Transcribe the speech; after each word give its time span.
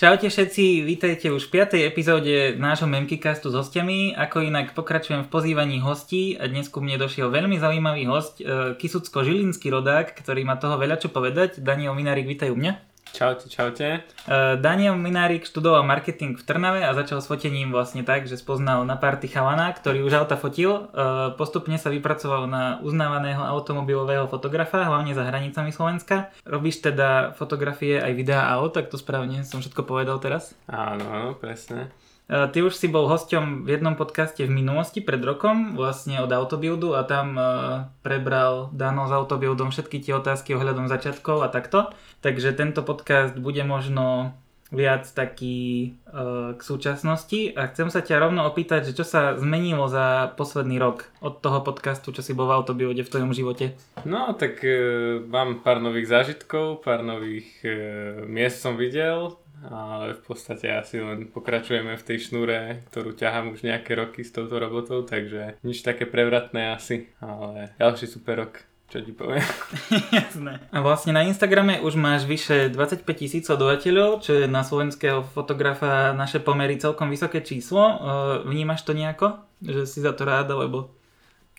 Čaute 0.00 0.32
všetci, 0.32 0.80
vítajte 0.80 1.28
už 1.28 1.52
v 1.52 1.60
5. 1.60 1.76
epizóde 1.84 2.56
nášho 2.56 2.88
Memkicastu 2.88 3.52
s 3.52 3.60
hostiami. 3.60 4.16
Ako 4.16 4.40
inak 4.40 4.72
pokračujem 4.72 5.28
v 5.28 5.28
pozývaní 5.28 5.76
hostí 5.84 6.40
a 6.40 6.48
dnes 6.48 6.72
ku 6.72 6.80
mne 6.80 6.96
došiel 6.96 7.28
veľmi 7.28 7.60
zaujímavý 7.60 8.08
host, 8.08 8.40
e, 8.40 8.80
Kisucko-Žilinský 8.80 9.68
rodák, 9.68 10.16
ktorý 10.16 10.48
má 10.48 10.56
toho 10.56 10.80
veľa 10.80 11.04
čo 11.04 11.12
povedať. 11.12 11.60
Daniel 11.60 11.92
Minárik, 11.92 12.24
vítaj 12.24 12.48
u 12.48 12.56
mňa. 12.56 12.89
Čaute, 13.10 13.50
čaute. 13.50 14.06
Uh, 14.24 14.56
Daniel 14.56 14.94
Minárik 14.94 15.42
študoval 15.44 15.82
marketing 15.82 16.38
v 16.38 16.44
Trnave 16.46 16.80
a 16.86 16.94
začal 16.94 17.18
s 17.18 17.26
fotením 17.26 17.74
vlastne 17.74 18.06
tak, 18.06 18.30
že 18.30 18.38
spoznal 18.38 18.86
na 18.86 18.94
party 18.96 19.28
chalana, 19.28 19.70
ktorý 19.74 20.06
už 20.06 20.24
auta 20.24 20.38
fotil. 20.38 20.88
Uh, 20.90 21.34
postupne 21.34 21.74
sa 21.76 21.90
vypracoval 21.90 22.46
na 22.46 22.78
uznávaného 22.80 23.42
automobilového 23.42 24.30
fotografa, 24.30 24.86
hlavne 24.86 25.12
za 25.12 25.26
hranicami 25.26 25.74
Slovenska. 25.74 26.30
Robíš 26.46 26.86
teda 26.86 27.34
fotografie 27.34 27.98
aj 27.98 28.12
videá 28.14 28.50
aut, 28.56 28.72
tak 28.72 28.88
to 28.88 28.96
správne 28.96 29.42
som 29.42 29.58
všetko 29.58 29.82
povedal 29.84 30.22
teraz? 30.22 30.54
Áno, 30.70 31.04
áno, 31.10 31.30
presne. 31.34 31.90
E, 32.30 32.46
ty 32.54 32.62
už 32.62 32.78
si 32.78 32.86
bol 32.86 33.10
hosťom 33.10 33.66
v 33.66 33.74
jednom 33.74 33.98
podcaste 33.98 34.46
v 34.46 34.54
minulosti, 34.54 35.02
pred 35.02 35.18
rokom, 35.18 35.74
vlastne 35.74 36.22
od 36.22 36.30
Autobuildu 36.30 36.94
a 36.94 37.02
tam 37.02 37.34
uh, 37.34 37.90
prebral 38.06 38.70
Dano 38.70 39.10
s 39.10 39.12
Autobuildom 39.12 39.74
všetky 39.74 39.98
tie 39.98 40.14
otázky 40.14 40.54
ohľadom 40.54 40.86
začiatkov 40.86 41.42
a 41.42 41.50
takto. 41.50 41.90
Takže 42.22 42.54
tento 42.54 42.86
podcast 42.86 43.34
bude 43.34 43.66
možno 43.66 44.38
viac 44.70 45.10
taký 45.10 45.98
uh, 46.06 46.54
k 46.54 46.60
súčasnosti 46.62 47.50
a 47.58 47.66
chcem 47.66 47.90
sa 47.90 48.06
ťa 48.06 48.22
rovno 48.22 48.46
opýtať, 48.46 48.86
že 48.86 49.02
čo 49.02 49.02
sa 49.02 49.34
zmenilo 49.34 49.90
za 49.90 50.30
posledný 50.38 50.78
rok 50.78 51.10
od 51.18 51.42
toho 51.42 51.66
podcastu, 51.66 52.14
čo 52.14 52.22
si 52.22 52.30
bol 52.30 52.46
v 52.46 52.62
Autobuilde 52.62 53.02
v 53.02 53.10
tvojom 53.10 53.34
živote? 53.34 53.74
No, 54.06 54.30
tak 54.38 54.62
uh, 54.62 55.18
mám 55.26 55.66
pár 55.66 55.82
nových 55.82 56.14
zážitkov, 56.14 56.86
pár 56.86 57.02
nových 57.02 57.50
uh, 57.66 58.22
miest 58.30 58.62
som 58.62 58.78
videl, 58.78 59.34
ale 59.68 60.16
v 60.16 60.22
podstate 60.24 60.72
asi 60.72 61.02
len 61.02 61.28
pokračujeme 61.28 61.92
v 61.98 62.06
tej 62.06 62.30
šnúre, 62.30 62.86
ktorú 62.88 63.12
ťahám 63.12 63.52
už 63.52 63.66
nejaké 63.66 63.92
roky 63.92 64.24
s 64.24 64.32
touto 64.32 64.56
robotou, 64.56 65.04
takže 65.04 65.60
nič 65.60 65.84
také 65.84 66.08
prevratné 66.08 66.72
asi, 66.72 67.12
ale 67.20 67.76
ďalší 67.76 68.06
super 68.08 68.48
rok. 68.48 68.64
Čo 68.90 69.06
ti 69.06 69.14
poviem? 69.14 69.46
Jasné. 70.18 70.66
A 70.74 70.82
vlastne 70.82 71.14
na 71.14 71.22
Instagrame 71.22 71.78
už 71.78 71.94
máš 71.94 72.26
vyše 72.26 72.74
25 72.74 73.06
tisíc 73.14 73.46
sledovateľov, 73.46 74.18
čo 74.18 74.34
je 74.34 74.44
na 74.50 74.66
slovenského 74.66 75.22
fotografa 75.22 76.10
naše 76.10 76.42
pomery 76.42 76.74
celkom 76.74 77.06
vysoké 77.06 77.38
číslo. 77.38 78.02
Vnímaš 78.50 78.82
to 78.82 78.90
nejako? 78.90 79.46
Že 79.62 79.86
si 79.86 79.98
za 80.02 80.10
to 80.10 80.26
rád, 80.26 80.50
alebo 80.50 80.90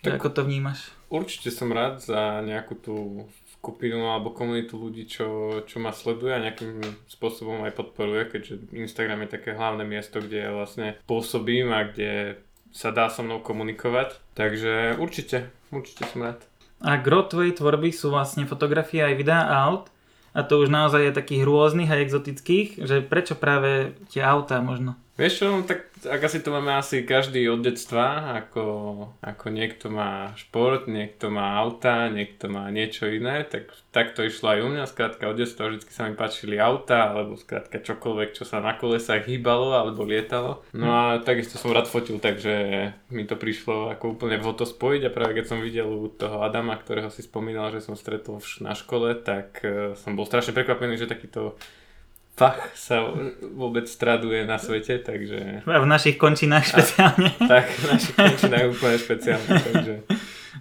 tak 0.03 0.18
ako 0.20 0.28
to 0.28 0.42
vnímaš? 0.44 0.92
Určite 1.08 1.53
som 1.53 1.70
rád 1.70 2.02
za 2.02 2.42
nejakú 2.42 2.73
tú 2.73 2.95
skupinu 3.62 4.09
alebo 4.09 4.34
komunitu 4.34 4.73
ľudí, 4.73 5.06
čo, 5.06 5.62
čo 5.70 5.78
ma 5.78 5.94
sleduje 5.94 6.34
a 6.34 6.42
nejakým 6.42 6.81
spôsobom 7.06 7.62
aj 7.62 7.78
podporuje, 7.78 8.34
keďže 8.34 8.73
Instagram 8.73 9.30
je 9.30 9.38
také 9.38 9.53
hlavné 9.53 9.86
miesto, 9.86 10.18
kde 10.18 10.50
ja 10.50 10.52
vlastne 10.52 10.98
pôsobím 11.06 11.70
a 11.70 11.86
kde 11.86 12.42
sa 12.73 12.90
dá 12.90 13.06
so 13.14 13.22
mnou 13.22 13.45
komunikovať. 13.45 14.18
Takže 14.34 14.98
určite, 14.98 15.53
určite 15.70 16.09
som 16.09 16.26
rád. 16.26 16.42
A 16.81 16.98
gro 16.98 17.22
tvojej 17.22 17.53
tvorby 17.53 17.94
sú 17.94 18.09
vlastne 18.09 18.50
fotografie 18.50 19.06
aj 19.06 19.14
videá 19.14 19.45
aut 19.70 19.94
a 20.34 20.42
to 20.42 20.58
už 20.58 20.73
naozaj 20.73 21.14
je 21.14 21.14
takých 21.14 21.46
rôznych 21.46 21.94
a 21.94 22.02
exotických, 22.02 22.81
že 22.81 23.06
prečo 23.06 23.38
práve 23.38 23.94
tie 24.09 24.25
autá 24.25 24.58
možno? 24.58 24.98
Vieš 25.22 25.33
čo, 25.38 25.61
tak 25.61 25.94
ak 26.02 26.17
asi 26.25 26.41
to 26.41 26.50
máme 26.50 26.73
asi 26.73 27.05
každý 27.05 27.45
od 27.53 27.61
detstva, 27.61 28.33
ako, 28.41 28.66
ako 29.22 29.45
niekto 29.53 29.94
má 29.94 30.33
šport, 30.33 30.89
niekto 30.89 31.30
má 31.30 31.61
auta, 31.61 32.09
niekto 32.09 32.50
má 32.50 32.66
niečo 32.73 33.05
iné, 33.05 33.45
tak, 33.45 33.69
tak 33.94 34.17
to 34.17 34.25
išlo 34.25 34.58
aj 34.58 34.59
u 34.66 34.67
mňa, 34.73 34.89
skrátka 34.89 35.30
od 35.30 35.38
detstva 35.38 35.69
vždy 35.69 35.86
sa 35.94 36.09
mi 36.09 36.17
páčili 36.17 36.58
auta, 36.58 37.13
alebo 37.13 37.38
skrátka 37.38 37.78
čokoľvek, 37.86 38.33
čo 38.33 38.50
sa 38.50 38.66
na 38.66 38.73
kolesách 38.73 39.30
hýbalo 39.30 39.78
alebo 39.78 40.02
lietalo. 40.02 40.66
No 40.73 40.89
a 40.89 41.03
takisto 41.22 41.61
som 41.61 41.69
rád 41.69 41.85
fotil, 41.85 42.17
takže 42.17 42.89
mi 43.13 43.30
to 43.30 43.38
prišlo 43.38 43.94
ako 43.94 44.17
úplne 44.17 44.41
vho 44.41 44.58
to 44.58 44.66
spojiť 44.66 45.06
a 45.06 45.13
práve 45.13 45.38
keď 45.38 45.45
som 45.45 45.61
videl 45.61 45.85
u 45.85 46.09
toho 46.09 46.41
Adama, 46.41 46.73
ktorého 46.81 47.13
si 47.13 47.22
spomínal, 47.22 47.69
že 47.69 47.85
som 47.85 47.94
stretol 47.94 48.41
na 48.57 48.73
škole, 48.73 49.13
tak 49.22 49.62
uh, 49.62 49.94
som 50.01 50.17
bol 50.17 50.25
strašne 50.25 50.57
prekvapený, 50.57 50.97
že 50.97 51.06
takýto 51.06 51.62
fach 52.41 52.74
sa 52.74 53.06
vôbec 53.53 53.85
traduje 53.85 54.41
na 54.50 54.57
svete, 54.57 54.97
takže... 54.97 55.62
A 55.69 55.78
v 55.78 55.85
našich 55.85 56.18
končinách 56.18 56.74
špeciálne. 56.74 57.29
A, 57.38 57.46
tak, 57.46 57.69
v 57.69 57.85
našich 57.85 58.16
končinách 58.18 58.66
úplne 58.74 58.97
špeciálne, 58.97 59.50
takže... 59.62 59.94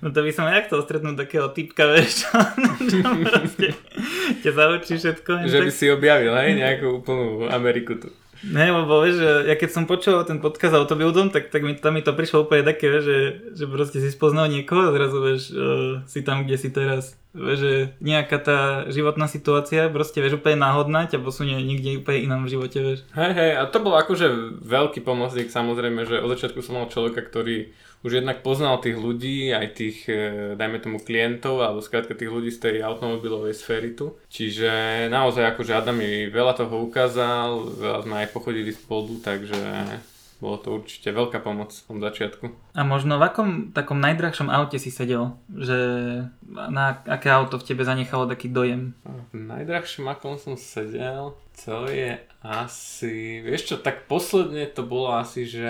No 0.00 0.12
to 0.12 0.24
by 0.24 0.32
som 0.32 0.48
aj 0.48 0.68
chcel 0.68 0.80
stretnúť 0.84 1.16
takého 1.28 1.48
typka, 1.52 1.84
vieš, 1.92 2.24
čo, 2.24 2.28
čo 2.92 2.96
proste 3.04 3.68
ťa 4.40 4.50
zaučí 4.56 4.94
všetko. 4.96 5.30
Že 5.44 5.60
by 5.66 5.72
si 5.72 5.86
objavil, 5.92 6.32
hej, 6.36 6.56
nejakú 6.56 7.04
úplnú 7.04 7.48
Ameriku 7.48 7.96
tu. 7.96 8.08
Ne, 8.40 8.72
lebo 8.72 9.04
vieš, 9.04 9.20
ja 9.20 9.52
keď 9.52 9.68
som 9.68 9.84
počul 9.84 10.16
ten 10.24 10.40
podcast 10.40 10.72
autobuildom, 10.72 11.28
tak, 11.28 11.52
tak 11.52 11.60
mi, 11.60 11.76
tam 11.76 11.92
mi 11.92 12.00
to 12.00 12.16
prišlo 12.16 12.48
úplne 12.48 12.64
také, 12.64 13.04
že, 13.04 13.18
že 13.52 13.64
proste 13.68 14.00
si 14.00 14.08
spoznal 14.08 14.48
niekoho 14.48 14.88
a 14.88 14.94
zrazu 14.96 15.18
vieš, 15.20 15.42
uh, 15.52 16.00
si 16.08 16.24
tam, 16.24 16.48
kde 16.48 16.56
si 16.56 16.72
teraz. 16.72 17.20
Že 17.30 17.94
nejaká 18.02 18.38
tá 18.42 18.60
životná 18.90 19.30
situácia 19.30 19.86
proste 19.86 20.18
vieš 20.18 20.42
úplne 20.42 20.66
náhodná 20.66 21.06
ťa 21.06 21.22
posunie 21.22 21.62
niekde 21.62 22.02
úplne 22.02 22.26
inom 22.26 22.40
v 22.42 22.52
živote, 22.58 22.78
vieš. 22.82 23.00
Hej, 23.14 23.32
hej, 23.38 23.52
a 23.54 23.62
to 23.70 23.78
bol 23.78 23.94
akože 23.94 24.58
veľký 24.66 25.06
pomocník 25.06 25.46
samozrejme, 25.46 26.10
že 26.10 26.18
od 26.18 26.34
začiatku 26.34 26.58
som 26.58 26.82
mal 26.82 26.90
človeka, 26.90 27.22
ktorý 27.22 27.70
už 28.00 28.24
jednak 28.24 28.40
poznal 28.40 28.80
tých 28.80 28.96
ľudí, 28.96 29.52
aj 29.52 29.66
tých, 29.76 30.08
e, 30.08 30.56
dajme 30.56 30.80
tomu 30.80 30.98
klientov, 31.04 31.60
alebo 31.60 31.84
skrátka 31.84 32.16
tých 32.16 32.32
ľudí 32.32 32.48
z 32.48 32.60
tej 32.60 32.76
automobilovej 32.80 33.52
sféry 33.52 33.92
tu. 33.92 34.16
Čiže 34.32 35.06
naozaj 35.12 35.52
akože 35.52 35.76
Adam 35.76 36.00
mi 36.00 36.32
veľa 36.32 36.56
toho 36.56 36.80
ukázal, 36.88 37.76
veľa 37.76 38.00
sme 38.08 38.14
aj 38.24 38.28
pochodili 38.32 38.72
spolu, 38.72 39.20
takže 39.20 39.60
bolo 40.40 40.56
to 40.58 40.74
určite 40.80 41.12
veľká 41.12 41.44
pomoc 41.44 41.70
v 41.76 41.84
tom 41.86 41.98
začiatku. 42.00 42.50
A 42.72 42.80
možno 42.82 43.20
v 43.20 43.28
akom 43.28 43.50
takom 43.76 44.00
najdrahšom 44.00 44.48
aute 44.48 44.80
si 44.80 44.88
sedel? 44.88 45.36
Že 45.52 45.78
na 46.48 46.98
aké 47.04 47.28
auto 47.28 47.60
v 47.60 47.66
tebe 47.68 47.84
zanechalo 47.84 48.24
taký 48.24 48.48
dojem? 48.48 48.96
V 49.30 49.36
najdrahšom 49.36 50.08
akom 50.08 50.40
som 50.40 50.56
sedel, 50.56 51.36
to 51.60 51.86
je 51.86 52.16
asi... 52.40 53.44
Vieš 53.44 53.62
čo, 53.68 53.76
tak 53.78 54.08
posledne 54.08 54.64
to 54.72 54.82
bolo 54.82 55.12
asi, 55.12 55.44
že 55.44 55.68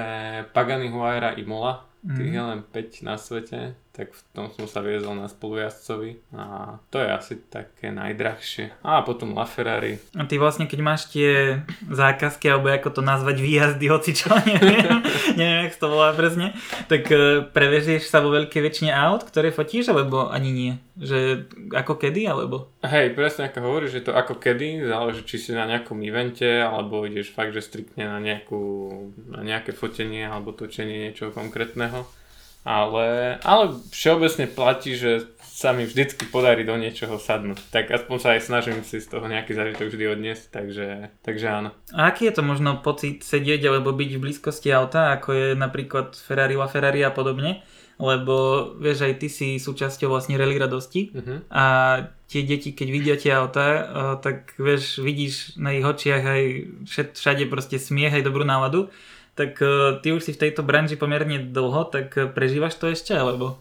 Pagani 0.55 0.89
Huayra 0.89 1.35
Imola 1.35 1.91
Tých 2.01 2.33
mm. 2.33 2.37
je 2.37 2.43
len 2.49 2.61
5 2.65 3.05
na 3.05 3.21
svete, 3.21 3.77
tak 4.01 4.17
v 4.17 4.23
tom 4.33 4.49
som 4.49 4.65
sa 4.65 4.81
viezol 4.81 5.13
na 5.13 5.29
spolujazcovi 5.29 6.25
a 6.33 6.81
to 6.89 7.05
je 7.05 7.09
asi 7.13 7.35
také 7.37 7.93
najdrahšie. 7.93 8.73
A 8.81 9.05
potom 9.05 9.37
LaFerrari. 9.37 10.01
A 10.17 10.25
ty 10.25 10.41
vlastne, 10.41 10.65
keď 10.65 10.81
máš 10.81 11.13
tie 11.13 11.61
zákazky, 11.93 12.49
alebo 12.49 12.73
ako 12.73 12.97
to 12.97 13.03
nazvať, 13.05 13.45
výjazdy, 13.45 13.85
hoci 13.93 14.17
čo, 14.17 14.33
neviem, 14.49 15.05
neviem, 15.37 15.69
jak 15.69 15.77
to 15.77 15.93
volá 15.93 16.17
presne, 16.17 16.57
tak 16.89 17.13
e, 17.13 17.45
prevezieš 17.45 18.09
sa 18.09 18.25
vo 18.25 18.33
veľkej 18.33 18.61
väčšine 18.65 18.89
aut, 18.89 19.29
ktoré 19.29 19.53
fotíš, 19.53 19.93
alebo 19.93 20.33
ani 20.33 20.49
nie? 20.49 20.73
Že 20.97 21.53
ako 21.77 22.01
kedy, 22.01 22.25
alebo? 22.25 22.73
Hej, 22.81 23.13
presne 23.13 23.53
ako 23.53 23.61
hovoríš, 23.61 24.01
že 24.01 24.05
to 24.09 24.17
ako 24.17 24.41
kedy, 24.41 24.81
záleží 24.89 25.29
či 25.29 25.37
si 25.37 25.51
na 25.53 25.69
nejakom 25.69 26.01
evente, 26.01 26.49
alebo 26.49 27.05
ideš 27.05 27.37
fakt, 27.37 27.53
že 27.53 27.61
striktne 27.61 28.09
na, 28.09 28.17
nejakú, 28.17 28.65
na 29.29 29.45
nejaké 29.45 29.77
fotenie 29.77 30.25
alebo 30.25 30.57
točenie 30.57 31.13
niečoho 31.13 31.37
konkrétneho 31.37 32.09
ale, 32.65 33.39
ale 33.41 33.65
všeobecne 33.91 34.47
platí, 34.51 34.97
že 34.97 35.27
sa 35.61 35.77
mi 35.77 35.85
vždycky 35.85 36.25
podarí 36.33 36.65
do 36.65 36.73
niečoho 36.73 37.21
sadnúť. 37.21 37.61
Tak 37.69 37.93
aspoň 37.93 38.17
sa 38.17 38.29
aj 38.33 38.49
snažím 38.49 38.81
si 38.81 38.97
z 38.97 39.13
toho 39.13 39.29
nejaký 39.29 39.53
zážitok 39.53 39.93
vždy 39.93 40.05
odniesť, 40.09 40.45
takže, 40.49 40.89
takže 41.21 41.47
áno. 41.53 41.71
A 41.93 42.09
aký 42.09 42.33
je 42.33 42.41
to 42.41 42.43
možno 42.45 42.81
pocit 42.81 43.21
sedieť 43.21 43.69
alebo 43.69 43.93
byť 43.93 44.11
v 44.17 44.23
blízkosti 44.25 44.73
auta, 44.73 45.13
ako 45.13 45.29
je 45.37 45.47
napríklad 45.53 46.17
Ferrari 46.17 46.57
La 46.57 46.65
Ferrari 46.65 47.05
a 47.05 47.13
podobne? 47.13 47.61
Lebo 48.01 48.65
vieš, 48.81 49.05
aj 49.05 49.21
ty 49.21 49.29
si 49.29 49.61
súčasťou 49.61 50.09
vlastne 50.09 50.41
rally 50.41 50.57
radosti 50.57 51.13
uh-huh. 51.13 51.45
a 51.53 51.65
tie 52.33 52.49
deti, 52.49 52.73
keď 52.73 52.89
vidia 52.89 53.17
tie 53.21 53.37
auta, 53.37 53.67
tak 54.25 54.57
vieš, 54.57 55.05
vidíš 55.05 55.61
na 55.61 55.77
ich 55.77 55.85
očiach 55.85 56.25
aj 56.25 56.43
všade 57.13 57.45
proste 57.53 57.77
smiech, 57.77 58.17
aj 58.17 58.25
dobrú 58.25 58.49
náladu 58.49 58.89
tak 59.35 59.59
uh, 59.63 59.99
ty 60.01 60.15
už 60.15 60.25
si 60.27 60.33
v 60.35 60.49
tejto 60.49 60.63
branži 60.63 60.95
pomerne 60.99 61.51
dlho, 61.51 61.87
tak 61.89 62.15
uh, 62.17 62.31
prežívaš 62.31 62.79
to 62.79 62.91
ešte, 62.91 63.15
alebo? 63.15 63.61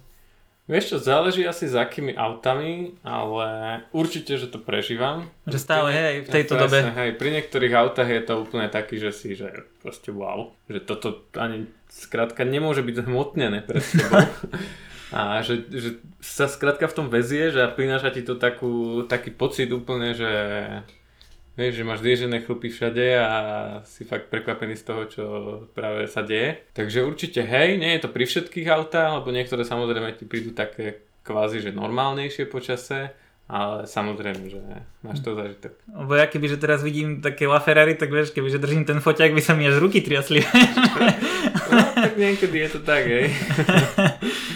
Vieš 0.69 0.86
čo, 0.94 0.98
záleží 1.01 1.42
asi 1.50 1.66
za 1.66 1.81
akými 1.81 2.13
autami, 2.13 2.94
ale 3.01 3.81
určite, 3.89 4.38
že 4.38 4.54
to 4.54 4.62
prežívam. 4.62 5.25
Že 5.50 5.57
stále, 5.57 5.89
hej, 5.89 6.16
v 6.24 6.30
tejto 6.30 6.62
presne, 6.62 6.66
dobe. 6.69 6.80
Hej, 6.94 7.10
pri 7.18 7.30
niektorých 7.33 7.74
autách 7.74 8.06
je 8.06 8.21
to 8.21 8.33
úplne 8.38 8.69
taký, 8.69 9.01
že 9.01 9.10
si, 9.10 9.33
že 9.33 9.66
proste 9.81 10.13
wow, 10.13 10.54
že 10.69 10.77
toto 10.86 11.25
ani 11.33 11.66
skrátka 11.89 12.45
nemôže 12.45 12.86
byť 12.86 13.01
zhmotnené 13.01 13.65
pred 13.65 13.81
tebou. 13.81 14.30
a 15.18 15.42
že, 15.42 15.65
že 15.74 15.98
sa 16.22 16.45
skrátka 16.45 16.86
v 16.86 16.95
tom 17.01 17.07
vezie, 17.10 17.50
že 17.50 17.65
prináša 17.74 18.13
ti 18.13 18.22
to 18.22 18.38
takú, 18.38 19.10
taký 19.10 19.33
pocit 19.33 19.74
úplne, 19.74 20.13
že 20.13 20.30
Vieš, 21.60 21.76
že 21.76 21.84
máš 21.84 22.00
zježené 22.08 22.40
chlupy 22.48 22.72
všade 22.72 23.20
a 23.20 23.36
si 23.84 24.08
fakt 24.08 24.32
prekvapený 24.32 24.80
z 24.80 24.84
toho, 24.88 25.04
čo 25.12 25.24
práve 25.76 26.08
sa 26.08 26.24
deje. 26.24 26.64
Takže 26.72 27.04
určite 27.04 27.44
hej, 27.44 27.76
nie 27.76 28.00
je 28.00 28.08
to 28.08 28.10
pri 28.16 28.24
všetkých 28.24 28.72
autách, 28.72 29.20
lebo 29.20 29.28
niektoré 29.36 29.68
samozrejme 29.68 30.16
ti 30.16 30.24
prídu 30.24 30.56
také 30.56 31.04
kvázi, 31.28 31.60
že 31.60 31.76
normálnejšie 31.76 32.48
počase, 32.48 33.12
ale 33.52 33.84
samozrejme, 33.84 34.48
že 34.48 34.62
máš 35.04 35.20
to 35.20 35.36
zažitok. 35.36 35.76
Lebo 35.92 36.16
ja 36.16 36.32
keby, 36.32 36.48
že 36.48 36.64
teraz 36.64 36.80
vidím 36.80 37.20
také 37.20 37.44
Ferrari, 37.60 38.00
tak 38.00 38.08
vieš, 38.08 38.32
keby, 38.32 38.48
že 38.56 38.64
držím 38.64 38.88
ten 38.88 39.04
foťák, 39.04 39.36
by 39.36 39.42
sa 39.44 39.52
mi 39.52 39.68
až 39.68 39.84
ruky 39.84 40.00
triasli. 40.00 40.40
no, 41.76 41.80
tak 41.92 42.16
niekedy 42.16 42.56
je 42.56 42.70
to 42.72 42.80
tak, 42.88 43.04
hej. 43.04 43.28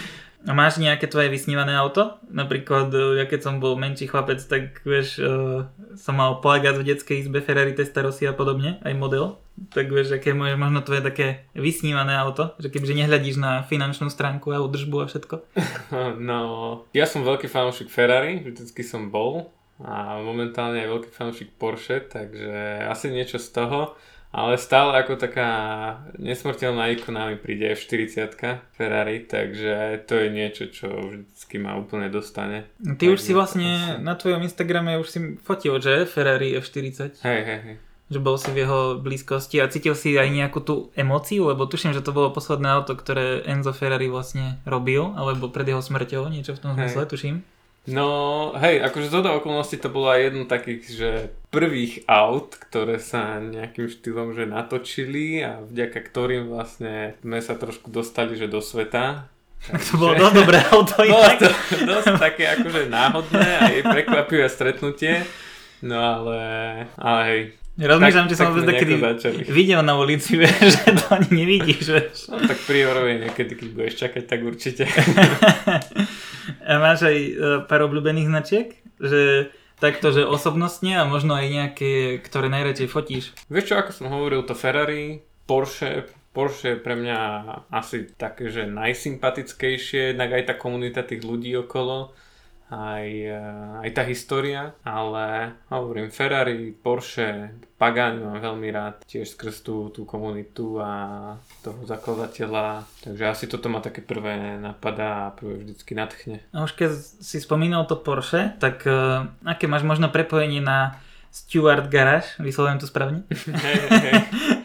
A 0.44 0.52
máš 0.52 0.76
nejaké 0.76 1.08
tvoje 1.08 1.32
vysnívané 1.32 1.72
auto? 1.72 2.20
Napríklad, 2.28 2.92
e, 2.92 3.16
ja 3.16 3.24
keď 3.24 3.40
som 3.48 3.64
bol 3.64 3.80
menší 3.80 4.04
chlapec, 4.04 4.44
tak 4.44 4.84
vieš, 4.84 5.16
uh, 5.16 5.64
som 5.96 6.20
mal 6.20 6.44
Plagát 6.44 6.76
v 6.76 6.84
detskej 6.84 7.24
izbe 7.24 7.40
Ferrari 7.40 7.72
Testarossa 7.72 8.28
a 8.28 8.36
podobne, 8.36 8.76
aj 8.84 8.92
model. 8.92 9.40
Tak 9.72 9.88
vieš, 9.88 10.20
aké 10.20 10.36
je 10.36 10.58
možno 10.60 10.84
tvoje 10.84 11.00
také 11.00 11.48
vysnívané 11.56 12.12
auto? 12.20 12.52
Že 12.60 12.76
kebyže 12.76 12.94
nehľadíš 13.00 13.36
na 13.40 13.64
finančnú 13.64 14.12
stránku 14.12 14.52
a 14.52 14.60
údržbu 14.60 14.96
a 15.00 15.06
všetko? 15.08 15.34
No, 16.20 16.40
ja 16.92 17.06
som 17.08 17.24
veľký 17.24 17.48
fanúšik 17.48 17.88
Ferrari, 17.88 18.42
vždycky 18.42 18.84
som 18.84 19.08
bol 19.08 19.48
a 19.80 20.22
momentálne 20.22 20.82
je 20.82 20.92
veľký 20.92 21.10
fanúšik 21.10 21.50
Porsche, 21.58 22.04
takže 22.04 22.84
asi 22.86 23.10
niečo 23.10 23.40
z 23.40 23.48
toho. 23.50 23.98
Ale 24.34 24.58
stále 24.58 24.98
ako 24.98 25.14
taká 25.14 25.50
nesmrteľná 26.18 26.90
ikona 26.98 27.30
mi 27.30 27.38
príde 27.38 27.70
F40 27.70 28.34
Ferrari, 28.74 29.22
takže 29.22 30.02
to 30.10 30.18
je 30.18 30.28
niečo, 30.34 30.74
čo 30.74 30.90
vždycky 30.90 31.62
ma 31.62 31.78
úplne 31.78 32.10
dostane. 32.10 32.66
Ty 32.82 32.98
tak 32.98 33.14
už 33.14 33.20
si 33.22 33.30
vlastne 33.30 34.02
na 34.02 34.18
tvojom 34.18 34.42
Instagrame 34.42 34.98
už 34.98 35.06
si 35.06 35.18
fotil, 35.38 35.78
že? 35.78 36.02
Ferrari 36.10 36.58
F40. 36.58 37.22
Hej, 37.22 37.40
hej, 37.46 37.60
hej. 37.62 37.76
Že 38.10 38.18
bol 38.26 38.34
si 38.34 38.50
v 38.50 38.66
jeho 38.66 38.98
blízkosti 38.98 39.62
a 39.62 39.70
cítil 39.70 39.94
si 39.94 40.18
aj 40.18 40.26
nejakú 40.26 40.66
tú 40.66 40.90
emóciu, 40.98 41.46
lebo 41.46 41.70
tuším, 41.70 41.94
že 41.94 42.02
to 42.02 42.10
bolo 42.10 42.34
posledné 42.34 42.74
auto, 42.74 42.98
ktoré 42.98 43.46
Enzo 43.46 43.70
Ferrari 43.70 44.10
vlastne 44.10 44.58
robil, 44.66 45.14
alebo 45.14 45.46
pred 45.46 45.70
jeho 45.70 45.78
smrťou, 45.80 46.26
niečo 46.26 46.58
v 46.58 46.62
tom 46.62 46.74
zmysle, 46.74 47.06
tuším. 47.06 47.46
No, 47.84 48.08
hej, 48.56 48.80
akože 48.80 49.12
zhoda 49.12 49.36
okolností 49.36 49.76
to 49.76 49.92
bola 49.92 50.16
jedno 50.16 50.48
takých, 50.48 50.82
že 50.88 51.10
prvých 51.52 52.08
aut, 52.08 52.56
ktoré 52.56 52.96
sa 52.96 53.36
nejakým 53.36 53.92
štýlom 53.92 54.32
že 54.32 54.48
natočili 54.48 55.44
a 55.44 55.60
vďaka 55.60 56.00
ktorým 56.00 56.48
vlastne 56.48 57.20
sme 57.20 57.44
sa 57.44 57.60
trošku 57.60 57.92
dostali 57.92 58.40
že 58.40 58.48
do 58.48 58.64
sveta. 58.64 59.28
Takže... 59.68 59.84
To 59.92 59.94
bolo 60.00 60.12
dosť 60.16 60.34
dobré 60.36 60.58
auto 60.72 60.96
Bolo 61.12 61.28
to 61.36 61.48
dosť 61.84 62.12
také 62.16 62.44
akože 62.56 62.88
náhodné 62.88 63.48
a 63.60 63.62
je 63.68 63.80
prekvapivé 63.84 64.48
stretnutie. 64.48 65.20
No 65.84 66.00
ale, 66.00 66.40
ale 66.96 67.20
hej, 67.28 67.40
Rozmýšľam, 67.74 68.30
či 68.30 68.38
som 68.38 68.54
vôbec 68.54 68.70
takedy 68.70 69.02
videl 69.50 69.82
na 69.82 69.98
ulici, 69.98 70.38
vieš, 70.38 70.78
že 70.78 70.94
to 70.94 71.04
ani 71.10 71.42
nevidíš, 71.42 71.82
vieš. 71.90 72.30
No 72.30 72.38
tak 72.38 72.54
pri 72.70 72.86
niekedy, 73.18 73.58
keď 73.58 73.68
budeš 73.74 73.94
čakať, 73.98 74.22
tak 74.30 74.40
určite. 74.46 74.86
A 76.64 76.80
máš 76.80 77.06
aj 77.06 77.16
uh, 77.16 77.34
pár 77.68 77.86
obľúbených 77.86 78.30
značiek? 78.32 78.68
Že 78.96 79.52
takto, 79.78 80.10
že 80.16 80.24
osobnostne 80.24 80.96
a 80.98 81.04
možno 81.04 81.36
aj 81.36 81.46
nejaké, 81.46 81.92
ktoré 82.24 82.48
najradšej 82.48 82.88
fotíš? 82.88 83.24
Vieš 83.52 83.68
čo, 83.70 83.74
ako 83.76 83.90
som 83.92 84.08
hovoril, 84.08 84.42
to 84.48 84.56
Ferrari, 84.56 85.20
Porsche, 85.44 86.08
Porsche 86.34 86.74
je 86.74 86.82
pre 86.82 86.98
mňa 86.98 87.18
asi 87.70 88.10
také, 88.18 88.50
že 88.50 88.66
najsympatickejšie, 88.66 90.16
jednak 90.16 90.34
aj 90.34 90.50
tá 90.50 90.54
komunita 90.58 91.06
tých 91.06 91.22
ľudí 91.22 91.54
okolo 91.54 92.10
aj, 92.74 93.06
eh, 93.06 93.86
aj 93.86 93.90
tá 93.94 94.02
história, 94.02 94.74
ale 94.82 95.54
hovorím 95.70 96.10
Ferrari, 96.10 96.74
Porsche, 96.74 97.54
Pagani 97.78 98.22
mám 98.22 98.42
veľmi 98.42 98.68
rád, 98.74 98.94
tiež 99.06 99.38
skrz 99.38 99.62
tú, 99.62 99.94
tú 99.94 100.02
komunitu 100.02 100.82
a 100.82 101.34
toho 101.62 101.86
zakladateľa, 101.86 102.82
takže 103.02 103.24
asi 103.30 103.44
toto 103.46 103.70
ma 103.70 103.78
také 103.78 104.02
prvé 104.02 104.58
napadá 104.58 105.30
a 105.30 105.34
prvé 105.34 105.62
vždycky 105.62 105.94
nadchne. 105.94 106.42
A 106.50 106.66
už 106.66 106.74
keď 106.74 106.90
si 106.98 107.38
spomínal 107.38 107.86
to 107.86 107.98
Porsche, 107.98 108.58
tak 108.58 108.82
uh, 108.86 109.30
aké 109.46 109.70
máš 109.70 109.86
možno 109.86 110.10
prepojenie 110.10 110.62
na 110.62 110.98
Stuart 111.34 111.90
Garage, 111.90 112.38
vyslovujem 112.38 112.78
to 112.78 112.86
správne? 112.86 113.26
Hey, 113.64 113.78
hey. 113.90 114.22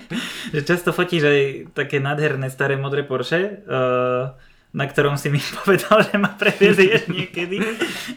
že 0.53 0.61
často 0.65 0.89
fotíš 0.93 1.23
aj 1.25 1.41
také 1.77 2.01
nádherné 2.01 2.49
staré 2.49 2.77
modré 2.77 3.05
Porsche. 3.05 3.61
Uh, 3.65 4.33
na 4.69 4.85
ktorom 4.85 5.17
si 5.17 5.33
mi 5.33 5.41
povedal, 5.61 6.05
že 6.05 6.15
ma 6.21 6.33
prevezieš 6.37 7.09
niekedy. 7.09 7.57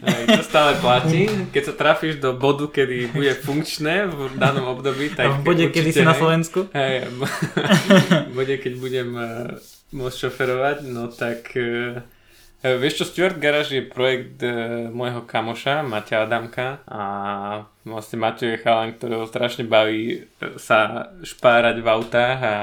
Hej, 0.05 0.23
to 0.29 0.43
stále 0.45 0.77
platí. 0.79 1.29
Keď 1.49 1.63
sa 1.73 1.75
trafíš 1.75 2.21
do 2.21 2.37
bodu, 2.37 2.69
kedy 2.69 3.13
bude 3.13 3.33
funkčné 3.41 4.13
v 4.13 4.37
danom 4.37 4.69
období, 4.77 5.17
tak... 5.17 5.33
A 5.33 5.41
v 5.41 5.45
bode, 5.45 5.65
kedy 5.73 5.91
si 5.93 6.05
na 6.05 6.13
Slovensku? 6.13 6.69
Hej, 6.77 7.09
v 8.29 8.33
bode, 8.37 8.55
keď 8.61 8.73
budem 8.77 9.09
uh, 9.17 9.57
môcť 9.97 10.17
šoferovať, 10.29 10.77
no 10.89 11.09
tak... 11.09 11.57
Uh, 12.63 12.79
Vieš 12.79 13.03
čo, 13.03 13.05
Stuart 13.11 13.43
Garage 13.43 13.75
je 13.75 13.83
projekt 13.83 14.39
uh, 14.47 14.87
môjho 14.87 15.27
kamoša, 15.27 15.83
Maťa 15.83 16.23
Adamka 16.23 16.79
a 16.87 17.03
vlastne 17.83 18.23
Maťo 18.23 18.55
je 18.55 18.63
chalan, 18.63 18.95
ktorého 18.95 19.27
strašne 19.27 19.67
baví 19.67 20.31
sa 20.63 21.11
špárať 21.27 21.83
v 21.83 21.91
autách 21.91 22.39
a 22.39 22.55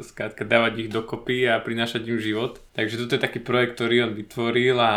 skrátka 0.00 0.48
dávať 0.48 0.88
ich 0.88 0.88
dokopy 0.88 1.52
a 1.52 1.60
prinášať 1.60 2.08
im 2.08 2.16
život. 2.16 2.64
Takže 2.72 2.96
toto 2.96 3.20
je 3.20 3.24
taký 3.28 3.44
projekt, 3.44 3.76
ktorý 3.76 4.08
on 4.08 4.16
vytvoril 4.16 4.80
a 4.80 4.92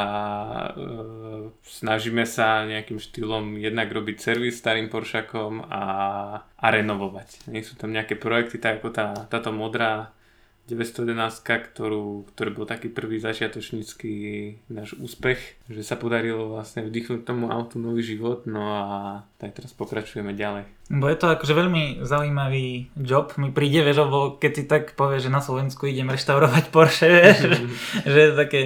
uh, 0.72 1.52
snažíme 1.68 2.24
sa 2.24 2.64
nejakým 2.64 2.96
štýlom 2.96 3.60
jednak 3.60 3.92
robiť 3.92 4.24
servis 4.24 4.56
starým 4.56 4.88
Poršakom 4.88 5.68
a, 5.68 5.84
a 6.48 6.66
renovovať. 6.72 7.52
Nie 7.52 7.68
sú 7.68 7.76
tam 7.76 7.92
nejaké 7.92 8.16
projekty, 8.16 8.56
tak 8.56 8.80
ako 8.80 8.96
tá, 8.96 9.28
táto 9.28 9.52
modrá 9.52 10.16
911, 10.70 11.42
ktorú, 11.74 12.30
ktorý 12.30 12.50
bol 12.54 12.66
taký 12.70 12.94
prvý 12.94 13.18
začiatočnícky 13.18 14.14
náš 14.70 14.94
úspech, 15.02 15.42
že 15.66 15.82
sa 15.82 15.98
podarilo 15.98 16.54
vlastne 16.54 16.86
vdychnúť 16.86 17.26
tomu 17.26 17.50
autu 17.50 17.82
nový 17.82 18.06
život, 18.06 18.46
no 18.46 18.62
a 18.70 18.84
tak 19.42 19.58
teraz 19.58 19.74
pokračujeme 19.74 20.38
ďalej. 20.38 20.70
Bo 20.94 21.10
je 21.10 21.18
to 21.18 21.34
akože 21.34 21.54
veľmi 21.58 22.06
zaujímavý 22.06 22.94
job, 23.02 23.34
mi 23.42 23.50
príde, 23.50 23.82
vieš, 23.82 24.06
lebo 24.06 24.38
keď 24.38 24.52
si 24.54 24.64
tak 24.70 24.94
povie, 24.94 25.18
že 25.18 25.34
na 25.34 25.42
Slovensku 25.42 25.90
idem 25.90 26.14
reštaurovať 26.14 26.70
Porsche, 26.70 27.10
vieš, 27.10 27.38
že 28.14 28.20
je 28.30 28.32
také, 28.38 28.62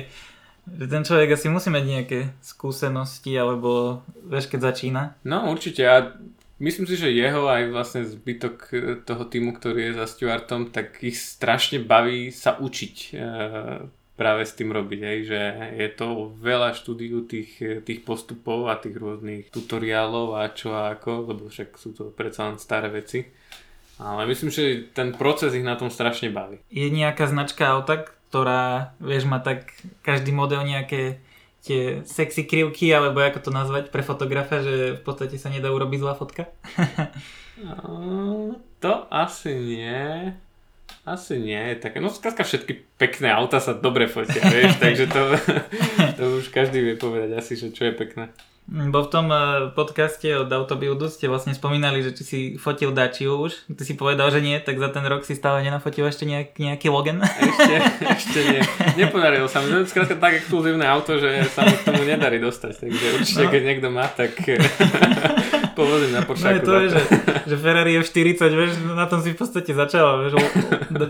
že 0.68 0.86
ten 0.92 1.04
človek 1.08 1.40
asi 1.40 1.48
musí 1.48 1.72
mať 1.72 1.84
nejaké 1.88 2.20
skúsenosti, 2.44 3.32
alebo 3.36 4.04
vieš, 4.28 4.52
keď 4.52 4.60
začína. 4.76 5.16
No 5.24 5.48
určite, 5.48 5.88
a 5.88 6.16
Myslím 6.64 6.88
si, 6.88 6.96
že 6.96 7.12
jeho 7.12 7.52
aj 7.52 7.76
vlastne 7.76 8.08
zbytok 8.08 8.56
e, 8.72 8.76
toho 9.04 9.28
týmu, 9.28 9.52
ktorý 9.52 9.92
je 9.92 10.00
za 10.00 10.08
Stuartom, 10.08 10.72
tak 10.72 11.04
ich 11.04 11.20
strašne 11.20 11.84
baví 11.84 12.32
sa 12.32 12.56
učiť 12.56 12.96
e, 12.96 13.10
práve 14.16 14.48
s 14.48 14.56
tým 14.56 14.72
robiť, 14.72 15.00
hej, 15.04 15.20
že 15.28 15.40
je 15.76 15.90
to 15.92 16.32
veľa 16.40 16.72
štúdiu 16.72 17.28
tých, 17.28 17.84
tých 17.84 18.08
postupov 18.08 18.72
a 18.72 18.80
tých 18.80 18.96
rôznych 18.96 19.52
tutoriálov 19.52 20.40
a 20.40 20.48
čo 20.56 20.72
a 20.72 20.96
ako, 20.96 21.36
lebo 21.36 21.52
však 21.52 21.76
sú 21.76 21.92
to 21.92 22.16
predsa 22.16 22.48
len 22.48 22.56
staré 22.56 22.88
veci. 22.88 23.28
Ale 24.00 24.24
myslím, 24.24 24.48
že 24.48 24.88
ten 24.96 25.12
proces 25.12 25.52
ich 25.52 25.68
na 25.68 25.76
tom 25.76 25.92
strašne 25.92 26.32
baví. 26.32 26.64
Je 26.72 26.88
nejaká 26.88 27.28
značka 27.28 27.76
auta, 27.76 28.08
ktorá, 28.32 28.96
vieš, 29.04 29.28
má 29.28 29.44
tak 29.44 29.76
každý 30.02 30.32
model 30.32 30.64
nejaké 30.64 31.20
tie 31.64 32.04
sexy 32.04 32.44
krivky, 32.44 32.92
alebo 32.92 33.24
ako 33.24 33.40
to 33.40 33.52
nazvať 33.56 33.88
pre 33.88 34.04
fotografa, 34.04 34.60
že 34.60 35.00
v 35.00 35.02
podstate 35.02 35.40
sa 35.40 35.48
nedá 35.48 35.72
urobiť 35.72 36.00
zlá 36.04 36.14
fotka? 36.14 36.52
no, 37.64 38.60
to 38.84 39.08
asi 39.08 39.56
nie. 39.56 40.36
Asi 41.08 41.40
nie. 41.40 41.76
Tak, 41.80 42.00
no 42.04 42.12
skrátka 42.12 42.44
všetky 42.44 43.00
pekné 43.00 43.32
auta 43.32 43.64
sa 43.64 43.76
dobre 43.76 44.12
fotia, 44.12 44.44
vieš, 44.44 44.76
takže 44.84 45.08
to, 45.08 45.22
to 46.20 46.24
už 46.44 46.52
každý 46.52 46.84
vie 46.84 46.96
povedať 47.00 47.32
asi, 47.40 47.56
že 47.56 47.72
čo 47.72 47.88
je 47.88 47.94
pekné. 47.96 48.28
Bo 48.64 49.04
v 49.04 49.10
tom 49.12 49.28
eh, 49.28 49.76
podcaste 49.76 50.32
od 50.40 50.48
Autobuildu 50.48 51.12
ste 51.12 51.28
vlastne 51.28 51.52
spomínali, 51.52 52.00
že 52.00 52.16
či 52.16 52.24
si 52.24 52.40
fotil 52.56 52.96
Daciu 52.96 53.36
už. 53.36 53.68
Ty 53.76 53.84
si 53.84 53.94
povedal, 54.00 54.32
že 54.32 54.40
nie, 54.40 54.56
tak 54.64 54.80
za 54.80 54.88
ten 54.88 55.04
rok 55.04 55.28
si 55.28 55.36
stále 55.36 55.68
nenafotil 55.68 56.08
ešte 56.08 56.24
nejak, 56.24 56.56
nejaký 56.56 56.88
Logan? 56.88 57.20
Ešte, 57.28 57.76
ešte 58.08 58.40
nie. 58.40 58.62
Nepodarilo 58.96 59.52
sa 59.52 59.60
mi. 59.60 59.68
To 59.68 59.84
je 59.84 59.92
skrátka 59.92 60.16
tak 60.16 60.40
exkluzívne 60.40 60.88
auto, 60.88 61.20
že 61.20 61.44
sa 61.52 61.68
mi 61.68 61.76
k 61.76 61.84
tomu 61.84 62.08
nedarí 62.08 62.40
dostať. 62.40 62.88
Takže 62.88 63.06
určite, 63.20 63.44
no. 63.44 63.52
keď 63.52 63.62
niekto 63.68 63.88
má, 63.92 64.08
tak 64.08 64.32
povozím 65.78 66.16
na 66.16 66.24
počáku. 66.24 66.48
No 66.48 66.56
je 66.56 66.62
to, 66.64 66.74
je, 66.80 66.88
že, 66.96 67.02
že 67.52 67.56
Ferrari 67.60 68.00
F40, 68.00 68.40
vieš, 68.48 68.72
na 68.96 69.12
tom 69.12 69.20
si 69.20 69.36
v 69.36 69.38
podstate 69.44 69.76
začala, 69.76 70.24
vieš, 70.24 70.40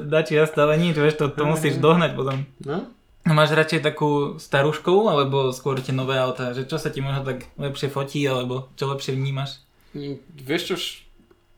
Dacia 0.09 0.49
stále 0.49 0.81
nič, 0.81 0.97
vieš, 0.97 1.21
to, 1.21 1.29
to 1.29 1.45
musíš 1.45 1.77
dohnať 1.77 2.17
potom. 2.17 2.49
No, 2.65 2.89
Máš 3.23 3.55
radšej 3.55 3.87
takú 3.87 4.35
starú 4.35 4.75
školu, 4.75 5.07
alebo 5.07 5.55
skôr 5.55 5.79
tie 5.79 5.95
nové 5.95 6.19
autá? 6.19 6.51
Že 6.51 6.67
čo 6.67 6.75
sa 6.75 6.91
ti 6.91 6.99
možno 6.99 7.23
tak 7.23 7.47
lepšie 7.55 7.87
fotí, 7.87 8.19
alebo 8.27 8.67
čo 8.75 8.91
lepšie 8.91 9.15
vnímaš? 9.15 9.63
Mm, 9.95 10.19
vieš 10.43 10.63
čo, 10.67 10.75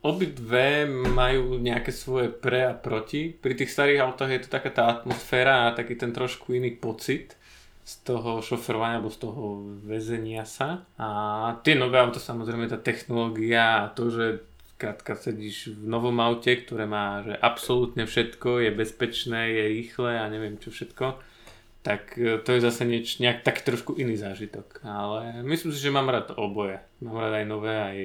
obidve 0.06 0.86
majú 0.86 1.58
nejaké 1.58 1.90
svoje 1.90 2.30
pre 2.30 2.70
a 2.70 2.78
proti. 2.78 3.34
Pri 3.34 3.58
tých 3.58 3.74
starých 3.74 4.06
autách 4.06 4.30
je 4.38 4.42
to 4.46 4.54
taká 4.54 4.70
tá 4.70 4.94
atmosféra 4.94 5.66
a 5.66 5.74
taký 5.74 5.98
ten 5.98 6.14
trošku 6.14 6.54
iný 6.54 6.78
pocit 6.78 7.34
z 7.82 7.94
toho 8.06 8.46
šoferovania 8.46 9.02
alebo 9.02 9.10
z 9.10 9.26
toho 9.26 9.66
väzenia 9.90 10.46
sa. 10.46 10.86
A 11.02 11.10
tie 11.66 11.74
nové 11.74 11.98
auto 11.98 12.22
samozrejme 12.22 12.70
tá 12.70 12.78
technológia 12.78 13.82
a 13.82 13.90
to, 13.90 14.14
že 14.14 14.46
krátka 14.78 15.18
sedíš 15.18 15.74
v 15.74 15.90
novom 15.90 16.22
aute, 16.22 16.54
ktoré 16.62 16.86
má 16.86 17.26
že 17.26 17.34
absolútne 17.34 18.06
všetko, 18.06 18.62
je 18.62 18.70
bezpečné, 18.70 19.50
je 19.50 19.64
rýchle 19.82 20.14
a 20.14 20.30
neviem 20.30 20.62
čo 20.62 20.70
všetko 20.70 21.34
tak 21.86 22.18
e, 22.18 22.42
to 22.42 22.58
je 22.58 22.66
zase 22.66 22.82
nieč, 22.82 23.22
nejak 23.22 23.46
taký 23.46 23.62
trošku 23.62 23.94
iný 23.94 24.18
zážitok. 24.18 24.82
Ale 24.82 25.46
myslím 25.46 25.70
si, 25.70 25.78
že 25.78 25.94
mám 25.94 26.10
rád 26.10 26.34
oboje. 26.34 26.82
Mám 27.06 27.22
rád 27.22 27.34
aj 27.38 27.46
nové, 27.46 27.78
aj, 27.78 27.98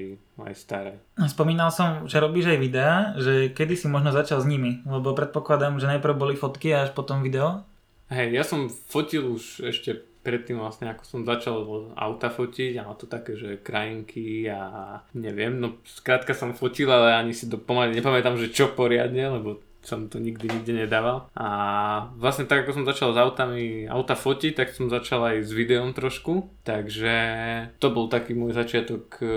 aj 0.45 0.55
staré. 0.61 0.93
Spomínal 1.25 1.73
som, 1.73 2.05
že 2.05 2.21
robíš 2.21 2.53
aj 2.53 2.59
videá, 2.61 3.17
že 3.17 3.49
kedy 3.57 3.81
si 3.81 3.89
možno 3.89 4.13
začal 4.13 4.45
s 4.45 4.47
nimi, 4.47 4.85
lebo 4.85 5.17
predpokladám, 5.17 5.81
že 5.81 5.89
najprv 5.97 6.13
boli 6.13 6.37
fotky 6.37 6.77
a 6.77 6.85
až 6.85 6.93
potom 6.93 7.25
video. 7.25 7.65
Hej, 8.13 8.37
ja 8.37 8.45
som 8.45 8.69
fotil 8.69 9.25
už 9.33 9.65
ešte 9.73 10.11
predtým 10.21 10.61
vlastne, 10.61 10.93
ako 10.93 11.03
som 11.09 11.21
začal 11.25 11.57
auta 11.97 12.29
fotiť, 12.29 12.77
ale 12.77 12.93
to 13.01 13.09
také, 13.09 13.41
že 13.41 13.57
krajinky 13.65 14.45
a 14.53 15.01
neviem, 15.17 15.57
no 15.57 15.81
skrátka 15.89 16.37
som 16.37 16.53
fotil, 16.53 16.93
ale 16.93 17.17
ani 17.17 17.33
si 17.33 17.49
to 17.49 17.57
pomaly 17.57 17.97
nepamätám, 17.97 18.37
že 18.37 18.53
čo 18.53 18.69
poriadne, 18.69 19.41
lebo 19.41 19.65
som 19.81 20.07
to 20.13 20.21
nikdy 20.21 20.49
nikde 20.49 20.73
nedával. 20.87 21.29
A 21.35 21.49
vlastne 22.17 22.45
tak 22.45 22.65
ako 22.65 22.81
som 22.81 22.85
začal 22.89 23.17
s 23.17 23.19
autami 23.19 23.89
auta 23.89 24.15
fotiť, 24.15 24.53
tak 24.57 24.69
som 24.77 24.93
začal 24.93 25.25
aj 25.25 25.37
s 25.49 25.51
videom 25.51 25.97
trošku. 25.97 26.49
Takže 26.65 27.17
to 27.81 27.89
bol 27.91 28.07
taký 28.13 28.37
môj 28.37 28.53
začiatok, 28.53 29.05
e, 29.21 29.35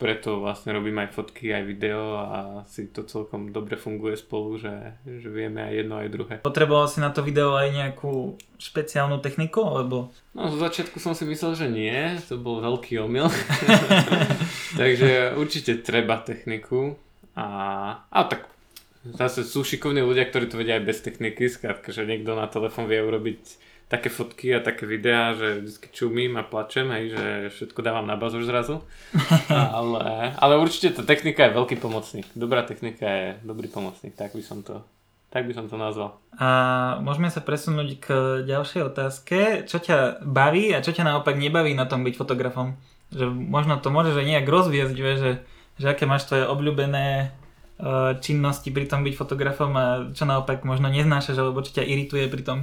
preto 0.00 0.40
vlastne 0.40 0.72
robím 0.72 0.98
aj 1.04 1.12
fotky, 1.12 1.52
aj 1.52 1.64
video 1.68 2.16
a 2.18 2.38
si 2.64 2.88
to 2.88 3.04
celkom 3.04 3.52
dobre 3.52 3.76
funguje 3.76 4.16
spolu, 4.16 4.56
že, 4.56 4.96
že 5.04 5.28
vieme 5.28 5.60
aj 5.60 5.72
jedno 5.84 5.94
aj 6.00 6.08
druhé. 6.08 6.34
Potreboval 6.42 6.88
si 6.88 6.98
na 7.04 7.12
to 7.12 7.20
video 7.20 7.54
aj 7.54 7.68
nejakú 7.70 8.40
špeciálnu 8.56 9.20
techniku, 9.20 9.60
alebo? 9.68 10.08
No 10.32 10.48
zo 10.48 10.58
začiatku 10.58 10.96
som 10.96 11.12
si 11.12 11.28
myslel, 11.28 11.52
že 11.54 11.66
nie, 11.68 12.16
to 12.24 12.40
bol 12.40 12.64
veľký 12.64 12.98
omyl. 13.04 13.28
Takže 14.80 15.36
určite 15.36 15.84
treba 15.84 16.18
techniku. 16.24 16.96
A, 17.34 17.46
a 18.08 18.20
tak 18.30 18.53
Zase 19.04 19.44
sú 19.44 19.60
šikovní 19.60 20.00
ľudia, 20.00 20.24
ktorí 20.24 20.48
to 20.48 20.56
vedia 20.56 20.80
aj 20.80 20.88
bez 20.88 20.98
techniky, 21.04 21.52
skrátka, 21.52 21.92
že 21.92 22.08
niekto 22.08 22.32
na 22.32 22.48
telefón 22.48 22.88
vie 22.88 23.04
urobiť 23.04 23.40
také 23.84 24.08
fotky 24.08 24.56
a 24.56 24.64
také 24.64 24.88
videá, 24.88 25.36
že 25.36 25.60
vždy 25.60 25.88
čumím 25.92 26.40
a 26.40 26.42
plačem, 26.42 26.88
hej, 26.88 27.12
že 27.12 27.22
všetko 27.52 27.84
dávam 27.84 28.08
na 28.08 28.16
bazor 28.16 28.40
zrazu. 28.48 28.80
ale, 29.52 30.32
ale 30.40 30.54
určite 30.56 30.96
tá 30.96 31.02
technika 31.04 31.44
je 31.44 31.56
veľký 31.56 31.76
pomocník. 31.76 32.24
Dobrá 32.32 32.64
technika 32.64 33.04
je 33.04 33.26
dobrý 33.44 33.68
pomocník, 33.68 34.16
tak 34.16 34.32
by 34.32 34.40
som 34.40 34.64
to, 34.64 34.80
tak 35.28 35.44
by 35.44 35.52
som 35.52 35.68
to 35.68 35.76
nazval. 35.76 36.16
A 36.40 36.48
môžeme 37.04 37.28
sa 37.28 37.44
presunúť 37.44 37.88
k 38.00 38.06
ďalšej 38.48 38.82
otázke. 38.88 39.38
Čo 39.68 39.78
ťa 39.84 40.24
baví 40.24 40.72
a 40.72 40.80
čo 40.80 40.96
ťa 40.96 41.04
naopak 41.04 41.36
nebaví 41.36 41.76
na 41.76 41.84
tom 41.84 42.08
byť 42.08 42.14
fotografom? 42.16 42.80
Že 43.12 43.28
možno 43.30 43.76
to 43.84 43.92
môžeš 43.92 44.16
aj 44.16 44.26
nejak 44.26 44.48
rozviesť, 44.48 44.96
že, 44.96 45.44
že 45.76 45.86
aké 45.86 46.08
máš 46.08 46.24
tvoje 46.24 46.48
obľúbené 46.48 47.36
činnosti 48.22 48.70
pri 48.70 48.86
tom 48.86 49.02
byť 49.02 49.14
fotografom 49.18 49.72
a 49.74 49.86
čo 50.14 50.24
naopak 50.24 50.62
možno 50.62 50.86
neznášaš 50.88 51.42
alebo 51.42 51.64
čo 51.66 51.74
ťa 51.74 51.84
irituje 51.84 52.30
pri 52.30 52.42
tom? 52.46 52.58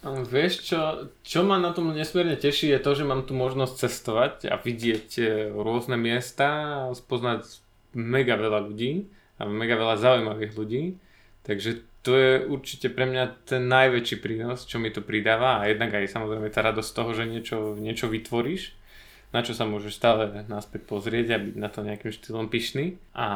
Vieš 0.00 0.64
čo, 0.64 0.80
čo 1.20 1.44
ma 1.44 1.60
na 1.60 1.76
tom 1.76 1.92
nesmierne 1.92 2.32
teší 2.32 2.72
je 2.72 2.80
to, 2.80 2.96
že 2.96 3.04
mám 3.04 3.28
tu 3.28 3.36
možnosť 3.36 3.74
cestovať 3.84 4.34
a 4.48 4.56
vidieť 4.56 5.08
eh, 5.20 5.28
rôzne 5.52 6.00
miesta 6.00 6.48
a 6.88 6.96
spoznať 6.96 7.60
mega 7.92 8.40
veľa 8.40 8.64
ľudí 8.64 9.04
a 9.36 9.44
mega 9.44 9.76
veľa 9.76 10.00
zaujímavých 10.00 10.56
ľudí. 10.56 10.96
Takže 11.44 11.84
to 12.00 12.16
je 12.16 12.32
určite 12.48 12.88
pre 12.96 13.04
mňa 13.04 13.44
ten 13.44 13.68
najväčší 13.68 14.24
prínos, 14.24 14.64
čo 14.64 14.80
mi 14.80 14.88
to 14.88 15.04
pridáva 15.04 15.60
a 15.60 15.68
jednak 15.68 15.92
aj 15.92 16.08
samozrejme 16.08 16.48
tá 16.48 16.64
radosť 16.64 16.90
toho, 16.96 17.10
že 17.12 17.24
niečo, 17.28 17.58
niečo 17.76 18.08
vytvoríš 18.08 18.79
na 19.30 19.46
čo 19.46 19.54
sa 19.54 19.62
môžeš 19.62 19.94
stále 19.94 20.42
naspäť 20.50 20.90
pozrieť 20.90 21.26
a 21.34 21.38
byť 21.38 21.54
na 21.54 21.70
to 21.70 21.86
nejakým 21.86 22.10
štýlom 22.10 22.50
pyšný. 22.50 22.98
A 23.14 23.26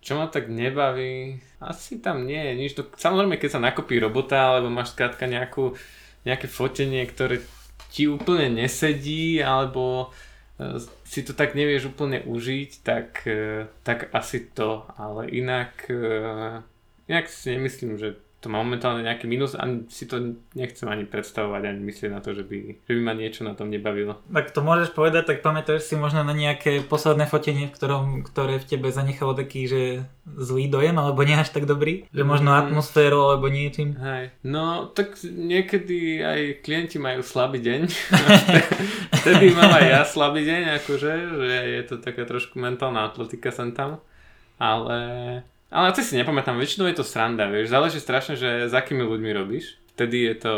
čo 0.00 0.16
ma 0.16 0.32
tak 0.32 0.48
nebaví, 0.48 1.36
asi 1.60 2.00
tam 2.00 2.24
nie 2.24 2.40
je 2.40 2.52
nič. 2.56 2.72
Samozrejme, 2.96 3.36
keď 3.36 3.50
sa 3.56 3.60
nakopí 3.60 4.00
robota, 4.00 4.56
alebo 4.56 4.72
máš 4.72 4.96
skrátka 4.96 5.28
nejakú, 5.28 5.76
nejaké 6.24 6.48
fotenie, 6.48 7.04
ktoré 7.04 7.44
ti 7.92 8.08
úplne 8.08 8.64
nesedí, 8.64 9.44
alebo 9.44 10.08
e, 10.56 10.80
si 11.04 11.20
to 11.20 11.36
tak 11.36 11.52
nevieš 11.52 11.92
úplne 11.92 12.24
užiť, 12.24 12.70
tak, 12.80 13.28
e, 13.28 13.68
tak 13.84 14.08
asi 14.16 14.48
to. 14.48 14.88
Ale 14.96 15.28
inak, 15.28 15.92
e, 15.92 16.64
inak 17.04 17.28
si 17.28 17.52
nemyslím, 17.52 18.00
že 18.00 18.16
to 18.38 18.46
má 18.46 18.62
momentálne 18.62 19.02
nejaký 19.02 19.26
minus 19.26 19.58
a 19.58 19.66
si 19.90 20.06
to 20.06 20.38
nechcem 20.54 20.86
ani 20.86 21.02
predstavovať, 21.02 21.62
ani 21.74 21.80
myslieť 21.82 22.10
na 22.14 22.22
to, 22.22 22.38
že 22.38 22.46
by, 22.46 22.86
že 22.86 22.92
by 22.94 23.00
ma 23.02 23.14
niečo 23.18 23.42
na 23.42 23.58
tom 23.58 23.66
nebavilo. 23.66 24.22
Tak 24.30 24.54
to 24.54 24.62
môžeš 24.62 24.94
povedať, 24.94 25.26
tak 25.26 25.42
pamätáš 25.42 25.90
si 25.90 25.98
možno 25.98 26.22
na 26.22 26.30
nejaké 26.30 26.86
posledné 26.86 27.26
fotenie, 27.26 27.66
v 27.66 27.74
ktorom, 27.74 28.22
ktoré 28.22 28.62
v 28.62 28.68
tebe 28.70 28.94
zanechalo 28.94 29.34
taký, 29.34 29.66
že 29.66 29.82
zlý 30.38 30.70
dojem, 30.70 30.94
alebo 30.94 31.26
nie 31.26 31.34
až 31.34 31.50
tak 31.50 31.66
dobrý? 31.66 32.06
Že 32.14 32.22
možno 32.22 32.54
mm. 32.54 32.58
atmosféru, 32.62 33.26
alebo 33.26 33.50
niečím? 33.50 33.98
Hej. 33.98 34.30
No, 34.46 34.86
tak 34.86 35.18
niekedy 35.26 36.22
aj 36.22 36.40
klienti 36.62 37.02
majú 37.02 37.26
slabý 37.26 37.58
deň. 37.58 37.90
Vtedy 39.18 39.50
mám 39.50 39.74
aj 39.74 39.86
ja 39.90 40.02
slabý 40.06 40.46
deň, 40.46 40.78
akože, 40.78 41.12
že 41.42 41.56
je 41.74 41.82
to 41.90 41.98
taká 41.98 42.22
trošku 42.22 42.54
mentálna 42.62 43.02
atletika 43.02 43.50
sem 43.50 43.74
tam. 43.74 43.98
Ale 44.62 44.98
ale 45.68 45.92
to 45.92 46.00
si 46.00 46.16
nepamätám, 46.16 46.56
väčšinou 46.56 46.88
je 46.88 46.96
to 46.98 47.04
sranda, 47.04 47.48
vieš, 47.52 47.68
záleží 47.68 48.00
strašne, 48.00 48.40
že 48.40 48.68
s 48.68 48.74
akými 48.74 49.04
ľuďmi 49.04 49.30
robíš. 49.36 49.76
Vtedy 49.92 50.30
je 50.30 50.36
to 50.40 50.54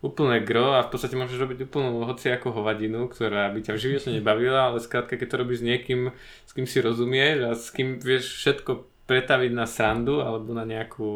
úplne 0.00 0.40
gro 0.40 0.80
a 0.80 0.84
v 0.84 0.90
podstate 0.92 1.16
môžeš 1.16 1.36
robiť 1.36 1.68
úplnú 1.68 2.08
hociakú 2.08 2.48
hovadinu, 2.52 3.08
ktorá 3.12 3.52
by 3.52 3.60
ťa 3.60 3.72
v 3.76 3.82
živote 3.84 4.08
nebavila, 4.16 4.72
ale 4.72 4.80
skrátka, 4.80 5.20
keď 5.20 5.28
to 5.28 5.40
robíš 5.44 5.60
s 5.60 5.66
niekým, 5.68 6.00
s 6.48 6.50
kým 6.56 6.64
si 6.64 6.80
rozumieš 6.80 7.38
a 7.44 7.50
s 7.52 7.68
kým 7.68 8.00
vieš 8.00 8.40
všetko 8.40 8.88
pretaviť 9.04 9.52
na 9.52 9.66
srandu 9.68 10.22
alebo 10.24 10.56
na 10.56 10.64
nejakú 10.64 11.10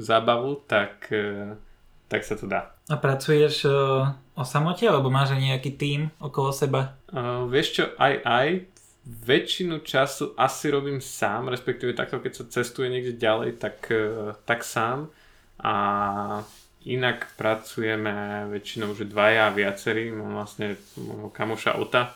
zábavu, 0.00 0.64
tak, 0.64 1.12
e, 1.12 1.54
tak 2.08 2.24
sa 2.24 2.34
to 2.34 2.48
dá. 2.48 2.72
A 2.90 2.98
pracuješ 2.98 3.68
uh, 3.68 4.10
o 4.34 4.42
samote 4.42 4.88
alebo 4.88 5.12
máš 5.12 5.36
aj 5.36 5.40
nejaký 5.44 5.70
tím 5.76 6.00
okolo 6.18 6.50
seba? 6.50 6.98
Uh, 7.12 7.46
vieš 7.46 7.78
čo, 7.78 7.84
aj 8.00 8.14
aj, 8.24 8.48
väčšinu 9.06 9.82
času 9.82 10.34
asi 10.38 10.70
robím 10.70 11.02
sám, 11.02 11.50
respektíve 11.50 11.92
takto, 11.92 12.22
keď 12.22 12.32
sa 12.32 12.44
cestuje 12.46 12.86
niekde 12.86 13.18
ďalej, 13.18 13.58
tak, 13.58 13.90
e, 13.90 14.34
tak 14.46 14.62
sám. 14.62 15.10
A 15.62 15.74
inak 16.86 17.30
pracujeme 17.38 18.46
väčšinou 18.50 18.94
už 18.94 19.06
dvaja 19.06 19.50
a 19.50 19.54
viacerí. 19.54 20.10
Mám 20.10 20.42
vlastne 20.42 20.78
kamoša 21.34 21.78
Ota, 21.78 22.14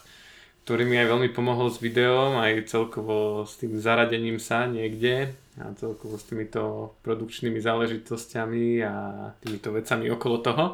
ktorý 0.66 0.82
mi 0.82 0.98
aj 0.98 1.10
veľmi 1.10 1.28
pomohol 1.30 1.70
s 1.70 1.78
videom, 1.78 2.42
aj 2.42 2.66
celkovo 2.66 3.46
s 3.46 3.54
tým 3.58 3.78
zaradením 3.78 4.42
sa 4.42 4.66
niekde 4.66 5.30
a 5.62 5.70
celkovo 5.78 6.18
s 6.18 6.26
týmito 6.26 6.94
produkčnými 7.06 7.62
záležitosťami 7.62 8.82
a 8.82 8.94
týmito 9.38 9.70
vecami 9.70 10.10
okolo 10.10 10.36
toho. 10.42 10.64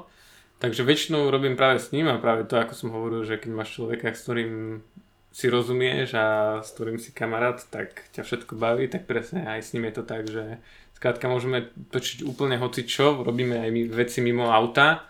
Takže 0.58 0.86
väčšinou 0.86 1.28
robím 1.28 1.58
práve 1.58 1.82
s 1.82 1.90
ním 1.90 2.06
a 2.08 2.22
práve 2.22 2.46
to, 2.46 2.54
ako 2.56 2.72
som 2.72 2.94
hovoril, 2.94 3.26
že 3.26 3.36
keď 3.36 3.50
máš 3.50 3.76
človeka, 3.76 4.14
s 4.14 4.22
ktorým 4.24 4.80
si 5.32 5.48
rozumieš 5.48 6.12
a 6.14 6.60
s 6.60 6.76
ktorým 6.76 7.00
si 7.00 7.10
kamarát, 7.10 7.58
tak 7.72 8.04
ťa 8.12 8.22
všetko 8.22 8.52
baví, 8.60 8.86
tak 8.86 9.08
presne 9.08 9.48
aj 9.48 9.60
s 9.64 9.72
ním 9.72 9.88
je 9.88 9.94
to 9.96 10.04
tak, 10.04 10.28
že 10.28 10.60
skrátka 10.92 11.26
môžeme 11.26 11.72
točiť 11.90 12.22
úplne 12.22 12.60
hoci 12.60 12.84
čo, 12.84 13.24
robíme 13.24 13.58
aj 13.58 13.70
my 13.72 13.82
veci 13.90 14.20
mimo 14.20 14.52
auta, 14.52 15.08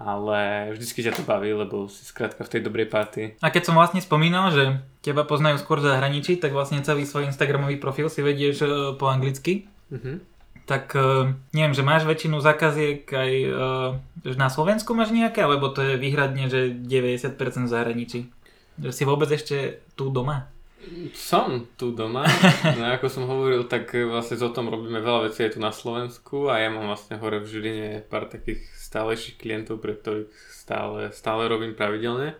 ale 0.00 0.72
vždycky 0.74 1.04
ťa 1.06 1.16
to 1.16 1.22
baví, 1.22 1.52
lebo 1.52 1.86
si 1.86 2.02
skrátka 2.02 2.42
v 2.44 2.52
tej 2.56 2.60
dobrej 2.66 2.88
party. 2.88 3.22
A 3.44 3.52
keď 3.52 3.70
som 3.70 3.78
vlastne 3.78 4.00
spomínal, 4.02 4.50
že 4.50 4.80
teba 5.04 5.28
poznajú 5.28 5.60
skôr 5.60 5.78
zahraničí, 5.80 6.40
tak 6.40 6.56
vlastne 6.56 6.80
celý 6.80 7.04
svoj 7.04 7.28
Instagramový 7.28 7.76
profil 7.76 8.08
si 8.08 8.24
vedieš 8.24 8.64
e, 8.64 8.68
po 8.96 9.12
anglicky. 9.12 9.68
Mm-hmm. 9.92 10.16
Tak 10.64 10.96
e, 10.96 11.36
neviem, 11.52 11.76
že 11.76 11.84
máš 11.84 12.08
väčšinu 12.08 12.40
zákaziek 12.40 13.04
aj 13.04 13.32
uh, 13.48 14.34
na 14.36 14.48
Slovensku 14.48 14.96
máš 14.96 15.12
nejaké, 15.12 15.44
alebo 15.44 15.68
to 15.68 15.84
je 15.84 15.94
výhradne, 16.00 16.48
že 16.48 16.72
90% 16.72 17.36
v 17.36 17.72
zahraničí? 17.72 18.20
Že 18.80 18.90
si 18.96 19.04
vôbec 19.04 19.28
ešte 19.28 19.84
tu 19.92 20.08
doma? 20.08 20.48
Som 21.12 21.68
tu 21.76 21.92
doma, 21.92 22.24
no 22.80 22.84
ako 22.96 23.06
som 23.12 23.28
hovoril, 23.28 23.68
tak 23.68 23.92
vlastne 23.92 24.40
o 24.40 24.48
tom 24.48 24.72
robíme 24.72 25.04
veľa 25.04 25.28
vecí 25.28 25.44
aj 25.44 25.52
tu 25.54 25.60
na 25.60 25.76
Slovensku 25.76 26.48
a 26.48 26.56
ja 26.56 26.72
mám 26.72 26.88
vlastne 26.88 27.20
hore 27.20 27.44
v 27.44 27.50
Žiline 27.52 28.08
pár 28.08 28.32
takých 28.32 28.64
stálejších 28.80 29.36
klientov, 29.36 29.84
pre 29.84 29.92
ktorých 29.92 30.32
stále, 30.48 31.12
stále 31.12 31.52
robím 31.52 31.76
pravidelne. 31.76 32.32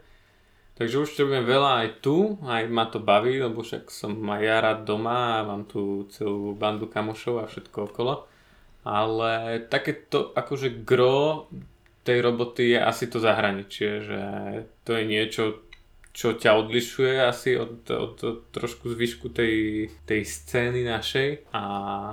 Takže 0.81 1.05
už 1.05 1.21
robím 1.21 1.45
veľa 1.45 1.85
aj 1.85 1.89
tu, 2.01 2.41
aj 2.41 2.65
ma 2.73 2.89
to 2.89 3.05
baví, 3.05 3.37
lebo 3.37 3.61
však 3.61 3.93
som 3.93 4.17
aj 4.25 4.41
ja 4.41 4.57
rád 4.65 4.89
doma 4.89 5.45
a 5.45 5.45
mám 5.45 5.69
tu 5.69 6.09
celú 6.09 6.57
bandu 6.57 6.89
kamošov 6.89 7.45
a 7.45 7.51
všetko 7.53 7.93
okolo. 7.93 8.25
Ale 8.89 9.61
takéto 9.69 10.33
akože 10.33 10.81
gro 10.81 11.53
tej 12.01 12.25
roboty 12.25 12.73
je 12.73 12.81
asi 12.81 13.13
to 13.13 13.21
zahraničie, 13.21 14.01
že 14.01 14.21
to 14.89 14.97
je 14.97 15.05
niečo, 15.05 15.61
čo 16.11 16.35
ťa 16.35 16.59
odlišuje 16.59 17.23
asi 17.23 17.55
od, 17.55 17.87
od, 17.87 18.15
od 18.19 18.39
trošku 18.51 18.91
zvyšku 18.91 19.31
tej, 19.31 19.87
tej 20.03 20.27
scény 20.27 20.83
našej 20.83 21.55
a, 21.55 21.65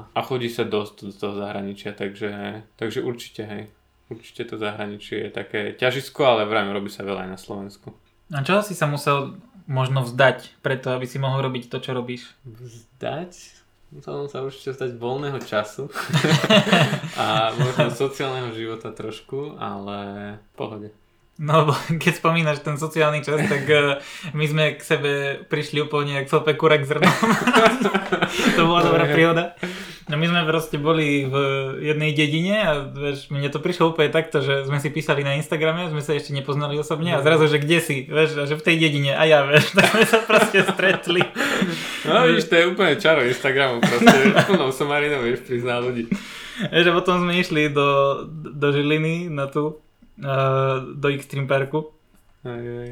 a 0.06 0.20
chodí 0.22 0.54
sa 0.54 0.70
dosť 0.70 0.96
do 1.10 1.14
toho 1.14 1.34
zahraničia, 1.42 1.98
takže, 1.98 2.62
takže 2.78 3.02
určite 3.02 3.44
hej. 3.46 3.64
Určite 4.08 4.48
to 4.48 4.56
zahraničie 4.56 5.28
je 5.28 5.32
také 5.36 5.76
ťažisko, 5.76 6.24
ale 6.24 6.48
vrajme 6.48 6.72
robí 6.72 6.88
sa 6.88 7.04
veľa 7.04 7.28
aj 7.28 7.30
na 7.36 7.40
Slovensku. 7.40 7.92
A 8.32 8.40
čo 8.40 8.64
si 8.64 8.72
sa 8.72 8.88
musel 8.88 9.36
možno 9.68 10.08
vzdať 10.08 10.64
preto, 10.64 10.96
aby 10.96 11.04
si 11.04 11.20
mohol 11.20 11.44
robiť 11.44 11.68
to, 11.68 11.84
čo 11.84 11.92
robíš? 11.92 12.32
Vzdať? 12.48 13.32
Musel 13.92 14.28
sa 14.28 14.44
určite 14.44 14.76
stať 14.76 15.00
voľného 15.00 15.40
času 15.44 15.88
a 17.24 17.52
možno 17.56 17.88
sociálneho 17.92 18.52
života 18.52 18.92
trošku, 18.92 19.56
ale 19.60 20.00
v 20.40 20.52
pohode. 20.60 20.90
No, 21.38 21.70
keď 22.04 22.14
spomínaš 22.18 22.66
ten 22.66 22.82
sociálny 22.82 23.22
čas, 23.22 23.38
tak 23.46 23.64
uh, 23.70 24.02
my 24.34 24.46
sme 24.50 24.64
k 24.74 24.82
sebe 24.82 25.12
prišli 25.46 25.86
úplne 25.86 26.18
jak 26.18 26.30
celpe 26.34 26.58
kurek 26.58 26.84
zrnom. 26.86 27.14
to 28.58 28.62
bola 28.66 28.82
dobrá 28.82 29.06
príhoda. 29.06 29.54
No 30.08 30.16
my 30.16 30.24
sme 30.24 30.48
proste 30.48 30.80
boli 30.80 31.28
v 31.28 31.36
jednej 31.84 32.16
dedine 32.16 32.56
a 32.64 32.72
vieš, 32.88 33.28
mne 33.28 33.52
to 33.52 33.60
prišlo 33.60 33.92
úplne 33.92 34.08
takto, 34.08 34.40
že 34.40 34.64
sme 34.64 34.80
si 34.80 34.88
písali 34.88 35.20
na 35.20 35.36
Instagrame, 35.36 35.92
sme 35.92 36.00
sa 36.00 36.16
ešte 36.16 36.32
nepoznali 36.32 36.80
osobne 36.80 37.12
a 37.12 37.20
zrazu, 37.20 37.52
že 37.52 37.60
kde 37.60 37.84
si, 37.84 37.98
vieš, 38.08 38.40
a 38.40 38.48
že 38.48 38.56
v 38.56 38.64
tej 38.64 38.76
dedine 38.88 39.20
a 39.20 39.28
ja, 39.28 39.44
vieš, 39.44 39.72
tak 39.78 39.92
sme 39.92 40.08
sa 40.08 40.24
proste 40.24 40.64
stretli. 40.64 41.28
No 42.08 42.24
vidíš, 42.24 42.48
to 42.48 42.56
je 42.56 42.66
úplne 42.72 42.96
čaro 42.96 43.20
Instagramu, 43.20 43.84
proste 43.84 44.18
plnou 44.48 44.72
somarinou 44.72 45.28
vieš 45.28 45.44
priznať 45.44 45.80
ľudí. 45.84 46.04
Vieš, 46.72 46.86
a 46.88 46.94
potom 46.96 47.28
sme 47.28 47.38
išli 47.38 47.68
do, 47.68 48.24
do 48.32 48.68
Žiliny 48.72 49.28
na 49.28 49.52
tú 49.52 49.84
do 50.98 51.08
Extreme 51.14 51.46
Parku. 51.46 51.94
Aj, 52.42 52.62
aj. 52.62 52.92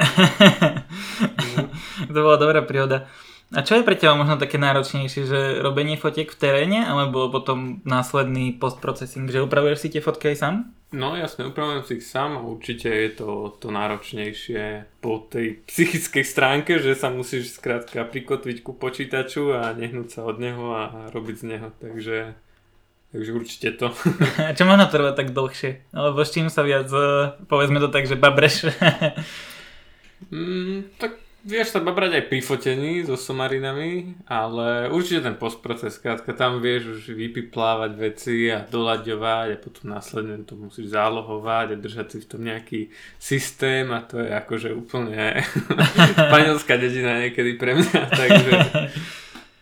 to 2.14 2.18
bola 2.18 2.38
dobrá 2.38 2.62
príhoda. 2.62 3.10
A 3.50 3.66
čo 3.66 3.74
je 3.74 3.82
pre 3.82 3.98
teba 3.98 4.14
možno 4.14 4.38
také 4.38 4.62
náročnejšie, 4.62 5.26
že 5.26 5.40
robenie 5.58 5.98
fotiek 5.98 6.30
v 6.30 6.38
teréne, 6.38 6.86
alebo 6.86 7.26
potom 7.34 7.82
následný 7.82 8.54
postprocessing, 8.54 9.26
že 9.26 9.42
upravuješ 9.42 9.78
si 9.82 9.88
tie 9.90 9.98
fotky 9.98 10.30
aj 10.30 10.36
sám? 10.38 10.54
No 10.94 11.18
jasne, 11.18 11.50
upravujem 11.50 11.82
si 11.82 11.98
ich 11.98 12.06
sám 12.06 12.38
a 12.38 12.46
určite 12.46 12.86
je 12.86 13.10
to, 13.18 13.50
to 13.58 13.74
náročnejšie 13.74 14.86
po 15.02 15.26
tej 15.26 15.58
psychickej 15.70 16.22
stránke, 16.22 16.78
že 16.78 16.94
sa 16.94 17.10
musíš 17.10 17.58
skrátka 17.58 18.06
prikotviť 18.06 18.62
ku 18.62 18.78
počítaču 18.78 19.50
a 19.50 19.74
nehnúť 19.74 20.08
sa 20.14 20.20
od 20.30 20.38
neho 20.38 20.70
a 20.70 21.10
robiť 21.10 21.36
z 21.42 21.44
neho, 21.50 21.68
takže 21.82 22.38
Takže 23.10 23.30
určite 23.34 23.68
to. 23.74 23.90
Čo 24.56 24.62
možno 24.70 24.86
trvá 24.86 25.10
tak 25.10 25.34
dlhšie? 25.34 25.90
Alebo 25.90 26.22
s 26.22 26.30
čím 26.30 26.46
sa 26.46 26.62
viac, 26.62 26.86
e, 26.86 27.34
povedzme 27.50 27.82
to 27.82 27.90
tak, 27.90 28.06
že 28.06 28.14
babreš? 28.14 28.70
mm, 30.30 30.94
tak 30.94 31.18
vieš 31.42 31.72
sa 31.72 31.80
babrať 31.82 32.20
aj 32.20 32.24
pri 32.30 32.38
fotení 32.38 33.02
so 33.02 33.18
somarinami, 33.18 34.14
ale 34.30 34.92
určite 34.92 35.26
ten 35.26 35.34
postproces, 35.34 35.96
krátka, 35.98 36.36
tam 36.36 36.60
vieš 36.62 37.00
už 37.00 37.16
vypiplávať 37.16 37.92
veci 37.96 38.46
a 38.46 38.62
doľaďovať 38.62 39.48
a 39.56 39.62
potom 39.62 39.84
následne 39.90 40.44
to 40.44 40.54
musíš 40.54 40.92
zálohovať 40.92 41.74
a 41.74 41.80
držať 41.80 42.06
si 42.14 42.18
v 42.22 42.28
tom 42.28 42.40
nejaký 42.44 42.80
systém 43.18 43.88
a 43.90 44.04
to 44.04 44.20
je 44.20 44.28
akože 44.28 44.70
úplne 44.76 45.40
španielská 46.14 46.76
dedina 46.76 47.24
niekedy 47.26 47.56
pre 47.56 47.74
mňa, 47.74 48.00
takže 48.12 48.52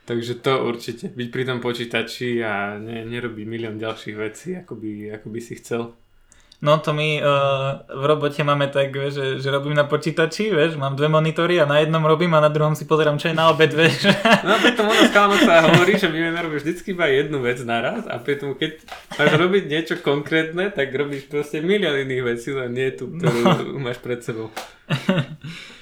Takže 0.08 0.40
to 0.40 0.64
určite. 0.64 1.12
Byť 1.12 1.28
pri 1.28 1.44
tom 1.44 1.60
počítači 1.60 2.40
a 2.40 2.80
ne, 2.80 3.04
nerobiť 3.04 3.44
milión 3.44 3.76
ďalších 3.76 4.16
vecí, 4.16 4.56
ako 4.56 4.80
by, 4.80 5.20
ako 5.20 5.26
by 5.28 5.40
si 5.44 5.60
chcel. 5.60 5.92
No 6.58 6.80
to 6.82 6.90
my 6.90 7.22
uh, 7.22 7.86
v 7.86 8.04
robote 8.08 8.42
máme 8.42 8.66
tak, 8.72 8.90
že, 8.90 9.38
že 9.38 9.48
robím 9.52 9.78
na 9.78 9.86
počítači, 9.86 10.50
vieš, 10.50 10.74
mám 10.74 10.98
dve 10.98 11.06
monitory 11.06 11.62
a 11.62 11.70
na 11.70 11.78
jednom 11.78 12.02
robím 12.02 12.34
a 12.34 12.42
na 12.42 12.50
druhom 12.50 12.74
si 12.74 12.82
pozerám, 12.82 13.14
čo 13.14 13.30
je 13.30 13.38
na 13.38 13.52
obed, 13.52 13.70
vieš. 13.70 14.10
No 14.48 14.58
pritom 14.58 14.90
ono 14.90 15.36
sa 15.38 15.62
hovorí, 15.70 15.94
že 16.00 16.10
my 16.10 16.18
vieme 16.18 16.40
robiť 16.40 16.58
vždycky 16.64 16.96
iba 16.96 17.06
jednu 17.06 17.38
vec 17.44 17.62
naraz 17.62 18.08
a 18.10 18.18
pritom 18.18 18.58
keď 18.58 18.80
máš 19.14 19.32
robiť 19.38 19.64
niečo 19.70 19.94
konkrétne, 20.02 20.72
tak 20.74 20.90
robíš 20.90 21.30
proste 21.30 21.62
milión 21.62 21.94
iných 21.94 22.22
vecí, 22.26 22.50
len 22.50 22.74
nie 22.74 22.90
tú, 22.90 23.06
ktorú 23.06 23.38
no. 23.76 23.78
máš 23.78 24.02
pred 24.02 24.18
sebou. 24.24 24.50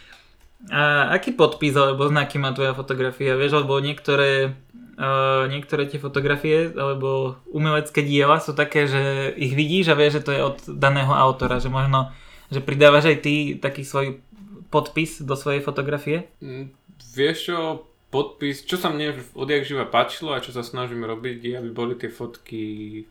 A 0.67 1.15
aký 1.15 1.31
podpis 1.35 1.79
alebo 1.79 2.11
znaky 2.11 2.43
má 2.43 2.51
tvoja 2.51 2.75
fotografia? 2.75 3.39
Vieš, 3.39 3.63
lebo 3.63 3.79
niektoré, 3.79 4.51
uh, 4.99 5.47
niektoré 5.47 5.87
tie 5.87 6.03
fotografie 6.03 6.75
alebo 6.75 7.39
umelecké 7.55 8.03
diela 8.03 8.43
sú 8.43 8.51
také, 8.51 8.91
že 8.91 9.31
ich 9.39 9.55
vidíš 9.55 9.95
a 9.95 9.99
vieš, 9.99 10.23
že 10.23 10.25
to 10.27 10.33
je 10.35 10.43
od 10.43 10.59
daného 10.75 11.15
autora, 11.15 11.63
že 11.63 11.71
možno, 11.71 12.11
že 12.51 12.59
pridávaš 12.59 13.15
aj 13.15 13.19
ty 13.23 13.35
taký 13.63 13.87
svoj 13.87 14.19
podpis 14.67 15.23
do 15.23 15.39
svojej 15.39 15.63
fotografie? 15.63 16.27
Mm, 16.43 16.75
vieš 17.15 17.53
čo, 17.53 17.87
podpis, 18.17 18.65
čo 18.65 18.81
sa 18.81 18.89
mne 18.89 19.13
odjak 19.37 19.69
živa 19.69 19.85
páčilo 19.85 20.33
a 20.33 20.41
čo 20.41 20.57
sa 20.57 20.65
snažím 20.65 21.05
robiť 21.05 21.37
je, 21.45 21.53
aby 21.61 21.69
boli 21.69 22.01
tie 22.01 22.09
fotky 22.09 22.63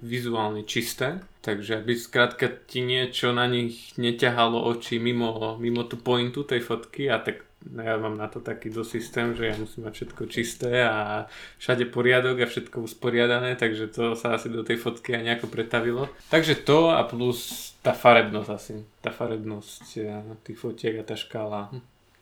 vizuálne 0.02 0.66
čisté. 0.66 1.22
Takže 1.46 1.86
aby 1.86 1.94
skrátka 1.94 2.50
ti 2.50 2.82
niečo 2.82 3.30
na 3.30 3.46
nich 3.46 3.94
neťahalo 4.02 4.65
oči 4.65 4.98
mimo, 4.98 5.62
mimo 5.62 5.86
tú 5.86 6.02
pointu 6.02 6.41
tej 6.41 6.65
fotky 6.65 7.06
a 7.13 7.22
tak 7.22 7.46
ja 7.65 7.98
mám 7.98 8.18
na 8.18 8.30
to 8.30 8.41
taký 8.41 8.70
do 8.70 8.82
systém, 8.86 9.34
že 9.34 9.50
ja 9.50 9.56
musím 9.58 9.86
mať 9.89 9.94
všetko 9.94 10.24
čisté 10.30 10.86
a 10.86 11.26
všade 11.58 11.89
poriadok 11.89 12.46
a 12.46 12.50
všetko 12.50 12.86
usporiadané, 12.86 13.58
takže 13.58 13.89
to 13.89 14.13
sa 14.13 14.38
asi 14.38 14.54
do 14.54 14.62
tej 14.62 14.78
fotky 14.78 15.18
aj 15.18 15.24
nejako 15.26 15.48
pretavilo. 15.50 16.10
Takže 16.30 16.62
to 16.62 16.94
a 16.94 17.02
plus 17.06 17.74
tá 17.82 17.94
farebnosť 17.94 18.50
asi, 18.50 18.74
tá 19.02 19.10
farebnosť 19.10 19.86
eh, 20.02 20.22
tých 20.46 20.58
fotiek 20.58 21.02
a 21.02 21.04
tá 21.06 21.18
škála. 21.18 21.74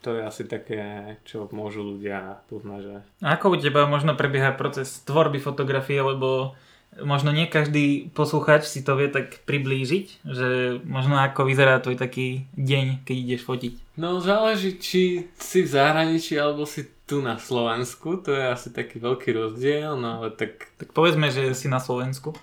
To 0.04 0.20
je 0.20 0.22
asi 0.28 0.44
také, 0.44 1.16
čo 1.24 1.48
môžu 1.56 1.96
ľudia 1.96 2.44
poznať. 2.52 2.80
Že... 2.84 2.94
A 3.24 3.28
ako 3.39 3.56
u 3.56 3.58
teba 3.58 3.88
možno 3.88 4.20
prebieha 4.20 4.52
proces 4.52 5.00
tvorby 5.08 5.39
fotografie, 5.39 6.04
lebo 6.04 6.60
možno 7.02 7.34
nie 7.34 7.50
každý 7.50 8.13
posluchač 8.13 8.70
si 8.70 8.86
to 8.86 8.94
vie 8.94 9.10
tak 9.10 9.42
priblížiť, 9.50 10.28
že 10.28 10.78
možno 10.86 11.18
ako 11.18 11.48
vyzerá 11.48 11.82
tvoj 11.82 11.98
taký 11.98 12.46
deň, 12.54 13.08
keď 13.08 13.16
ideš 13.18 13.42
fotiť. 13.48 13.74
No 13.98 14.22
záleží, 14.22 14.78
či 14.78 15.32
si 15.39 15.60
v 15.66 15.70
zahraničí 15.72 16.38
alebo 16.38 16.70
si 16.70 16.86
tu 17.10 17.24
na 17.24 17.42
Slovensku, 17.42 18.22
to 18.22 18.36
je 18.36 18.44
asi 18.46 18.70
taký 18.70 19.02
veľký 19.02 19.34
rozdiel, 19.34 19.98
no 19.98 20.22
ale 20.22 20.30
tak... 20.36 20.70
Tak 20.78 20.94
povedzme, 20.94 21.34
že 21.34 21.56
si 21.58 21.66
na 21.66 21.82
Slovensku. 21.82 22.36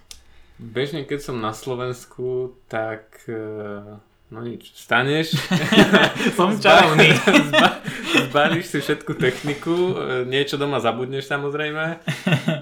Bežne, 0.61 1.09
keď 1.09 1.33
som 1.33 1.37
na 1.41 1.57
Slovensku, 1.57 2.53
tak 2.69 3.25
eh, 3.25 3.97
No 4.31 4.47
nič, 4.47 4.71
staneš. 4.79 5.35
Som 6.39 6.55
čarovný. 6.55 7.11
Zba, 7.51 7.83
zbalíš 8.31 8.71
si 8.71 8.79
všetku 8.79 9.19
techniku, 9.19 9.75
e, 9.75 10.23
niečo 10.23 10.55
doma 10.55 10.79
zabudneš 10.79 11.27
samozrejme 11.27 11.99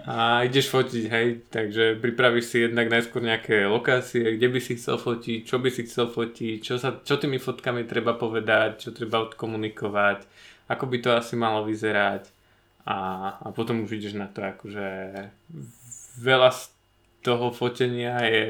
a 0.09 0.49
ideš 0.49 0.73
fotiť, 0.73 1.05
hej. 1.13 1.45
Takže 1.53 2.01
pripravíš 2.01 2.45
si 2.49 2.57
jednak 2.65 2.89
najskôr 2.89 3.21
nejaké 3.21 3.69
lokácie, 3.69 4.41
kde 4.41 4.49
by 4.49 4.61
si 4.65 4.81
chcel 4.81 4.97
fotiť, 4.97 5.45
čo 5.45 5.61
by 5.61 5.69
si 5.69 5.85
chcel 5.85 6.09
fotiť, 6.09 6.57
čo, 6.65 6.81
sa, 6.81 6.97
čo 7.05 7.21
tými 7.21 7.37
fotkami 7.37 7.85
treba 7.85 8.17
povedať, 8.17 8.89
čo 8.89 8.97
treba 8.97 9.21
odkomunikovať, 9.29 10.25
ako 10.73 10.85
by 10.89 10.97
to 11.05 11.11
asi 11.13 11.37
malo 11.37 11.69
vyzerať. 11.69 12.33
A, 12.89 12.97
a 13.45 13.47
potom 13.53 13.85
už 13.85 14.01
ideš 14.01 14.17
na 14.17 14.33
to 14.33 14.41
akože 14.41 14.89
veľa 16.17 16.49
toho 17.23 17.51
fotenia 17.51 18.23
je 18.23 18.45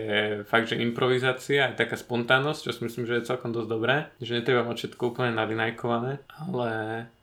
fakt, 0.45 0.69
že 0.69 0.81
improvizácia 0.81 1.73
je 1.73 1.81
taká 1.81 1.97
spontánnosť, 1.97 2.61
čo 2.69 2.73
si 2.77 2.81
myslím, 2.85 3.05
že 3.09 3.17
je 3.21 3.29
celkom 3.29 3.51
dosť 3.51 3.69
dobré, 3.69 3.97
že 4.21 4.37
netreba 4.37 4.65
mať 4.65 4.77
všetko 4.85 5.03
úplne 5.17 5.33
nalinajkované, 5.33 6.21
ale, 6.29 6.71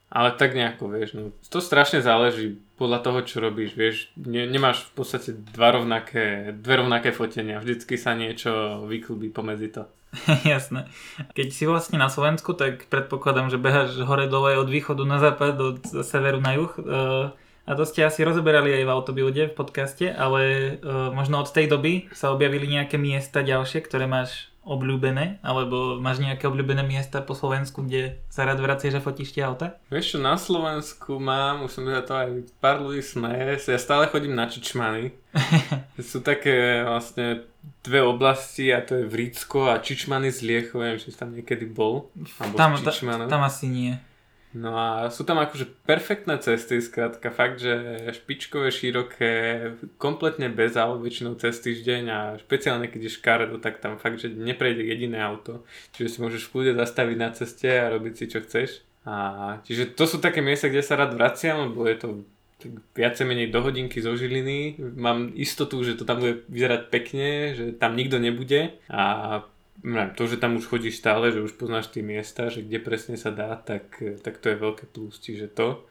ale 0.10 0.30
tak 0.34 0.58
nejako, 0.58 0.90
vieš, 0.90 1.10
no, 1.14 1.30
to 1.46 1.62
strašne 1.62 2.02
záleží 2.02 2.58
podľa 2.82 3.00
toho, 3.06 3.20
čo 3.22 3.38
robíš, 3.40 3.78
vieš, 3.78 4.10
ne, 4.18 4.50
nemáš 4.50 4.90
v 4.90 5.06
podstate 5.06 5.38
dva 5.54 5.78
rovnaké, 5.78 6.52
dve 6.58 6.82
rovnaké 6.82 7.14
fotenia, 7.14 7.62
vždycky 7.62 7.94
sa 7.96 8.18
niečo 8.18 8.84
vyklubí 8.90 9.30
pomedzi 9.30 9.70
to. 9.70 9.86
Jasné. 10.48 10.90
Keď 11.36 11.48
si 11.52 11.64
vlastne 11.70 12.02
na 12.02 12.08
Slovensku, 12.10 12.58
tak 12.58 12.88
predpokladám, 12.90 13.52
že 13.52 13.62
beháš 13.62 14.00
hore-dole 14.02 14.58
od 14.58 14.72
východu 14.72 15.04
na 15.04 15.20
západ, 15.20 15.56
od 15.60 15.80
severu 16.02 16.42
na 16.42 16.58
juh. 16.58 16.74
Uh 16.82 17.36
a 17.66 17.72
to 17.74 17.84
ste 17.84 18.06
asi 18.06 18.22
rozoberali 18.22 18.70
aj 18.78 18.84
v 18.86 18.94
Autobuilde 18.94 19.44
v 19.50 19.58
podcaste, 19.58 20.14
ale 20.14 20.76
uh, 20.80 21.10
možno 21.10 21.42
od 21.42 21.50
tej 21.50 21.66
doby 21.66 22.08
sa 22.14 22.30
objavili 22.30 22.70
nejaké 22.70 23.02
miesta 23.02 23.42
ďalšie, 23.42 23.82
ktoré 23.82 24.06
máš 24.06 24.54
obľúbené, 24.66 25.38
alebo 25.46 26.02
máš 26.02 26.18
nejaké 26.18 26.50
obľúbené 26.50 26.82
miesta 26.82 27.22
po 27.22 27.38
Slovensku, 27.38 27.86
kde 27.86 28.18
sa 28.34 28.50
rád 28.50 28.58
vracieš 28.58 28.98
a 28.98 29.06
fotíš 29.06 29.38
tie 29.38 29.46
auta? 29.46 29.78
Vieš 29.94 30.18
čo, 30.18 30.20
na 30.20 30.42
Slovensku 30.42 31.22
mám, 31.22 31.70
už 31.70 31.72
som 31.72 31.86
za 31.86 32.02
to 32.02 32.14
aj 32.18 32.30
pár 32.58 32.82
ľudí 32.82 33.06
smeje, 33.06 33.62
ja 33.62 33.80
stále 33.80 34.10
chodím 34.10 34.34
na 34.34 34.50
Čičmany. 34.50 35.14
Sú 36.02 36.26
také 36.26 36.82
vlastne 36.82 37.46
dve 37.86 38.02
oblasti 38.02 38.74
a 38.74 38.82
to 38.82 38.98
je 38.98 39.06
Vrícko 39.06 39.70
a 39.70 39.78
Čičmany 39.78 40.34
z 40.34 40.42
Liechov, 40.42 40.82
neviem, 40.82 40.98
či 40.98 41.14
tam 41.14 41.30
niekedy 41.30 41.70
bol. 41.70 42.10
Alebo 42.42 42.58
tam, 42.58 42.74
ta, 42.82 42.92
tam 43.30 43.42
asi 43.46 43.70
nie. 43.70 43.94
No 44.56 44.72
a 44.72 45.12
sú 45.12 45.28
tam 45.28 45.44
akože 45.44 45.68
perfektné 45.84 46.40
cesty, 46.40 46.80
skrátka 46.80 47.28
fakt, 47.28 47.60
že 47.60 48.08
špičkové, 48.16 48.72
široké, 48.72 49.34
kompletne 50.00 50.48
bez 50.48 50.80
aut, 50.80 51.04
väčšinou 51.04 51.36
cez 51.36 51.60
týždeň 51.60 52.04
a 52.08 52.20
špeciálne 52.40 52.88
keď 52.88 53.02
je 53.04 53.16
škaredo, 53.20 53.60
tak 53.60 53.84
tam 53.84 54.00
fakt, 54.00 54.24
že 54.24 54.32
neprejde 54.32 54.88
jediné 54.88 55.20
auto. 55.20 55.68
Čiže 55.92 56.08
si 56.08 56.18
môžeš 56.24 56.48
v 56.48 56.52
kľude 56.56 56.72
zastaviť 56.80 57.18
na 57.20 57.30
ceste 57.36 57.68
a 57.68 57.92
robiť 57.92 58.14
si 58.16 58.26
čo 58.32 58.40
chceš. 58.40 58.80
A 59.04 59.16
čiže 59.68 59.92
to 59.92 60.08
sú 60.08 60.24
také 60.24 60.40
miesta, 60.40 60.72
kde 60.72 60.88
sa 60.88 60.96
rád 60.96 61.20
vraciam, 61.20 61.70
lebo 61.70 61.84
je 61.86 61.98
to 62.00 62.10
viacej 62.96 63.28
menej 63.28 63.52
do 63.52 63.60
hodinky 63.60 64.00
zo 64.00 64.16
Žiliny. 64.16 64.80
Mám 64.96 65.36
istotu, 65.36 65.84
že 65.84 66.00
to 66.00 66.08
tam 66.08 66.24
bude 66.24 66.48
vyzerať 66.48 66.82
pekne, 66.88 67.30
že 67.54 67.66
tam 67.76 67.94
nikto 68.00 68.18
nebude 68.18 68.80
a 68.88 69.44
to, 70.16 70.24
že 70.28 70.38
tam 70.38 70.56
už 70.56 70.66
chodíš 70.66 70.98
stále, 71.04 71.32
že 71.32 71.44
už 71.44 71.60
poznáš 71.60 71.92
tie 71.92 72.02
miesta, 72.02 72.48
že 72.48 72.64
kde 72.64 72.80
presne 72.80 73.20
sa 73.20 73.30
dá, 73.30 73.56
tak, 73.60 74.00
tak 74.24 74.40
to 74.40 74.50
je 74.50 74.58
veľké 74.58 74.86
plus, 74.90 75.20
čiže 75.20 75.52
to. 75.52 75.84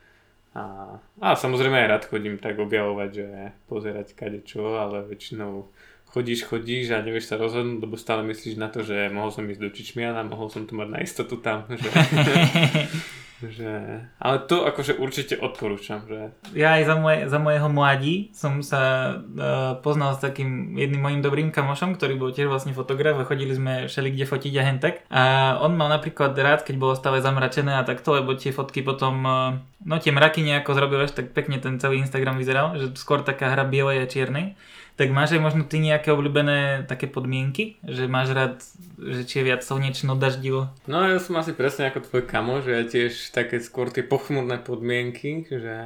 A, 0.54 0.96
a 1.18 1.34
samozrejme 1.34 1.74
aj 1.74 1.90
rád 1.90 2.04
chodím 2.06 2.38
tak 2.38 2.62
objavovať, 2.62 3.10
že 3.10 3.26
pozerať 3.66 4.14
kade 4.14 4.46
čo, 4.46 4.78
ale 4.78 5.02
väčšinou 5.02 5.66
chodíš, 6.14 6.46
chodíš 6.46 6.94
a 6.94 7.02
nevieš 7.02 7.34
sa 7.34 7.36
rozhodnúť, 7.36 7.82
lebo 7.82 7.98
stále 7.98 8.22
myslíš 8.30 8.54
na 8.54 8.70
to, 8.70 8.86
že 8.86 9.10
mohol 9.10 9.34
som 9.34 9.50
ísť 9.50 9.62
do 9.62 9.70
Čičmiana, 9.74 10.22
mohol 10.22 10.46
som 10.46 10.62
to 10.62 10.78
mať 10.78 10.88
na 10.94 11.00
istotu 11.02 11.42
tam. 11.42 11.66
Že, 11.66 11.90
že, 13.50 13.72
ale 14.20 14.36
to 14.46 14.64
akože 14.68 14.96
určite 14.96 15.34
odporúčam. 15.40 16.04
Že... 16.06 16.32
Ja 16.56 16.76
aj 16.78 16.82
za, 16.86 16.96
moje, 16.96 17.18
za 17.28 17.38
mojeho 17.42 17.68
mladí 17.72 18.30
som 18.32 18.62
sa 18.62 19.16
uh, 19.18 19.76
poznal 19.80 20.16
s 20.16 20.22
takým 20.22 20.78
jedným 20.78 21.02
mojim 21.02 21.20
dobrým 21.20 21.48
kamošom, 21.50 21.98
ktorý 21.98 22.14
bol 22.16 22.30
tiež 22.30 22.48
vlastne 22.48 22.76
fotograf 22.76 23.18
a 23.18 23.28
chodili 23.28 23.52
sme 23.52 23.90
všeli 23.90 24.14
kde 24.14 24.24
fotiť 24.24 24.52
a 24.56 24.62
hentek. 24.62 24.94
A 25.10 25.22
on 25.60 25.74
mal 25.74 25.90
napríklad 25.90 26.32
rád, 26.38 26.62
keď 26.62 26.76
bolo 26.78 26.94
stále 26.94 27.18
zamračené 27.18 27.76
a 27.76 27.86
takto, 27.88 28.14
lebo 28.14 28.38
tie 28.38 28.54
fotky 28.54 28.80
potom, 28.80 29.14
uh, 29.24 29.58
no 29.82 29.96
tie 29.98 30.14
mraky 30.14 30.40
nejako 30.46 30.76
zrobil, 30.76 31.04
tak 31.10 31.34
pekne 31.34 31.58
ten 31.58 31.76
celý 31.82 32.00
Instagram 32.00 32.38
vyzeral, 32.38 32.78
že 32.78 32.94
skôr 32.96 33.20
taká 33.26 33.50
hra 33.50 33.66
bielej 33.66 34.04
a 34.04 34.06
čiernej. 34.06 34.56
Tak 34.94 35.10
máš 35.10 35.34
aj 35.34 35.42
možno 35.42 35.62
ty 35.66 35.82
nejaké 35.82 36.14
obľúbené 36.14 36.86
také 36.86 37.10
podmienky? 37.10 37.82
Že 37.82 38.06
máš 38.06 38.30
rád, 38.30 38.62
že 38.94 39.26
či 39.26 39.42
je 39.42 39.46
viac 39.50 39.66
slnečno, 39.66 40.14
daždivo? 40.14 40.70
No 40.86 41.02
ja 41.02 41.18
som 41.18 41.34
asi 41.34 41.50
presne 41.50 41.90
ako 41.90 42.06
tvoj 42.06 42.22
kamo, 42.30 42.62
že 42.62 42.70
ja 42.70 42.82
tiež 42.86 43.34
také 43.34 43.58
skôr 43.58 43.90
tie 43.90 44.06
pochmurné 44.06 44.62
podmienky, 44.62 45.50
že 45.50 45.76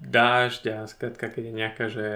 dážď 0.00 0.62
a 0.72 0.76
skrátka 0.88 1.28
keď 1.28 1.52
je 1.52 1.52
nejaká, 1.52 1.84
že 1.92 2.08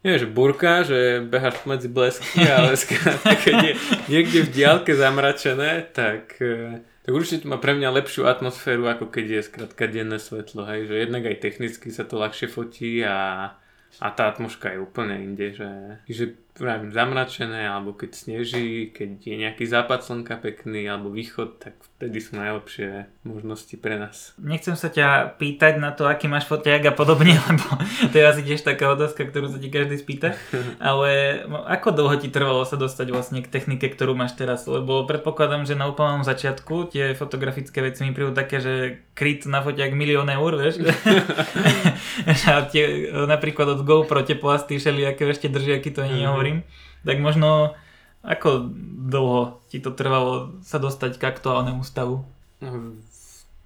nie, 0.00 0.16
že 0.16 0.24
burka, 0.24 0.80
že 0.80 1.20
beháš 1.28 1.60
medzi 1.68 1.90
blesky, 1.90 2.46
ale 2.56 2.78
skrátka, 2.78 3.36
keď 3.36 3.56
je 3.60 3.72
niekde 4.08 4.38
v 4.48 4.52
diálke 4.54 4.94
zamračené, 4.96 5.92
tak, 5.92 6.40
eh, 6.40 6.80
tak 7.04 7.12
určite 7.12 7.44
to 7.44 7.50
má 7.52 7.60
pre 7.60 7.76
mňa 7.76 8.00
lepšiu 8.00 8.24
atmosféru, 8.24 8.88
ako 8.88 9.12
keď 9.12 9.26
je 9.28 9.40
skrátka 9.50 9.84
denné 9.90 10.16
svetlo, 10.16 10.64
hej, 10.70 10.88
že 10.88 10.94
jednak 11.04 11.28
aj 11.28 11.42
technicky 11.42 11.92
sa 11.92 12.08
to 12.08 12.16
ľahšie 12.16 12.48
fotí 12.48 13.04
a 13.04 13.50
a 13.98 14.08
tá 14.14 14.30
atmosféra 14.30 14.78
je 14.78 14.84
úplne 14.84 15.18
inde, 15.18 15.50
že, 15.50 15.70
že 16.06 16.24
vravím, 16.56 16.90
zamračené, 16.90 17.68
alebo 17.68 17.92
keď 17.92 18.10
sneží, 18.16 18.90
keď 18.90 19.10
je 19.22 19.36
nejaký 19.36 19.64
západ 19.68 20.02
slnka 20.02 20.40
pekný, 20.40 20.88
alebo 20.88 21.12
východ, 21.12 21.60
tak 21.60 21.76
vtedy 22.00 22.16
sú 22.16 22.40
najlepšie 22.40 23.12
možnosti 23.28 23.76
pre 23.76 24.00
nás. 24.00 24.32
Nechcem 24.40 24.72
sa 24.72 24.88
ťa 24.88 25.36
pýtať 25.36 25.76
na 25.76 25.92
to, 25.92 26.08
aký 26.08 26.32
máš 26.32 26.48
fotiak 26.48 26.88
a 26.88 26.96
podobne, 26.96 27.36
lebo 27.48 27.66
to 28.08 28.16
je 28.16 28.24
asi 28.24 28.40
tiež 28.40 28.64
taká 28.64 28.88
otázka, 28.96 29.28
ktorú 29.28 29.52
sa 29.52 29.60
ti 29.60 29.68
každý 29.68 30.00
spýta, 30.00 30.32
ale 30.80 31.44
ako 31.68 31.92
dlho 31.92 32.16
ti 32.16 32.32
trvalo 32.32 32.64
sa 32.64 32.80
dostať 32.80 33.12
vlastne 33.12 33.44
k 33.44 33.52
technike, 33.52 33.92
ktorú 33.92 34.16
máš 34.16 34.32
teraz, 34.40 34.64
lebo 34.64 35.04
predpokladám, 35.04 35.68
že 35.68 35.76
na 35.76 35.92
úplnom 35.92 36.24
začiatku 36.24 36.88
tie 36.88 37.12
fotografické 37.12 37.84
veci 37.84 38.08
mi 38.08 38.16
prídu 38.16 38.32
také, 38.32 38.64
že 38.64 39.04
kryt 39.12 39.44
na 39.44 39.60
fotiak 39.60 39.92
milión 39.92 40.32
eur, 40.32 40.56
vieš? 40.56 40.80
a 42.48 42.64
tie, 42.64 43.12
napríklad 43.12 43.76
od 43.76 43.84
GoPro 43.84 44.24
tie 44.24 44.40
plasty 44.40 44.80
všelijaké 44.80 45.28
ešte 45.28 45.52
držia, 45.52 45.76
aký 45.76 45.92
to 45.92 46.00
ani 46.00 46.24
nehovorí 46.24 46.39
hovorím, 46.40 46.64
tak 47.04 47.20
možno 47.20 47.76
ako 48.24 48.72
dlho 49.12 49.60
ti 49.68 49.76
to 49.84 49.92
trvalo 49.92 50.56
sa 50.64 50.80
dostať 50.80 51.20
k 51.20 51.28
aktuálnemu 51.28 51.84
stavu? 51.84 52.24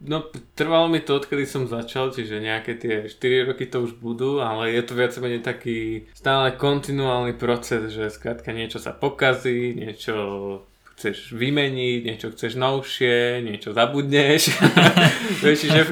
No, 0.04 0.26
trvalo 0.58 0.90
mi 0.90 0.98
to, 0.98 1.22
odkedy 1.22 1.46
som 1.46 1.70
začal, 1.70 2.10
čiže 2.10 2.42
nejaké 2.42 2.74
tie 2.74 2.94
4 3.06 3.54
roky 3.54 3.70
to 3.70 3.86
už 3.86 3.94
budú, 4.02 4.42
ale 4.42 4.74
je 4.74 4.82
to 4.82 4.92
viac 4.98 5.14
menej 5.22 5.46
taký 5.46 6.10
stále 6.18 6.50
kontinuálny 6.58 7.38
proces, 7.38 7.94
že 7.94 8.10
skrátka 8.10 8.50
niečo 8.50 8.82
sa 8.82 8.90
pokazí, 8.90 9.72
niečo 9.78 10.66
chceš 10.94 11.34
vymeniť, 11.34 12.00
niečo 12.06 12.30
chceš 12.30 12.54
novšie, 12.54 13.42
niečo 13.42 13.74
zabudneš. 13.74 14.54
Vieš, 15.42 15.66
že 15.66 15.82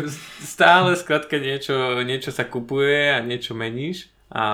stále 0.43 0.95
skrátka 0.95 1.39
niečo, 1.43 2.03
niečo 2.07 2.31
sa 2.31 2.47
kupuje 2.47 3.11
a 3.11 3.19
niečo 3.23 3.55
meníš. 3.59 4.13
A, 4.33 4.47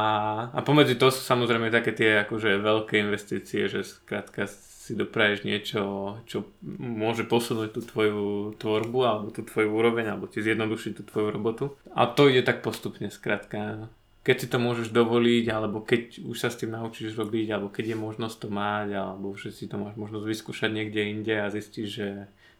a 0.50 0.60
pomedzi 0.66 0.98
to 0.98 1.14
sú 1.14 1.22
samozrejme 1.22 1.70
také 1.70 1.94
tie 1.94 2.26
akože 2.26 2.58
veľké 2.58 2.98
investície, 2.98 3.70
že 3.70 3.86
skrátka 3.86 4.50
si 4.50 4.98
dopraješ 4.98 5.46
niečo, 5.46 5.80
čo 6.26 6.50
môže 6.82 7.22
posunúť 7.22 7.78
tú 7.78 7.80
tvoju 7.86 8.58
tvorbu 8.58 8.98
alebo 9.06 9.28
tú 9.30 9.46
tvoju 9.46 9.70
úroveň 9.70 10.10
alebo 10.10 10.26
ti 10.26 10.42
zjednodušiť 10.42 10.92
tú 10.98 11.02
tvoju 11.06 11.28
robotu. 11.30 11.64
A 11.94 12.10
to 12.10 12.26
ide 12.26 12.42
tak 12.42 12.66
postupne 12.66 13.06
skrátka. 13.06 13.86
Keď 14.26 14.36
si 14.40 14.46
to 14.50 14.58
môžeš 14.58 14.90
dovoliť, 14.90 15.44
alebo 15.46 15.78
keď 15.80 16.26
už 16.26 16.36
sa 16.36 16.50
s 16.50 16.58
tým 16.58 16.74
naučíš 16.74 17.14
robiť, 17.14 17.54
alebo 17.54 17.70
keď 17.70 17.94
je 17.94 17.98
možnosť 18.02 18.36
to 18.44 18.48
mať, 18.50 18.88
alebo 18.98 19.32
že 19.38 19.54
si 19.54 19.70
to 19.70 19.78
máš 19.78 19.94
možnosť 19.94 20.26
vyskúšať 20.26 20.70
niekde 20.74 21.00
inde 21.06 21.34
a 21.38 21.54
zistíš, 21.54 21.88
že 22.02 22.08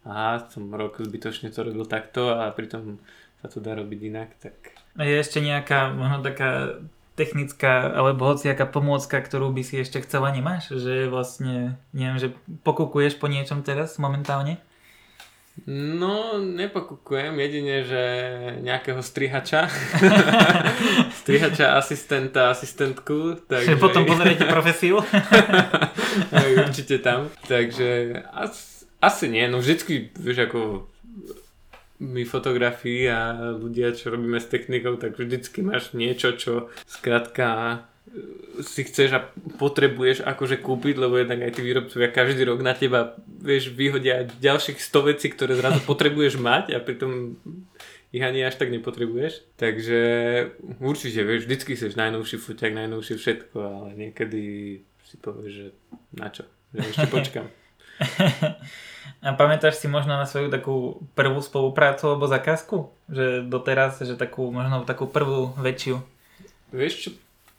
aha, 0.07 0.49
som 0.49 0.71
rok 0.71 1.03
zbytočne 1.03 1.51
to 1.51 1.67
robil 1.67 1.85
takto 1.85 2.31
a 2.31 2.49
pritom 2.55 3.03
sa 3.43 3.51
to 3.51 3.59
dá 3.59 3.75
robiť 3.75 4.01
inak, 4.07 4.31
tak... 4.39 4.55
Je 4.99 5.15
ešte 5.19 5.39
nejaká 5.39 5.95
možno 5.95 6.25
taká 6.25 6.81
technická 7.19 7.91
alebo 7.91 8.31
hociaká 8.31 8.71
pomôcka, 8.71 9.19
ktorú 9.19 9.51
by 9.51 9.67
si 9.67 9.83
ešte 9.83 9.99
chcela, 10.07 10.31
nemáš? 10.31 10.71
Že 10.71 11.11
vlastne, 11.11 11.75
neviem, 11.91 12.23
že 12.23 12.29
pokukuješ 12.63 13.19
po 13.19 13.27
niečom 13.27 13.67
teraz 13.67 13.99
momentálne? 13.99 14.63
No, 15.67 16.39
nepokukujem, 16.39 17.35
jedine, 17.35 17.83
že 17.83 18.03
nejakého 18.63 19.03
strihača. 19.03 19.67
strihača, 21.27 21.75
asistenta, 21.75 22.55
asistentku. 22.55 23.43
Takže... 23.43 23.75
Že 23.75 23.83
potom 23.83 24.07
pozriete 24.07 24.47
profesiu? 24.47 25.03
určite 26.63 27.03
tam. 27.03 27.27
Takže 27.51 28.23
asi, 28.31 28.87
asi 29.03 29.27
nie, 29.27 29.51
no 29.51 29.59
vždycky, 29.59 30.15
vieš, 30.15 30.47
ako 30.47 30.87
my 31.99 32.23
fotografii 32.23 33.11
a 33.11 33.51
ľudia, 33.59 33.91
čo 33.91 34.15
robíme 34.15 34.39
s 34.39 34.47
technikou, 34.47 34.95
tak 34.95 35.19
vždycky 35.19 35.67
máš 35.67 35.91
niečo, 35.99 36.39
čo 36.39 36.71
skrátka 36.87 37.47
e, 38.15 38.63
si 38.63 38.87
chceš 38.87 39.19
a 39.19 39.21
potrebuješ 39.59 40.23
akože 40.23 40.63
kúpiť, 40.63 40.95
lebo 40.95 41.19
jednak 41.19 41.43
aj 41.43 41.59
tí 41.59 41.61
výrobcovia 41.67 42.15
každý 42.15 42.47
rok 42.47 42.63
na 42.63 42.79
teba 42.79 43.19
vieš, 43.27 43.75
vyhodia 43.75 44.31
ďalších 44.31 44.79
100 44.79 45.11
vecí, 45.11 45.27
ktoré 45.35 45.59
zrazu 45.59 45.83
potrebuješ 45.83 46.39
mať 46.39 46.75
a 46.75 46.79
pritom 46.79 47.35
ich 48.09 48.23
ani 48.25 48.47
až 48.47 48.57
tak 48.57 48.73
nepotrebuješ. 48.73 49.59
Takže 49.61 50.01
určite, 50.81 51.21
vieš, 51.27 51.45
vždycky 51.45 51.77
chceš 51.77 51.99
najnovší 51.99 52.41
foťak, 52.41 52.73
najnovšie 52.79 53.17
všetko, 53.21 53.57
ale 53.59 53.89
niekedy 53.99 54.43
si 55.05 55.17
povieš, 55.19 55.53
že 55.53 55.67
na 56.15 56.29
čo, 56.31 56.47
že 56.73 56.89
ešte 56.95 57.09
počkam. 57.11 57.47
A 59.19 59.35
pamätáš 59.35 59.83
si 59.83 59.91
možno 59.91 60.15
na 60.15 60.31
svoju 60.31 60.47
takú 60.47 61.03
prvú 61.19 61.43
spoluprácu 61.43 62.15
alebo 62.15 62.31
zakázku? 62.31 62.95
Že 63.11 63.51
doteraz, 63.51 63.99
že 63.99 64.15
takú, 64.15 64.55
možno 64.55 64.87
takú 64.87 65.11
prvú 65.11 65.51
väčšiu? 65.59 65.99
Vieš 66.71 66.95
čo, 66.95 67.11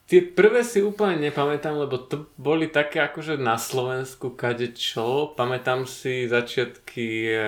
tie 0.07 0.23
prvé 0.23 0.63
si 0.63 0.79
úplne 0.79 1.19
nepamätám, 1.27 1.75
lebo 1.75 1.99
to 1.99 2.31
boli 2.39 2.71
také 2.71 3.03
akože 3.03 3.35
na 3.35 3.59
Slovensku 3.59 4.31
kade 4.39 4.71
čo. 4.71 5.35
Pamätám 5.35 5.83
si 5.83 6.31
začiatky 6.31 7.35
e, 7.35 7.43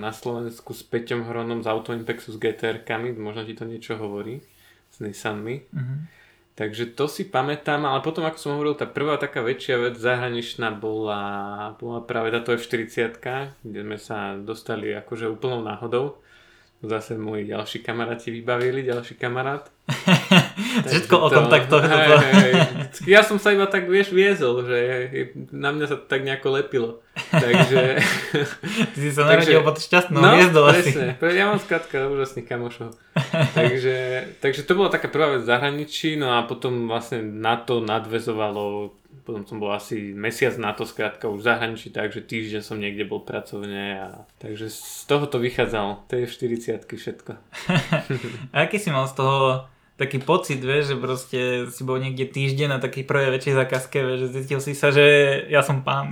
na 0.00 0.08
Slovensku 0.16 0.72
s 0.72 0.80
Peťom 0.80 1.28
Hronom 1.28 1.60
z 1.60 1.68
Autoimpexu 1.68 2.32
s 2.32 2.40
GTR-kami, 2.40 3.12
možno 3.20 3.44
ti 3.44 3.52
to 3.52 3.68
niečo 3.68 4.00
hovorí, 4.00 4.40
s 4.88 5.04
Nissanmi. 5.04 5.68
Mm-hmm. 5.68 6.19
Takže 6.54 6.92
to 6.92 7.08
si 7.08 7.24
pamätám, 7.24 7.88
ale 7.88 8.04
potom 8.04 8.26
ako 8.26 8.38
som 8.38 8.52
hovoril, 8.58 8.76
tá 8.76 8.84
prvá 8.84 9.16
taká 9.16 9.40
väčšia 9.40 9.80
vec 9.80 9.94
zahraničná 9.96 10.74
bola, 10.76 11.22
bola 11.80 12.04
práve 12.04 12.34
táto 12.34 12.52
F40, 12.52 13.16
kde 13.64 13.80
sme 13.80 13.96
sa 13.96 14.36
dostali 14.36 14.92
akože 14.92 15.30
úplnou 15.30 15.64
náhodou. 15.64 16.20
Zase 16.80 17.16
môj 17.16 17.48
ďalší 17.48 17.84
kamaráti 17.84 18.32
vybavili, 18.32 18.84
ďalší 18.84 19.14
kamarát. 19.20 19.68
Všetko 20.90 21.14
o 21.16 21.28
kontaktoch. 21.30 21.82
Hej, 21.84 22.08
hej, 22.34 22.52
ja 23.06 23.20
som 23.24 23.40
sa 23.40 23.54
iba 23.54 23.66
tak, 23.66 23.88
vieš, 23.88 24.12
viezol, 24.12 24.66
že 24.66 24.78
na 25.50 25.72
mňa 25.72 25.86
sa 25.88 25.96
to 25.96 26.04
tak 26.06 26.22
nejako 26.22 26.60
lepilo. 26.60 26.90
Takže... 27.30 28.00
Ty 28.94 28.98
si 29.04 29.10
sa 29.12 29.28
narodil 29.28 29.60
pod 29.62 29.76
šťastnou 29.78 30.20
no, 30.20 30.30
hviezdou 30.36 30.64
asi. 30.68 30.96
Ja 31.34 31.44
mám 31.48 31.60
skrátka 31.60 32.08
úžasných 32.08 32.46
kamošov. 32.48 32.96
takže, 33.58 33.96
takže 34.40 34.62
to 34.64 34.72
bola 34.78 34.92
taká 34.92 35.10
prvá 35.10 35.36
vec 35.36 35.44
v 35.44 35.50
zahraničí, 35.50 36.16
no 36.16 36.34
a 36.36 36.46
potom 36.46 36.88
vlastne 36.88 37.22
na 37.22 37.58
to 37.60 37.82
nadvezovalo 37.82 38.96
potom 39.30 39.46
som 39.46 39.62
bol 39.62 39.70
asi 39.70 40.10
mesiac 40.10 40.58
na 40.58 40.74
to 40.74 40.82
skrátka 40.82 41.30
už 41.30 41.44
v 41.44 41.48
zahraničí, 41.54 41.94
takže 41.94 42.24
týždeň 42.24 42.62
som 42.66 42.82
niekde 42.82 43.06
bol 43.06 43.22
pracovne 43.22 44.00
a 44.00 44.08
takže 44.42 44.66
z 44.72 45.06
toho 45.06 45.30
to 45.30 45.38
vychádzalo, 45.38 46.02
to 46.10 46.18
je 46.18 46.26
v 46.26 46.34
40 46.82 46.88
všetko. 46.88 47.32
a 48.50 48.56
aký 48.66 48.82
si 48.82 48.90
mal 48.90 49.06
z 49.06 49.14
toho 49.20 49.70
taký 50.00 50.16
pocit, 50.16 50.56
vieš, 50.64 50.92
že 50.92 50.96
proste 50.96 51.40
si 51.68 51.84
bol 51.84 52.00
niekde 52.00 52.24
týždeň 52.24 52.72
na 52.72 52.78
takej 52.80 53.04
prvej 53.04 53.36
väčšej 53.36 53.54
zákazke, 53.60 54.00
vieš, 54.00 54.18
že 54.24 54.28
zistil 54.40 54.60
si 54.64 54.72
sa, 54.72 54.88
že 54.88 55.04
ja 55.52 55.60
som 55.60 55.84
pán. 55.84 56.08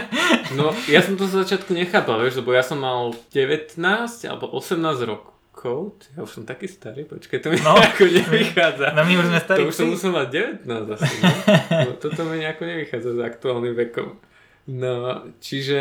no, 0.58 0.70
ja 0.86 1.02
som 1.02 1.18
to 1.18 1.26
z 1.26 1.42
začiatku 1.42 1.74
nechápal, 1.74 2.22
vieš, 2.22 2.38
lebo 2.38 2.54
ja 2.54 2.62
som 2.62 2.78
mal 2.78 3.10
19 3.34 3.74
alebo 4.30 4.46
18 4.54 4.78
rokov. 5.10 5.98
Ja 6.14 6.22
už 6.22 6.30
som 6.30 6.44
taký 6.46 6.70
starý, 6.70 7.08
počkaj, 7.08 7.40
to 7.40 7.48
mi 7.50 7.58
no, 7.58 7.74
nejako 7.74 8.04
nevychádza. 8.06 8.86
No 8.94 9.02
my 9.02 9.14
už 9.18 9.26
sme 9.32 9.40
starí. 9.42 9.58
To 9.64 9.72
už 9.72 9.76
som 9.80 9.88
musel 9.90 10.12
mať 10.12 10.28
19 10.62 10.94
asi, 10.94 11.14
no. 11.18 11.28
no. 11.88 11.90
Toto 11.98 12.20
mi 12.28 12.38
nejako 12.38 12.62
nevychádza 12.68 13.10
s 13.16 13.20
aktuálnym 13.24 13.74
vekom. 13.74 14.14
No, 14.70 15.24
čiže 15.42 15.80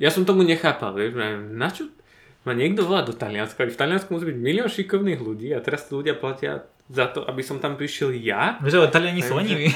ja 0.00 0.08
som 0.08 0.24
tomu 0.24 0.46
nechápal, 0.46 0.96
vieš, 0.96 1.20
na 1.52 1.68
čo 1.68 1.90
ma 2.44 2.52
niekto 2.52 2.84
volá 2.84 3.00
do 3.00 3.16
Talianska, 3.16 3.64
v 3.64 3.76
Taliansku 3.76 4.12
musí 4.12 4.28
byť 4.28 4.38
milión 4.38 4.68
šikovných 4.68 5.20
ľudí 5.20 5.48
a 5.56 5.64
teraz 5.64 5.88
tí 5.88 5.96
ľudia 5.96 6.12
platia 6.12 6.64
za 6.84 7.08
to, 7.08 7.24
aby 7.24 7.40
som 7.40 7.56
tam 7.64 7.80
prišiel 7.80 8.12
ja. 8.12 8.60
Vieš, 8.60 8.76
ale 8.76 8.92
Taliani 8.92 9.24
sú 9.24 9.32
leniví. 9.32 9.72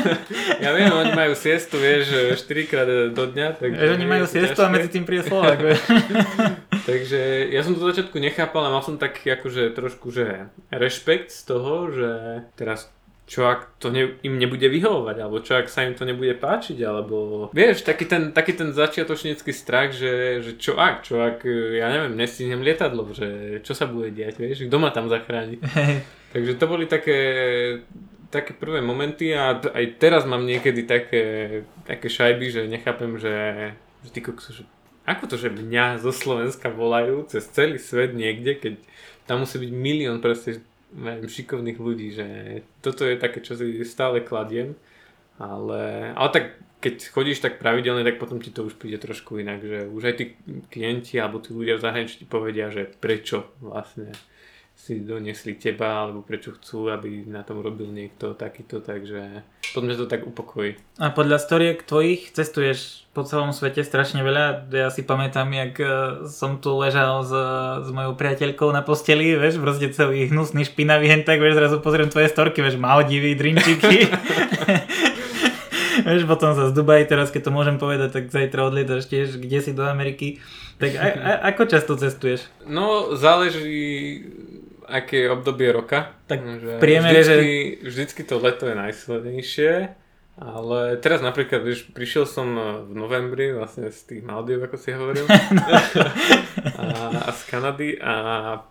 ja 0.64 0.70
viem, 0.70 0.86
oni 0.94 1.10
majú 1.10 1.34
siestu, 1.34 1.82
vieš, 1.82 2.38
4 2.38 2.70
krát 2.70 2.86
do 3.10 3.24
dňa. 3.26 3.58
Takže 3.58 3.74
vieš, 3.74 3.94
oni 3.98 4.06
majú 4.06 4.24
siestu 4.30 4.62
a 4.62 4.70
medzi 4.70 4.86
tým 4.94 5.02
príde 5.02 5.26
Slovak. 5.26 5.58
takže 6.88 7.50
ja 7.50 7.60
som 7.66 7.74
to 7.74 7.82
začiatku 7.82 8.22
nechápal 8.22 8.70
a 8.70 8.70
mal 8.70 8.86
som 8.86 9.02
taký 9.02 9.34
akože 9.34 9.74
trošku, 9.74 10.14
že 10.14 10.46
rešpekt 10.70 11.34
z 11.34 11.42
toho, 11.42 11.90
že 11.90 12.10
teraz 12.54 12.93
čo 13.24 13.48
ak 13.48 13.80
to 13.80 13.88
ne, 13.88 14.20
im 14.20 14.36
nebude 14.36 14.68
vyhovovať, 14.68 15.16
alebo 15.16 15.40
čo 15.40 15.56
ak 15.56 15.72
sa 15.72 15.88
im 15.88 15.96
to 15.96 16.04
nebude 16.04 16.36
páčiť, 16.36 16.76
alebo 16.84 17.48
vieš, 17.56 17.80
taký 17.80 18.04
ten, 18.04 18.36
taký 18.36 18.52
ten 18.52 18.76
začiatočnícky 18.76 19.48
strach, 19.48 19.96
že, 19.96 20.44
že 20.44 20.60
čo 20.60 20.76
ak, 20.76 21.08
čo 21.08 21.24
ak, 21.24 21.40
ja 21.48 21.88
neviem, 21.88 22.20
nestihnem 22.20 22.60
lietadlo, 22.60 23.08
že 23.16 23.60
čo 23.64 23.72
sa 23.72 23.88
bude 23.88 24.12
diať, 24.12 24.36
vieš, 24.36 24.68
kto 24.68 24.76
ma 24.76 24.92
tam 24.92 25.08
zachráni. 25.08 25.56
Takže 26.36 26.52
to 26.60 26.64
boli 26.68 26.84
také, 26.84 27.18
také 28.28 28.52
prvé 28.52 28.84
momenty 28.84 29.32
a 29.32 29.56
aj 29.56 29.84
teraz 29.96 30.28
mám 30.28 30.44
niekedy 30.44 30.84
také, 30.84 31.24
také 31.88 32.12
šajby, 32.12 32.46
že 32.52 32.60
nechápem, 32.68 33.16
že, 33.16 33.36
že 34.04 34.10
ty 34.12 34.20
kokso, 34.20 34.52
že 34.52 34.68
ako 35.04 35.24
to, 35.32 35.36
že 35.36 35.52
mňa 35.52 36.00
zo 36.00 36.12
Slovenska 36.12 36.72
volajú 36.72 37.28
cez 37.28 37.44
celý 37.52 37.76
svet 37.76 38.16
niekde, 38.16 38.56
keď 38.56 38.74
tam 39.28 39.44
musí 39.44 39.60
byť 39.60 39.70
milión 39.72 40.20
proste 40.20 40.64
neviem, 40.94 41.26
šikovných 41.26 41.78
ľudí, 41.78 42.08
že 42.14 42.26
toto 42.78 43.02
je 43.02 43.18
také, 43.18 43.42
čo 43.42 43.58
si 43.58 43.82
stále 43.82 44.22
kladiem, 44.22 44.78
ale, 45.36 46.14
ale 46.14 46.30
tak 46.30 46.44
keď 46.78 47.10
chodíš 47.10 47.40
tak 47.40 47.56
pravidelne, 47.58 48.04
tak 48.04 48.20
potom 48.20 48.44
ti 48.44 48.52
to 48.52 48.68
už 48.68 48.76
príde 48.76 49.00
trošku 49.00 49.40
inak, 49.40 49.64
že 49.64 49.88
už 49.88 50.02
aj 50.04 50.14
tí 50.20 50.24
klienti 50.68 51.16
alebo 51.16 51.40
tí 51.40 51.56
ľudia 51.56 51.80
v 51.80 51.84
zahraničí 51.84 52.20
ti 52.20 52.26
povedia, 52.28 52.68
že 52.68 52.84
prečo 52.86 53.56
vlastne 53.64 54.12
si 54.84 55.00
donesli 55.00 55.56
teba, 55.56 56.04
alebo 56.04 56.20
prečo 56.20 56.52
chcú, 56.60 56.92
aby 56.92 57.24
na 57.24 57.40
tom 57.40 57.64
robil 57.64 57.88
niekto 57.88 58.36
takýto, 58.36 58.84
takže 58.84 59.40
podľa 59.72 59.94
to 59.96 60.04
tak 60.04 60.28
upokojí. 60.28 60.76
A 61.00 61.08
podľa 61.08 61.40
storiek 61.40 61.80
tvojich 61.80 62.36
cestuješ 62.36 63.08
po 63.16 63.24
celom 63.24 63.56
svete 63.56 63.80
strašne 63.80 64.20
veľa. 64.20 64.68
Ja 64.68 64.92
si 64.92 65.00
pamätám, 65.00 65.48
jak 65.56 65.80
e, 65.80 65.88
som 66.28 66.60
tu 66.60 66.76
ležal 66.76 67.24
s, 67.24 67.32
s 67.80 67.88
mojou 67.88 68.12
priateľkou 68.12 68.68
na 68.76 68.84
posteli, 68.84 69.32
vieš, 69.40 69.56
proste 69.56 69.88
celý 69.88 70.28
hnusný, 70.28 70.68
špinavý 70.68 71.08
hen, 71.08 71.24
tak 71.24 71.40
vieš, 71.40 71.56
zrazu 71.56 71.80
pozriem 71.80 72.12
tvoje 72.12 72.28
storky, 72.28 72.60
vieš, 72.60 72.76
Maldivy, 72.76 73.32
drinčiky. 73.40 74.12
vieš, 76.12 76.28
potom 76.28 76.52
sa 76.52 76.68
z 76.68 76.76
Dubaji, 76.76 77.08
teraz 77.08 77.32
keď 77.32 77.48
to 77.48 77.56
môžem 77.56 77.80
povedať, 77.80 78.12
tak 78.12 78.24
zajtra 78.28 78.68
odlietaš 78.68 79.08
tiež 79.08 79.40
kde 79.40 79.64
si 79.64 79.72
do 79.72 79.88
Ameriky. 79.88 80.44
Tak 80.76 80.90
a, 80.98 81.06
a, 81.06 81.30
ako 81.54 81.62
často 81.70 81.96
cestuješ? 81.96 82.50
No, 82.66 83.16
záleží 83.16 84.20
aké 84.86 85.30
obdobie 85.30 85.72
roka. 85.72 86.14
Tak 86.28 86.40
že 86.40 86.76
v 86.76 86.80
priemere, 86.80 87.20
vždycky, 87.20 87.52
že... 87.82 87.88
vždycky 87.88 88.20
to 88.24 88.34
leto 88.40 88.64
je 88.68 88.76
najsilnejšie, 88.76 89.72
ale 90.34 90.98
teraz 90.98 91.22
napríklad, 91.22 91.62
vieš, 91.62 91.94
prišiel 91.94 92.26
som 92.26 92.58
v 92.84 92.92
novembri 92.92 93.54
vlastne 93.54 93.86
z 93.94 94.00
tých 94.02 94.22
Maldív, 94.26 94.66
ako 94.66 94.76
si 94.76 94.90
hovoril, 94.90 95.26
a, 96.80 96.84
a 97.22 97.30
z 97.30 97.42
Kanady. 97.46 98.02
A 98.02 98.12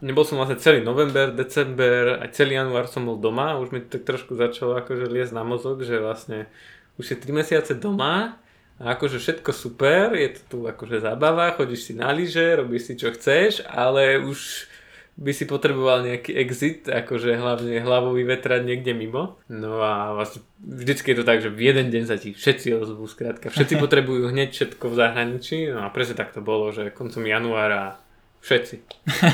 nebol 0.04 0.28
som 0.28 0.36
vlastne 0.36 0.60
celý 0.60 0.84
november, 0.84 1.32
december, 1.32 2.20
aj 2.20 2.36
celý 2.36 2.60
január 2.60 2.92
som 2.92 3.08
bol 3.08 3.16
doma. 3.16 3.56
Už 3.64 3.72
mi 3.72 3.80
to 3.80 3.96
tak 3.96 4.04
trošku 4.12 4.36
začalo 4.36 4.76
akože 4.84 5.08
liesť 5.08 5.34
na 5.36 5.48
mozog, 5.48 5.88
že 5.88 6.04
vlastne 6.04 6.52
už 7.00 7.06
si 7.08 7.16
3 7.16 7.32
mesiace 7.32 7.74
doma 7.80 8.44
a 8.82 9.00
akože 9.00 9.22
všetko 9.22 9.52
super, 9.54 10.18
je 10.18 10.36
to 10.36 10.42
tu 10.50 10.58
akože 10.66 11.00
zábava, 11.00 11.54
chodíš 11.54 11.88
si 11.88 11.94
na 11.94 12.10
lyže, 12.10 12.58
robíš 12.58 12.90
si 12.90 12.94
čo 12.98 13.14
chceš, 13.14 13.64
ale 13.70 14.20
už 14.20 14.68
by 15.14 15.32
si 15.32 15.46
potreboval 15.46 16.02
nejaký 16.02 16.34
exit, 16.34 16.90
akože 16.90 17.38
hlavne 17.38 17.78
hlavou 17.86 18.18
vyvetrať 18.18 18.66
niekde 18.66 18.98
mimo. 18.98 19.38
No 19.46 19.78
a 19.86 20.18
vlastne 20.18 20.42
vždycky 20.58 21.14
je 21.14 21.18
to 21.22 21.26
tak, 21.28 21.46
že 21.46 21.54
v 21.54 21.70
jeden 21.70 21.94
deň 21.94 22.04
sa 22.10 22.18
ti 22.18 22.34
všetci 22.34 22.74
ozvú, 22.74 23.06
skrátka. 23.06 23.54
Všetci 23.54 23.78
potrebujú 23.84 24.34
hneď 24.34 24.50
všetko 24.50 24.90
v 24.90 24.98
zahraničí. 24.98 25.58
No 25.70 25.86
a 25.86 25.94
presne 25.94 26.18
tak 26.18 26.34
to 26.34 26.42
bolo, 26.42 26.74
že 26.74 26.90
koncom 26.90 27.22
januára 27.22 28.02
všetci. 28.44 28.76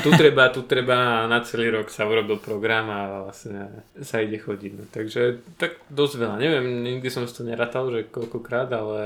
Tu 0.06 0.10
treba, 0.20 0.52
tu 0.54 0.62
treba 0.62 1.26
na 1.26 1.42
celý 1.42 1.74
rok 1.74 1.90
sa 1.90 2.06
urobil 2.06 2.38
program 2.38 2.86
a 2.92 3.00
vlastne 3.26 3.82
sa 3.98 4.22
ide 4.22 4.38
chodiť. 4.38 4.72
No, 4.78 4.84
takže 4.86 5.42
tak 5.58 5.82
dosť 5.90 6.14
veľa. 6.14 6.36
Neviem, 6.38 6.86
nikdy 6.86 7.08
som 7.10 7.26
si 7.26 7.34
to 7.34 7.42
nerátal, 7.42 7.90
že 7.90 8.06
koľkokrát, 8.06 8.70
ale, 8.70 9.02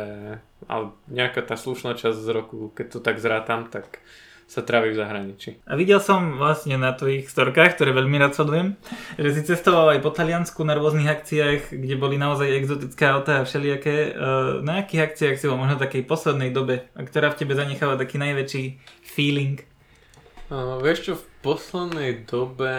ale 0.68 0.92
nejaká 1.08 1.40
tá 1.40 1.56
slušná 1.56 1.96
časť 1.96 2.18
z 2.20 2.28
roku, 2.34 2.74
keď 2.76 2.86
to 2.92 2.98
tak 3.00 3.16
zrátam, 3.22 3.70
tak 3.72 4.04
sa 4.54 4.62
trávi 4.62 4.94
v 4.94 5.00
zahraničí. 5.02 5.50
A 5.66 5.74
videl 5.74 5.98
som 5.98 6.38
vlastne 6.38 6.78
na 6.78 6.94
tvojich 6.94 7.26
storkách, 7.26 7.74
ktoré 7.74 7.90
veľmi 7.90 8.14
rád 8.22 8.38
sledujem, 8.38 8.78
že 9.18 9.30
si 9.34 9.42
cestoval 9.42 9.98
aj 9.98 10.00
po 10.06 10.14
Taliansku 10.14 10.62
na 10.62 10.78
rôznych 10.78 11.10
akciách, 11.10 11.74
kde 11.74 11.94
boli 11.98 12.14
naozaj 12.14 12.54
exotické 12.54 13.10
autá 13.10 13.42
a 13.42 13.46
všelijaké. 13.46 14.14
E, 14.14 14.22
na 14.62 14.86
akých 14.86 15.10
akciách 15.10 15.36
si 15.42 15.50
bol 15.50 15.58
možno 15.58 15.82
takej 15.82 16.06
poslednej 16.06 16.54
dobe, 16.54 16.86
a 16.94 17.02
ktorá 17.02 17.34
v 17.34 17.38
tebe 17.42 17.58
zanecháva 17.58 17.98
taký 17.98 18.22
najväčší 18.22 18.64
feeling? 19.02 19.66
Uh, 20.52 20.76
vieš 20.78 20.98
čo, 21.08 21.12
v 21.16 21.24
poslednej 21.40 22.28
dobe 22.28 22.76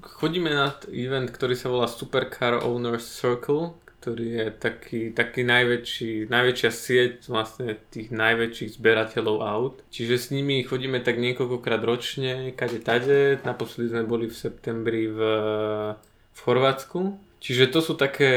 chodíme 0.00 0.48
na 0.48 0.70
event, 0.94 1.28
ktorý 1.28 1.58
sa 1.58 1.66
volá 1.66 1.90
Supercar 1.90 2.62
Owners 2.62 3.02
Circle, 3.02 3.74
ktorý 4.06 4.26
je 4.38 4.46
taký, 4.54 5.00
taký 5.10 5.42
najväčší, 5.42 6.30
najväčšia 6.30 6.70
sieť 6.70 7.26
vlastne 7.26 7.74
tých 7.90 8.14
najväčších 8.14 8.78
zberateľov 8.78 9.36
aut. 9.42 9.74
Čiže 9.90 10.14
s 10.14 10.26
nimi 10.30 10.62
chodíme 10.62 11.02
tak 11.02 11.18
niekoľkokrát 11.18 11.82
ročne, 11.82 12.54
kade 12.54 12.78
tade. 12.86 13.42
Naposledy 13.42 13.90
sme 13.90 14.06
boli 14.06 14.30
v 14.30 14.38
septembri 14.38 15.10
v, 15.10 15.18
v 16.30 16.38
Chorvátsku. 16.38 17.18
Čiže 17.42 17.74
to 17.74 17.82
sú 17.82 17.98
také, 17.98 18.30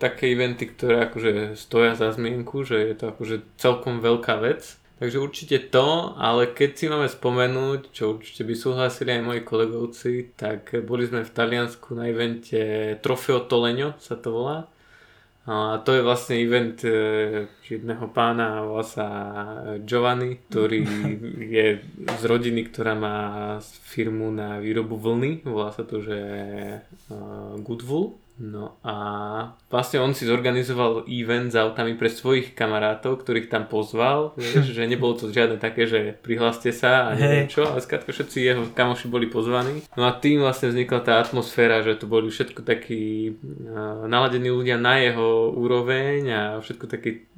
také 0.00 0.32
eventy, 0.32 0.72
ktoré 0.72 1.12
akože 1.12 1.60
stoja 1.60 1.92
za 1.92 2.08
zmienku, 2.16 2.64
že 2.64 2.80
je 2.80 2.94
to 2.96 3.12
akože 3.12 3.44
celkom 3.60 4.00
veľká 4.00 4.40
vec. 4.40 4.80
Takže 4.96 5.20
určite 5.20 5.58
to, 5.68 6.16
ale 6.16 6.48
keď 6.48 6.70
si 6.72 6.88
máme 6.88 7.10
spomenúť, 7.10 7.92
čo 7.92 8.16
určite 8.16 8.48
by 8.48 8.54
súhlasili 8.56 9.12
aj 9.12 9.26
moji 9.28 9.40
kolegovci, 9.44 10.32
tak 10.40 10.72
boli 10.88 11.04
sme 11.04 11.20
v 11.20 11.34
Taliansku 11.36 11.92
na 11.92 12.08
evente 12.08 12.96
Trofeo 13.04 13.44
Toleňo 13.44 14.00
sa 14.00 14.16
to 14.16 14.32
volá. 14.32 14.71
A 15.42 15.82
to 15.82 15.90
je 15.90 16.06
vlastne 16.06 16.38
event 16.38 16.78
e, 16.86 17.50
jedného 17.66 18.06
pána, 18.14 18.62
volá 18.62 18.86
sa 18.86 19.06
Giovanni, 19.82 20.38
ktorý 20.38 20.86
je 21.58 21.66
z 21.98 22.22
rodiny, 22.22 22.70
ktorá 22.70 22.94
má 22.94 23.16
firmu 23.82 24.30
na 24.30 24.62
výrobu 24.62 24.94
vlny, 24.94 25.42
volá 25.42 25.74
sa 25.74 25.82
to, 25.82 25.98
že 25.98 26.18
uh, 27.10 27.58
Goodwool. 27.58 28.14
No 28.40 28.80
a 28.80 28.94
vlastne 29.68 30.00
on 30.00 30.16
si 30.16 30.24
zorganizoval 30.24 31.04
event 31.04 31.52
s 31.52 31.56
autami 31.56 31.92
pre 31.94 32.08
svojich 32.08 32.56
kamarátov, 32.56 33.20
ktorých 33.20 33.52
tam 33.52 33.68
pozval, 33.68 34.32
vieš, 34.40 34.72
že 34.72 34.88
nebolo 34.88 35.12
to 35.12 35.28
žiadne 35.28 35.60
také, 35.60 35.84
že 35.84 36.16
prihláste 36.24 36.72
sa 36.72 37.12
a 37.12 37.16
neviem 37.16 37.46
čo, 37.46 37.68
ale 37.68 37.84
skrátka 37.84 38.10
všetci 38.10 38.38
jeho 38.40 38.62
kamoši 38.72 39.12
boli 39.12 39.28
pozvaní. 39.28 39.84
No 39.94 40.08
a 40.08 40.16
tým 40.16 40.40
vlastne 40.40 40.72
vznikla 40.72 41.00
tá 41.04 41.20
atmosféra, 41.20 41.84
že 41.84 42.00
to 42.00 42.08
boli 42.08 42.32
všetko 42.32 42.64
takí 42.64 43.36
uh, 43.36 44.08
naladení 44.08 44.48
ľudia 44.48 44.80
na 44.80 44.96
jeho 44.96 45.52
úroveň 45.52 46.20
a 46.32 46.42
všetko 46.64 46.84
takí 46.88 47.28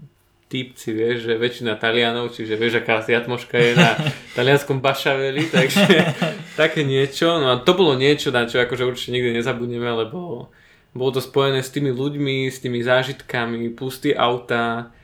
typci, 0.55 0.95
vieš, 0.95 1.27
že 1.27 1.35
väčšina 1.35 1.75
Talianov, 1.75 2.31
čiže 2.31 2.55
vieš, 2.55 2.79
aká 2.79 3.03
asi 3.03 3.11
atmoška 3.17 3.59
je 3.59 3.73
na 3.75 3.99
talianskom 4.39 4.79
bašaveli, 4.79 5.51
takže 5.51 6.15
také 6.61 6.87
niečo. 6.87 7.43
No 7.43 7.51
a 7.51 7.59
to 7.59 7.75
bolo 7.75 7.99
niečo, 7.99 8.31
na 8.31 8.47
čo 8.47 8.63
akože 8.63 8.87
určite 8.87 9.19
nikdy 9.19 9.43
nezabudneme, 9.43 9.91
lebo 10.07 10.49
bolo 10.95 11.19
to 11.19 11.21
spojené 11.21 11.61
s 11.61 11.75
tými 11.75 11.91
ľuďmi, 11.91 12.49
s 12.49 12.63
tými 12.63 12.81
zážitkami, 12.81 13.75
plus 13.75 13.99
tie 13.99 14.15
auta, 14.15 14.95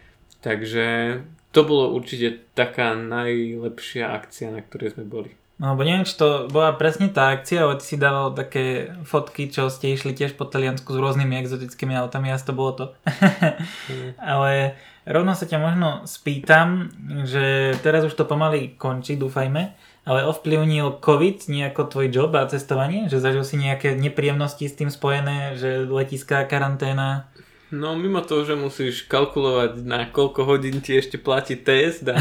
takže 0.40 1.20
to 1.50 1.60
bolo 1.66 1.90
určite 1.90 2.46
taká 2.54 2.94
najlepšia 2.94 4.14
akcia, 4.14 4.54
na 4.54 4.62
ktorej 4.62 4.94
sme 4.94 5.04
boli. 5.04 5.30
No, 5.60 5.76
bo 5.76 5.84
neviem, 5.84 6.08
či 6.08 6.16
to 6.16 6.48
bola 6.48 6.72
presne 6.72 7.12
tá 7.12 7.36
akcia, 7.36 7.68
ale 7.68 7.76
ty 7.76 7.84
si 7.84 7.96
dával 8.00 8.32
také 8.32 8.96
fotky, 9.04 9.52
čo 9.52 9.68
ste 9.68 9.92
išli 9.92 10.16
tiež 10.16 10.32
po 10.32 10.48
Taliansku 10.48 10.88
s 10.88 10.96
rôznymi 10.96 11.36
exotickými 11.36 11.92
autami, 12.00 12.32
asi 12.32 12.48
to 12.48 12.56
bolo 12.56 12.72
to. 12.72 12.84
mm. 13.04 14.16
Ale 14.32 14.80
rovno 15.04 15.36
sa 15.36 15.44
ťa 15.44 15.60
možno 15.60 16.08
spýtam, 16.08 16.88
že 17.28 17.76
teraz 17.84 18.08
už 18.08 18.16
to 18.16 18.24
pomaly 18.24 18.72
končí, 18.80 19.20
dúfajme, 19.20 19.76
ale 20.10 20.26
ovplyvnil 20.26 20.98
COVID 20.98 21.46
nejako 21.46 21.86
tvoj 21.86 22.06
job 22.10 22.34
a 22.34 22.50
cestovanie? 22.50 23.06
Že 23.06 23.22
zažil 23.22 23.44
si 23.46 23.56
nejaké 23.62 23.94
nepríjemnosti 23.94 24.66
s 24.66 24.74
tým 24.74 24.90
spojené, 24.90 25.54
že 25.54 25.86
letiská 25.86 26.42
karanténa? 26.50 27.30
No 27.70 27.94
mimo 27.94 28.18
toho, 28.18 28.42
že 28.42 28.58
musíš 28.58 29.06
kalkulovať 29.06 29.86
na 29.86 30.02
koľko 30.10 30.42
hodín 30.42 30.82
ti 30.82 30.98
ešte 30.98 31.22
platí 31.22 31.54
test 31.54 32.02
a 32.10 32.18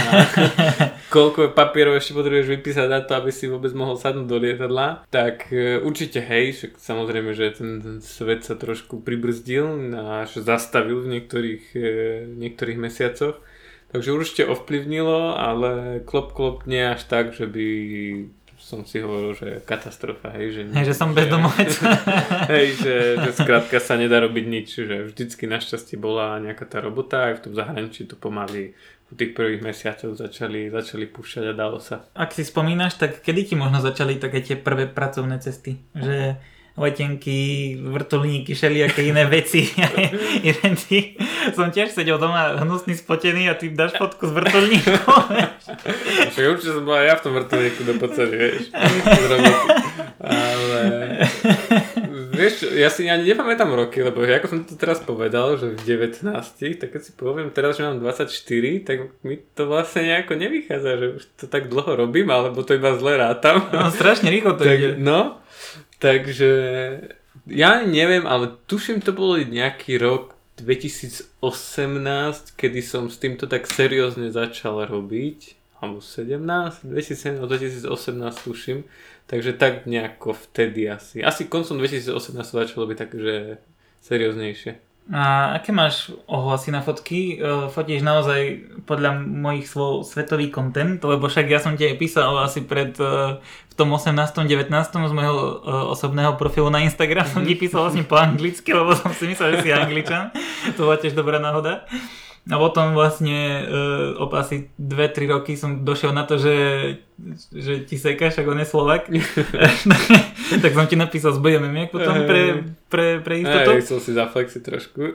koľko 1.13 1.57
papierov 1.57 1.97
ešte 1.97 2.13
potrebuješ 2.13 2.53
vypísať 2.53 2.85
na 2.85 3.01
to, 3.01 3.17
aby 3.17 3.33
si 3.33 3.49
vôbec 3.49 3.73
mohol 3.73 3.97
sadnúť 3.97 4.29
do 4.29 4.37
lietadla, 4.37 5.09
tak 5.09 5.49
e, 5.49 5.81
určite 5.81 6.21
hej, 6.21 6.53
však 6.53 6.71
samozrejme, 6.77 7.33
že 7.33 7.57
ten, 7.57 7.81
ten 7.81 7.97
svet 7.97 8.45
sa 8.45 8.53
trošku 8.53 9.01
pribrzdil 9.01 9.97
a 9.97 10.29
až 10.29 10.45
zastavil 10.45 11.01
v 11.01 11.17
niektorých, 11.17 11.63
e, 11.73 11.89
niektorých 12.29 12.77
mesiacoch. 12.77 13.41
Takže 13.89 14.13
určite 14.13 14.43
ovplyvnilo, 14.45 15.33
ale 15.33 16.01
klop 16.05 16.37
klop 16.37 16.69
nie 16.69 16.81
až 16.85 17.09
tak, 17.09 17.33
že 17.33 17.49
by 17.49 17.65
som 18.59 18.85
si 18.85 19.01
hovoril, 19.01 19.33
že 19.33 19.49
katastrofa, 19.65 20.35
hej, 20.35 20.51
že... 20.51 20.61
Hej, 20.75 20.93
že 20.93 20.95
som 20.95 21.15
bezdomovec. 21.15 21.73
hej, 22.53 22.77
že, 22.77 22.95
že 23.17 23.31
skrátka 23.33 23.81
sa 23.81 23.97
nedá 23.97 24.21
robiť 24.21 24.45
nič, 24.45 24.67
že 24.85 24.95
vždycky 25.09 25.49
našťastie 25.49 25.97
bola 25.97 26.37
nejaká 26.37 26.67
tá 26.67 26.83
robota, 26.83 27.33
aj 27.33 27.39
v 27.39 27.43
tom 27.49 27.53
zahraničí 27.55 28.05
to 28.05 28.19
pomaly 28.19 28.77
v 29.09 29.13
tých 29.17 29.33
prvých 29.33 29.65
mesiacoch 29.65 30.13
začali, 30.13 30.69
začali 30.69 31.09
púšťať 31.09 31.49
a 31.49 31.53
dalo 31.57 31.81
sa. 31.81 32.05
Ak 32.13 32.29
si 32.29 32.45
spomínaš, 32.45 33.01
tak 33.01 33.25
kedy 33.25 33.41
ti 33.41 33.55
možno 33.57 33.81
začali 33.81 34.21
také 34.21 34.45
tie 34.45 34.53
prvé 34.53 34.85
pracovné 34.85 35.41
cesty? 35.41 35.81
Že 35.97 36.37
letenky, 36.79 37.75
vrtulníky, 37.81 38.53
všelijaké 38.53 39.03
iné 39.03 39.25
veci, 39.25 39.69
eventy. 40.49 41.19
Som 41.53 41.71
tiež 41.75 41.91
sedel 41.91 42.15
doma 42.15 42.55
hnusný, 42.63 42.95
spotený 42.95 43.51
a 43.51 43.53
ty 43.53 43.69
dáš 43.69 43.99
fotku 43.99 44.27
z 44.27 44.33
vrtulníku. 44.33 44.91
Však 46.31 46.45
určite 46.49 46.73
som 46.79 46.83
bola 46.87 47.03
ja 47.03 47.19
v 47.19 47.23
tom 47.23 47.33
vrtulníku 47.35 47.81
do 47.83 47.93
podstate, 47.99 48.33
vieš. 48.33 48.71
Ale... 50.19 50.81
Vieš, 52.39 52.71
ja 52.71 52.87
si 52.87 53.03
ani 53.11 53.27
nepamätám 53.27 53.67
roky, 53.67 53.99
lebo 53.99 54.23
ako 54.23 54.47
som 54.47 54.59
to 54.63 54.79
teraz 54.79 55.03
povedal, 55.03 55.59
že 55.59 55.75
v 55.75 56.07
19, 56.07 56.23
tak 56.79 56.87
keď 56.95 57.01
si 57.03 57.11
poviem 57.11 57.51
teraz, 57.51 57.75
že 57.75 57.83
mám 57.83 57.99
24, 57.99 58.31
tak 58.87 59.11
mi 59.27 59.43
to 59.51 59.67
vlastne 59.67 60.07
nejako 60.07 60.39
nevychádza, 60.39 60.91
že 61.03 61.05
už 61.19 61.23
to 61.35 61.45
tak 61.51 61.67
dlho 61.67 61.99
robím, 61.99 62.31
alebo 62.31 62.63
to 62.63 62.79
iba 62.79 62.95
zle 62.95 63.19
rátam. 63.19 63.67
No, 63.75 63.91
strašne 63.91 64.31
rýchlo 64.31 64.55
to 64.55 64.63
tak, 64.63 64.79
ide. 64.79 64.95
No, 64.95 65.43
Takže 65.99 66.51
ja 67.47 67.83
neviem, 67.83 68.23
ale 68.23 68.55
tuším 68.67 69.03
to 69.03 69.11
bol 69.11 69.35
nejaký 69.35 69.99
rok 69.99 70.35
2018, 70.59 71.31
kedy 72.55 72.79
som 72.83 73.07
s 73.07 73.19
týmto 73.19 73.47
tak 73.47 73.67
seriózne 73.67 74.31
začal 74.31 74.87
robiť. 74.87 75.55
Alebo 75.79 76.03
17, 76.03 76.83
2017, 76.83 77.39
2018 77.39 78.43
tuším. 78.43 78.83
Takže 79.29 79.53
tak 79.55 79.87
nejako 79.87 80.35
vtedy 80.35 80.89
asi. 80.91 81.23
Asi 81.23 81.47
koncom 81.47 81.79
2018 81.79 82.35
začalo 82.35 82.83
byť 82.89 82.97
tak, 82.97 83.11
že 83.15 83.35
serióznejšie. 84.03 84.88
A 85.09 85.57
aké 85.57 85.73
máš 85.73 86.13
ohlasy 86.29 86.69
na 86.69 86.85
fotky? 86.85 87.41
E, 87.41 87.67
fotíš 87.73 88.05
naozaj 88.05 88.69
podľa 88.85 89.17
mojich 89.25 89.65
slov 89.65 90.05
svetový 90.05 90.53
content, 90.53 91.01
lebo 91.01 91.25
však 91.25 91.49
ja 91.49 91.57
som 91.57 91.73
ti 91.73 91.89
aj 91.89 91.97
písal 91.97 92.29
asi 92.37 92.61
pred 92.61 92.93
e, 93.01 93.41
v 93.41 93.73
tom 93.73 93.89
18. 93.89 94.13
19. 94.13 94.69
z 94.69 95.13
môjho 95.17 95.33
e, 95.33 95.53
osobného 95.97 96.37
profilu 96.37 96.69
na 96.69 96.85
Instagram 96.85 97.25
som 97.25 97.41
ti 97.41 97.57
písal 97.57 97.89
vlastne 97.89 98.05
po 98.05 98.21
anglicky, 98.21 98.69
lebo 98.69 98.93
som 98.93 99.09
si 99.09 99.25
myslel, 99.33 99.57
že 99.57 99.65
si 99.65 99.69
angličan. 99.73 100.29
To 100.77 100.85
bola 100.85 101.01
tiež 101.01 101.17
dobrá 101.17 101.41
náhoda. 101.41 101.89
A 102.49 102.57
potom 102.57 102.97
vlastne 102.97 103.61
uh, 103.61 104.25
o 104.25 104.25
asi 104.33 104.73
2-3 104.81 105.29
roky 105.29 105.53
som 105.53 105.85
došiel 105.85 106.17
na 106.17 106.25
to, 106.25 106.41
že, 106.41 106.57
že 107.53 107.85
ti 107.85 107.93
sekáš, 107.93 108.41
ak 108.41 108.49
on 108.49 108.57
je 108.57 108.65
Slovak. 108.65 109.05
tak 110.65 110.71
som 110.73 110.89
ti 110.89 110.97
napísal 110.97 111.37
s 111.37 111.39
BMM 111.39 111.93
potom 111.93 112.25
pre, 112.25 112.73
pre, 112.89 113.21
pre 113.21 113.45
istotu. 113.45 113.69
Aj, 113.69 113.85
som 113.85 114.01
si 114.01 114.17
zaflexiť 114.17 114.61
trošku. 114.65 115.13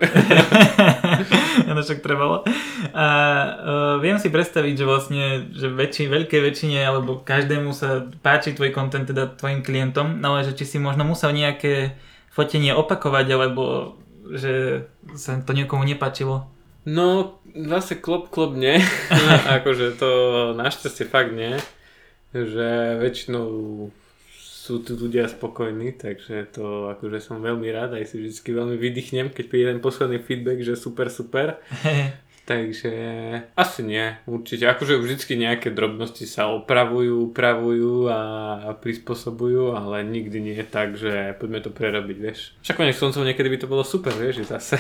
no 1.67 1.83
však 1.83 2.07
trebalo. 2.07 2.47
A 2.95 3.07
uh, 3.51 3.95
viem 3.99 4.23
si 4.23 4.31
predstaviť, 4.31 4.75
že 4.79 4.87
vlastne 4.87 5.25
že 5.51 5.67
väčši, 5.67 6.07
veľkej 6.07 6.39
väčšine 6.39 6.87
alebo 6.87 7.19
každému 7.19 7.75
sa 7.75 8.07
páči 8.23 8.55
tvoj 8.55 8.71
content, 8.71 9.11
teda 9.11 9.35
tvojim 9.35 9.67
klientom, 9.67 10.23
ale 10.23 10.47
že 10.47 10.55
či 10.55 10.71
si 10.71 10.79
možno 10.79 11.03
musel 11.03 11.35
nejaké 11.35 11.99
fotenie 12.31 12.71
opakovať, 12.79 13.27
alebo 13.35 13.95
že 14.31 14.87
sa 15.19 15.43
to 15.43 15.51
niekomu 15.51 15.83
nepáčilo. 15.83 16.54
No, 16.85 17.41
zase 17.57 17.97
klop, 17.97 18.29
klop 18.29 18.53
nie. 18.57 18.77
akože 19.57 19.97
to 19.97 20.11
našťastie 20.57 21.09
fakt 21.09 21.33
nie. 21.33 21.57
Že 22.37 23.01
väčšinou 23.01 23.49
sú 24.65 24.81
tu 24.81 24.97
ľudia 24.97 25.29
spokojní, 25.29 25.93
takže 25.93 26.49
to 26.57 26.89
akože 26.97 27.21
som 27.21 27.45
veľmi 27.45 27.69
rád, 27.69 28.01
aj 28.01 28.09
si 28.09 28.25
vždy 28.25 28.49
veľmi 28.49 28.77
vydýchnem, 28.81 29.29
keď 29.29 29.45
príde 29.45 29.67
ten 29.77 29.85
posledný 29.85 30.25
feedback, 30.25 30.65
že 30.65 30.73
super, 30.73 31.13
super. 31.13 31.61
Takže 32.45 32.93
asi 33.57 33.81
nie, 33.81 34.21
určite. 34.29 34.69
Akože 34.69 35.01
vždycky 35.01 35.33
nejaké 35.33 35.73
drobnosti 35.73 36.29
sa 36.29 36.53
opravujú, 36.53 37.33
upravujú 37.33 38.13
a 38.13 38.21
prispôsobujú, 38.77 39.73
ale 39.73 40.05
nikdy 40.05 40.45
nie 40.45 40.57
je 40.61 40.67
tak, 40.69 40.93
že 40.93 41.41
poďme 41.41 41.65
to 41.65 41.73
prerobiť, 41.73 42.17
vieš. 42.21 42.53
Však 42.61 42.77
konec 42.77 43.01
koncov 43.01 43.25
niekedy 43.25 43.49
by 43.49 43.59
to 43.65 43.71
bolo 43.73 43.81
super, 43.81 44.13
vieš, 44.13 44.45
zase. 44.45 44.77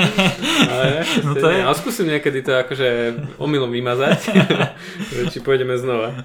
ale 0.72 1.04
no 1.28 1.36
to 1.36 1.52
je. 1.52 1.60
Ale 1.60 1.76
skúsim 1.76 2.08
niekedy 2.08 2.40
to 2.40 2.56
akože 2.56 2.88
omylom 3.36 3.68
vymazať, 3.68 4.32
či 5.36 5.44
pôjdeme 5.44 5.76
znova. 5.76 6.24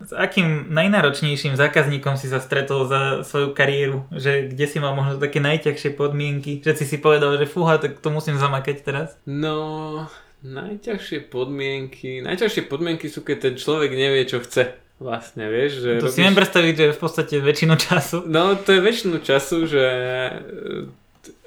S 0.00 0.12
akým 0.16 0.72
najnáročnejším 0.72 1.56
zákazníkom 1.56 2.16
si 2.16 2.32
sa 2.32 2.40
stretol 2.40 2.88
za 2.88 3.20
svoju 3.24 3.52
kariéru? 3.52 4.08
Že 4.12 4.52
kde 4.52 4.66
si 4.68 4.78
mal 4.80 4.96
možno 4.96 5.20
také 5.20 5.40
najťažšie 5.44 5.96
podmienky? 5.96 6.64
Že 6.64 6.72
si 6.80 6.84
si 6.84 6.96
povedal, 7.00 7.36
že 7.36 7.48
fúha, 7.48 7.76
tak 7.76 8.00
to 8.00 8.08
musím 8.08 8.40
zamakať 8.40 8.76
teraz? 8.80 9.16
No, 9.28 10.08
najťažšie 10.44 11.28
podmienky... 11.28 12.24
Najťažšie 12.24 12.68
podmienky 12.68 13.08
sú, 13.08 13.24
keď 13.24 13.36
ten 13.50 13.54
človek 13.60 13.92
nevie, 13.92 14.24
čo 14.24 14.40
chce. 14.40 14.76
Vlastne, 15.02 15.50
vieš, 15.50 15.82
že... 15.82 15.90
To 15.98 16.06
robíš... 16.06 16.16
si 16.16 16.20
viem 16.22 16.36
predstaviť, 16.38 16.74
že 16.78 16.86
v 16.94 17.00
podstate 17.02 17.34
väčšinu 17.42 17.74
času. 17.74 18.18
No, 18.30 18.54
to 18.54 18.78
je 18.78 18.80
väčšinu 18.80 19.16
času, 19.20 19.66
že 19.66 19.84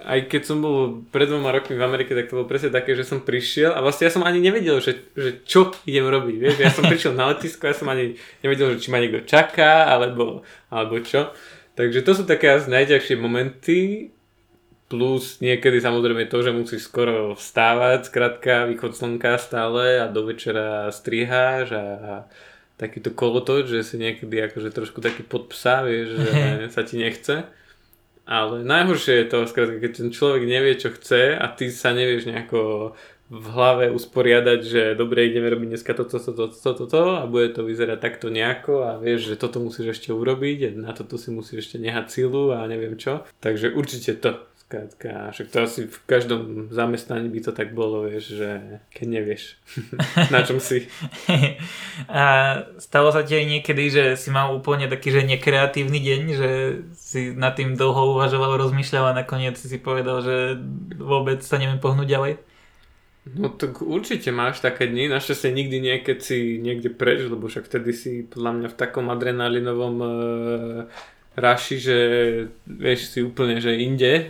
aj 0.07 0.31
keď 0.31 0.41
som 0.47 0.63
bol 0.63 1.03
pred 1.11 1.27
dvoma 1.27 1.51
rokmi 1.51 1.75
v 1.75 1.83
Amerike, 1.83 2.15
tak 2.15 2.31
to 2.31 2.39
bolo 2.39 2.47
presne 2.47 2.71
také, 2.71 2.95
že 2.95 3.03
som 3.03 3.19
prišiel 3.19 3.75
a 3.75 3.83
vlastne 3.83 4.07
ja 4.07 4.15
som 4.15 4.23
ani 4.23 4.39
nevedel, 4.39 4.79
že, 4.79 5.11
že 5.11 5.43
čo 5.43 5.75
idem 5.83 6.07
robiť, 6.07 6.35
vieš, 6.39 6.55
ja 6.63 6.71
som 6.71 6.87
prišiel 6.91 7.11
na 7.11 7.35
letisko, 7.35 7.67
ja 7.67 7.75
som 7.75 7.91
ani 7.91 8.15
nevedel, 8.39 8.79
že 8.79 8.87
či 8.87 8.89
ma 8.89 9.03
niekto 9.03 9.27
čaká, 9.27 9.91
alebo, 9.91 10.47
alebo 10.71 11.03
čo. 11.03 11.35
Takže 11.75 12.07
to 12.07 12.11
sú 12.15 12.23
také 12.23 12.55
asi 12.55 12.71
najťažšie 12.71 13.19
momenty, 13.19 14.09
plus 14.87 15.43
niekedy 15.43 15.83
samozrejme 15.83 16.31
to, 16.31 16.39
že 16.39 16.55
musíš 16.55 16.87
skoro 16.87 17.35
vstávať, 17.35 18.07
skrátka 18.07 18.71
východ 18.71 18.95
slnka 18.95 19.35
stále 19.35 19.99
a 19.99 20.07
do 20.07 20.23
večera 20.23 20.87
striháš 20.87 21.75
a, 21.75 21.85
a 21.99 22.13
takýto 22.79 23.11
kolotoč, 23.11 23.67
že 23.67 23.83
si 23.83 23.99
niekedy 23.99 24.39
akože 24.47 24.71
trošku 24.71 25.03
taký 25.03 25.27
pod 25.27 25.51
psa, 25.51 25.83
vieš, 25.83 26.15
že 26.15 26.31
sa 26.75 26.87
ti 26.87 26.95
nechce. 26.95 27.43
Ale 28.27 28.59
najhoršie 28.67 29.23
je 29.23 29.27
to, 29.31 29.47
skrátka, 29.47 29.79
keď 29.79 29.91
ten 30.03 30.09
človek 30.11 30.43
nevie, 30.43 30.75
čo 30.75 30.91
chce 30.91 31.39
a 31.39 31.47
ty 31.47 31.71
sa 31.71 31.95
nevieš 31.95 32.27
nejako 32.27 32.91
v 33.27 33.47
hlave 33.51 33.91
usporiadať, 33.91 34.59
že 34.63 34.81
dobre, 34.95 35.27
ideme 35.27 35.51
robiť 35.51 35.67
dneska 35.75 35.91
toto, 35.95 36.15
toto, 36.19 36.47
toto, 36.47 36.87
toto 36.87 37.19
a 37.19 37.27
bude 37.27 37.51
to 37.51 37.67
vyzerať 37.67 37.99
takto 37.99 38.31
nejako 38.31 38.87
a 38.87 38.91
vieš, 38.99 39.31
že 39.31 39.39
toto 39.39 39.59
musíš 39.59 39.99
ešte 39.99 40.15
urobiť 40.15 40.59
a 40.63 40.69
na 40.75 40.91
toto 40.95 41.19
si 41.19 41.31
musíš 41.31 41.67
ešte 41.67 41.77
nehať 41.79 42.07
silu 42.07 42.55
a 42.55 42.63
neviem 42.67 42.95
čo. 42.95 43.27
Takže 43.43 43.75
určite 43.75 44.15
to. 44.19 44.39
Skrátka, 44.67 45.31
však 45.31 45.47
to 45.47 45.57
asi 45.63 45.81
v 45.87 45.99
každom 46.03 46.67
zamestnaní 46.75 47.31
by 47.31 47.39
to 47.39 47.55
tak 47.55 47.71
bolo, 47.71 48.03
vieš, 48.03 48.35
že 48.35 48.83
keď 48.91 49.07
nevieš, 49.07 49.55
na 50.35 50.43
čom 50.43 50.59
si. 50.59 50.91
a 52.11 52.23
stalo 52.75 53.15
sa 53.15 53.23
ti 53.23 53.39
aj 53.39 53.47
niekedy, 53.47 53.87
že 53.87 54.03
si 54.19 54.27
mal 54.27 54.51
úplne 54.51 54.91
taký, 54.91 55.15
že 55.15 55.23
nekreatívny 55.23 56.03
deň, 56.03 56.21
že 56.35 56.49
si 56.99 57.31
nad 57.31 57.55
tým 57.55 57.79
dlho 57.79 58.19
uvažoval, 58.19 58.59
rozmýšľal 58.59 59.15
a 59.15 59.17
nakoniec 59.23 59.55
si 59.55 59.79
povedal, 59.79 60.19
že 60.19 60.59
vôbec 60.99 61.39
sa 61.47 61.55
neviem 61.55 61.79
pohnúť 61.79 62.07
ďalej? 62.11 62.33
No 63.39 63.47
tak 63.47 63.79
určite 63.79 64.35
máš 64.35 64.59
také 64.59 64.91
dni, 64.91 65.07
našťastie 65.07 65.51
nikdy 65.55 65.79
nie, 65.79 65.95
keď 66.03 66.17
si 66.19 66.59
niekde 66.59 66.91
preč, 66.91 67.23
lebo 67.23 67.47
však 67.47 67.71
vtedy 67.71 67.91
si 67.95 68.11
podľa 68.27 68.51
mňa 68.51 68.67
v 68.71 68.79
takom 68.79 69.07
adrenalinovom 69.11 69.95
e, 69.99 70.09
raši, 71.37 71.77
že 71.77 71.97
vieš 72.65 73.13
si 73.13 73.21
úplne, 73.21 73.61
že 73.61 73.77
inde 73.77 74.09
e, 74.09 74.25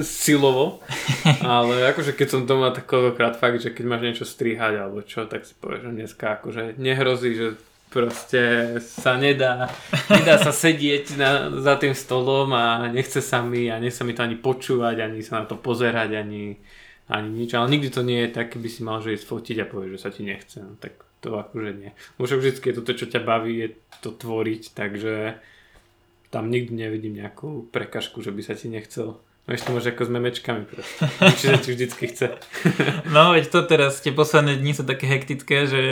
silovo, 0.00 0.80
ale 1.44 1.92
akože 1.92 2.16
keď 2.16 2.28
som 2.32 2.48
doma 2.48 2.72
tak 2.72 2.88
koľkokrát 2.88 3.36
fakt, 3.36 3.60
že 3.60 3.76
keď 3.76 3.84
máš 3.84 4.02
niečo 4.02 4.24
strihať 4.24 4.80
alebo 4.80 5.04
čo, 5.04 5.28
tak 5.28 5.44
si 5.44 5.52
povieš, 5.52 5.84
že 5.84 5.92
dneska 5.92 6.40
akože 6.40 6.80
nehrozí, 6.80 7.36
že 7.36 7.48
proste 7.92 8.76
sa 8.80 9.20
nedá, 9.20 9.68
nedá 10.08 10.40
sa 10.40 10.50
sedieť 10.50 11.20
na, 11.20 11.30
za 11.60 11.76
tým 11.76 11.92
stolom 11.92 12.50
a 12.56 12.88
nechce 12.88 13.20
sa 13.20 13.44
mi 13.44 13.68
a 13.68 13.76
nechce 13.76 14.00
mi 14.02 14.16
to 14.16 14.24
ani 14.24 14.40
počúvať, 14.40 14.96
ani 15.04 15.20
sa 15.20 15.40
na 15.40 15.44
to 15.44 15.60
pozerať, 15.60 16.16
ani, 16.16 16.56
ani 17.12 17.28
nič, 17.44 17.52
ale 17.52 17.68
nikdy 17.68 17.92
to 17.92 18.00
nie 18.00 18.26
je 18.26 18.32
tak, 18.32 18.56
keby 18.56 18.68
si 18.72 18.80
mal 18.80 19.04
že 19.04 19.12
ísť 19.12 19.28
fotiť 19.28 19.56
a 19.60 19.68
povieš, 19.68 19.92
že 19.92 20.02
sa 20.02 20.08
ti 20.08 20.24
nechce, 20.24 20.56
no, 20.64 20.72
tak 20.80 21.04
to 21.20 21.36
akože 21.36 21.72
nie. 21.76 21.90
Už 22.16 22.40
vždycky 22.40 22.72
je 22.72 22.76
to, 22.80 22.82
to, 22.84 22.92
čo 22.96 23.06
ťa 23.12 23.20
baví, 23.20 23.52
je 23.60 23.68
to 24.00 24.12
tvoriť, 24.12 24.62
takže 24.72 25.36
tam 26.30 26.50
nikdy 26.50 26.86
nevidím 26.86 27.16
nejakú 27.16 27.70
prekažku, 27.70 28.22
že 28.22 28.34
by 28.34 28.42
sa 28.42 28.54
ti 28.58 28.66
nechcel. 28.68 29.20
No 29.46 29.54
ešte 29.54 29.70
môže 29.70 29.94
ako 29.94 30.02
s 30.02 30.10
memečkami 30.10 30.62
proste. 30.66 31.06
Čiže 31.38 31.54
ti 31.62 31.70
vždycky 31.78 32.04
chce. 32.10 32.34
no 33.14 33.30
veď 33.30 33.46
to 33.46 33.62
teraz, 33.62 34.02
tie 34.02 34.10
posledné 34.10 34.58
dni 34.58 34.74
sú 34.74 34.82
také 34.82 35.06
hektické, 35.06 35.70
že 35.70 35.82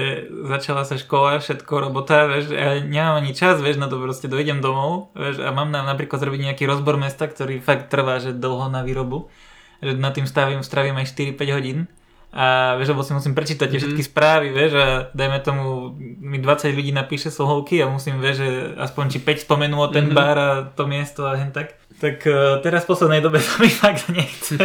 začala 0.50 0.82
sa 0.82 0.98
škola, 0.98 1.38
všetko 1.38 1.72
robota, 1.78 2.26
vieš, 2.26 2.50
a 2.50 2.82
nemám 2.82 3.22
ani 3.22 3.30
čas, 3.30 3.62
vieš, 3.62 3.78
na 3.78 3.86
to 3.86 4.02
proste 4.02 4.26
dojdem 4.26 4.58
domov, 4.58 5.14
vieš, 5.14 5.38
a 5.38 5.54
mám 5.54 5.70
na, 5.70 5.86
napríklad 5.86 6.18
zrobiť 6.18 6.50
nejaký 6.50 6.66
rozbor 6.66 6.98
mesta, 6.98 7.30
ktorý 7.30 7.62
fakt 7.62 7.94
trvá, 7.94 8.18
že 8.18 8.34
dlho 8.34 8.74
na 8.74 8.82
výrobu, 8.82 9.30
že 9.78 9.94
na 9.94 10.10
tým 10.10 10.26
stavím, 10.26 10.66
stravím 10.66 10.98
aj 10.98 11.14
4-5 11.14 11.54
hodín 11.54 11.86
a 12.34 12.74
vieš, 12.74 12.90
lebo 12.90 13.06
si 13.06 13.14
musím 13.14 13.30
prečítať 13.30 13.70
mm-hmm. 13.70 13.78
všetky 13.78 14.02
správy, 14.10 14.50
vieš, 14.50 14.74
a 14.74 14.86
dajme 15.14 15.38
tomu, 15.38 15.94
mi 16.18 16.42
20 16.42 16.74
ľudí 16.74 16.90
napíše 16.90 17.30
slohovky 17.30 17.78
a 17.78 17.86
musím, 17.86 18.18
vieš, 18.18 18.42
že 18.42 18.48
aspoň 18.74 19.04
či 19.14 19.18
5 19.22 19.46
spomenulo 19.46 19.86
ten 19.94 20.10
mm-hmm. 20.10 20.18
bar 20.18 20.36
a 20.36 20.50
to 20.66 20.90
miesto 20.90 21.30
a 21.30 21.38
hen 21.38 21.54
tak. 21.54 21.78
Tak 22.02 22.26
uh, 22.26 22.58
teraz 22.58 22.82
v 22.82 22.90
poslednej 22.90 23.22
dobe 23.22 23.38
sa 23.46 23.54
mi 23.62 23.70
fakt 23.70 24.10
nechce. 24.10 24.58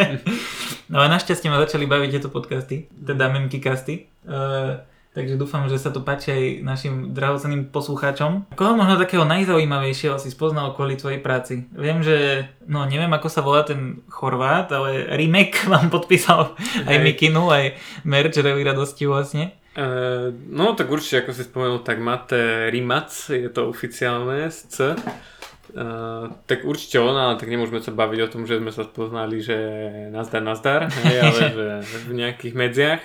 no 0.92 0.98
a 0.98 1.06
našťastie 1.14 1.54
ma 1.54 1.62
začali 1.62 1.86
baviť 1.86 2.10
tieto 2.18 2.34
podcasty, 2.34 2.90
teda 2.90 3.30
memky 3.30 3.62
casty. 3.62 4.10
Uh, 4.26 4.82
Takže 5.10 5.42
dúfam, 5.42 5.66
že 5.66 5.82
sa 5.82 5.90
to 5.90 6.06
páči 6.06 6.30
aj 6.30 6.44
našim 6.62 6.94
drahocenným 7.18 7.74
poslucháčom. 7.74 8.54
Koho 8.54 8.78
možno 8.78 9.02
takého 9.02 9.26
najzaujímavejšieho 9.26 10.22
si 10.22 10.30
spoznal 10.30 10.78
kvôli 10.78 11.02
tvojej 11.02 11.18
práci? 11.18 11.66
Viem, 11.74 12.06
že, 12.06 12.46
no 12.70 12.86
neviem 12.86 13.10
ako 13.10 13.26
sa 13.26 13.42
volá 13.42 13.66
ten 13.66 14.06
Chorvát, 14.06 14.70
ale 14.70 15.10
Rimek 15.18 15.66
vám 15.74 15.90
podpísal 15.90 16.54
aj 16.86 16.98
Mikinu, 17.02 17.50
aj 17.50 17.74
merch 18.06 18.38
Rally 18.38 18.62
radosti 18.62 19.10
vlastne. 19.10 19.58
Uh, 19.74 20.30
no 20.50 20.78
tak 20.78 20.94
určite, 20.94 21.26
ako 21.26 21.32
si 21.34 21.46
spomenul, 21.46 21.82
tak 21.82 21.98
Mate 21.98 22.70
Rimac, 22.70 23.10
je 23.34 23.50
to 23.50 23.66
oficiálne 23.66 24.46
z 24.50 24.60
C. 24.70 24.78
Uh, 25.70 26.34
tak 26.50 26.66
určite 26.66 26.98
ona, 26.98 27.34
ale 27.34 27.36
tak 27.38 27.50
nemôžeme 27.50 27.82
sa 27.82 27.94
baviť 27.94 28.20
o 28.26 28.32
tom, 28.34 28.50
že 28.50 28.58
sme 28.58 28.74
sa 28.74 28.86
spoznali, 28.86 29.42
že 29.42 29.58
nazdar, 30.10 30.42
nazdar, 30.42 30.82
hej, 30.90 31.18
ale 31.22 31.42
že 31.58 31.68
v 32.10 32.14
nejakých 32.14 32.54
medziach. 32.54 33.04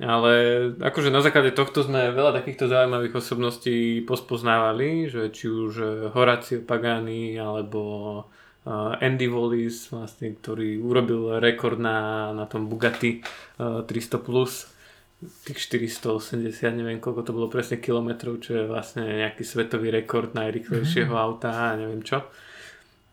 Ale 0.00 0.32
akože 0.80 1.12
na 1.12 1.20
základe 1.20 1.52
tohto 1.52 1.84
sme 1.84 2.08
veľa 2.16 2.40
takýchto 2.40 2.72
zaujímavých 2.72 3.20
osobností 3.20 4.00
pospoznávali, 4.08 5.12
že 5.12 5.28
či 5.28 5.52
už 5.52 5.72
eh, 5.76 5.90
Horacio 6.16 6.64
Pagani 6.64 7.36
alebo 7.36 7.82
eh, 8.64 9.04
Andy 9.04 9.28
Wallis, 9.28 9.92
vlastne, 9.92 10.32
ktorý 10.40 10.80
urobil 10.80 11.36
rekord 11.36 11.76
na, 11.76 12.32
na 12.32 12.48
tom 12.48 12.64
Bugatti 12.72 13.20
300 13.60 13.84
eh, 13.92 14.20
plus 14.24 14.72
tých 15.20 15.60
480, 15.68 16.48
neviem 16.80 16.96
koľko 16.96 17.20
to 17.20 17.36
bolo 17.36 17.52
presne 17.52 17.76
kilometrov, 17.76 18.40
čo 18.40 18.56
je 18.56 18.64
vlastne 18.64 19.04
nejaký 19.04 19.44
svetový 19.44 19.92
rekord 19.92 20.32
najrychlejšieho 20.32 21.12
mm-hmm. 21.12 21.26
auta 21.28 21.76
a 21.76 21.76
neviem 21.76 22.00
čo. 22.00 22.24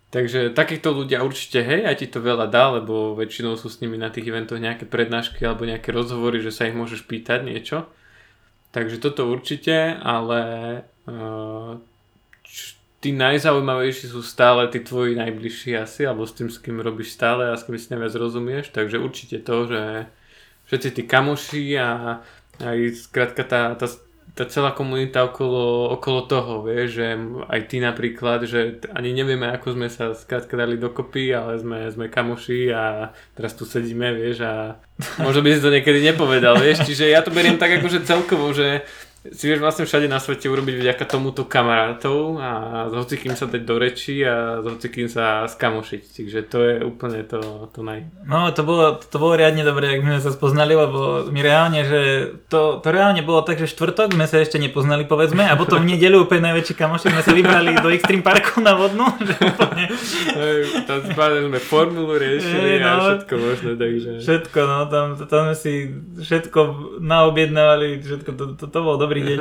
Takže 0.07 0.55
takýchto 0.55 0.95
ľudia 0.95 1.19
určite, 1.19 1.59
hej, 1.59 1.83
aj 1.83 1.99
ti 1.99 2.07
to 2.07 2.23
veľa 2.23 2.47
dá, 2.47 2.79
lebo 2.79 3.11
väčšinou 3.11 3.59
sú 3.59 3.67
s 3.67 3.83
nimi 3.83 3.99
na 3.99 4.07
tých 4.07 4.31
eventoch 4.31 4.55
nejaké 4.55 4.87
prednášky 4.87 5.43
alebo 5.43 5.67
nejaké 5.67 5.91
rozhovory, 5.91 6.39
že 6.39 6.55
sa 6.55 6.63
ich 6.63 6.79
môžeš 6.79 7.03
pýtať 7.03 7.43
niečo. 7.43 7.91
Takže 8.71 9.03
toto 9.03 9.27
určite, 9.27 9.99
ale 9.99 10.39
uh, 11.11 11.75
tí 13.03 13.11
najzaujímavejší 13.11 14.07
sú 14.07 14.23
stále 14.23 14.71
tí 14.71 14.79
tvoji 14.79 15.19
najbližší 15.19 15.75
asi, 15.75 16.07
alebo 16.07 16.23
s 16.23 16.33
tým, 16.39 16.47
s 16.47 16.57
kým 16.63 16.79
robíš 16.79 17.11
stále 17.11 17.51
a 17.51 17.59
s 17.59 17.67
kým 17.67 17.75
si 17.75 17.91
najviac 17.91 18.15
rozumieš. 18.15 18.71
Takže 18.71 19.03
určite 19.03 19.43
to, 19.43 19.67
že 19.67 19.81
všetci 20.71 20.89
tí 20.95 21.03
kamoši 21.03 21.63
a 21.83 22.19
aj 22.63 22.77
skrátka 22.95 23.43
tá, 23.43 23.75
tá 23.75 23.91
tá 24.37 24.45
celá 24.45 24.69
komunita 24.69 25.25
okolo, 25.25 25.89
okolo 25.97 26.29
toho, 26.29 26.53
vie, 26.61 26.85
že 26.85 27.17
aj 27.49 27.61
ty 27.65 27.81
napríklad, 27.81 28.45
že 28.45 28.77
ani 28.93 29.09
nevieme, 29.17 29.49
ako 29.49 29.73
sme 29.73 29.89
sa 29.89 30.13
skrátka 30.13 30.53
dali 30.53 30.77
dokopy, 30.77 31.33
ale 31.33 31.57
sme, 31.57 31.89
sme 31.89 32.05
kamoši 32.05 32.69
a 32.69 33.09
teraz 33.33 33.57
tu 33.57 33.65
sedíme, 33.65 34.13
vieš, 34.13 34.45
a 34.45 34.77
možno 35.25 35.41
by 35.41 35.57
si 35.57 35.65
to 35.65 35.73
niekedy 35.73 36.05
nepovedal, 36.05 36.61
vieš, 36.61 36.85
čiže 36.85 37.09
ja 37.09 37.25
to 37.25 37.33
beriem 37.33 37.57
tak 37.57 37.81
akože 37.81 38.05
celkovo, 38.05 38.53
že 38.53 38.85
si 39.33 39.43
vieš 39.49 39.59
vlastne 39.59 39.83
všade 39.83 40.07
na 40.07 40.21
svete 40.21 40.47
urobiť 40.47 40.75
vďaka 40.79 41.03
tomuto 41.09 41.43
kamarátov 41.43 42.39
a 42.39 42.51
s 42.87 42.93
hocikým 42.95 43.35
sa 43.35 43.49
dať 43.49 43.61
do 43.65 43.75
reči 43.75 44.23
a 44.23 44.63
s 44.63 44.65
hocikým 44.65 45.11
sa 45.11 45.43
skamošiť. 45.49 46.01
Čiže 46.05 46.39
to 46.47 46.57
je 46.63 46.73
úplne 46.85 47.25
to, 47.27 47.67
to 47.73 47.83
naj... 47.83 48.07
No 48.23 48.47
to 48.55 48.63
bolo, 48.63 48.95
to 48.95 49.17
bolo 49.19 49.35
riadne 49.35 49.67
dobré, 49.67 49.97
ak 49.97 50.05
sme 50.05 50.23
sa 50.23 50.31
spoznali, 50.31 50.77
lebo 50.77 51.27
my 51.27 51.39
reálne, 51.43 51.81
že 51.83 51.99
to, 52.47 52.79
to 52.79 52.87
reálne 52.87 53.19
bolo 53.25 53.43
tak, 53.43 53.59
že 53.59 53.67
štvrtok 53.67 54.15
sme 54.15 54.29
sa 54.29 54.39
ešte 54.39 54.61
nepoznali 54.61 55.03
povedzme 55.03 55.43
a 55.43 55.59
potom 55.59 55.83
v 55.83 55.97
nedelu 55.97 56.23
úplne 56.23 56.53
najväčší 56.53 56.73
kamoši 56.77 57.11
sme 57.11 57.23
sa 57.25 57.31
vybrali 57.35 57.75
do 57.83 57.91
Extreme 57.91 58.23
Parku 58.23 58.63
na 58.63 58.77
vodnú. 58.77 59.07
Že 59.27 59.35
úplne... 59.43 59.85
tam 60.87 60.99
sme 61.03 61.59
formulu 61.59 62.15
riešili 62.15 62.79
no, 62.79 62.87
a 62.87 62.91
všetko 63.03 63.33
možné, 63.35 63.71
takže... 63.75 64.11
Všetko, 64.23 64.59
no 64.63 64.77
tam, 64.87 65.05
tam 65.19 65.41
sme 65.51 65.55
si 65.57 65.73
všetko 66.21 66.59
naobjednávali, 67.03 67.99
všetko, 67.99 68.29
to, 68.35 68.43
to, 68.55 68.65
to 68.69 68.79
bolo 68.79 68.95
dobrý 68.95 69.06
dobrý 69.07 69.21
deň. 69.23 69.39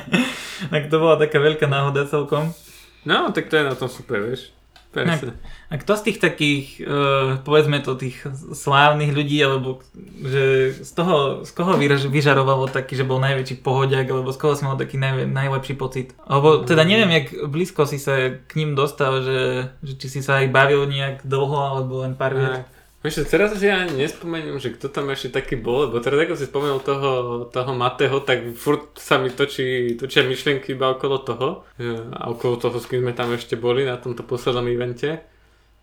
tak 0.72 0.82
to 0.86 0.96
bola 1.02 1.18
taká 1.18 1.42
veľká 1.42 1.66
náhoda 1.66 2.06
celkom. 2.06 2.54
No, 3.02 3.34
tak 3.34 3.50
to 3.50 3.58
je 3.58 3.66
na 3.66 3.74
tom 3.74 3.90
super, 3.90 4.22
vieš. 4.22 4.54
A, 4.96 5.20
a 5.68 5.74
kto 5.78 6.00
z 6.00 6.02
tých 6.10 6.18
takých, 6.18 6.66
uh, 6.80 7.38
povedzme 7.44 7.78
to, 7.84 7.92
tých 7.94 8.24
slávnych 8.56 9.12
ľudí, 9.12 9.36
alebo 9.44 9.84
že 10.24 10.74
z 10.80 10.90
toho, 10.96 11.44
z 11.44 11.50
koho 11.52 11.76
vyžarovalo 12.08 12.72
taký, 12.72 12.96
že 12.96 13.04
bol 13.04 13.20
najväčší 13.20 13.60
pohodiak, 13.60 14.08
alebo 14.08 14.32
z 14.32 14.38
koho 14.40 14.56
si 14.56 14.64
mal 14.64 14.80
taký 14.80 14.96
naj, 14.96 15.28
najlepší 15.28 15.76
pocit? 15.76 16.16
Alebo 16.24 16.64
teda 16.64 16.88
neviem, 16.88 17.20
jak 17.20 17.26
blízko 17.52 17.84
si 17.84 18.00
sa 18.00 18.40
k 18.40 18.52
ním 18.56 18.72
dostal, 18.72 19.20
že, 19.20 19.70
že 19.84 19.92
či 20.00 20.08
si 20.08 20.20
sa 20.24 20.40
aj 20.40 20.48
bavil 20.56 20.88
nejak 20.88 21.20
dlho, 21.22 21.58
alebo 21.60 22.02
len 22.02 22.16
pár 22.16 22.32
viet. 22.32 22.64
Vieš, 23.08 23.24
teraz 23.24 23.56
si 23.56 23.64
ja 23.64 23.88
nespomeniem, 23.88 24.60
že 24.60 24.76
kto 24.76 24.92
tam 24.92 25.08
ešte 25.08 25.40
taký 25.40 25.56
bol, 25.56 25.88
lebo 25.88 25.96
teraz 25.96 26.28
ako 26.28 26.36
si 26.36 26.44
spomenul 26.44 26.80
toho, 26.84 27.12
toho 27.48 27.72
Mateho, 27.72 28.20
tak 28.20 28.52
furt 28.52 29.00
sa 29.00 29.16
mi 29.16 29.32
točí, 29.32 29.96
točia 29.96 30.28
myšlienky 30.28 30.76
iba 30.76 30.92
okolo 30.92 31.16
toho 31.24 31.64
a 32.12 32.28
okolo 32.28 32.60
toho, 32.60 32.76
s 32.76 32.84
kým 32.84 33.00
sme 33.00 33.16
tam 33.16 33.32
ešte 33.32 33.56
boli 33.56 33.88
na 33.88 33.96
tomto 33.96 34.28
poslednom 34.28 34.68
evente. 34.68 35.24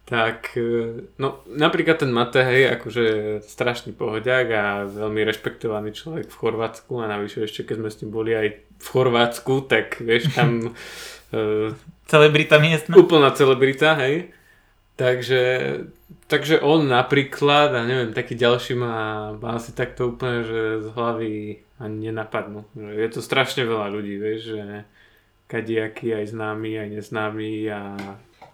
Tak, 0.06 0.54
e, 0.54 1.02
no 1.18 1.42
napríklad 1.50 2.06
ten 2.06 2.14
Mate, 2.14 2.46
hej, 2.46 2.78
akože 2.78 3.06
strašný 3.42 3.98
pohodiak 3.98 4.46
a 4.54 4.66
veľmi 4.86 5.26
rešpektovaný 5.26 5.98
človek 5.98 6.30
v 6.30 6.40
Chorvátsku 6.46 7.02
a 7.02 7.10
navyše 7.10 7.50
ešte 7.50 7.66
keď 7.66 7.76
sme 7.82 7.90
s 7.90 8.00
ním 8.06 8.14
boli 8.14 8.38
aj 8.38 8.48
v 8.54 8.86
Chorvátsku, 8.86 9.66
tak 9.66 9.98
vieš 9.98 10.30
tam... 10.38 10.78
uh, 11.34 11.74
celebrita 12.14 12.62
miestna. 12.62 12.94
Úplná 13.02 13.34
celebrita, 13.34 13.98
hej. 13.98 14.30
Takže, 14.94 15.42
takže 16.28 16.62
on 16.62 16.90
napríklad, 16.90 17.76
a 17.76 17.82
neviem, 17.86 18.12
taký 18.14 18.34
ďalší 18.38 18.74
má, 18.78 19.32
má 19.38 19.58
asi 19.58 19.72
takto 19.72 20.14
úplne, 20.14 20.46
že 20.46 20.62
z 20.84 20.88
hlavy 20.94 21.34
ani 21.78 22.10
nenapadnú. 22.10 22.66
Je 22.76 23.10
to 23.12 23.20
strašne 23.20 23.68
veľa 23.68 23.92
ľudí, 23.92 24.16
vieš, 24.16 24.56
že 24.56 24.64
kadiaký 25.46 26.16
aj 26.16 26.34
známy, 26.34 26.82
aj 26.82 26.88
neznámy 26.98 27.52
a... 27.70 27.82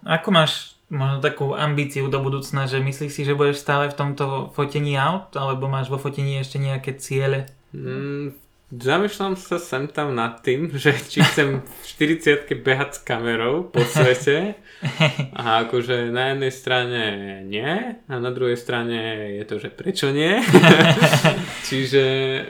Ako 0.02 0.28
máš 0.34 0.76
možno 0.92 1.24
takú 1.24 1.56
ambíciu 1.56 2.12
do 2.12 2.20
budúcna, 2.20 2.68
že 2.68 2.82
myslíš 2.82 3.12
si, 3.12 3.22
že 3.24 3.38
budeš 3.38 3.64
stále 3.64 3.88
v 3.88 3.96
tomto 3.96 4.52
fotení 4.52 5.00
aut, 5.00 5.32
alebo 5.32 5.70
máš 5.70 5.88
vo 5.88 5.96
fotení 5.96 6.36
ešte 6.36 6.60
nejaké 6.60 7.00
ciele? 7.00 7.48
Mm, 7.72 8.36
Zamýšľam 8.72 9.36
sa 9.36 9.60
sem 9.60 9.84
tam 9.84 10.16
nad 10.16 10.40
tým, 10.40 10.72
že 10.72 10.96
či 10.96 11.20
chcem 11.20 11.60
v 11.60 11.84
40 11.84 12.48
behať 12.64 12.96
s 12.96 13.00
kamerou 13.04 13.68
po 13.68 13.84
svete 13.84 14.56
a 15.36 15.68
akože 15.68 16.08
na 16.08 16.32
jednej 16.32 16.48
strane 16.48 17.02
nie 17.44 18.00
a 18.00 18.14
na 18.16 18.32
druhej 18.32 18.56
strane 18.56 19.28
je 19.36 19.44
to, 19.44 19.60
že 19.60 19.68
prečo 19.68 20.08
nie. 20.08 20.40
Čiže 21.68 22.04
eh, 22.40 22.48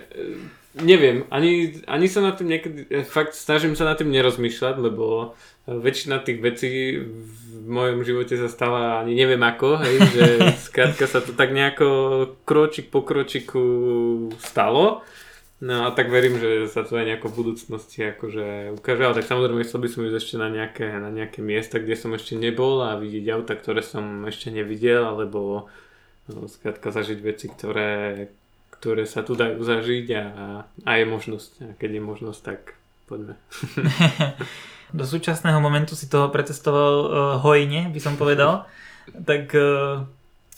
neviem, 0.79 1.27
ani, 1.27 1.83
ani 1.91 2.07
sa 2.07 2.23
na 2.23 2.31
tým 2.39 2.55
niekedy, 2.55 2.87
eh, 2.87 3.03
fakt 3.03 3.35
snažím 3.35 3.75
sa 3.75 3.83
na 3.83 3.99
tým 3.99 4.15
nerozmýšľať, 4.15 4.79
lebo 4.79 5.35
väčšina 5.67 6.23
tých 6.23 6.39
vecí 6.39 7.03
v 7.03 7.67
mojom 7.67 8.07
živote 8.07 8.39
sa 8.39 8.47
stala 8.47 9.03
ani 9.03 9.19
neviem 9.19 9.43
ako, 9.43 9.83
hej, 9.83 9.99
že 10.15 10.25
skrátka 10.71 11.11
sa 11.11 11.19
to 11.19 11.35
tak 11.35 11.51
nejako 11.51 11.91
kročik 12.47 12.95
po 12.95 13.03
kročiku 13.03 13.67
stalo 14.39 15.03
No 15.63 15.87
a 15.87 15.95
tak 15.95 16.11
verím, 16.11 16.43
že 16.43 16.67
sa 16.67 16.83
to 16.83 16.99
aj 16.99 17.07
nejako 17.07 17.31
v 17.31 17.39
budúcnosti 17.39 18.03
akože 18.03 18.75
ukáže, 18.75 19.03
ale 19.07 19.15
tak 19.15 19.31
samozrejme 19.31 19.63
chcel 19.63 19.79
by 19.79 19.89
som 19.95 20.03
ísť 20.03 20.19
ešte 20.19 20.35
na 20.35 20.51
nejaké, 20.51 20.91
na 20.99 21.07
nejaké 21.07 21.39
miesta, 21.39 21.79
kde 21.79 21.95
som 21.95 22.11
ešte 22.19 22.35
nebol 22.35 22.83
a 22.83 22.99
vidieť 22.99 23.31
auta, 23.31 23.55
ktoré 23.55 23.79
som 23.79 24.27
ešte 24.27 24.51
nevidel, 24.51 25.07
alebo 25.07 25.71
no, 26.27 26.51
skrátka 26.51 26.91
zažiť 26.91 27.19
veci, 27.23 27.47
ktoré, 27.47 28.27
ktoré 28.75 29.07
sa 29.07 29.23
tu 29.23 29.39
dajú 29.39 29.63
zažiť 29.63 30.07
a, 30.19 30.25
a 30.67 30.91
je 30.99 31.05
možnosť. 31.07 31.51
A 31.63 31.71
keď 31.79 31.91
je 31.95 32.03
možnosť, 32.11 32.41
tak 32.43 32.75
poďme. 33.07 33.39
Do 34.99 35.07
súčasného 35.07 35.63
momentu 35.63 35.95
si 35.95 36.11
toho 36.11 36.27
pretestoval 36.35 36.95
uh, 36.99 37.07
hojne, 37.39 37.87
by 37.95 38.01
som 38.03 38.19
povedal. 38.19 38.67
tak 39.23 39.55
uh, 39.55 40.03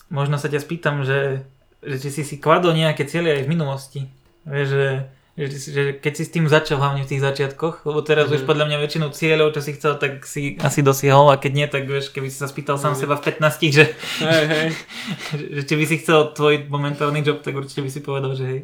možno 0.08 0.40
sa 0.40 0.48
ťa 0.48 0.64
spýtam, 0.64 1.04
že, 1.04 1.44
že 1.84 1.96
či 2.00 2.08
si 2.08 2.22
si 2.24 2.40
kladol 2.40 2.72
nejaké 2.72 3.04
cieľe 3.04 3.36
aj 3.36 3.44
v 3.44 3.52
minulosti. 3.52 4.23
Vieš, 4.44 4.68
že, 4.68 4.88
že, 5.34 5.46
že 5.72 5.82
keď 5.96 6.12
si 6.14 6.24
s 6.28 6.34
tým 6.34 6.46
začal 6.46 6.76
hlavne 6.76 7.02
v 7.02 7.10
tých 7.10 7.24
začiatkoch, 7.24 7.88
lebo 7.88 8.04
teraz 8.04 8.28
mm-hmm. 8.28 8.44
už 8.44 8.48
podľa 8.48 8.64
mňa 8.68 8.78
väčšinu 8.84 9.06
cieľov, 9.10 9.56
čo 9.56 9.60
si 9.64 9.72
chcel, 9.74 9.96
tak 9.96 10.28
si 10.28 10.60
asi 10.60 10.80
dosiahol 10.84 11.32
a 11.32 11.40
keď 11.40 11.52
nie, 11.56 11.66
tak 11.66 11.88
vieš, 11.88 12.12
keby 12.12 12.28
si 12.28 12.36
sa 12.36 12.46
spýtal 12.46 12.76
sám 12.76 12.94
mm-hmm. 12.94 13.02
seba 13.08 13.14
v 13.16 13.24
15, 13.40 13.72
že, 13.72 13.84
hey, 14.20 14.44
hey. 14.46 14.68
že 15.58 15.62
či 15.64 15.74
by 15.74 15.84
si 15.88 15.96
chcel 16.04 16.36
tvoj 16.36 16.68
momentálny 16.68 17.24
job, 17.24 17.40
tak 17.40 17.56
určite 17.56 17.80
by 17.80 17.90
si 17.90 18.00
povedal, 18.04 18.36
že 18.36 18.44
hej. 18.44 18.60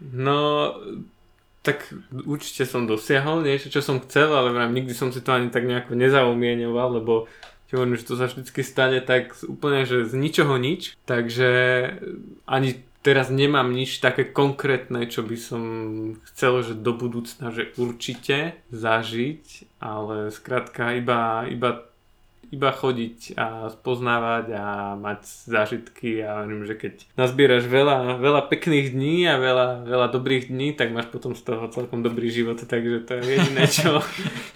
No, 0.00 0.72
tak 1.64 1.88
určite 2.28 2.68
som 2.68 2.84
dosiahol 2.84 3.40
niečo, 3.40 3.72
čo 3.72 3.80
som 3.80 3.96
chcel, 4.04 4.28
ale 4.28 4.52
nikdy 4.68 4.92
som 4.92 5.08
si 5.08 5.24
to 5.24 5.32
ani 5.32 5.48
tak 5.48 5.64
nejako 5.64 5.96
nezaumieňoval, 5.96 7.00
lebo 7.00 7.24
ti 7.64 7.80
hovorím, 7.80 7.96
že 7.96 8.04
to 8.04 8.20
sa 8.20 8.28
vždycky 8.28 8.60
stane 8.60 9.00
tak 9.00 9.32
úplne, 9.48 9.88
že 9.88 10.04
z 10.04 10.12
ničoho 10.12 10.60
nič, 10.60 11.00
takže 11.08 11.50
ani 12.44 12.84
teraz 13.04 13.28
nemám 13.28 13.68
nič 13.68 14.00
také 14.00 14.24
konkrétne, 14.24 15.04
čo 15.04 15.20
by 15.20 15.36
som 15.36 15.62
chcel, 16.32 16.64
že 16.64 16.72
do 16.72 16.96
budúcna, 16.96 17.52
že 17.52 17.70
určite 17.76 18.56
zažiť, 18.72 19.68
ale 19.78 20.32
skrátka 20.32 20.96
iba, 20.96 21.44
iba, 21.44 21.84
iba 22.48 22.70
chodiť 22.72 23.36
a 23.36 23.68
spoznávať 23.68 24.46
a 24.56 24.66
mať 24.96 25.20
zážitky 25.44 26.24
a 26.24 26.48
viem, 26.48 26.64
že 26.64 26.80
keď 26.80 26.94
nazbieraš 27.20 27.68
veľa, 27.68 28.16
veľa 28.24 28.48
pekných 28.48 28.96
dní 28.96 29.28
a 29.28 29.36
veľa, 29.36 29.84
veľa 29.84 30.08
dobrých 30.08 30.48
dní, 30.48 30.72
tak 30.72 30.96
máš 30.96 31.12
potom 31.12 31.36
z 31.36 31.44
toho 31.44 31.68
celkom 31.68 32.00
dobrý 32.00 32.32
život, 32.32 32.56
takže 32.56 33.04
to 33.04 33.20
je 33.20 33.22
jediné, 33.36 33.68
čo, 33.68 34.00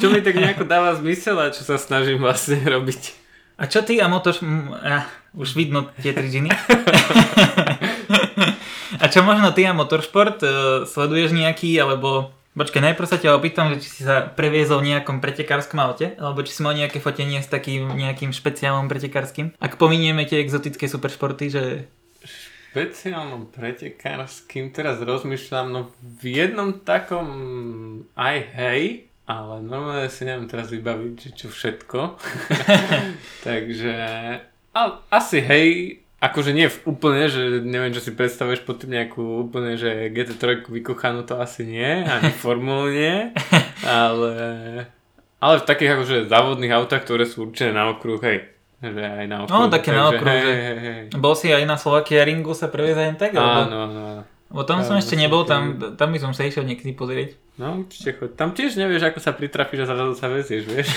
čo 0.01 0.09
mi 0.09 0.25
tak 0.25 0.41
nejako 0.41 0.65
dáva 0.65 0.97
zmysel 0.97 1.37
a 1.37 1.53
čo 1.53 1.69
sa 1.69 1.77
snažím 1.77 2.25
vlastne 2.25 2.65
robiť. 2.65 3.29
A 3.61 3.67
čo 3.69 3.83
ty 3.85 3.99
a 4.01 4.07
motor... 4.07 4.39
Ah, 4.87 5.05
už 5.35 5.59
vidno 5.59 5.91
tie 5.99 6.15
tri 6.15 6.31
džiny. 6.31 6.49
a 9.03 9.05
čo 9.11 9.21
možno 9.27 9.53
ty 9.53 9.67
a 9.67 9.77
motorsport? 9.77 10.43
Uh, 10.43 10.51
sleduješ 10.89 11.35
nejaký, 11.35 11.77
alebo... 11.79 12.35
Počkaj, 12.59 12.91
najprv 12.91 13.07
sa 13.07 13.23
ťa 13.23 13.39
opýtam, 13.39 13.71
že 13.71 13.87
či 13.87 13.89
si 13.89 14.03
sa 14.03 14.27
previezol 14.27 14.83
v 14.83 14.91
nejakom 14.91 15.23
pretekárskom 15.23 15.79
aute, 15.79 16.19
alebo 16.19 16.43
či 16.43 16.59
si 16.59 16.67
mal 16.67 16.75
nejaké 16.75 16.99
fotenie 16.99 17.39
s 17.39 17.47
takým 17.47 17.87
nejakým 17.87 18.35
špeciálnym 18.35 18.91
pretekárským. 18.91 19.55
Ak 19.63 19.79
pominieme 19.79 20.27
tie 20.27 20.43
exotické 20.43 20.91
superšporty, 20.91 21.45
že... 21.55 21.63
Špeciálnom 22.75 23.55
pretekárským 23.55 24.75
teraz 24.75 24.99
rozmýšľam, 24.99 25.67
no 25.71 25.81
v 26.03 26.35
jednom 26.35 26.75
takom 26.83 27.31
aj 28.19 28.37
hej, 28.59 28.83
ale 29.31 29.63
normálne 29.63 30.11
si 30.11 30.27
neviem 30.27 30.51
teraz 30.51 30.75
vybaviť, 30.75 31.15
že 31.15 31.31
čo 31.39 31.47
všetko. 31.55 32.19
Takže 33.47 33.95
ale 34.79 34.93
asi 35.11 35.41
hej, 35.41 35.69
akože 36.19 36.51
nie 36.51 36.67
úplne, 36.83 37.31
že 37.31 37.63
neviem, 37.63 37.95
čo 37.95 38.03
si 38.03 38.11
predstavuješ 38.11 38.67
pod 38.67 38.83
tým 38.83 38.99
nejakú 38.99 39.47
úplne, 39.47 39.79
že 39.79 40.11
GT3 40.11 40.67
vykuchanú 40.67 41.23
to 41.23 41.39
asi 41.39 41.63
nie, 41.63 42.03
ani 42.03 42.35
Formulu 42.35 42.91
nie, 42.91 43.31
ale, 43.87 44.33
ale 45.39 45.55
v 45.63 45.69
takých 45.69 45.95
akože 45.95 46.17
závodných 46.27 46.75
autách, 46.75 47.07
ktoré 47.07 47.23
sú 47.23 47.47
určené 47.47 47.71
na 47.71 47.95
okruh, 47.95 48.19
hej, 48.19 48.51
že 48.83 48.99
aj 48.99 49.27
na 49.31 49.37
okruh. 49.47 49.55
No, 49.55 49.71
také 49.71 49.95
na 49.95 50.11
okruh, 50.11 50.27
hej, 50.27 50.43
že 50.43 50.53
hej, 50.55 50.79
hej. 50.83 50.99
bol 51.15 51.35
si 51.39 51.55
aj 51.55 51.63
na 51.63 51.79
Slovakia 51.79 52.27
ringu 52.27 52.51
sa 52.51 52.67
previezať 52.67 53.15
tak? 53.15 53.31
Áno, 53.39 53.87
áno, 53.87 54.01
áno. 54.11 54.25
O 54.49 54.65
tom 54.65 54.81
som 54.81 54.97
ešte 54.97 55.13
nebol, 55.13 55.45
tam, 55.45 55.77
tam 55.77 56.09
by 56.09 56.19
som 56.25 56.33
sa 56.33 56.49
išiel 56.49 56.65
niekedy 56.65 56.97
pozrieť. 56.97 57.37
No, 57.61 57.85
určite 57.85 58.17
choď. 58.17 58.31
Tam 58.33 58.57
tiež 58.57 58.81
nevieš, 58.81 59.13
ako 59.13 59.21
sa 59.21 59.37
pritrafíš 59.37 59.85
a 59.85 59.93
zrazu 59.93 60.17
sa 60.17 60.33
vezieš, 60.33 60.65
vieš. 60.65 60.89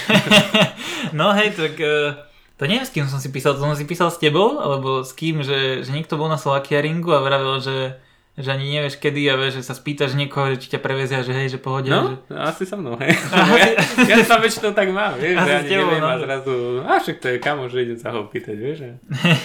no 1.20 1.36
hej, 1.36 1.52
tak 1.52 1.76
uh, 1.84 2.31
to 2.62 2.70
neviem, 2.70 2.86
s 2.86 2.94
kým 2.94 3.10
som 3.10 3.18
si 3.18 3.34
písal. 3.34 3.58
To 3.58 3.66
som 3.66 3.74
si 3.74 3.90
písal 3.90 4.14
s 4.14 4.22
tebou, 4.22 4.62
alebo 4.62 5.02
s 5.02 5.18
kým, 5.18 5.42
že, 5.42 5.82
že 5.82 5.90
niekto 5.90 6.14
bol 6.14 6.30
na 6.30 6.38
Slovakia 6.38 6.78
ringu 6.78 7.10
a 7.10 7.26
vravel, 7.26 7.58
že, 7.58 7.98
že 8.38 8.54
ani 8.54 8.70
nevieš 8.70 9.02
kedy 9.02 9.34
a 9.34 9.36
vieš, 9.42 9.66
že 9.66 9.66
sa 9.66 9.74
spýtaš 9.74 10.14
niekoho, 10.14 10.54
že 10.54 10.62
či 10.62 10.78
ťa 10.78 10.86
prevezia, 10.86 11.26
že 11.26 11.34
hej, 11.34 11.50
že 11.50 11.58
pohode. 11.58 11.90
No, 11.90 12.22
že... 12.30 12.38
asi 12.38 12.70
so 12.70 12.78
mnou, 12.78 13.02
hej. 13.02 13.18
ja, 14.06 14.14
ja 14.14 14.16
sa 14.22 14.38
väčšinou 14.38 14.78
tak 14.78 14.94
mám, 14.94 15.18
vieš, 15.18 15.42
asi 15.42 15.50
že 15.50 15.54
ani 15.58 15.70
tebou, 15.74 15.90
neviem 15.90 16.06
no. 16.06 16.14
a 16.14 16.18
zrazu, 16.22 16.56
a 16.86 16.92
však 17.02 17.18
to 17.18 17.28
je 17.34 17.38
kamo, 17.42 17.66
že 17.66 17.78
idem 17.82 17.98
sa 17.98 18.14
ho 18.14 18.30
pýtať, 18.30 18.56
vieš, 18.62 18.78
že 18.78 18.90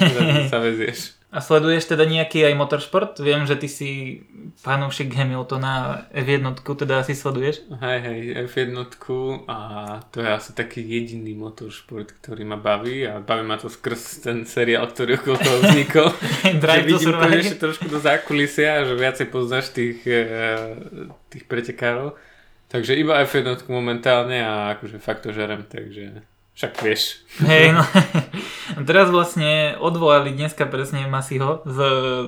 sa 0.52 0.60
vezieš. 0.60 1.16
A 1.36 1.44
sleduješ 1.44 1.92
teda 1.92 2.08
nejaký 2.08 2.48
aj 2.48 2.54
motorsport? 2.56 3.12
Viem, 3.20 3.44
že 3.44 3.60
ty 3.60 3.68
si 3.68 4.24
fanúšik 4.56 5.12
Hamiltona 5.12 6.08
F1, 6.08 6.64
teda 6.64 7.04
asi 7.04 7.12
sleduješ? 7.12 7.68
Hej, 7.76 7.98
hej, 8.08 8.20
F1 8.48 8.72
a 9.44 9.58
to 10.08 10.24
je 10.24 10.30
asi 10.32 10.56
taký 10.56 10.80
jediný 10.80 11.36
motorsport, 11.36 12.08
ktorý 12.24 12.48
ma 12.48 12.56
baví 12.56 13.04
a 13.04 13.20
baví 13.20 13.44
ma 13.44 13.60
to 13.60 13.68
skrz 13.68 14.24
ten 14.24 14.48
seriál, 14.48 14.88
ktorý 14.88 15.20
okolo 15.20 15.36
toho 15.36 15.58
vznikol. 15.60 16.08
Drive 16.64 16.88
vidím 16.88 17.12
to 17.12 17.28
ešte 17.28 17.56
trošku 17.60 17.86
do 17.92 18.00
zákulisia, 18.00 18.88
že 18.88 18.96
viacej 18.96 19.28
poznáš 19.28 19.76
tých, 19.76 20.08
eh, 20.08 20.72
tých 21.28 21.44
pretekárov. 21.44 22.16
Takže 22.72 22.96
iba 22.96 23.20
F1 23.28 23.68
momentálne 23.68 24.40
a 24.40 24.72
akože 24.72 24.96
fakt 25.04 25.28
to 25.28 25.36
žerem, 25.36 25.68
takže 25.68 26.24
však 26.56 26.72
vieš. 26.80 27.20
Hej, 27.44 27.76
no. 27.76 27.84
Teraz 28.88 29.12
vlastne 29.12 29.76
odvolali 29.76 30.32
dneska 30.32 30.64
presne 30.64 31.04
Masiho 31.04 31.60
z 31.68 31.78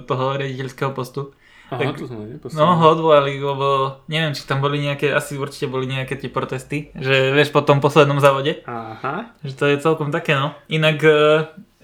toho 0.04 0.36
rediteľského 0.36 0.92
postu. 0.92 1.32
Aha, 1.68 1.92
tak, 1.92 2.00
to 2.00 2.08
sme 2.08 2.40
No, 2.56 2.80
ho 2.80 2.86
odvolali, 2.96 3.36
lebo 3.36 4.00
neviem, 4.08 4.32
či 4.32 4.48
tam 4.48 4.64
boli 4.64 4.80
nejaké, 4.80 5.12
asi 5.12 5.36
určite 5.36 5.68
boli 5.68 5.84
nejaké 5.84 6.16
tie 6.16 6.32
protesty, 6.32 6.88
že 6.96 7.28
vieš, 7.32 7.52
po 7.52 7.60
tom 7.60 7.84
poslednom 7.84 8.20
závode. 8.24 8.64
Aha. 8.64 9.36
Že 9.44 9.52
to 9.52 9.64
je 9.68 9.76
celkom 9.84 10.08
také, 10.08 10.32
no. 10.32 10.56
Inak, 10.72 10.96
e, 11.04 11.20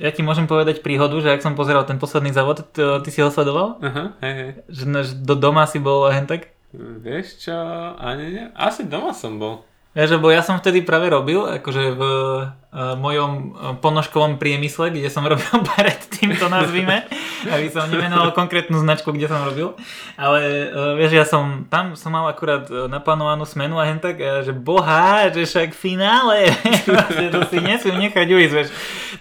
ja 0.01 0.11
ti 0.13 0.25
môžem 0.25 0.49
povedať 0.49 0.81
príhodu, 0.81 1.13
že 1.21 1.37
ak 1.37 1.45
som 1.45 1.53
pozeral 1.53 1.85
ten 1.85 2.01
posledný 2.01 2.33
závod, 2.33 2.65
ty 2.73 3.09
si 3.13 3.21
ho 3.21 3.29
sledoval? 3.29 3.77
Aha, 3.85 4.17
hej, 4.25 4.33
hej. 4.33 4.51
Že, 4.73 4.85
že 5.05 5.13
do 5.21 5.37
doma 5.37 5.69
si 5.69 5.77
bol 5.77 6.09
hen 6.09 6.25
tak? 6.25 6.57
Vieš 6.73 7.45
čo, 7.45 7.57
ani 8.01 8.25
ne, 8.41 8.45
asi 8.57 8.89
doma 8.89 9.13
som 9.13 9.37
bol. 9.37 9.69
Vieš, 9.95 10.19
lebo 10.19 10.27
ja 10.27 10.43
som 10.43 10.59
vtedy 10.59 10.83
práve 10.83 11.07
robil, 11.07 11.47
akože 11.47 11.95
v 11.95 12.03
uh, 12.03 12.99
mojom 12.99 13.31
uh, 13.31 13.79
ponožkovom 13.79 14.43
priemysle, 14.43 14.91
kde 14.91 15.07
som 15.07 15.23
robil 15.23 15.47
predtým, 15.71 16.35
to 16.35 16.51
nazvime, 16.51 17.07
aby 17.47 17.71
som 17.71 17.87
nemenoval 17.87 18.35
konkrétnu 18.35 18.75
značku, 18.83 19.15
kde 19.15 19.31
som 19.31 19.47
robil. 19.47 19.79
Ale 20.19 20.67
uh, 20.75 20.99
vieš, 20.99 21.15
ja 21.15 21.23
som 21.23 21.71
tam 21.71 21.95
som 21.95 22.11
mal 22.11 22.27
akurát 22.27 22.67
naplánovanú 22.91 23.47
smenu 23.47 23.79
a 23.79 23.87
hen 23.87 24.03
tak, 24.03 24.19
že 24.19 24.51
boha, 24.51 25.31
že 25.31 25.47
však 25.47 25.71
finále, 25.71 26.51
že 27.15 27.31
to 27.31 27.47
si 27.47 27.63
nesmiem 27.63 28.11
nechať 28.11 28.27
ujsť, 28.27 28.51
vieš. 28.51 28.69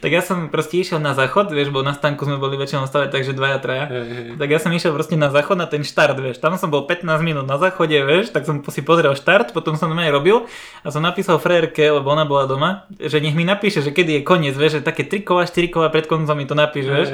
Tak 0.01 0.09
ja 0.09 0.25
som 0.25 0.49
proste 0.49 0.81
išiel 0.81 0.97
na 0.97 1.13
záchod, 1.13 1.53
vieš, 1.53 1.69
bo 1.69 1.85
na 1.85 1.93
stanku 1.93 2.25
sme 2.25 2.41
boli 2.41 2.57
väčšinou 2.57 2.89
stavať, 2.89 3.13
takže 3.13 3.37
dvaja, 3.37 3.61
traja. 3.61 3.85
Tak 4.41 4.49
ja 4.49 4.57
som 4.57 4.73
išiel 4.73 4.89
proste 4.89 5.21
na 5.21 5.29
záchod 5.29 5.61
na 5.61 5.69
ten 5.69 5.85
štart, 5.85 6.17
vieš. 6.17 6.41
Tam 6.41 6.57
som 6.57 6.73
bol 6.73 6.89
15 6.89 7.21
minút 7.21 7.45
na 7.45 7.61
záchode, 7.61 7.93
vieš, 7.93 8.33
tak 8.33 8.49
som 8.49 8.65
si 8.65 8.81
pozrel 8.81 9.13
štart, 9.13 9.53
potom 9.53 9.77
som 9.77 9.93
to 9.93 10.01
robil 10.09 10.49
a 10.83 10.87
som 10.91 10.99
napísal 10.99 11.39
frérke, 11.39 11.83
lebo 11.87 12.11
ona 12.11 12.27
bola 12.27 12.43
doma, 12.47 12.87
že 12.99 13.23
nech 13.23 13.35
mi 13.35 13.47
napíše, 13.47 13.79
že 13.79 13.95
kedy 13.95 14.19
je 14.19 14.21
koniec, 14.27 14.55
vieš, 14.55 14.79
že 14.79 14.87
také 14.87 15.07
3 15.07 15.23
kola, 15.23 15.43
4 15.47 15.71
kola 15.71 15.87
pred 15.87 16.05
koncom 16.07 16.35
mi 16.35 16.43
to 16.47 16.55
napíš, 16.55 16.85
vieš. 16.87 17.09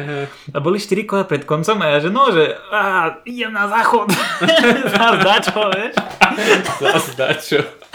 A 0.53 0.57
boli 0.57 0.81
4 0.81 1.05
kola 1.05 1.23
pred 1.25 1.45
koncom 1.45 1.77
a 1.81 1.85
ja, 1.93 1.97
že 2.01 2.09
no, 2.09 2.29
že 2.33 2.57
á, 2.73 3.21
idem 3.25 3.53
na 3.53 3.69
záchod. 3.69 4.09
Zás 4.93 5.15
dačo, 5.21 5.59
vieš. 5.73 5.93
Zás 6.81 7.05
dačo. 7.17 7.88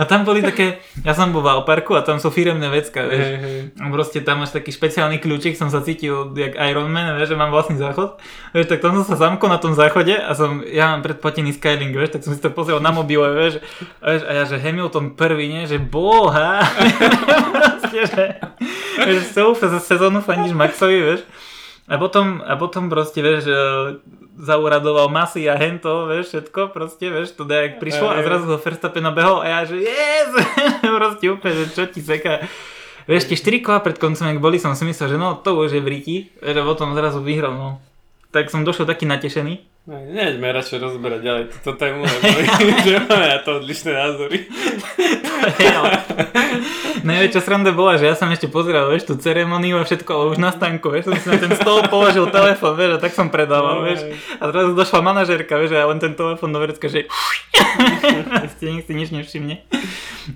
A 0.00 0.08
tam 0.08 0.24
boli 0.24 0.40
také, 0.40 0.80
ja 1.04 1.12
som 1.12 1.28
bol 1.28 1.44
v 1.44 1.50
Alparku 1.60 1.92
a 1.92 2.00
tam 2.00 2.16
sú 2.16 2.32
firemné 2.32 2.72
vecka, 2.72 3.04
vieš. 3.04 3.26
Hey, 3.26 3.68
hey. 3.68 3.90
Proste 3.92 4.24
tam 4.24 4.40
máš 4.40 4.56
taký 4.56 4.72
špeciálny 4.72 5.20
kľúčik, 5.20 5.60
som 5.60 5.68
sa 5.68 5.84
cítil 5.84 6.32
jak 6.32 6.56
Iron 6.56 6.88
Man, 6.88 7.20
vieš, 7.20 7.34
že 7.34 7.36
mám 7.36 7.52
vlastný 7.52 7.76
záchod. 7.76 8.16
Vieš, 8.56 8.66
tak 8.70 8.80
tam 8.80 8.96
som 8.96 9.04
sa 9.04 9.16
zamkol 9.20 9.52
na 9.52 9.60
tom 9.60 9.76
záchode 9.76 10.16
a 10.16 10.30
som, 10.32 10.64
ja 10.64 10.94
mám 10.94 11.04
predplatený 11.04 11.52
Skylink, 11.52 11.92
vieš, 11.92 12.16
tak 12.16 12.24
som 12.24 12.32
si 12.32 12.40
to 12.40 12.48
pozrel 12.48 12.80
na 12.80 12.94
mobile, 12.94 13.28
vieš. 13.36 13.60
A, 14.00 14.16
vieš, 14.16 14.22
a 14.24 14.30
ja, 14.32 14.42
že 14.48 14.56
Hamilton 14.56 15.18
prvý, 15.18 15.52
nie, 15.52 15.68
že 15.68 15.76
boha. 15.76 16.64
proste, 17.90 18.00
že, 18.06 18.24
vieš, 19.04 19.34
celú 19.34 19.52
sezónu 19.58 20.22
fandíš 20.22 20.54
Maxovi, 20.54 20.98
vieš. 21.02 21.22
A 21.90 21.98
potom, 21.98 22.38
a 22.46 22.54
potom 22.54 22.86
proste, 22.86 23.18
vieš, 23.18 23.50
zauradoval 24.38 25.10
masy 25.10 25.50
a 25.50 25.58
hento, 25.58 26.06
vieš, 26.06 26.30
všetko, 26.30 26.70
proste, 26.70 27.10
vieš, 27.10 27.34
to 27.34 27.42
jak 27.50 27.82
prišlo 27.82 28.14
a 28.14 28.22
zrazu 28.22 28.46
ho 28.46 28.62
Verstappen 28.62 29.04
obehol 29.10 29.42
a 29.42 29.46
ja, 29.50 29.60
že 29.66 29.82
yes, 29.82 30.30
proste 31.02 31.26
úplne, 31.34 31.54
že 31.58 31.66
čo 31.74 31.84
ti 31.90 31.98
seka. 31.98 32.46
Vieš, 33.10 33.26
tie 33.26 33.58
4 33.58 33.66
kola 33.66 33.82
pred 33.82 33.98
koncom, 33.98 34.30
ak 34.30 34.38
boli, 34.38 34.62
som 34.62 34.78
si 34.78 34.86
myslel, 34.86 35.16
že 35.16 35.18
no, 35.18 35.34
to 35.34 35.58
už 35.58 35.74
je 35.74 35.82
v 35.82 35.90
ríti, 35.90 36.16
že 36.38 36.62
potom 36.62 36.94
zrazu 36.94 37.18
vyhral, 37.26 37.58
no. 37.58 37.82
Tak 38.30 38.54
som 38.54 38.62
došiel 38.62 38.86
taký 38.86 39.10
natešený. 39.10 39.69
Neďme 39.90 40.54
radšej 40.54 40.78
rozberať 40.86 41.18
ďalej 41.18 41.44
túto 41.50 41.74
tému, 41.74 42.06
lebo 42.06 42.22
že 42.86 43.02
máme 43.10 43.26
na 43.26 43.38
to 43.42 43.58
odlišné 43.58 43.90
názory. 43.90 44.46
Najväčšia 47.10 47.40
sranda 47.42 47.74
bola, 47.74 47.98
že 47.98 48.06
ja 48.06 48.14
som 48.14 48.30
ešte 48.30 48.46
pozeral, 48.46 48.86
vieš, 48.86 49.10
tú 49.10 49.18
ceremoniu 49.18 49.82
a 49.82 49.88
všetko, 49.88 50.10
ale 50.14 50.24
už 50.30 50.38
na 50.38 50.54
stanku, 50.54 50.94
vieš, 50.94 51.10
som 51.10 51.18
si 51.18 51.26
na 51.26 51.42
ten 51.42 51.50
stôl 51.58 51.82
položil 51.90 52.22
telefon, 52.30 52.78
vieš, 52.78 52.90
a 52.94 52.98
tak 53.02 53.18
som 53.18 53.34
predával, 53.34 53.82
no, 53.82 53.90
vieš. 53.90 54.14
A 54.38 54.54
zrazu 54.54 54.78
došla 54.78 55.00
manažérka, 55.02 55.58
vieš, 55.58 55.74
a 55.74 55.82
len 55.90 55.98
ten 55.98 56.14
telefon 56.14 56.54
do 56.54 56.62
vrecka, 56.62 56.86
že 56.86 57.10
ste 58.54 58.86
si 58.86 58.92
nič 58.94 59.10
nevšimne. 59.10 59.58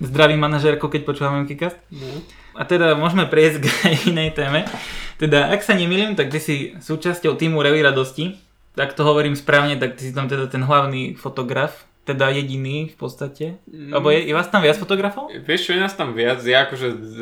Zdravím 0.03 0.43
manažérku, 0.43 0.91
keď 0.91 1.07
počúvam 1.07 1.47
Kikast. 1.47 1.79
No. 1.95 2.11
A 2.59 2.67
teda 2.67 2.91
môžeme 2.99 3.23
prejsť 3.23 3.63
k 3.63 3.67
inej 4.11 4.35
téme. 4.35 4.67
Teda, 5.15 5.47
ak 5.47 5.63
sa 5.63 5.79
nemýlim, 5.79 6.19
tak 6.19 6.27
ty 6.27 6.43
si 6.43 6.55
súčasťou 6.75 7.39
týmu 7.39 7.63
Revy 7.63 7.79
radosti 7.79 8.44
ak 8.75 8.93
to 8.93 9.07
hovorím 9.07 9.35
správne, 9.35 9.79
tak 9.79 9.95
ty 9.95 10.07
si 10.07 10.13
tam 10.13 10.27
teda 10.27 10.47
ten 10.47 10.63
hlavný 10.63 11.15
fotograf, 11.15 11.87
teda 12.05 12.29
jediný 12.29 12.93
v 12.93 12.97
podstate? 13.01 13.45
Mm. 13.65 13.91
Alebo 13.97 14.13
je, 14.13 14.29
je 14.29 14.33
vás 14.37 14.47
tam 14.47 14.61
viac 14.61 14.77
fotografov? 14.77 15.33
Vieš 15.33 15.61
čo, 15.65 15.71
je 15.73 15.81
nás 15.81 15.95
tam 15.97 16.13
viac, 16.13 16.37
ja 16.45 16.69
akože 16.69 16.89
z, 17.01 17.17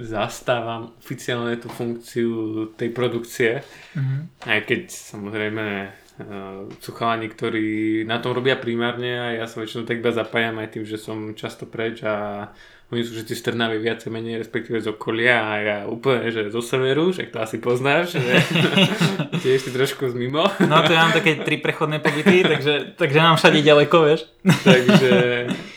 zastávam 0.00 0.96
oficiálne 0.96 1.60
tú 1.60 1.68
funkciu 1.68 2.30
tej 2.72 2.88
produkcie, 2.88 3.60
mm-hmm. 3.92 4.48
aj 4.48 4.60
keď 4.64 4.82
samozrejme 4.88 5.66
sú 6.78 6.92
chalani, 6.92 7.26
ktorí 7.26 8.04
na 8.04 8.20
tom 8.20 8.36
robia 8.36 8.60
primárne 8.60 9.16
a 9.16 9.26
ja 9.32 9.44
sa 9.48 9.64
väčšinou 9.64 9.88
tak 9.88 10.04
iba 10.04 10.12
zapájam 10.12 10.60
aj 10.60 10.68
tým, 10.76 10.84
že 10.84 11.00
som 11.00 11.32
často 11.32 11.64
preč 11.64 12.04
a 12.04 12.48
oni 12.92 13.00
sú 13.08 13.16
všetci 13.16 13.34
z 13.34 13.42
Trnavy 13.48 13.80
viacej 13.80 14.12
menej, 14.12 14.44
respektíve 14.44 14.76
z 14.84 14.92
okolia 14.92 15.40
a 15.40 15.52
ja 15.64 15.76
úplne, 15.88 16.28
že 16.28 16.52
zo 16.52 16.60
severu, 16.60 17.08
však 17.08 17.32
to 17.32 17.40
asi 17.40 17.56
poznáš, 17.56 18.20
že 18.20 18.20
tiež 19.42 19.64
si 19.64 19.70
trošku 19.72 20.12
z 20.12 20.14
mimo. 20.14 20.44
No 20.60 20.84
to 20.84 20.92
ja 20.92 21.08
mám 21.08 21.16
také 21.16 21.40
tri 21.40 21.56
prechodné 21.56 22.04
pobyty, 22.04 22.44
takže, 22.44 22.92
takže 23.00 23.18
nám 23.18 23.40
všade 23.40 23.64
ďaleko, 23.64 23.96
vieš. 24.04 24.28
takže 24.44 25.10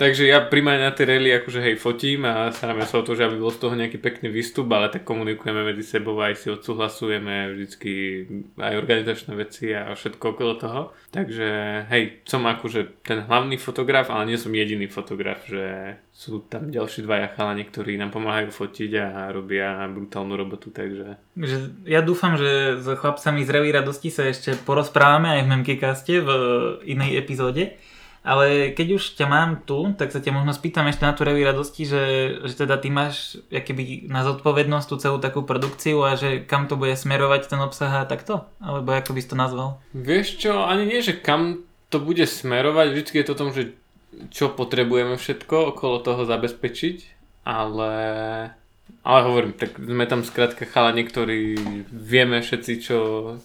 takže 0.00 0.24
ja 0.24 0.40
primárne 0.44 0.88
na 0.88 0.96
tie 0.96 1.04
rally 1.04 1.28
akože 1.28 1.60
hej 1.60 1.76
fotím 1.76 2.24
a 2.24 2.48
staráme 2.48 2.88
sa 2.88 3.00
o 3.00 3.06
to, 3.06 3.12
že 3.12 3.28
aby 3.28 3.36
bol 3.36 3.52
z 3.52 3.60
toho 3.60 3.74
nejaký 3.76 4.00
pekný 4.00 4.32
výstup, 4.32 4.64
ale 4.72 4.88
tak 4.88 5.04
komunikujeme 5.04 5.60
medzi 5.60 5.84
sebou 5.84 6.16
aj 6.24 6.40
si 6.40 6.48
odsúhlasujeme 6.48 7.52
vždycky 7.52 7.92
aj 8.56 8.74
organizačné 8.80 9.32
veci 9.36 9.76
a 9.76 9.92
všetko 9.92 10.24
okolo 10.32 10.52
toho. 10.56 10.80
Takže 11.12 11.48
hej, 11.92 12.24
som 12.24 12.44
akože 12.48 13.04
ten 13.04 13.24
hlavný 13.24 13.60
fotograf, 13.60 14.08
ale 14.08 14.32
nie 14.32 14.38
som 14.40 14.52
jediný 14.52 14.88
fotograf, 14.88 15.44
že 15.44 15.96
sú 16.16 16.40
tam 16.48 16.72
ďalší 16.72 17.04
dvaja 17.04 17.28
chalani, 17.36 17.68
ktorí 17.68 18.00
nám 18.00 18.16
pomáhajú 18.16 18.48
fotiť 18.48 18.90
a 18.96 19.06
robia 19.28 19.84
brutálnu 19.84 20.32
robotu, 20.32 20.72
takže... 20.72 21.20
Že 21.36 21.84
ja 21.84 22.00
dúfam, 22.00 22.40
že 22.40 22.80
s 22.80 22.88
chlapcami 22.88 23.44
z 23.44 23.52
Reví 23.52 23.68
radosti 23.68 24.08
sa 24.08 24.24
ešte 24.24 24.56
porozprávame 24.64 25.36
aj 25.36 25.40
v 25.44 25.50
Memkikaste 25.52 26.14
v 26.24 26.30
inej 26.88 27.20
epizóde. 27.20 27.76
Ale 28.26 28.74
keď 28.74 28.98
už 28.98 29.14
ťa 29.14 29.26
mám 29.30 29.62
tu, 29.62 29.94
tak 29.94 30.10
sa 30.10 30.18
ťa 30.18 30.34
možno 30.34 30.50
spýtam 30.50 30.90
ešte 30.90 31.06
na 31.06 31.14
tú 31.14 31.22
reví 31.22 31.46
radosti, 31.46 31.86
že, 31.86 32.04
že 32.42 32.66
teda 32.66 32.74
ty 32.82 32.90
máš 32.90 33.38
keby 33.54 34.10
na 34.10 34.26
zodpovednosť 34.26 34.86
tú 34.90 34.94
celú 34.98 35.22
takú 35.22 35.46
produkciu 35.46 36.02
a 36.02 36.18
že 36.18 36.42
kam 36.42 36.66
to 36.66 36.74
bude 36.74 36.98
smerovať 36.98 37.46
ten 37.46 37.62
obsah 37.62 38.02
a 38.02 38.10
takto? 38.10 38.42
Alebo 38.58 38.90
ako 38.90 39.14
by 39.14 39.20
si 39.22 39.30
to 39.30 39.38
nazval? 39.38 39.78
Vieš 39.94 40.42
čo, 40.42 40.66
ani 40.66 40.90
nie, 40.90 41.06
že 41.06 41.14
kam 41.14 41.62
to 41.86 42.02
bude 42.02 42.26
smerovať, 42.26 42.86
vždycky 42.90 43.22
je 43.22 43.26
to 43.30 43.34
o 43.38 43.40
tom, 43.40 43.50
že 43.54 43.78
čo 44.34 44.50
potrebujeme 44.50 45.14
všetko 45.14 45.76
okolo 45.76 46.02
toho 46.02 46.26
zabezpečiť, 46.26 46.96
ale 47.46 47.90
ale 49.06 49.22
hovorím, 49.22 49.54
tak 49.54 49.78
sme 49.78 50.02
tam 50.10 50.26
skrátka 50.26 50.66
chalani, 50.66 51.06
ktorí 51.06 51.54
vieme 51.94 52.42
všetci, 52.42 52.72
čo, 52.82 53.00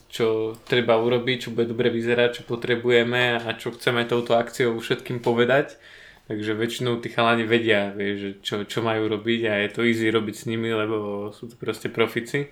čo 0.09 0.57
treba 0.65 0.97
urobiť, 0.97 1.37
čo 1.37 1.49
bude 1.53 1.69
dobre 1.69 1.93
vyzerať, 1.93 2.41
čo 2.41 2.43
potrebujeme 2.49 3.37
a 3.37 3.45
čo 3.53 3.69
chceme 3.69 4.09
touto 4.09 4.33
akciou 4.33 4.81
všetkým 4.81 5.21
povedať. 5.21 5.77
Takže 6.25 6.57
väčšinou 6.57 6.97
tí 6.97 7.13
chalani 7.13 7.45
vedia, 7.45 7.93
vie, 7.93 8.17
že 8.17 8.29
čo, 8.41 8.65
čo 8.65 8.81
majú 8.81 9.05
robiť 9.05 9.41
a 9.45 9.53
je 9.61 9.69
to 9.69 9.85
easy 9.85 10.09
robiť 10.09 10.33
s 10.33 10.47
nimi, 10.49 10.73
lebo 10.73 11.29
sú 11.29 11.45
to 11.45 11.53
proste 11.61 11.93
profici. 11.93 12.49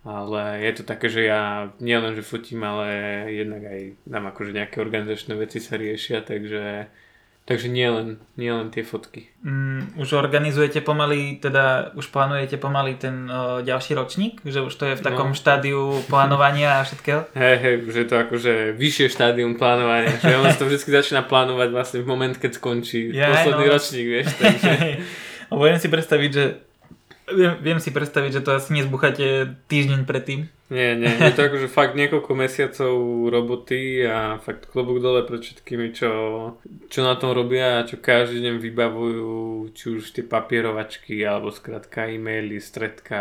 Ale 0.00 0.64
je 0.64 0.80
to 0.80 0.82
také, 0.88 1.12
že 1.12 1.28
ja 1.28 1.68
nielen, 1.76 2.16
že 2.16 2.24
fotím, 2.24 2.64
ale 2.64 2.88
jednak 3.36 3.68
aj 3.68 3.80
nám 4.08 4.32
akože 4.32 4.56
nejaké 4.56 4.80
organizačné 4.80 5.36
veci 5.36 5.60
sa 5.60 5.76
riešia, 5.76 6.24
takže 6.24 6.88
Takže 7.50 7.66
nie 7.66 7.90
len, 7.90 8.22
nie 8.38 8.46
len 8.46 8.70
tie 8.70 8.86
fotky. 8.86 9.26
Mm, 9.42 9.98
už 9.98 10.14
organizujete 10.14 10.86
pomaly, 10.86 11.42
teda 11.42 11.90
už 11.98 12.14
plánujete 12.14 12.54
pomaly 12.62 12.94
ten 12.94 13.26
o, 13.26 13.58
ďalší 13.58 13.98
ročník? 13.98 14.38
Že 14.46 14.70
už 14.70 14.74
to 14.78 14.84
je 14.86 14.94
v 14.94 15.02
takom 15.02 15.34
no. 15.34 15.36
štádiu 15.36 15.98
plánovania 16.06 16.78
a 16.78 16.86
všetkého? 16.86 17.26
Hej, 17.42 17.56
hej, 17.58 17.74
už 17.90 17.94
je 17.98 18.06
to 18.06 18.14
akože 18.22 18.54
vyššie 18.78 19.10
štádium 19.10 19.58
plánovania. 19.58 20.14
Že 20.22 20.38
on 20.38 20.54
to 20.54 20.70
vždy 20.70 20.78
začína 20.78 21.26
plánovať 21.26 21.74
vlastne 21.74 21.98
v 21.98 22.06
moment, 22.06 22.38
keď 22.38 22.54
skončí 22.54 23.10
ja, 23.10 23.34
posledný 23.34 23.66
no. 23.66 23.72
ročník, 23.74 24.06
vieš. 24.06 24.26
Takže... 24.38 24.70
Viem 25.50 25.78
si 25.82 25.90
predstaviť, 25.90 26.30
že 26.30 26.44
viem, 27.34 27.58
viem 27.58 27.78
si 27.82 27.90
predstaviť, 27.90 28.30
že 28.38 28.44
to 28.46 28.54
asi 28.54 28.70
nezbucháte 28.70 29.58
týždeň 29.66 30.06
predtým. 30.06 30.46
Nie, 30.70 30.94
nie, 30.94 31.10
je 31.10 31.34
to 31.34 31.50
akože 31.50 31.66
fakt 31.66 31.98
niekoľko 31.98 32.30
mesiacov 32.38 32.94
roboty 33.26 34.06
a 34.06 34.38
fakt 34.38 34.70
klobúk 34.70 35.02
dole 35.02 35.26
pred 35.26 35.42
všetkými, 35.42 35.90
čo, 35.90 36.10
čo 36.86 37.00
na 37.02 37.18
tom 37.18 37.34
robia 37.34 37.82
a 37.82 37.86
čo 37.90 37.98
každý 37.98 38.38
deň 38.38 38.62
vybavujú, 38.62 39.30
či 39.74 39.98
už 39.98 40.14
tie 40.14 40.22
papierovačky 40.22 41.26
alebo 41.26 41.50
skrátka 41.50 42.06
e-maily, 42.06 42.62
stredka 42.62 43.18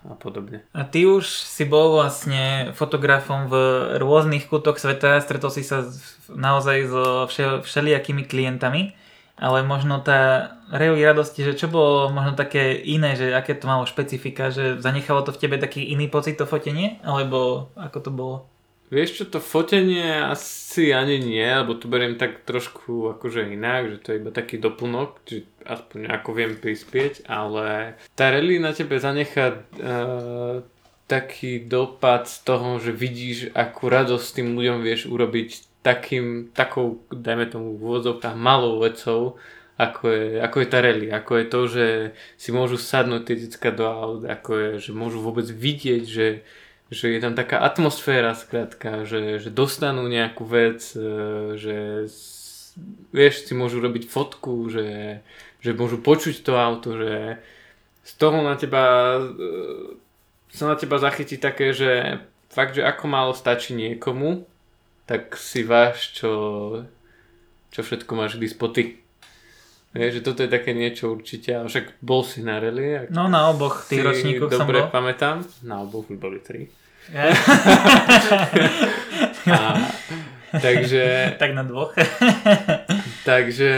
a 0.00 0.14
podobne. 0.16 0.64
A 0.72 0.88
ty 0.88 1.04
už 1.04 1.28
si 1.28 1.68
bol 1.68 1.92
vlastne 1.92 2.72
fotografom 2.72 3.52
v 3.52 3.54
rôznych 4.00 4.48
kútoch 4.48 4.80
sveta, 4.80 5.20
stretol 5.20 5.52
si 5.52 5.68
sa 5.68 5.84
naozaj 6.32 6.88
so 6.88 7.28
všelijakými 7.68 8.24
klientami 8.24 8.96
ale 9.38 9.64
možno 9.64 10.02
tá 10.02 10.52
rejovi 10.68 11.02
radosti, 11.06 11.46
že 11.46 11.56
čo 11.56 11.70
bolo 11.70 12.12
možno 12.12 12.36
také 12.36 12.76
iné, 12.76 13.16
že 13.16 13.32
aké 13.32 13.56
to 13.56 13.70
malo 13.70 13.88
špecifika, 13.88 14.52
že 14.52 14.82
zanechalo 14.82 15.24
to 15.24 15.32
v 15.32 15.40
tebe 15.40 15.56
taký 15.56 15.88
iný 15.94 16.10
pocit 16.10 16.36
to 16.36 16.44
fotenie, 16.44 17.00
alebo 17.06 17.70
ako 17.78 17.98
to 18.02 18.10
bolo? 18.12 18.38
Vieš 18.88 19.20
čo, 19.20 19.24
to 19.28 19.40
fotenie 19.44 20.24
asi 20.24 20.96
ani 20.96 21.20
nie, 21.20 21.44
lebo 21.44 21.76
to 21.76 21.92
beriem 21.92 22.16
tak 22.16 22.48
trošku 22.48 23.12
akože 23.16 23.52
inak, 23.52 23.92
že 23.92 23.96
to 24.00 24.06
je 24.12 24.20
iba 24.24 24.32
taký 24.32 24.56
doplnok, 24.56 25.28
že 25.28 25.44
aspoň 25.68 26.08
ako 26.08 26.28
viem 26.32 26.56
prispieť, 26.56 27.28
ale 27.28 28.00
tá 28.16 28.32
rally 28.32 28.56
na 28.56 28.72
tebe 28.72 28.96
zanecha 28.96 29.60
uh, 29.60 30.64
taký 31.04 31.68
dopad 31.68 32.32
z 32.32 32.36
toho, 32.48 32.80
že 32.80 32.96
vidíš, 32.96 33.52
akú 33.52 33.92
radosť 33.92 34.40
tým 34.40 34.56
ľuďom 34.56 34.80
vieš 34.80 35.04
urobiť 35.12 35.77
takým, 35.82 36.50
takou, 36.52 37.02
dajme 37.10 37.46
tomu 37.46 37.78
v 37.78 37.82
úvodzovkách 37.82 38.36
malou 38.36 38.82
vecou, 38.82 39.38
ako 39.78 40.10
je, 40.10 40.26
ako 40.42 40.56
je 40.58 40.68
tá 40.68 40.78
rally, 40.82 41.06
ako 41.06 41.32
je 41.38 41.46
to, 41.46 41.60
že 41.70 41.86
si 42.34 42.50
môžu 42.50 42.74
sadnúť 42.74 43.22
tie 43.30 43.36
decka 43.46 43.70
do 43.70 43.86
aut, 43.86 44.22
ako 44.26 44.50
je, 44.58 44.70
že 44.82 44.90
môžu 44.90 45.22
vôbec 45.22 45.46
vidieť, 45.46 46.02
že, 46.02 46.42
že 46.90 47.06
je 47.14 47.20
tam 47.22 47.38
taká 47.38 47.62
atmosféra 47.62 48.34
skrátka, 48.34 49.06
že, 49.06 49.38
že 49.38 49.54
dostanú 49.54 50.10
nejakú 50.10 50.42
vec, 50.42 50.82
e, 50.98 51.54
že 51.54 51.76
vieš, 53.14 53.46
si 53.46 53.54
môžu 53.54 53.78
robiť 53.78 54.10
fotku, 54.10 54.66
že, 54.66 55.22
že 55.62 55.70
môžu 55.78 56.02
počuť 56.02 56.42
to 56.42 56.58
auto, 56.58 56.98
že 56.98 57.38
z 58.02 58.12
toho 58.18 58.42
na 58.42 58.58
teba 58.58 59.14
e, 59.14 59.22
sa 60.50 60.74
na 60.74 60.76
teba 60.80 60.98
zachytí 60.98 61.38
také, 61.38 61.70
že 61.76 62.18
fakt, 62.48 62.74
že 62.74 62.82
ako 62.82 63.04
málo 63.06 63.32
stačí 63.36 63.76
niekomu, 63.76 64.47
tak 65.08 65.40
si 65.40 65.64
váš, 65.64 66.12
čo, 66.12 66.30
čo 67.72 67.80
všetko 67.80 68.12
máš 68.12 68.36
k 68.36 68.44
dispoty. 68.44 68.84
Vieš, 69.96 70.20
že 70.20 70.24
toto 70.24 70.44
je 70.44 70.52
také 70.52 70.76
niečo 70.76 71.16
určite, 71.16 71.56
ale 71.56 71.72
však 71.72 72.04
bol 72.04 72.20
si 72.20 72.44
na 72.44 72.60
rally. 72.60 73.08
No 73.08 73.24
na 73.24 73.48
oboch 73.48 73.88
tých 73.88 74.04
ročníkoch 74.04 74.52
som 74.52 74.68
bol. 74.68 74.76
Dobre 74.76 74.92
pamätám, 74.92 75.48
na 75.64 75.80
oboch 75.80 76.12
boli 76.12 76.44
tri. 76.44 76.68
Yeah. 77.08 77.32
a, 79.56 79.88
takže... 80.60 81.34
Tak 81.40 81.56
na 81.56 81.64
dvoch. 81.64 81.96
takže 83.24 83.72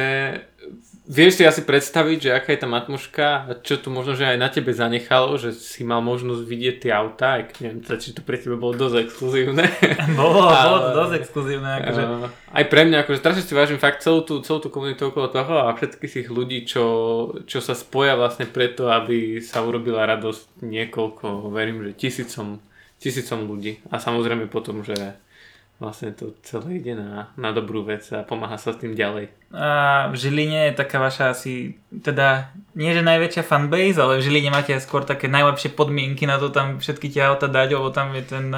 Vieš 1.11 1.33
si 1.35 1.45
asi 1.45 1.67
predstaviť, 1.67 2.19
že 2.23 2.31
aká 2.31 2.55
je 2.55 2.63
tam 2.63 2.71
atmosféra 2.79 3.51
a 3.51 3.59
čo 3.59 3.83
tu 3.83 3.91
možno, 3.91 4.15
že 4.15 4.31
aj 4.31 4.39
na 4.39 4.47
tebe 4.47 4.71
zanechalo, 4.71 5.35
že 5.43 5.51
si 5.51 5.83
mal 5.83 5.99
možnosť 5.99 6.47
vidieť 6.47 6.77
tie 6.87 6.93
autá, 6.95 7.43
aj 7.43 7.59
neviem, 7.59 7.83
či 7.83 8.15
to 8.15 8.23
pre 8.23 8.39
teba 8.39 8.55
bolo 8.55 8.79
dosť 8.79 9.11
exkluzívne. 9.11 9.67
bolo, 10.21 10.47
ale, 10.47 10.71
bolo 10.71 10.79
to 10.87 10.91
dosť 11.03 11.15
exkluzívne. 11.19 11.71
Akože. 11.83 12.03
Uh, 12.07 12.31
aj 12.31 12.65
pre 12.71 12.87
mňa, 12.87 13.03
akože 13.03 13.19
strašne 13.19 13.43
si 13.43 13.59
vážim 13.59 13.83
fakt 13.83 14.07
celú 14.07 14.23
tú, 14.23 14.39
celú 14.47 14.63
tú 14.63 14.71
komunitu 14.71 15.11
okolo 15.11 15.27
toho 15.35 15.67
a 15.67 15.75
všetkých 15.75 16.15
tých 16.15 16.29
ľudí, 16.31 16.63
čo, 16.63 16.85
čo 17.43 17.59
sa 17.59 17.75
spoja 17.75 18.15
vlastne 18.15 18.47
preto, 18.47 18.87
aby 18.87 19.43
sa 19.43 19.67
urobila 19.67 20.07
radosť 20.07 20.63
niekoľko, 20.63 21.51
verím, 21.51 21.91
že 21.91 21.99
tisícom, 22.07 22.63
tisícom 23.03 23.51
ľudí. 23.51 23.83
A 23.91 23.99
samozrejme 23.99 24.47
potom, 24.47 24.87
že 24.87 25.19
vlastne 25.81 26.13
to 26.13 26.37
celé 26.45 26.77
ide 26.77 26.93
na, 26.93 27.33
na 27.41 27.57
dobrú 27.57 27.81
vec 27.81 28.05
a 28.13 28.21
pomáha 28.21 28.61
sa 28.61 28.77
s 28.77 28.81
tým 28.85 28.93
ďalej. 28.93 29.33
A 29.57 30.07
v 30.13 30.15
Žiline 30.15 30.71
je 30.71 30.79
taká 30.79 31.01
vaša 31.01 31.33
asi, 31.33 31.81
teda 31.91 32.53
nie 32.77 32.93
že 32.93 33.01
najväčšia 33.01 33.43
fanbase, 33.43 33.97
ale 33.97 34.21
v 34.21 34.25
Žiline 34.29 34.53
máte 34.53 34.77
skôr 34.77 35.09
také 35.09 35.27
najlepšie 35.27 35.73
podmienky 35.73 36.29
na 36.29 36.37
to 36.37 36.53
tam 36.53 36.79
všetky 36.79 37.09
tie 37.09 37.25
auta 37.25 37.49
dať, 37.49 37.81
lebo 37.81 37.89
tam 37.91 38.13
je 38.13 38.23
ten, 38.29 38.53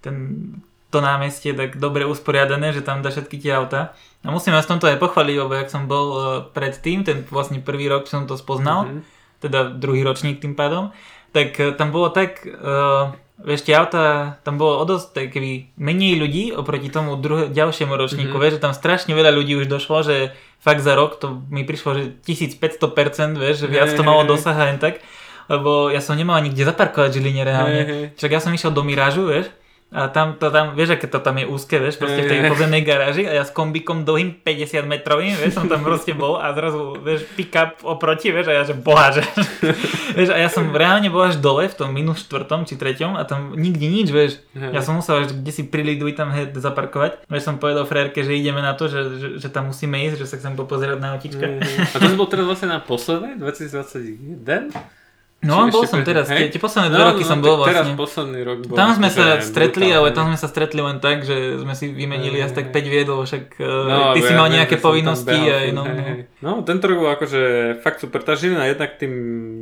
ten 0.00 0.16
to 0.92 1.00
námestie 1.00 1.56
tak 1.56 1.80
dobre 1.80 2.04
usporiadané, 2.04 2.76
že 2.76 2.84
tam 2.84 3.00
dá 3.00 3.08
všetky 3.08 3.40
tie 3.40 3.56
auta. 3.56 3.96
A 4.24 4.28
musím 4.28 4.52
vás 4.52 4.68
v 4.68 4.76
tomto 4.76 4.88
aj 4.88 5.00
pochváliť, 5.00 5.36
lebo 5.40 5.52
jak 5.56 5.72
som 5.72 5.88
bol 5.88 6.06
e, 6.12 6.20
predtým, 6.52 7.02
ten 7.02 7.24
vlastne 7.26 7.64
prvý 7.64 7.88
rok 7.88 8.04
som 8.06 8.28
to 8.28 8.36
spoznal, 8.36 8.86
mm-hmm. 8.86 9.02
teda 9.40 9.72
druhý 9.76 10.04
ročník 10.04 10.44
tým 10.44 10.52
pádom, 10.52 10.92
tak 11.32 11.56
e, 11.56 11.72
tam 11.72 11.90
bolo 11.90 12.12
tak, 12.12 12.44
uh, 12.44 13.08
vieš, 13.42 13.66
tie 13.66 13.74
auta, 13.76 14.38
tam 14.46 14.56
bolo 14.56 14.80
o 14.80 14.84
dosť 14.86 15.28
keby 15.30 15.76
menej 15.78 16.18
ľudí 16.18 16.44
oproti 16.54 16.88
tomu 16.88 17.18
druh- 17.18 17.50
ďalšiemu 17.50 17.94
ročníku, 17.94 18.34
mm-hmm. 18.34 18.42
vieš, 18.42 18.54
že 18.58 18.64
tam 18.64 18.72
strašne 18.74 19.12
veľa 19.12 19.34
ľudí 19.34 19.58
už 19.58 19.66
došlo, 19.66 20.06
že 20.06 20.16
fakt 20.62 20.82
za 20.82 20.94
rok 20.94 21.18
to 21.18 21.42
mi 21.50 21.66
prišlo, 21.66 21.90
že 21.98 22.02
1500%, 22.24 23.36
vieš, 23.38 23.66
že 23.66 23.68
viac 23.68 23.90
to 23.92 24.02
malo 24.06 24.22
dosah 24.22 24.54
len 24.54 24.78
tak, 24.78 25.02
lebo 25.50 25.90
ja 25.90 25.98
som 25.98 26.14
nemal 26.14 26.38
nikde 26.38 26.62
zaparkovať 26.62 27.18
Žiline 27.18 27.42
reálne. 27.42 27.82
Čak 28.14 28.30
ja 28.30 28.40
som 28.40 28.54
išiel 28.54 28.70
do 28.70 28.86
Mirážu, 28.86 29.26
vieš, 29.26 29.50
a 29.92 30.08
tam, 30.08 30.40
to 30.40 30.48
tam, 30.48 30.72
vieš, 30.72 30.96
aké 30.96 31.04
to 31.04 31.20
tam 31.20 31.36
je 31.36 31.44
úzke, 31.44 31.76
vieš, 31.76 32.00
proste 32.00 32.24
v 32.24 32.30
tej 32.32 32.40
pozemnej 32.48 32.80
garáži 32.80 33.28
a 33.28 33.36
ja 33.36 33.44
s 33.44 33.52
kombikom 33.52 34.08
dlhým 34.08 34.40
50 34.40 34.88
metrovým, 34.88 35.36
vieš, 35.36 35.60
som 35.60 35.68
tam 35.68 35.84
proste 35.84 36.16
bol 36.16 36.40
a 36.40 36.48
zrazu, 36.56 36.96
vieš, 36.96 37.28
pick 37.36 37.52
up 37.52 37.84
oproti, 37.84 38.32
vieš, 38.32 38.48
a 38.48 38.56
ja 38.56 38.62
že 38.64 38.72
boha, 38.72 39.12
že, 39.12 39.20
vieš, 40.16 40.32
a 40.32 40.40
ja 40.40 40.48
som 40.48 40.72
reálne 40.72 41.12
bol 41.12 41.28
až 41.28 41.36
dole 41.36 41.68
v 41.68 41.76
tom 41.76 41.92
minus 41.92 42.24
štvrtom 42.24 42.64
či 42.64 42.80
treťom 42.80 43.20
a 43.20 43.28
tam 43.28 43.52
nikdy 43.52 43.86
nič, 43.92 44.08
vieš, 44.08 44.40
ja 44.56 44.80
som 44.80 44.96
musel 44.96 45.28
až 45.28 45.36
kde 45.36 45.52
si 45.52 45.68
priliduj 45.68 46.16
tam 46.16 46.32
hej, 46.32 46.56
zaparkovať, 46.56 47.28
vieš, 47.28 47.44
som 47.44 47.60
povedal 47.60 47.84
frérke, 47.84 48.24
že 48.24 48.32
ideme 48.32 48.64
na 48.64 48.72
to, 48.72 48.88
že, 48.88 49.20
že, 49.20 49.28
že 49.44 49.48
tam 49.52 49.68
musíme 49.76 50.00
ísť, 50.08 50.24
že 50.24 50.26
sa 50.26 50.40
chcem 50.40 50.56
popozerať 50.56 51.04
na 51.04 51.20
autička. 51.20 51.60
A 51.92 51.96
to 52.00 52.16
bol 52.16 52.24
teraz 52.24 52.48
vlastne 52.48 52.72
na 52.72 52.80
poslednej, 52.80 53.36
2021? 53.36 55.01
No, 55.42 55.66
bol 55.74 55.82
som 55.90 56.06
teraz, 56.06 56.30
tie, 56.30 56.54
tie 56.54 56.62
posledné 56.62 56.94
no, 56.94 57.02
roky 57.02 57.26
no, 57.26 57.30
som 57.34 57.38
bol 57.42 57.58
vlastne. 57.58 57.74
Teraz 57.74 57.98
posledný 57.98 58.40
rok 58.46 58.58
bol. 58.62 58.78
Tam 58.78 58.94
sme 58.94 59.10
sa 59.10 59.42
stretli, 59.42 59.90
ale 59.90 60.14
tam 60.14 60.30
sme 60.30 60.38
sa 60.38 60.46
stretli 60.46 60.78
len 60.78 61.02
tak, 61.02 61.26
že 61.26 61.58
sme 61.58 61.74
si 61.74 61.90
vymenili 61.90 62.38
asi 62.38 62.54
tak 62.54 62.70
5 62.70 62.78
viedol, 62.86 63.26
však 63.26 63.58
e, 63.58 63.66
no, 63.66 64.14
ty 64.14 64.22
si 64.22 64.32
mal 64.38 64.46
nejaké 64.46 64.78
povinnosti. 64.78 65.34
Aj, 65.34 65.66
no, 65.74 65.82
no. 65.82 66.04
no, 66.46 66.52
tento 66.62 66.86
rok 66.86 66.98
bol 67.02 67.10
akože 67.18 67.42
fakt 67.82 67.98
super. 67.98 68.22
Tá 68.22 68.38
Žilina 68.38 68.70
jednak 68.70 68.94
tým 69.02 69.12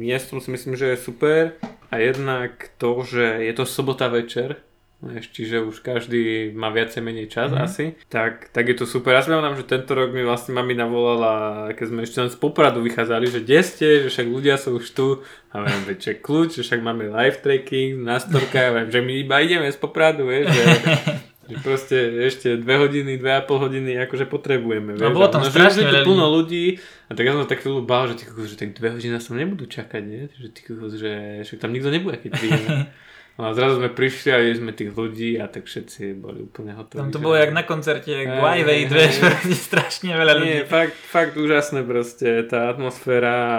miestom 0.05 0.45
si 0.45 0.53
myslím, 0.53 0.77
že 0.77 0.93
je 0.93 0.97
super 1.01 1.57
a 1.89 1.97
jednak 1.97 2.77
to, 2.77 3.01
že 3.01 3.41
je 3.41 3.53
to 3.57 3.65
sobota 3.65 4.13
večer, 4.13 4.61
čiže 5.01 5.65
už 5.65 5.81
každý 5.81 6.53
má 6.53 6.69
viacej 6.69 7.01
menej 7.01 7.33
čas 7.33 7.49
mm-hmm. 7.49 7.65
asi, 7.65 7.97
tak, 8.13 8.53
tak 8.53 8.69
je 8.69 8.77
to 8.77 8.85
super. 8.85 9.17
Ja 9.17 9.25
pamätám, 9.25 9.57
že 9.57 9.65
tento 9.65 9.97
rok 9.97 10.13
mi 10.13 10.21
vlastne 10.21 10.53
mami 10.53 10.77
navolala, 10.77 11.73
keď 11.73 11.87
sme 11.89 12.01
ešte 12.05 12.21
len 12.21 12.29
z 12.29 12.37
Popradu 12.37 12.85
vychádzali, 12.85 13.27
že 13.33 13.41
kde 13.41 13.61
ste, 13.65 13.89
že 14.05 14.09
však 14.13 14.29
ľudia 14.29 14.61
sú 14.61 14.77
už 14.77 14.87
tu 14.93 15.25
a 15.57 15.65
viem, 15.65 15.97
že 15.97 16.21
kľúč, 16.21 16.61
že 16.61 16.63
však 16.69 16.85
máme 16.85 17.09
live 17.09 17.41
tracking, 17.41 18.05
nastorka, 18.05 18.77
viem, 18.77 18.93
že 18.93 19.01
my 19.01 19.13
iba 19.25 19.41
ideme 19.41 19.73
z 19.73 19.79
Popradu, 19.81 20.29
vieš, 20.29 20.53
že, 20.53 20.65
že 21.49 21.57
proste 21.65 21.97
ešte 22.29 22.49
dve 22.61 22.85
hodiny, 22.85 23.17
dve 23.17 23.41
a 23.41 23.43
pol 23.43 23.57
hodiny 23.57 23.97
akože 24.05 24.29
potrebujeme. 24.29 25.01
Vieš, 25.01 25.05
no 25.09 25.17
bolo 25.17 25.33
tam 25.33 25.41
no, 25.41 25.49
strašne 25.49 25.89
veľa 25.89 26.05
plno 26.05 26.29
ľudí 26.29 26.77
a 27.09 27.17
tak 27.17 27.25
ja 27.25 27.33
som 27.33 27.49
tak 27.49 27.65
chvíľu 27.65 27.89
bál, 27.89 28.05
že, 28.13 28.21
ty, 28.21 28.29
že 28.29 28.57
tak 28.61 28.77
dve 28.77 29.01
hodiny 29.01 29.17
nás 29.17 29.25
tam 29.25 29.41
nebudú 29.41 29.65
čakať, 29.65 30.03
nie? 30.05 30.29
že, 30.29 30.53
ty, 30.53 30.61
že 31.01 31.41
však 31.49 31.57
tam 31.57 31.73
nikto 31.73 31.89
nebude, 31.89 32.21
keď 32.21 32.37
prídeme. 32.37 32.85
No 33.41 33.49
a 33.49 33.57
zrazu 33.57 33.81
sme 33.81 33.89
prišli 33.89 34.29
a 34.29 34.39
sme 34.53 34.77
tých 34.77 34.93
ľudí 34.93 35.41
a 35.41 35.49
tak 35.49 35.65
všetci 35.65 36.13
boli 36.21 36.45
úplne 36.45 36.77
hotoví. 36.77 37.01
Tam 37.01 37.09
to 37.09 37.17
že... 37.17 37.25
bolo 37.25 37.37
jak 37.41 37.57
na 37.57 37.65
koncerte, 37.65 38.13
Live 38.13 38.69
Aid, 38.69 38.93
vieš, 38.93 39.25
strašne 39.73 40.13
veľa 40.13 40.33
ľudí. 40.37 40.45
Nie, 40.45 40.69
fakt, 40.69 40.93
fakt 41.09 41.41
úžasné 41.41 41.81
proste, 41.89 42.45
tá 42.45 42.69
atmosféra 42.69 43.33
a 43.33 43.57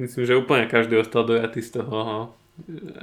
myslím, 0.00 0.24
že 0.24 0.40
úplne 0.40 0.64
každý 0.64 0.96
ostal 0.96 1.28
dojatý 1.28 1.60
z 1.60 1.76
toho, 1.76 1.92
ho. 1.92 2.20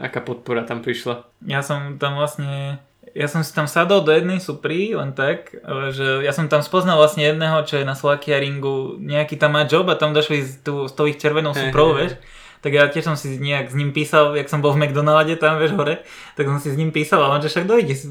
aká 0.02 0.26
podpora 0.26 0.66
tam 0.66 0.82
prišla. 0.82 1.30
Ja 1.46 1.62
som 1.62 2.02
tam 2.02 2.18
vlastne 2.18 2.82
ja 3.14 3.30
som 3.30 3.46
si 3.46 3.54
tam 3.54 3.70
sadol 3.70 4.02
do 4.02 4.10
jednej 4.10 4.42
supry, 4.42 4.98
len 4.98 5.14
tak, 5.14 5.54
že 5.94 6.26
ja 6.26 6.34
som 6.34 6.50
tam 6.50 6.66
spoznal 6.66 6.98
vlastne 6.98 7.22
jedného, 7.22 7.62
čo 7.62 7.78
je 7.78 7.86
na 7.86 7.94
Slovakia 7.94 8.42
ringu, 8.42 8.98
nejaký 8.98 9.38
tam 9.38 9.54
má 9.54 9.70
job 9.70 9.86
a 9.94 10.00
tam 10.02 10.18
došli 10.18 10.42
s, 10.42 10.66
tú, 10.66 10.90
s 10.90 10.98
tou 10.98 11.06
ich 11.06 11.22
červenou 11.22 11.54
suprou, 11.54 11.94
vieš. 11.94 12.18
Hey 12.18 12.42
tak 12.64 12.72
ja 12.72 12.88
tiež 12.88 13.04
som 13.04 13.20
si 13.20 13.36
nejak 13.36 13.68
s 13.68 13.76
ním 13.76 13.92
písal, 13.92 14.40
jak 14.40 14.48
som 14.48 14.64
bol 14.64 14.72
v 14.72 14.88
McDonalde 14.88 15.36
tam, 15.36 15.60
vieš, 15.60 15.76
hore, 15.76 16.00
tak 16.40 16.48
som 16.48 16.64
si 16.64 16.72
s 16.72 16.80
ním 16.80 16.96
písal 16.96 17.20
a 17.20 17.36
on, 17.36 17.44
že 17.44 17.52
však 17.52 17.68
dojde 17.68 17.92
e, 17.92 18.02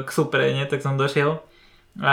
k 0.00 0.08
supre, 0.08 0.48
nie, 0.56 0.64
tak 0.64 0.80
som 0.80 0.96
došiel. 0.96 1.44
A 2.00 2.12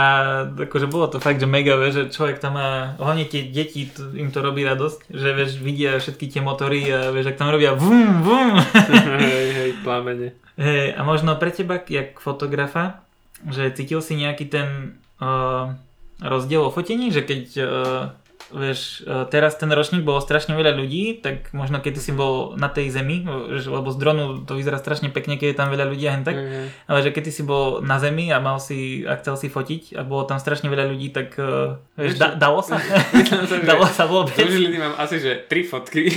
akože 0.60 0.92
bolo 0.92 1.08
to 1.08 1.24
fakt, 1.24 1.40
že 1.40 1.48
mega, 1.48 1.80
vieš, 1.80 1.94
že 1.96 2.04
človek 2.12 2.44
tam 2.44 2.60
má, 2.60 3.00
hlavne 3.00 3.24
tie 3.24 3.48
deti, 3.48 3.88
to, 3.88 4.12
im 4.12 4.28
to 4.28 4.44
robí 4.44 4.68
radosť, 4.68 5.08
že 5.08 5.30
vieš, 5.32 5.52
vidia 5.64 5.96
všetky 6.04 6.28
tie 6.28 6.44
motory 6.44 6.84
a 6.92 7.16
vieš, 7.16 7.32
ak 7.32 7.40
tam 7.40 7.48
robia 7.48 7.72
vum, 7.80 8.20
vum. 8.20 8.60
hej, 9.24 9.48
hej, 9.56 9.72
plamene. 9.80 10.36
Hej, 10.60 11.00
a 11.00 11.02
možno 11.08 11.40
pre 11.40 11.56
teba, 11.56 11.80
jak 11.80 12.20
fotografa, 12.20 13.08
že 13.48 13.72
cítil 13.72 14.04
si 14.04 14.20
nejaký 14.20 14.52
ten 14.52 15.00
uh, 15.24 15.72
rozdiel 16.20 16.68
o 16.68 16.76
fotení, 16.76 17.16
že 17.16 17.24
keď 17.24 17.44
uh, 17.64 18.12
vieš, 18.50 19.06
e, 19.06 19.26
teraz 19.30 19.58
ten 19.58 19.70
ročník 19.70 20.02
bolo 20.02 20.18
strašne 20.22 20.58
veľa 20.58 20.74
ľudí, 20.74 21.22
tak 21.22 21.54
možno 21.54 21.82
keď 21.82 22.02
si 22.02 22.12
bol 22.14 22.58
na 22.58 22.70
tej 22.70 22.90
zemi, 22.90 23.22
lebo 23.50 23.90
z 23.94 23.98
dronu 23.98 24.42
to 24.44 24.58
vyzerá 24.58 24.82
strašne 24.82 25.14
pekne, 25.14 25.38
keď 25.38 25.54
je 25.54 25.58
tam 25.58 25.70
veľa 25.70 25.86
ľudí 25.90 26.06
a 26.10 26.14
hen 26.18 26.26
tak, 26.26 26.38
mm-hmm. 26.38 26.66
ale 26.90 27.00
že 27.06 27.14
keď 27.14 27.24
si 27.30 27.44
bol 27.46 27.86
na 27.86 28.02
zemi 28.02 28.34
a 28.34 28.42
mal 28.42 28.58
si, 28.58 29.06
a 29.06 29.18
chcel 29.22 29.38
si 29.38 29.48
fotiť 29.54 29.98
a 29.98 30.02
bolo 30.02 30.26
tam 30.26 30.42
strašne 30.42 30.68
veľa 30.70 30.90
ľudí, 30.90 31.14
tak 31.14 31.38
uh, 31.38 31.78
vieš, 31.94 32.18
da, 32.18 32.34
dalo 32.34 32.66
sa? 32.66 32.82
dalo 33.70 33.86
sa 33.86 34.10
vôbec? 34.10 34.34
Z 34.34 34.50
Žiliny 34.50 34.78
mám 34.82 34.96
asi, 34.98 35.22
že 35.22 35.46
tri 35.46 35.62
fotky, 35.62 36.10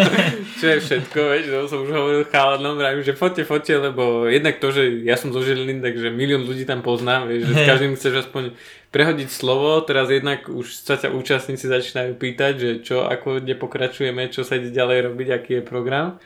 čo 0.60 0.66
je 0.66 0.78
všetko, 0.78 1.18
vieš, 1.18 1.44
to 1.50 1.66
som 1.66 1.78
už 1.82 1.90
hovoril 1.90 2.22
chalanom, 2.30 2.78
že 3.02 3.18
fotte, 3.18 3.42
fotte, 3.42 3.74
lebo 3.74 4.30
jednak 4.30 4.62
to, 4.62 4.70
že 4.70 5.02
ja 5.02 5.18
som 5.18 5.34
zo 5.34 5.42
Žiliny, 5.42 5.82
takže 5.82 6.14
milión 6.14 6.46
ľudí 6.46 6.62
tam 6.62 6.86
poznám, 6.86 7.26
vieš, 7.26 7.50
že 7.50 7.54
s 7.58 7.62
každým 7.66 7.92
chceš 7.98 8.26
aspoň 8.26 8.54
prehodiť 8.90 9.30
slovo, 9.30 9.78
teraz 9.86 10.10
jednak 10.10 10.50
už 10.50 10.66
sa 10.82 10.98
ťa 10.98 11.14
účastníci 11.14 11.70
začínajú 11.70 12.18
pýtať, 12.18 12.52
že 12.58 12.70
čo, 12.82 13.06
ako 13.06 13.38
kde 13.38 13.54
pokračujeme, 13.54 14.26
čo 14.34 14.42
sa 14.42 14.58
ide 14.58 14.74
ďalej 14.74 15.10
robiť, 15.10 15.28
aký 15.30 15.52
je 15.58 15.62
program. 15.62 16.18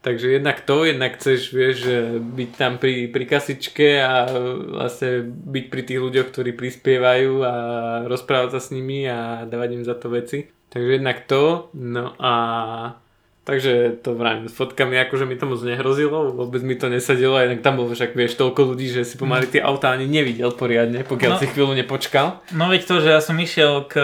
Takže 0.00 0.38
jednak 0.38 0.62
to, 0.62 0.86
jednak 0.86 1.18
chceš, 1.18 1.50
vieš, 1.50 1.78
byť 2.22 2.50
tam 2.54 2.78
pri, 2.78 3.10
pri 3.10 3.24
kasičke 3.26 3.98
a 3.98 4.30
vlastne 4.78 5.26
byť 5.26 5.64
pri 5.66 5.82
tých 5.82 5.98
ľuďoch, 5.98 6.30
ktorí 6.30 6.54
prispievajú 6.54 7.32
a 7.42 7.54
rozprávať 8.06 8.54
sa 8.54 8.60
s 8.62 8.70
nimi 8.70 9.02
a 9.10 9.42
dávať 9.50 9.82
im 9.82 9.84
za 9.84 9.98
to 9.98 10.06
veci. 10.14 10.46
Takže 10.70 11.02
jednak 11.02 11.26
to, 11.26 11.74
no 11.74 12.14
a 12.22 12.32
Takže 13.46 14.02
to 14.02 14.18
vrajím, 14.18 14.50
s 14.50 14.58
fotkami 14.58 14.98
akože 15.06 15.22
mi 15.22 15.38
to 15.38 15.46
moc 15.46 15.62
nehrozilo, 15.62 16.34
vôbec 16.34 16.66
mi 16.66 16.74
to 16.74 16.90
nesadilo, 16.90 17.38
inak 17.38 17.62
tam 17.62 17.78
bolo 17.78 17.94
však 17.94 18.18
vieš 18.18 18.34
toľko 18.34 18.74
ľudí, 18.74 18.90
že 18.90 19.06
si 19.06 19.14
pomaly 19.14 19.46
tie 19.46 19.62
autá 19.62 19.94
ani 19.94 20.10
nevidel 20.10 20.50
poriadne, 20.50 21.06
pokiaľ 21.06 21.30
no, 21.30 21.38
si 21.38 21.46
chvíľu 21.54 21.78
nepočkal. 21.78 22.42
No 22.50 22.66
veď 22.66 22.90
to, 22.90 22.98
že 22.98 23.14
ja 23.14 23.22
som 23.22 23.38
išiel 23.38 23.86
k, 23.86 23.94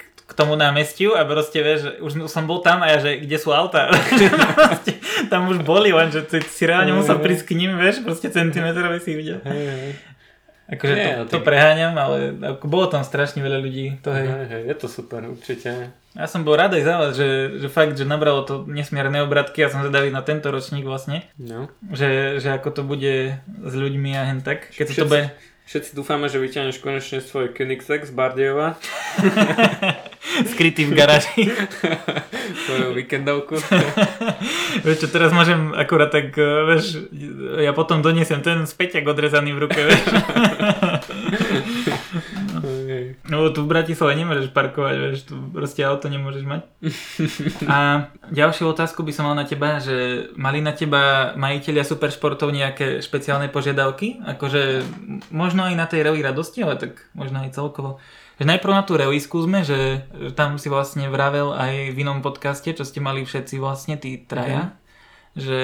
k 0.00 0.30
tomu 0.32 0.56
námestiu 0.56 1.12
a 1.12 1.28
proste 1.28 1.60
vieš, 1.60 2.00
už 2.00 2.32
som 2.32 2.48
bol 2.48 2.64
tam 2.64 2.80
a 2.80 2.88
ja, 2.88 2.96
že 2.96 3.20
kde 3.20 3.36
sú 3.36 3.52
autá? 3.52 3.92
tam 5.32 5.52
už 5.52 5.68
boli, 5.68 5.92
len 5.92 6.08
že 6.08 6.24
si 6.48 6.64
reálne 6.64 6.96
musel 6.96 7.20
prísť 7.20 7.44
k 7.44 7.60
ním, 7.60 7.76
vieš, 7.76 8.00
proste 8.00 8.32
centimetrové 8.32 9.04
si 9.04 9.12
videl. 9.12 9.44
Hey, 9.44 9.68
hey. 9.68 9.92
Akože 10.68 10.92
Nie, 10.96 11.24
to, 11.28 11.36
to 11.36 11.38
preháňam, 11.40 11.96
ale 11.96 12.36
ako 12.40 12.64
bolo 12.68 12.92
tam 12.92 13.00
strašne 13.00 13.40
veľa 13.40 13.60
ľudí. 13.64 14.04
To 14.04 14.12
hej. 14.12 14.28
Hej, 14.28 14.46
hej, 14.48 14.62
je 14.68 14.74
to 14.76 14.88
super, 14.88 15.24
určite. 15.24 15.92
Ja 16.18 16.26
som 16.26 16.42
bol 16.42 16.58
radej 16.58 16.82
za 16.82 16.94
vás, 16.98 17.14
že, 17.14 17.62
že 17.62 17.70
fakt, 17.70 17.94
že 17.94 18.02
nabralo 18.02 18.42
to 18.42 18.66
nesmierne 18.66 19.22
obratky 19.22 19.62
a 19.62 19.70
som 19.70 19.86
zvedavý 19.86 20.10
na 20.10 20.26
tento 20.26 20.50
ročník 20.50 20.82
vlastne. 20.82 21.22
No. 21.38 21.70
Že, 21.94 22.42
že 22.42 22.58
ako 22.58 22.74
to 22.74 22.82
bude 22.82 23.38
s 23.46 23.72
ľuďmi 23.78 24.18
a 24.18 24.26
hen 24.26 24.42
tak. 24.42 24.66
Keď 24.74 24.82
všetci, 24.82 24.98
to 24.98 25.06
bude... 25.06 25.30
všetci 25.70 25.90
dúfame, 25.94 26.26
že 26.26 26.42
vyťahneš 26.42 26.82
konečne 26.82 27.22
svoj 27.22 27.54
Koenigsegg 27.54 28.02
z 28.02 28.10
Bardejova. 28.10 28.74
Skrytý 30.50 30.90
v 30.90 30.98
garáži. 30.98 31.54
Svoju 32.66 32.98
víkendovku. 32.98 33.54
vieš 34.84 35.06
čo, 35.06 35.08
teraz 35.14 35.30
môžem 35.30 35.70
akurát 35.70 36.10
tak, 36.10 36.34
eh, 36.34 36.66
vieš, 36.66 36.98
ja 37.62 37.70
potom 37.70 38.02
doniesem 38.02 38.42
ten 38.42 38.66
späťak 38.66 39.06
odrezaný 39.06 39.54
v 39.54 39.70
ruke, 39.70 39.80
vieš. 39.86 40.02
No 43.28 43.52
tu 43.52 43.60
v 43.60 43.70
Bratislave 43.76 44.16
nemôžeš 44.16 44.56
parkovať, 44.56 44.94
vieš, 44.96 45.28
tu 45.28 45.36
proste 45.52 45.84
auto 45.84 46.08
nemôžeš 46.08 46.48
mať. 46.48 46.62
A 47.72 48.08
ďalšiu 48.32 48.72
otázku 48.72 49.04
by 49.04 49.12
som 49.12 49.28
mal 49.28 49.36
na 49.36 49.44
teba, 49.44 49.76
že 49.84 50.32
mali 50.32 50.64
na 50.64 50.72
teba 50.72 51.36
majiteľia 51.36 51.84
superšportov 51.84 52.48
nejaké 52.48 53.04
špeciálne 53.04 53.52
požiadavky? 53.52 54.24
Akože 54.24 54.80
možno 55.28 55.68
aj 55.68 55.74
na 55.76 55.84
tej 55.84 56.08
revi 56.08 56.24
radosti, 56.24 56.64
ale 56.64 56.80
tak 56.80 57.04
možno 57.12 57.44
aj 57.44 57.52
celkovo. 57.52 58.00
Že 58.40 58.48
najprv 58.48 58.72
na 58.72 58.82
tú 58.88 58.96
revi 58.96 59.20
skúsme, 59.20 59.60
že 59.60 60.08
tam 60.32 60.56
si 60.56 60.72
vlastne 60.72 61.12
vravel 61.12 61.52
aj 61.52 61.92
v 61.92 62.00
inom 62.00 62.24
podcaste, 62.24 62.72
čo 62.72 62.88
ste 62.88 63.04
mali 63.04 63.28
všetci 63.28 63.60
vlastne, 63.60 64.00
tí 64.00 64.24
traja. 64.24 64.72
Mm 64.72 64.86
že, 65.38 65.62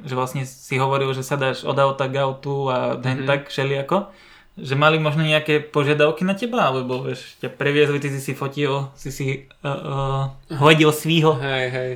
že 0.00 0.14
vlastne 0.16 0.48
si 0.48 0.80
hovoril, 0.80 1.12
že 1.12 1.20
sa 1.20 1.36
dáš 1.36 1.68
od 1.68 1.76
auta 1.76 2.08
k 2.08 2.24
autu 2.24 2.72
a 2.72 2.96
ten 2.96 3.20
mm 3.20 3.28
tak 3.28 3.52
všelijako 3.52 4.08
že 4.58 4.74
mali 4.74 4.98
možno 4.98 5.22
nejaké 5.22 5.62
požiadavky 5.62 6.26
na 6.26 6.34
teba, 6.34 6.70
alebo 6.70 7.06
vieš, 7.06 7.38
ťa 7.38 7.54
previezli, 7.54 8.02
ty 8.02 8.08
si 8.10 8.20
si 8.20 8.32
fotil, 8.34 8.90
si 8.98 9.10
si 9.14 9.26
uh, 9.62 9.68
uh, 9.68 10.58
hodil 10.58 10.90
svího. 10.90 11.38
Hej, 11.38 11.66
hej. 11.70 11.92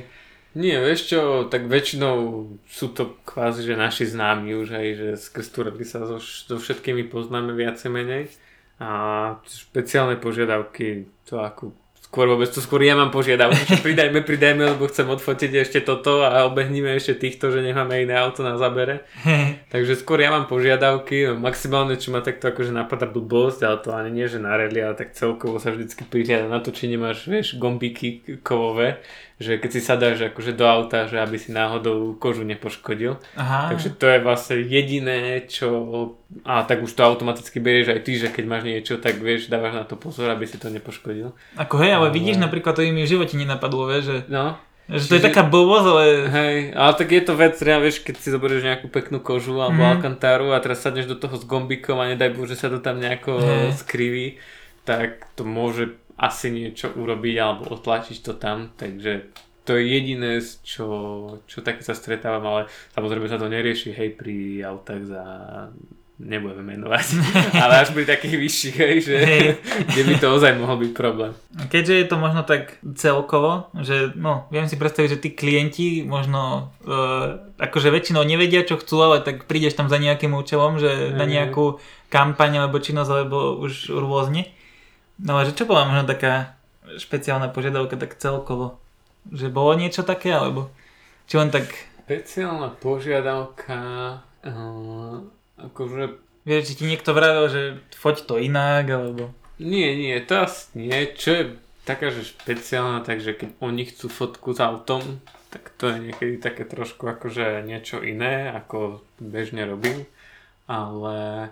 Nie, 0.55 0.79
vieš 0.79 1.11
čo, 1.11 1.19
tak 1.51 1.67
väčšinou 1.67 2.47
sú 2.63 2.95
to 2.95 3.19
kvázi, 3.27 3.67
že 3.67 3.75
naši 3.75 4.07
známi 4.07 4.55
už, 4.55 4.71
hej, 4.71 4.87
že 4.95 5.07
skrz 5.19 5.51
sa 5.83 6.07
so, 6.07 6.15
so 6.23 6.55
všetkými 6.55 7.11
poznáme 7.11 7.51
viacej 7.51 7.91
menej. 7.91 8.31
A 8.79 9.35
špeciálne 9.43 10.15
požiadavky, 10.15 11.11
to 11.27 11.43
ako 11.43 11.75
skôr 12.15 12.31
vôbec 12.31 12.47
to 12.47 12.63
skôr 12.63 12.79
ja 12.79 12.95
mám 12.95 13.11
požiadavku, 13.11 13.59
že 13.75 13.83
pridajme, 13.83 14.23
pridajme, 14.23 14.63
lebo 14.71 14.87
chcem 14.87 15.03
odfotiť 15.03 15.51
ešte 15.67 15.83
toto 15.83 16.23
a 16.23 16.47
obehníme 16.47 16.87
ešte 16.95 17.27
týchto, 17.27 17.51
že 17.51 17.59
necháme 17.59 18.07
iné 18.07 18.15
auto 18.15 18.39
na 18.39 18.55
zabere. 18.55 19.03
Takže 19.75 19.99
skôr 19.99 20.23
ja 20.23 20.31
mám 20.31 20.47
požiadavky, 20.47 21.27
no 21.27 21.43
maximálne 21.43 21.99
čo 21.99 22.15
ma 22.15 22.23
takto 22.23 22.55
akože 22.55 22.71
napadá 22.71 23.03
blbosť, 23.03 23.59
ale 23.67 23.77
to 23.83 23.91
ani 23.91 24.15
nie, 24.15 24.31
že 24.31 24.39
na 24.39 24.55
rally, 24.55 24.79
ale 24.79 24.95
tak 24.95 25.11
celkovo 25.11 25.59
sa 25.59 25.75
vždycky 25.75 26.07
prihľada 26.07 26.47
na 26.47 26.63
to, 26.63 26.71
či 26.71 26.87
nemáš, 26.87 27.27
vieš, 27.27 27.59
gombíky 27.59 28.39
kovové, 28.39 29.03
že 29.35 29.59
keď 29.59 29.69
si 29.71 29.81
sadáš 29.83 30.31
akože 30.31 30.55
do 30.55 30.63
auta, 30.63 31.11
že 31.11 31.19
aby 31.19 31.35
si 31.35 31.51
náhodou 31.51 32.15
kožu 32.15 32.47
nepoškodil. 32.47 33.19
Aha. 33.35 33.67
Takže 33.67 33.91
to 33.99 34.07
je 34.07 34.19
vlastne 34.23 34.55
jediné, 34.63 35.43
čo... 35.43 35.67
A 36.47 36.63
tak 36.63 36.79
už 36.79 36.95
to 36.95 37.03
automaticky 37.03 37.59
berieš 37.59 37.91
aj 37.91 38.01
ty, 38.07 38.15
že 38.15 38.31
keď 38.31 38.45
máš 38.47 38.63
niečo, 38.63 38.95
tak 38.95 39.19
vieš, 39.19 39.51
dávaš 39.51 39.75
na 39.75 39.83
to 39.83 39.99
pozor, 39.99 40.31
aby 40.31 40.47
si 40.47 40.55
to 40.55 40.71
nepoškodil. 40.71 41.35
Ako 41.59 41.75
hej, 41.83 41.99
ale, 41.99 42.07
ale... 42.07 42.15
vidíš 42.15 42.39
napríklad, 42.39 42.79
to 42.79 42.87
im 42.87 42.95
v 42.95 43.11
živote 43.11 43.35
nenapadlo, 43.35 43.91
vieš, 43.91 44.03
že... 44.07 44.17
No. 44.31 44.55
Že 44.87 45.03
to 45.03 45.03
Čiže... 45.03 45.17
je 45.19 45.27
taká 45.27 45.43
blbosť, 45.43 45.87
ale... 45.91 46.05
Hej, 46.31 46.55
ale 46.71 46.91
tak 46.95 47.09
je 47.11 47.23
to 47.27 47.33
vec, 47.35 47.55
ja, 47.59 47.77
vieš, 47.83 48.07
keď 48.07 48.15
si 48.15 48.29
zoberieš 48.31 48.63
nejakú 48.63 48.87
peknú 48.87 49.19
kožu 49.19 49.59
alebo 49.59 49.83
mm. 49.83 49.99
alkantáru 49.99 50.55
a 50.55 50.63
teraz 50.63 50.79
sadneš 50.79 51.11
do 51.11 51.19
toho 51.19 51.35
s 51.35 51.43
gombikom 51.43 51.99
a 51.99 52.07
nedaj 52.07 52.31
Bože, 52.31 52.55
že 52.55 52.61
sa 52.63 52.67
to 52.71 52.79
tam 52.79 53.03
nejako 53.03 53.41
hey. 53.41 53.73
skriví, 53.75 54.39
tak 54.87 55.27
to 55.33 55.43
môže 55.43 55.97
asi 56.15 56.47
niečo 56.51 56.95
urobiť 56.95 57.35
alebo 57.39 57.75
otlačiť 57.75 58.17
to 58.23 58.33
tam, 58.39 58.71
takže 58.79 59.35
to 59.65 59.75
je 59.75 59.83
jediné, 59.97 60.39
čo, 60.61 60.87
čo 61.49 61.65
také 61.65 61.81
sa 61.81 61.97
stretávam, 61.97 62.45
ale 62.45 62.61
samozrejme 62.93 63.25
sa 63.25 63.41
to 63.41 63.49
nerieši, 63.49 63.91
hej, 63.97 64.13
pri 64.13 64.61
autách 64.61 65.03
za 65.09 65.23
nebudeme 66.15 66.79
menovať, 66.79 67.07
ale 67.63 67.83
až 67.83 67.91
pri 67.91 68.07
takých 68.07 68.39
vyšších, 68.39 68.75
hej, 68.79 68.95
že 69.03 69.15
hey. 69.19 69.45
kde 69.83 70.01
by 70.07 70.13
to 70.15 70.27
ozaj 70.31 70.55
mohol 70.55 70.79
byť 70.79 70.91
problém. 70.95 71.35
Keďže 71.67 71.93
je 71.99 72.05
to 72.07 72.15
možno 72.15 72.47
tak 72.47 72.79
celkovo, 72.95 73.67
že 73.83 74.15
no, 74.15 74.47
viem 74.47 74.63
si 74.71 74.79
predstaviť, 74.79 75.09
že 75.11 75.19
tí 75.19 75.29
klienti 75.35 76.07
možno 76.07 76.71
uh, 76.87 77.43
akože 77.59 77.91
väčšinou 77.91 78.23
nevedia, 78.23 78.63
čo 78.63 78.79
chcú, 78.79 78.95
ale 79.03 79.27
tak 79.27 79.43
prídeš 79.43 79.75
tam 79.75 79.91
za 79.91 79.99
nejakým 79.99 80.31
účelom, 80.31 80.79
že 80.79 81.11
hey. 81.11 81.19
na 81.19 81.27
nejakú 81.27 81.83
kampaň 82.07 82.63
alebo 82.63 82.79
činnosť, 82.79 83.11
alebo 83.11 83.59
už 83.59 83.91
rôzne. 83.91 84.54
No 85.19 85.39
ale 85.39 85.51
že 85.51 85.57
čo 85.57 85.67
bola 85.67 85.87
možno 85.87 86.07
taká 86.07 86.55
špeciálna 86.85 87.51
požiadavka 87.51 87.95
tak 87.95 88.19
celkovo? 88.19 88.79
Že 89.31 89.49
bolo 89.49 89.73
niečo 89.79 90.05
také, 90.05 90.35
alebo 90.35 90.69
či 91.25 91.41
len 91.41 91.49
tak... 91.49 91.65
Špeciálna 92.05 92.75
požiadavka... 92.77 93.77
Uh 94.45 95.35
Akože... 95.55 96.19
Vieš, 96.45 96.63
či 96.69 96.77
ti 96.77 96.85
niekto 96.85 97.15
vravil, 97.15 97.47
že 97.49 97.61
foď 97.95 98.15
to 98.27 98.35
inak, 98.37 98.85
alebo... 98.91 99.33
Nie, 99.57 99.95
nie, 99.95 100.19
to 100.21 100.45
asi 100.45 100.67
nie. 100.77 101.15
Čo 101.15 101.29
je 101.31 101.43
taká, 101.87 102.11
že 102.11 102.27
špeciálna, 102.27 103.01
takže 103.07 103.33
keď 103.33 103.49
oni 103.63 103.87
chcú 103.87 104.11
fotku 104.11 104.51
s 104.51 104.59
autom, 104.59 105.23
tak 105.49 105.71
to 105.79 105.89
je 105.89 106.11
niekedy 106.11 106.35
také 106.37 106.67
trošku 106.67 107.07
akože 107.07 107.63
niečo 107.63 108.03
iné, 108.03 108.51
ako 108.51 108.99
bežne 109.17 109.63
robím. 109.63 110.03
Ale 110.67 111.49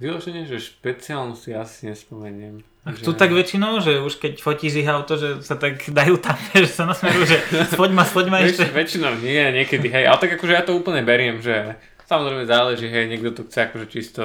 vyloženie, 0.00 0.48
že 0.48 0.58
špeciálnu 0.58 1.36
si 1.36 1.52
asi 1.52 1.92
nespomeniem. 1.92 2.64
A 2.88 2.96
že... 2.96 3.12
tak 3.12 3.36
väčšinou, 3.36 3.84
že 3.84 4.00
už 4.00 4.16
keď 4.16 4.40
fotíš 4.40 4.80
ich 4.80 4.88
auto, 4.88 5.20
že 5.20 5.44
sa 5.44 5.60
tak 5.60 5.84
dajú 5.84 6.16
tam, 6.16 6.40
že 6.64 6.72
sa 6.72 6.88
nasmerujú, 6.88 7.24
že 7.28 7.38
spoď 7.76 7.90
ma, 7.92 8.08
spoď 8.08 8.26
ma 8.32 8.38
ešte. 8.40 8.64
Väčšinou 8.72 9.20
nie, 9.20 9.44
niekedy, 9.52 9.92
hej, 9.92 10.08
ale 10.08 10.16
tak 10.16 10.40
akože 10.40 10.56
ja 10.56 10.64
to 10.64 10.72
úplne 10.72 11.04
beriem, 11.04 11.44
že 11.44 11.76
Samozrejme 12.10 12.42
záleží, 12.42 12.90
hej, 12.90 13.06
niekto 13.06 13.30
to 13.30 13.42
chce 13.46 13.70
akože 13.70 13.86
čisto 13.86 14.22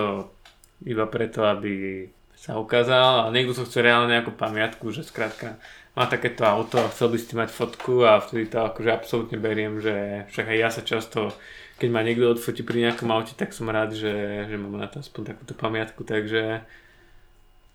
iba 0.81 1.05
preto, 1.05 1.45
aby 1.45 2.09
sa 2.33 2.57
ukázal 2.57 3.29
a 3.29 3.29
niekto 3.29 3.53
to 3.53 3.69
chce 3.69 3.85
reálne 3.85 4.09
nejakú 4.09 4.33
pamiatku, 4.33 4.89
že 4.89 5.05
skrátka 5.05 5.61
má 5.93 6.09
takéto 6.09 6.49
auto 6.49 6.81
a 6.81 6.89
chcel 6.89 7.13
by 7.13 7.17
si 7.21 7.37
mať 7.37 7.53
fotku 7.53 8.01
a 8.01 8.17
vtedy 8.17 8.49
to 8.49 8.65
akože 8.65 8.89
absolútne 8.89 9.37
beriem, 9.37 9.77
že 9.77 10.25
však 10.33 10.45
aj 10.49 10.57
ja 10.57 10.69
sa 10.73 10.81
často, 10.81 11.29
keď 11.75 11.89
ma 11.91 12.01
niekto 12.01 12.31
odfotí 12.31 12.63
pri 12.63 12.87
nejakom 12.87 13.11
aute, 13.11 13.35
tak 13.35 13.51
som 13.51 13.67
rád, 13.67 13.91
že, 13.91 14.47
že 14.47 14.55
mám 14.55 14.79
na 14.79 14.87
to 14.87 15.03
aspoň 15.03 15.35
takúto 15.35 15.53
pamiatku, 15.55 16.07
takže 16.07 16.63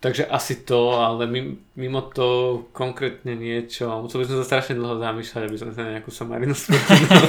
Takže 0.00 0.24
asi 0.26 0.64
to, 0.64 0.96
ale 0.96 1.28
mimo 1.76 2.00
to 2.00 2.64
konkrétne 2.72 3.36
niečo, 3.36 3.84
musel 4.00 4.24
by 4.24 4.32
som 4.32 4.36
sa 4.40 4.48
strašne 4.48 4.80
dlho 4.80 4.96
zamýšľať, 4.96 5.42
aby 5.44 5.56
som 5.60 5.76
sa 5.76 5.84
na 5.84 6.00
nejakú 6.00 6.08
somarinu 6.08 6.56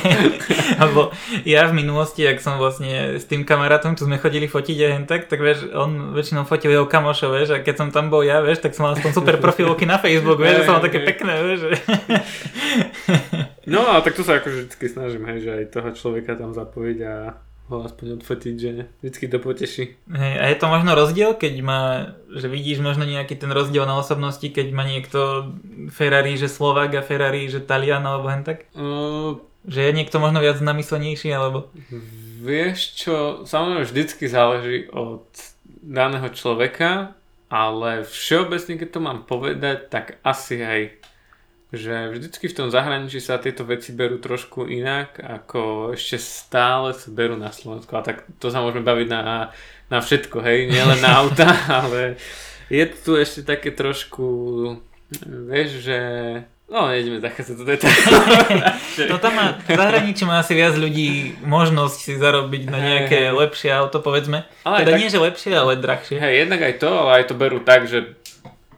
Alebo 0.80 1.12
ja 1.44 1.68
v 1.68 1.76
minulosti, 1.76 2.24
ak 2.24 2.40
som 2.40 2.56
vlastne 2.56 3.20
s 3.20 3.28
tým 3.28 3.44
kamarátom, 3.44 4.00
tu 4.00 4.08
sme 4.08 4.16
chodili 4.24 4.48
fotiť 4.48 4.78
a 4.88 4.96
hen 4.96 5.04
tak, 5.04 5.28
tak 5.28 5.44
vieš, 5.44 5.68
on 5.76 6.16
väčšinou 6.16 6.48
fotil 6.48 6.72
jeho 6.72 6.88
kamošov, 6.88 7.36
vieš, 7.36 7.50
a 7.52 7.58
keď 7.60 7.76
som 7.76 7.88
tam 7.92 8.08
bol 8.08 8.24
ja, 8.24 8.40
vieš, 8.40 8.64
tak 8.64 8.72
som 8.72 8.88
mal 8.88 8.96
aspoň 8.96 9.20
super 9.20 9.36
profilovky 9.44 9.84
na 9.84 10.00
Facebook, 10.00 10.40
vieš, 10.40 10.64
že 10.64 10.68
som 10.72 10.80
mal 10.80 10.86
také 10.88 11.04
pekné, 11.04 11.44
vieš. 11.44 11.76
no 13.68 13.82
a 13.86 14.01
tak 14.01 14.18
to 14.18 14.24
sa 14.26 14.41
akože 14.41 14.70
vždy 14.72 14.88
snažím, 14.89 15.24
hej, 15.28 15.39
že 15.45 15.51
aj 15.51 15.66
toho 15.74 15.89
človeka 15.93 16.38
tam 16.39 16.55
zapojiť 16.55 16.99
a 17.05 17.14
ho 17.72 17.88
aspoň 17.88 18.20
odfotiť, 18.20 18.55
že 18.59 18.91
vždycky 18.99 19.26
to 19.32 19.38
poteší. 19.39 19.95
Hej, 20.12 20.34
a 20.38 20.45
je 20.51 20.57
to 20.59 20.68
možno 20.68 20.91
rozdiel, 20.91 21.39
keď 21.39 21.53
má, 21.64 21.82
že 22.36 22.51
vidíš 22.51 22.84
možno 22.84 23.07
nejaký 23.07 23.39
ten 23.39 23.47
rozdiel 23.47 23.88
na 23.88 23.95
osobnosti, 23.95 24.43
keď 24.43 24.68
má 24.76 24.84
niekto 24.84 25.51
Ferrari, 25.88 26.36
že 26.36 26.51
Slovak 26.51 26.91
a 26.99 27.05
Ferrari, 27.05 27.47
že 27.47 27.64
Talian 27.64 28.03
alebo 28.03 28.28
hen 28.28 28.43
tak? 28.43 28.68
Uh, 28.76 29.39
že 29.64 29.88
je 29.88 29.95
niekto 29.95 30.20
možno 30.20 30.43
viac 30.43 30.59
namyslenejší, 30.59 31.32
alebo? 31.32 31.72
Vieš 32.43 32.80
čo, 32.97 33.16
samozrejme 33.47 33.88
vždycky 33.88 34.26
záleží 34.28 34.89
od 34.91 35.30
daného 35.82 36.28
človeka, 36.34 37.14
ale 37.51 38.07
všeobecne, 38.07 38.80
keď 38.80 38.89
to 38.89 38.99
mám 38.99 39.28
povedať, 39.28 39.91
tak 39.91 40.18
asi 40.26 40.59
aj 40.59 41.01
že 41.72 42.12
vždycky 42.12 42.52
v 42.52 42.58
tom 42.58 42.68
zahraničí 42.68 43.24
sa 43.24 43.40
tieto 43.40 43.64
veci 43.64 43.96
berú 43.96 44.20
trošku 44.20 44.68
inak, 44.68 45.16
ako 45.24 45.96
ešte 45.96 46.20
stále 46.20 46.92
sa 46.92 47.08
berú 47.08 47.40
na 47.40 47.56
Slovensku. 47.56 47.96
A 47.96 48.04
tak 48.04 48.28
to 48.44 48.52
sa 48.52 48.60
môžeme 48.60 48.84
baviť 48.84 49.08
na, 49.08 49.56
na 49.88 49.98
všetko, 50.04 50.44
hej, 50.44 50.68
nielen 50.68 51.00
na 51.00 51.24
auta, 51.24 51.48
ale 51.84 52.20
je 52.68 52.84
tu 52.92 53.16
ešte 53.16 53.48
také 53.48 53.72
trošku, 53.72 54.28
vieš, 55.24 55.84
že 55.88 56.00
No, 56.72 56.88
nejdeme 56.88 57.20
zachádzať 57.20 57.56
do 57.60 57.68
No 59.12 59.20
tam 59.24 59.36
má, 59.36 59.60
v 59.60 59.76
zahraničí 59.76 60.24
má 60.24 60.40
asi 60.40 60.56
viac 60.56 60.80
ľudí 60.80 61.36
možnosť 61.44 61.98
si 62.00 62.16
zarobiť 62.16 62.64
na 62.72 62.80
nejaké 62.80 63.28
hey, 63.28 63.36
lepšie 63.36 63.76
auto, 63.76 64.00
povedzme. 64.00 64.48
Ale 64.64 64.88
teda 64.88 64.96
tak, 64.96 65.00
nie, 65.04 65.12
že 65.12 65.20
lepšie, 65.20 65.52
ale 65.52 65.76
drahšie. 65.76 66.16
Hej, 66.16 66.48
jednak 66.48 66.64
aj 66.64 66.80
to, 66.80 66.88
ale 66.88 67.12
aj 67.20 67.24
to 67.28 67.36
berú 67.36 67.60
tak, 67.60 67.92
že 67.92 68.16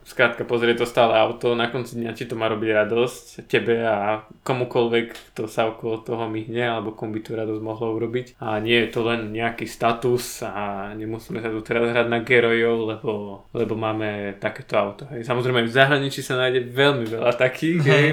skrátka 0.04 0.44
pozrieť 0.44 0.84
to 0.84 0.88
stále 0.88 1.16
auto, 1.16 1.56
na 1.56 1.68
konci 1.72 2.00
dňa 2.00 2.12
ti 2.16 2.28
to 2.28 2.36
má 2.36 2.52
robiť 2.52 2.70
radosť 2.70 3.26
tebe 3.48 3.84
a 3.84 4.24
komukoľvek, 4.44 5.34
kto 5.34 5.48
sa 5.48 5.72
okolo 5.72 6.04
toho 6.04 6.28
myhne, 6.28 6.64
alebo 6.64 6.96
komu 6.96 7.18
by 7.18 7.22
to 7.24 7.32
radosť 7.40 7.62
mohlo 7.64 7.96
urobiť. 7.96 8.40
A 8.44 8.60
nie 8.60 8.78
je 8.84 8.90
to 8.92 9.02
len 9.08 9.32
nejaký 9.32 9.66
status 9.66 10.44
a 10.44 10.92
nemusíme 10.94 11.40
sa 11.40 11.50
tu 11.50 11.64
teraz 11.64 11.90
hrať 11.90 12.08
na 12.08 12.20
gerojov, 12.22 12.78
lebo, 12.96 13.12
lebo 13.56 13.74
máme 13.74 14.38
takéto 14.38 14.76
auto. 14.76 15.08
Hej. 15.10 15.26
Samozrejme 15.26 15.66
v 15.66 15.76
zahraničí 15.76 16.20
sa 16.20 16.40
nájde 16.40 16.70
veľmi 16.70 17.06
veľa 17.08 17.34
takých, 17.36 17.82
hej. 17.84 18.08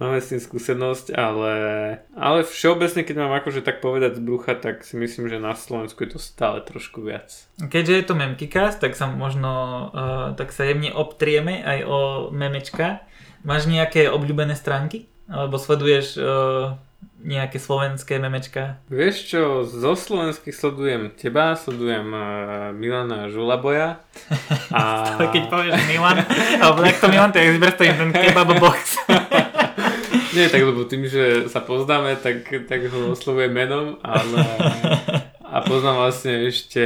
Máme 0.00 0.18
s 0.18 0.32
tým 0.32 0.40
skúsenosť, 0.40 1.12
ale, 1.12 1.54
ale 2.16 2.40
všeobecne, 2.42 3.04
keď 3.04 3.16
mám 3.20 3.36
akože 3.36 3.60
tak 3.60 3.84
povedať 3.84 4.16
z 4.16 4.24
brucha, 4.24 4.56
tak 4.56 4.82
si 4.82 4.96
myslím, 4.96 5.28
že 5.28 5.36
na 5.36 5.52
Slovensku 5.52 6.00
je 6.08 6.16
to 6.16 6.20
stále 6.20 6.64
trošku 6.64 7.04
viac. 7.04 7.28
Keďže 7.60 7.94
je 7.94 8.04
to 8.08 8.14
memkicast, 8.16 8.80
tak 8.80 8.96
sa 8.96 9.12
možno 9.12 9.52
uh, 9.92 10.32
tak 10.34 10.56
sa 10.56 10.64
jemne 10.64 10.90
obtrieme 10.96 11.60
aj 11.60 11.78
o 11.84 11.98
memečka. 12.32 13.04
Máš 13.44 13.68
nejaké 13.68 14.08
obľúbené 14.08 14.56
stránky? 14.56 15.06
Alebo 15.30 15.62
sleduješ 15.62 16.18
uh, 16.18 16.74
nejaké 17.20 17.60
slovenské 17.60 18.16
memečka? 18.16 18.80
Vieš 18.88 19.16
čo, 19.28 19.42
zo 19.68 19.92
slovenských 19.92 20.56
sledujem 20.56 21.12
teba, 21.14 21.52
sledujem 21.54 22.08
uh, 22.10 22.22
Milana 22.72 23.28
Žulaboja. 23.28 24.00
A... 24.74 25.14
Keď 25.28 25.44
povieš 25.52 25.76
Milan, 25.86 26.24
alebo 26.58 26.82
jak 26.88 26.96
to 26.98 27.08
Milan, 27.12 27.30
tak 27.30 27.44
si 27.44 27.60
ten 27.76 28.10
kebab 28.10 28.50
box. 28.58 28.96
Nie, 30.30 30.46
tak 30.46 30.62
lebo 30.62 30.86
tým, 30.86 31.10
že 31.10 31.50
sa 31.50 31.58
poznáme, 31.58 32.14
tak, 32.22 32.46
tak 32.70 32.86
ho 32.90 33.14
oslovujem 33.14 33.50
menom, 33.50 33.98
ale 34.02 34.38
a 35.50 35.58
poznám 35.66 36.06
vlastne 36.06 36.46
ešte 36.46 36.82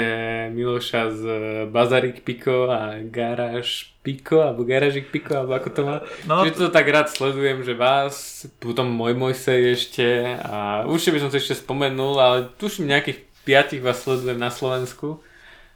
Miloša 0.56 1.02
z 1.12 1.22
Bazarik 1.68 2.24
Piko 2.24 2.72
a 2.72 2.96
Garáž 3.04 3.92
Piko, 4.00 4.40
alebo 4.40 4.64
Garážik 4.64 5.12
Piko, 5.12 5.36
alebo 5.36 5.52
ako 5.52 5.68
to 5.68 5.80
má. 5.84 6.00
No. 6.24 6.40
Čiže 6.40 6.68
to 6.68 6.72
tak 6.72 6.88
rád 6.88 7.12
sledujem, 7.12 7.60
že 7.60 7.76
vás, 7.76 8.48
potom 8.56 8.88
môj 8.88 9.12
Mojsej 9.12 9.76
ešte 9.76 10.08
a 10.40 10.88
určite 10.88 11.12
by 11.12 11.20
som 11.20 11.30
si 11.30 11.44
ešte 11.44 11.60
spomenul, 11.60 12.16
ale 12.16 12.48
tuším 12.56 12.88
nejakých 12.88 13.20
piatich 13.44 13.84
vás 13.84 14.00
sledujem 14.00 14.40
na 14.40 14.48
Slovensku. 14.48 15.20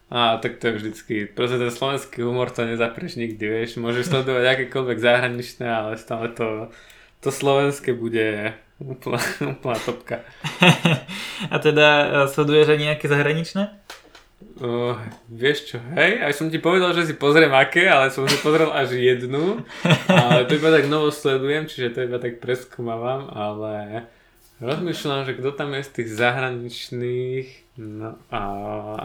A 0.08 0.40
tak 0.40 0.56
to 0.56 0.72
je 0.72 0.76
vždycky, 0.80 1.14
proste 1.28 1.60
ten 1.60 1.68
slovenský 1.68 2.24
humor 2.24 2.48
to 2.48 2.64
nezaprieš 2.64 3.20
nikdy, 3.20 3.44
vieš, 3.44 3.76
môžeš 3.76 4.08
sledovať 4.08 4.56
akékoľvek 4.56 4.98
zahraničné, 5.04 5.68
ale 5.68 6.00
stále 6.00 6.32
to 6.32 6.72
to 7.20 7.34
slovenské 7.34 7.92
bude 7.92 8.54
úplná, 8.78 9.18
úplná 9.58 9.78
topka. 9.82 10.22
A 11.52 11.56
teda 11.58 11.86
e, 11.86 12.06
sleduješ 12.30 12.74
aj 12.74 12.78
nejaké 12.78 13.06
zahraničné? 13.10 13.74
Uh, 14.58 14.94
vieš 15.30 15.74
čo, 15.74 15.78
hej, 15.98 16.22
aj 16.22 16.34
som 16.34 16.50
ti 16.50 16.62
povedal, 16.62 16.94
že 16.94 17.10
si 17.10 17.14
pozriem 17.14 17.50
aké, 17.50 17.90
ale 17.90 18.10
som 18.10 18.26
si 18.26 18.38
pozrel 18.38 18.70
až 18.70 18.94
jednu. 18.94 19.62
Ale 20.06 20.46
to 20.46 20.58
iba 20.58 20.70
tak 20.70 20.86
novo 20.86 21.10
sledujem, 21.10 21.66
čiže 21.66 21.94
to 21.94 22.06
iba 22.06 22.22
tak 22.22 22.42
preskúmavam, 22.42 23.30
ale 23.34 24.06
rozmýšľam, 24.58 25.26
že 25.26 25.38
kto 25.38 25.50
tam 25.54 25.74
je 25.74 25.82
z 25.86 25.90
tých 25.90 26.08
zahraničných, 26.10 27.46
no 27.82 28.18
a 28.30 28.40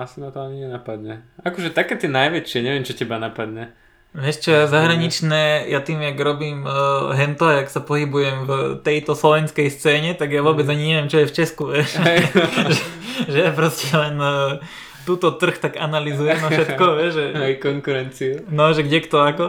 asi 0.05 0.21
ma 0.21 0.33
to 0.33 0.41
ani 0.41 0.69
nenapadne. 0.69 1.25
Akože 1.45 1.73
také 1.73 1.97
tie 1.97 2.09
najväčšie, 2.09 2.65
neviem 2.65 2.85
čo 2.85 2.97
teba 2.97 3.21
napadne. 3.21 3.73
Vieš 4.13 4.45
čo, 4.45 4.49
ja 4.53 4.69
zahraničné, 4.69 5.65
ja 5.73 5.81
tým, 5.81 5.97
jak 6.05 6.17
robím 6.21 6.61
uh, 6.69 7.09
hento, 7.17 7.49
jak 7.49 7.65
sa 7.65 7.81
pohybujem 7.81 8.45
v 8.45 8.51
tejto 8.85 9.17
slovenskej 9.17 9.73
scéne, 9.73 10.13
tak 10.13 10.29
ja 10.29 10.45
vôbec 10.45 10.69
ani 10.69 10.93
neviem, 10.93 11.09
čo 11.09 11.25
je 11.25 11.29
v 11.29 11.35
Česku, 11.35 11.73
vieš. 11.73 11.97
že, 12.77 12.83
že 13.25 13.37
ja 13.41 13.49
proste 13.49 13.89
len 13.97 14.21
uh, 14.21 14.61
túto 15.03 15.33
trh 15.35 15.57
tak 15.57 15.81
analizujem 15.81 16.39
no 16.39 16.49
všetko, 16.53 16.85
vieš. 17.01 17.11
Že, 17.17 17.25
Aj 17.35 17.53
konkurenciu. 17.59 18.33
No, 18.53 18.71
že 18.71 18.85
kde 18.87 18.99
kto 19.03 19.17
ako. 19.17 19.45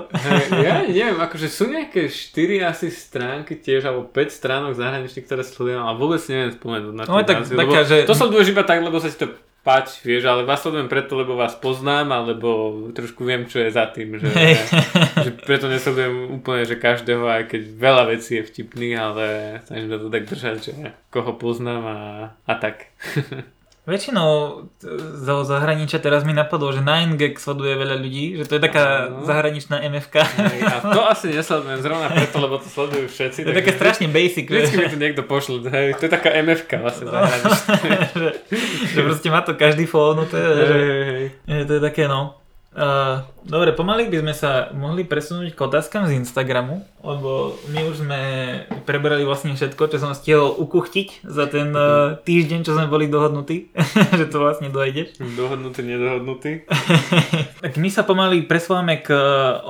Ja 0.57 0.83
neviem, 0.89 1.19
akože 1.21 1.47
sú 1.53 1.71
nejaké 1.71 2.11
4 2.11 2.65
asi 2.65 2.91
stránky 2.91 3.61
tiež, 3.61 3.87
alebo 3.87 4.09
5 4.09 4.33
stránok 4.33 4.73
zahraničných, 4.75 5.29
ktoré 5.29 5.45
sledujem, 5.47 5.81
ale 5.85 5.95
vôbec 6.01 6.21
neviem 6.27 6.57
spomenúť 6.57 6.95
na 6.97 7.03
No, 7.07 7.23
tak, 7.23 7.47
taká, 7.47 7.81
že... 7.87 8.09
To 8.09 8.17
som 8.17 8.33
iba 8.33 8.65
tak, 8.67 8.83
lebo 8.83 8.99
sa 8.99 9.13
si 9.13 9.19
to 9.21 9.31
páči, 9.65 10.05
vieš, 10.05 10.29
ale 10.29 10.45
vás 10.45 10.61
sledujem 10.61 10.93
preto, 10.93 11.17
lebo 11.17 11.41
vás 11.41 11.57
poznám, 11.57 12.13
alebo 12.13 12.77
trošku 12.93 13.25
viem, 13.25 13.49
čo 13.49 13.65
je 13.65 13.73
za 13.73 13.89
tým, 13.89 14.21
že, 14.21 14.29
hey. 14.29 14.61
že 15.25 15.31
preto 15.41 15.73
nesledujem 15.73 16.37
úplne, 16.37 16.69
že 16.69 16.77
každého, 16.77 17.25
aj 17.25 17.49
keď 17.49 17.63
veľa 17.73 18.05
vecí 18.13 18.37
je 18.37 18.45
vtipných, 18.45 18.97
ale 19.01 19.25
snažím 19.65 19.89
sa 19.89 19.99
to 19.99 20.09
tak 20.13 20.25
držať, 20.29 20.57
že 20.61 20.75
koho 21.09 21.33
poznám 21.41 21.83
a, 21.89 21.99
a 22.45 22.53
tak. 22.61 22.93
Väčšinou 23.85 24.65
zo 25.21 25.37
zahraničia 25.45 26.01
teraz 26.01 26.25
mi 26.25 26.33
napadlo, 26.33 26.73
že 26.73 26.81
9gag 26.81 27.37
sleduje 27.37 27.77
veľa 27.77 28.01
ľudí, 28.01 28.41
že 28.41 28.49
to 28.49 28.57
je 28.57 28.63
taká 28.65 29.13
no. 29.13 29.29
zahraničná 29.29 29.77
MFK. 29.77 30.25
A 30.65 30.81
to 30.89 31.05
asi 31.05 31.37
nesledujem 31.37 31.85
zrovna 31.85 32.09
preto, 32.09 32.41
lebo 32.41 32.57
to 32.57 32.73
sledujú 32.73 33.13
všetci. 33.13 33.45
To 33.45 33.53
je 33.53 33.61
také 33.61 33.77
strašne 33.77 34.09
basic. 34.09 34.49
Vždycky 34.49 34.77
mi 34.81 34.89
to 34.89 34.97
niekto 34.97 35.23
pošle, 35.29 35.69
hej, 35.69 36.01
to 36.01 36.09
je 36.09 36.13
taká 36.17 36.33
MFK 36.33 36.81
vlastne 36.81 37.13
zahraničná. 37.13 37.75
že, 38.25 38.29
že 38.89 39.01
proste 39.05 39.29
má 39.29 39.45
to 39.45 39.53
každý 39.53 39.85
phone, 39.85 40.25
to 40.33 40.37
je, 40.41 40.49
že, 40.49 40.79
hej. 41.45 41.69
to 41.69 41.73
je 41.77 41.83
také 41.85 42.09
no. 42.09 42.44
Uh, 42.75 43.23
dobre, 43.47 43.71
pomaly 43.71 44.11
by 44.11 44.19
sme 44.19 44.35
sa 44.35 44.75
mohli 44.75 45.07
presunúť 45.07 45.55
k 45.55 45.63
otázkam 45.63 46.11
z 46.11 46.19
Instagramu, 46.19 46.83
lebo 47.07 47.55
my 47.71 47.87
už 47.87 48.03
sme 48.03 48.21
prebrali 48.83 49.23
vlastne 49.23 49.55
všetko, 49.55 49.95
čo 49.95 50.03
som 50.03 50.11
stihol 50.11 50.59
ukuchtiť 50.59 51.23
za 51.23 51.47
ten 51.47 51.71
uh, 51.71 52.19
týždeň, 52.27 52.67
čo 52.67 52.75
sme 52.75 52.91
boli 52.91 53.07
dohodnutí, 53.07 53.71
že 54.19 54.27
to 54.27 54.43
vlastne 54.43 54.75
dojdeš. 54.75 55.23
Dohodnutý, 55.39 55.87
nedohodnutý. 55.87 56.67
tak 57.63 57.79
my 57.79 57.89
sa 57.95 58.03
pomaly 58.03 58.43
presúvame 58.43 58.99
k 58.99 59.15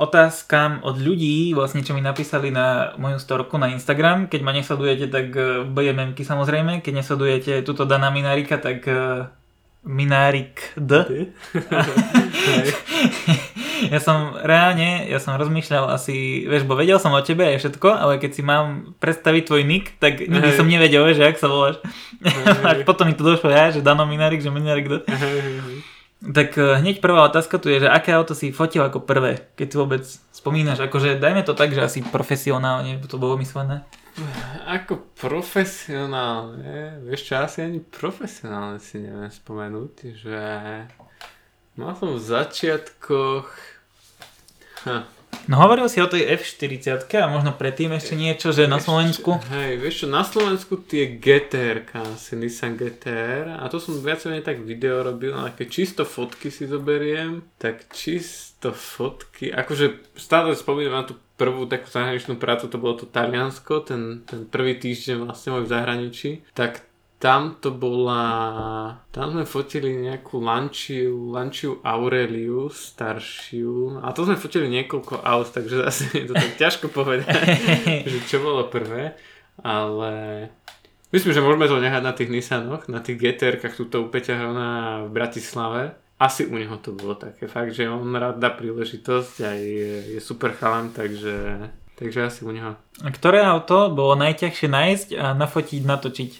otázkam 0.01 0.81
od 0.81 0.97
ľudí, 0.97 1.53
vlastne 1.53 1.85
čo 1.85 1.93
mi 1.93 2.01
napísali 2.01 2.49
na 2.49 2.97
moju 2.97 3.21
storku 3.21 3.61
na 3.61 3.69
Instagram. 3.69 4.33
Keď 4.33 4.41
ma 4.41 4.49
nesledujete, 4.49 5.13
tak 5.13 5.29
BMMky 5.69 6.25
samozrejme, 6.25 6.81
keď 6.81 7.05
nesledujete 7.05 7.53
túto 7.61 7.85
Dana 7.85 8.09
Minarika, 8.09 8.57
tak 8.57 8.81
uh, 8.89 9.29
Minárik 9.85 10.73
D. 10.73 11.29
ja 13.93 13.99
som 14.01 14.33
reálne, 14.33 15.05
ja 15.05 15.21
som 15.21 15.37
rozmýšľal 15.37 15.93
asi, 15.93 16.49
vieš, 16.49 16.65
bo 16.65 16.73
vedel 16.73 16.97
som 16.97 17.13
o 17.13 17.21
tebe 17.21 17.45
aj 17.45 17.61
všetko, 17.61 17.93
ale 17.93 18.17
keď 18.17 18.31
si 18.33 18.41
mám 18.41 18.97
predstaviť 18.97 19.45
tvoj 19.45 19.61
nick, 19.61 19.93
tak 20.01 20.25
nikdy 20.25 20.49
hey. 20.49 20.57
som 20.57 20.65
nevedel, 20.65 21.05
že 21.13 21.29
ak 21.29 21.37
sa 21.37 21.45
voláš. 21.45 21.77
Až 22.65 22.81
potom 22.81 23.05
mi 23.05 23.13
to 23.13 23.21
došlo 23.21 23.53
ja, 23.53 23.69
že 23.69 23.85
Dano 23.85 24.09
Minárik, 24.09 24.41
že 24.41 24.49
Minárik 24.49 24.89
D. 24.89 24.93
Tak 26.25 26.57
eh, 26.57 26.81
hneď 26.81 27.05
prvá 27.05 27.29
otázka 27.29 27.61
tu 27.61 27.69
je, 27.69 27.85
že 27.85 27.89
aké 27.91 28.09
auto 28.09 28.33
si 28.33 28.49
fotil 28.49 28.81
ako 28.81 29.05
prvé, 29.05 29.53
keď 29.53 29.67
si 29.69 29.75
vôbec 29.77 30.03
spomínaš, 30.33 30.81
akože 30.81 31.21
dajme 31.21 31.45
to 31.45 31.53
tak, 31.53 31.77
že 31.77 31.85
asi 31.85 32.01
profesionálne 32.01 32.97
to 33.05 33.21
bolo 33.21 33.37
myslené. 33.37 33.85
Ako 34.65 35.11
profesionálne, 35.19 37.03
vieš 37.03 37.27
čo, 37.27 37.33
asi 37.43 37.67
ani 37.67 37.83
profesionálne 37.83 38.79
si 38.79 39.03
neviem 39.03 39.27
spomenúť, 39.27 39.95
že 40.15 40.41
mal 41.75 41.91
som 41.99 42.15
v 42.15 42.23
začiatkoch... 42.23 43.47
Ha. 44.87 45.03
No 45.45 45.61
hovoril 45.61 45.85
si 45.91 46.01
o 46.01 46.07
tej 46.09 46.25
F40 46.41 47.05
a 47.21 47.29
možno 47.29 47.53
predtým 47.53 47.93
ešte 47.93 48.17
niečo, 48.17 48.49
že 48.49 48.65
na 48.65 48.81
Slovensku? 48.81 49.37
Hej, 49.51 49.77
vieš 49.77 49.95
čo, 50.01 50.07
na 50.09 50.25
Slovensku 50.25 50.81
tie 50.81 51.21
GTR, 51.21 51.85
asi 51.93 52.33
Nissan 52.39 52.79
GTR 52.79 53.61
a 53.61 53.67
to 53.69 53.77
som 53.77 53.99
viac 54.01 54.23
menej 54.25 54.41
tak 54.41 54.63
video 54.63 55.05
robil, 55.05 55.35
ale 55.35 55.53
keď 55.53 55.67
čisto 55.69 56.01
fotky 56.07 56.49
si 56.49 56.65
zoberiem, 56.65 57.45
tak 57.61 57.85
čisto 57.93 58.73
fotky, 58.73 59.53
akože 59.53 60.17
stále 60.17 60.57
spomínam 60.57 61.03
na 61.03 61.05
tú 61.05 61.13
prvú 61.35 61.67
takú 61.67 61.91
zahraničnú 61.91 62.39
prácu, 62.39 62.71
to 62.71 62.79
bolo 62.79 62.95
to 62.95 63.05
Taliansko, 63.07 63.83
ten, 63.83 64.23
ten 64.23 64.47
prvý 64.47 64.79
týždeň 64.79 65.27
vlastne 65.27 65.55
môj 65.55 65.67
v 65.67 65.71
zahraničí, 65.71 66.29
tak 66.55 66.87
tam 67.19 67.57
to 67.63 67.71
bola, 67.71 68.23
tam 69.11 69.31
sme 69.31 69.47
fotili 69.47 69.95
nejakú 70.03 70.39
Lanciu, 70.43 71.31
Lanciu 71.31 71.79
Aureliu 71.81 72.67
staršiu 72.67 74.03
a 74.03 74.11
to 74.11 74.27
sme 74.27 74.35
fotili 74.35 74.67
niekoľko 74.67 75.23
aut, 75.23 75.47
takže 75.49 75.79
zase 75.87 76.11
je 76.11 76.27
to 76.27 76.35
tak 76.35 76.53
ťažko 76.59 76.91
povedať, 76.91 77.33
že 78.11 78.19
čo 78.27 78.43
bolo 78.43 78.67
prvé, 78.67 79.15
ale 79.63 80.11
myslím, 81.15 81.31
že 81.31 81.43
môžeme 81.43 81.71
to 81.71 81.79
nehať 81.79 82.03
na 82.03 82.13
tých 82.13 82.29
Nissanoch, 82.31 82.85
na 82.91 82.99
tých 82.99 83.15
GTR-kách 83.15 83.75
tuto 83.75 84.03
u 84.03 84.11
Peťa 84.11 84.35
Hrona 84.35 84.69
v 85.07 85.09
Bratislave, 85.15 85.95
asi 86.15 86.47
u 86.47 86.55
neho 86.55 86.79
to 86.79 86.95
bolo 86.95 87.15
také 87.15 87.47
fakt, 87.51 87.75
že 87.75 87.91
on 87.91 88.15
rád 88.15 88.39
dá 88.39 88.47
príležitosť 88.49 89.35
a 89.43 89.51
je, 89.59 90.15
je 90.15 90.19
super 90.23 90.55
chalan, 90.55 90.95
takže, 90.95 91.67
takže 91.99 92.31
asi 92.31 92.47
u 92.47 92.51
neho. 92.55 92.79
A 93.03 93.07
ktoré 93.11 93.43
auto 93.43 93.91
bolo 93.91 94.15
najťažšie 94.23 94.67
nájsť 94.71 95.07
a 95.19 95.35
nafotiť, 95.35 95.81
natočiť? 95.83 96.31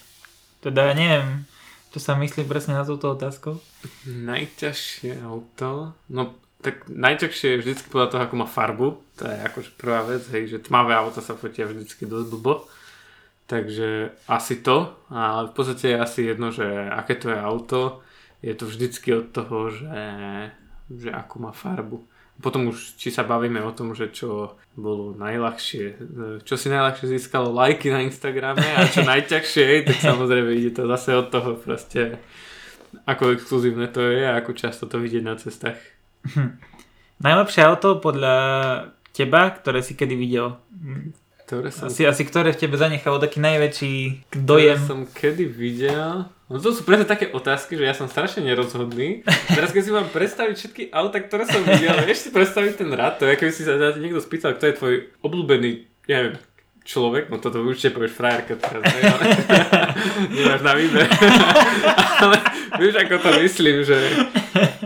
Teda 0.63 0.95
neviem, 0.95 1.43
čo 1.91 1.99
sa 1.99 2.15
myslí 2.15 2.47
presne 2.47 2.79
na 2.79 2.87
túto 2.87 3.11
otázku. 3.11 3.59
Najťažšie 4.07 5.19
auto? 5.27 5.91
No 6.07 6.39
tak 6.65 6.89
najťažšie 6.89 7.47
je 7.51 7.61
vždycky 7.61 7.87
podľa 7.93 8.09
toho, 8.09 8.21
ako 8.25 8.35
má 8.41 8.47
farbu. 8.49 8.87
To 9.21 9.23
je 9.29 9.37
akože 9.37 9.69
prvá 9.77 10.01
vec, 10.07 10.25
hej, 10.33 10.49
že 10.49 10.65
tmavé 10.65 10.97
auto 10.97 11.21
sa 11.21 11.37
fotia 11.37 11.69
vždycky 11.69 12.09
dosť 12.09 12.27
blbo. 12.33 12.65
Takže 13.45 14.09
asi 14.25 14.65
to, 14.65 14.97
ale 15.13 15.51
v 15.51 15.53
podstate 15.53 15.93
je 15.93 16.01
asi 16.01 16.19
jedno, 16.25 16.49
že 16.49 16.65
aké 16.89 17.13
to 17.21 17.29
je 17.29 17.37
auto 17.37 18.01
je 18.45 18.53
to 18.53 18.69
vždycky 18.69 19.09
od 19.17 19.33
toho, 19.33 19.73
že, 19.73 20.05
že 20.93 21.09
akú 21.09 21.41
má 21.41 21.49
farbu. 21.49 22.05
Potom 22.37 22.69
už, 22.69 22.99
či 22.99 23.09
sa 23.09 23.23
bavíme 23.23 23.63
o 23.63 23.71
tom, 23.71 23.95
že 23.95 24.11
čo 24.11 24.59
bolo 24.75 25.15
najľahšie, 25.17 25.85
čo 26.43 26.53
si 26.59 26.67
najľahšie 26.67 27.15
získalo 27.15 27.49
lajky 27.49 27.89
na 27.89 28.03
Instagrame 28.05 28.61
a 28.75 28.85
čo 28.85 29.07
najťažšie, 29.07 29.87
tak 29.87 29.97
samozrejme 30.03 30.51
ide 30.53 30.75
to 30.75 30.83
zase 30.85 31.15
od 31.15 31.31
toho 31.31 31.55
proste, 31.55 32.19
ako 33.07 33.33
exkluzívne 33.33 33.87
to 33.87 34.03
je 34.03 34.27
a 34.27 34.37
ako 34.43 34.51
často 34.51 34.85
to 34.85 34.99
vidieť 34.99 35.23
na 35.23 35.39
cestách. 35.39 35.79
Hm. 36.35 36.59
Najlepšie 37.23 37.61
auto 37.63 38.03
podľa 38.03 38.37
teba, 39.15 39.55
ktoré 39.55 39.79
si 39.79 39.95
kedy 39.95 40.19
videl? 40.19 40.59
Ktoré 41.45 41.69
som... 41.69 41.93
Asi, 41.93 42.01
asi 42.09 42.25
ktoré 42.25 42.57
v 42.57 42.59
tebe 42.65 42.73
zanechalo 42.73 43.21
taký 43.21 43.37
najväčší 43.37 43.93
dojem? 44.33 44.81
Ktoré 44.81 44.89
som 44.89 44.99
kedy 45.05 45.45
videl... 45.45 46.25
No 46.45 46.61
to 46.61 46.73
sú 46.73 46.85
presne 46.85 47.09
také 47.09 47.29
otázky, 47.33 47.77
že 47.77 47.85
ja 47.85 47.93
som 47.93 48.05
strašne 48.05 48.45
nerozhodný. 48.45 49.25
Teraz 49.49 49.73
keď 49.73 49.81
si 49.81 49.91
mám 49.93 50.09
predstaviť 50.09 50.55
všetky 50.57 50.83
auta, 50.93 51.17
ktoré 51.21 51.45
som 51.45 51.61
videl, 51.61 51.93
vieš 52.05 52.25
si 52.25 52.29
predstaviť 52.29 52.81
ten 52.81 52.89
rad, 52.93 53.17
to 53.21 53.29
je, 53.29 53.37
keby 53.37 53.53
si 53.53 53.65
sa 53.65 53.77
niekto 53.77 54.21
spýtal, 54.21 54.57
kto 54.57 54.65
je 54.69 54.77
tvoj 54.77 54.93
obľúbený, 55.25 55.85
ja 56.05 56.21
neviem, 56.21 56.37
človek, 56.85 57.33
no 57.33 57.41
toto 57.41 57.65
určite 57.65 57.97
povieš 57.97 58.13
frajerka 58.13 58.61
teraz, 58.61 58.85
ne, 58.85 59.01
ale 59.09 59.23
nemáš 60.37 60.61
na 60.61 60.73
výber. 60.77 61.09
ale 62.21 62.37
vieš, 62.77 62.95
ako 63.01 63.15
to 63.21 63.29
myslím, 63.41 63.77
že, 63.81 63.99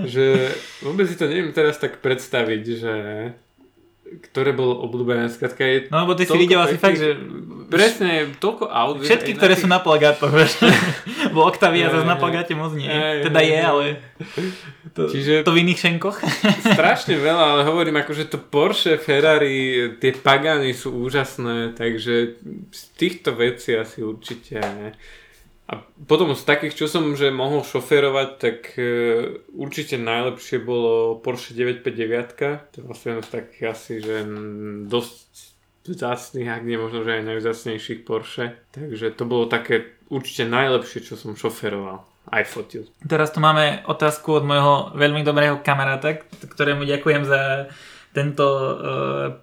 že 0.08 0.26
vôbec 0.80 1.12
si 1.12 1.20
to 1.20 1.28
neviem 1.28 1.52
teraz 1.52 1.76
tak 1.76 2.00
predstaviť, 2.00 2.64
že 2.80 2.94
ktoré 4.30 4.52
bolo 4.52 4.82
obľúbené. 4.86 5.30
Skladka 5.30 5.64
je 5.64 5.78
no 5.94 6.06
lebo 6.06 6.18
ty 6.18 6.26
si 6.26 6.38
videl 6.38 6.60
asi 6.62 6.78
fakt, 6.82 6.98
že... 6.98 7.14
Presne, 7.70 8.34
toľko 8.42 8.66
aut. 8.66 9.06
Všetky, 9.06 9.38
ktoré 9.38 9.54
tých... 9.54 9.64
sú 9.64 9.68
na 9.70 9.78
plagátoch. 9.78 10.34
Bo 11.38 11.46
Octavia 11.46 11.94
zase 11.94 12.06
na 12.10 12.18
plagáte 12.18 12.58
moc 12.58 12.74
nie. 12.74 12.90
Aj, 12.90 13.22
teda 13.22 13.40
je, 13.46 13.60
ale... 13.60 13.86
To, 14.90 15.06
Čiže... 15.06 15.46
to 15.46 15.54
v 15.54 15.62
iných 15.62 15.80
šenkoch. 15.86 16.18
strašne 16.76 17.14
veľa, 17.22 17.46
ale 17.54 17.62
hovorím, 17.70 18.02
akože 18.02 18.26
to 18.26 18.42
Porsche, 18.42 18.98
Ferrari, 18.98 19.96
tie 20.02 20.18
Pagany 20.18 20.74
sú 20.74 20.98
úžasné, 21.06 21.78
takže 21.78 22.42
z 22.74 22.82
týchto 22.98 23.38
vecí 23.38 23.78
asi 23.78 24.02
určite 24.02 24.58
a 25.70 25.86
potom 26.10 26.34
z 26.34 26.42
takých, 26.50 26.74
čo 26.74 26.86
som 26.90 27.14
že 27.14 27.30
mohol 27.30 27.62
šoférovať, 27.62 28.30
tak 28.42 28.74
e, 28.74 28.90
určite 29.54 30.02
najlepšie 30.02 30.66
bolo 30.66 31.22
Porsche 31.22 31.54
959. 31.54 32.74
To 32.74 32.76
je 32.82 32.84
vlastne 32.90 33.22
z 33.22 33.30
takých 33.30 33.64
asi, 33.70 33.94
že 34.02 34.26
dosť 34.90 35.30
vzácných, 35.86 36.50
ak 36.50 36.66
nie 36.66 36.82
možno, 36.82 37.06
že 37.06 37.22
aj 37.22 37.30
najvzácnejších 37.30 38.02
Porsche. 38.02 38.58
Takže 38.74 39.14
to 39.14 39.30
bolo 39.30 39.46
také 39.46 39.94
určite 40.10 40.50
najlepšie, 40.50 41.06
čo 41.06 41.14
som 41.14 41.38
šoféroval. 41.38 42.02
Aj 42.34 42.46
fotil. 42.50 42.90
Teraz 43.06 43.30
tu 43.30 43.38
máme 43.38 43.86
otázku 43.86 44.42
od 44.42 44.46
môjho 44.50 44.98
veľmi 44.98 45.22
dobrého 45.22 45.62
kamaráta, 45.62 46.18
ktorému 46.50 46.86
ďakujem 46.86 47.24
za 47.26 47.70
tento 48.14 48.46
uh, 48.46 48.74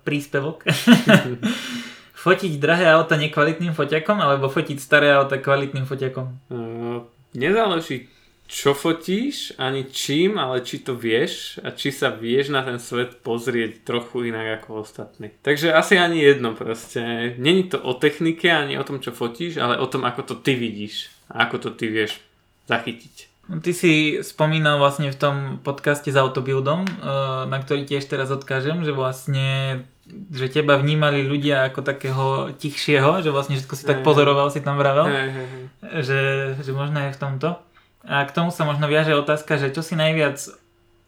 príspevok. 0.02 0.66
fotiť 2.26 2.58
drahé 2.58 2.90
auta 2.90 3.14
nekvalitným 3.14 3.70
foťakom 3.70 4.18
alebo 4.18 4.50
fotiť 4.50 4.82
staré 4.82 5.14
auta 5.14 5.38
kvalitným 5.38 5.86
foťakom? 5.86 6.26
Uh, 6.50 7.06
nezáleží 7.38 8.10
čo 8.46 8.78
fotíš, 8.78 9.58
ani 9.58 9.90
čím, 9.90 10.38
ale 10.38 10.62
či 10.62 10.78
to 10.78 10.94
vieš 10.94 11.58
a 11.66 11.74
či 11.74 11.90
sa 11.90 12.14
vieš 12.14 12.54
na 12.54 12.62
ten 12.62 12.78
svet 12.78 13.18
pozrieť 13.26 13.82
trochu 13.82 14.30
inak 14.30 14.62
ako 14.62 14.86
ostatní. 14.86 15.34
Takže 15.42 15.74
asi 15.74 15.98
ani 15.98 16.22
jedno 16.22 16.54
proste. 16.54 17.34
Není 17.38 17.74
to 17.74 17.82
o 17.82 17.98
technike 17.98 18.46
ani 18.46 18.78
o 18.78 18.86
tom, 18.86 19.02
čo 19.02 19.10
fotíš, 19.10 19.58
ale 19.58 19.82
o 19.82 19.86
tom, 19.90 20.06
ako 20.06 20.22
to 20.22 20.34
ty 20.38 20.54
vidíš 20.54 21.10
a 21.26 21.50
ako 21.50 21.58
to 21.58 21.70
ty 21.74 21.90
vieš 21.90 22.22
zachytiť. 22.70 23.34
No, 23.50 23.62
ty 23.62 23.70
si 23.74 24.22
spomínal 24.26 24.78
vlastne 24.78 25.10
v 25.10 25.18
tom 25.18 25.36
podcaste 25.62 26.10
s 26.10 26.18
autobuildom, 26.18 26.86
eh, 26.86 26.90
na 27.46 27.58
ktorý 27.58 27.86
tiež 27.86 28.06
teraz 28.06 28.30
odkážem, 28.30 28.82
že 28.82 28.94
vlastne 28.94 29.82
že 30.07 30.46
teba 30.46 30.78
vnímali 30.78 31.26
ľudia 31.26 31.66
ako 31.66 31.80
takého 31.82 32.26
tichšieho, 32.54 33.26
že 33.26 33.34
vlastne 33.34 33.59
všetko 33.59 33.74
si 33.74 33.84
tak 33.84 34.07
pozoroval, 34.07 34.54
si 34.54 34.62
tam 34.62 34.78
vravel, 34.78 35.11
že, 35.82 36.54
že 36.62 36.70
možno 36.70 37.02
je 37.07 37.11
v 37.11 37.20
tomto. 37.20 37.59
A 38.07 38.22
k 38.22 38.30
tomu 38.30 38.54
sa 38.54 38.62
možno 38.62 38.86
viaže 38.86 39.18
otázka, 39.18 39.59
že 39.59 39.74
čo 39.74 39.82
si 39.82 39.98
najviac 39.98 40.38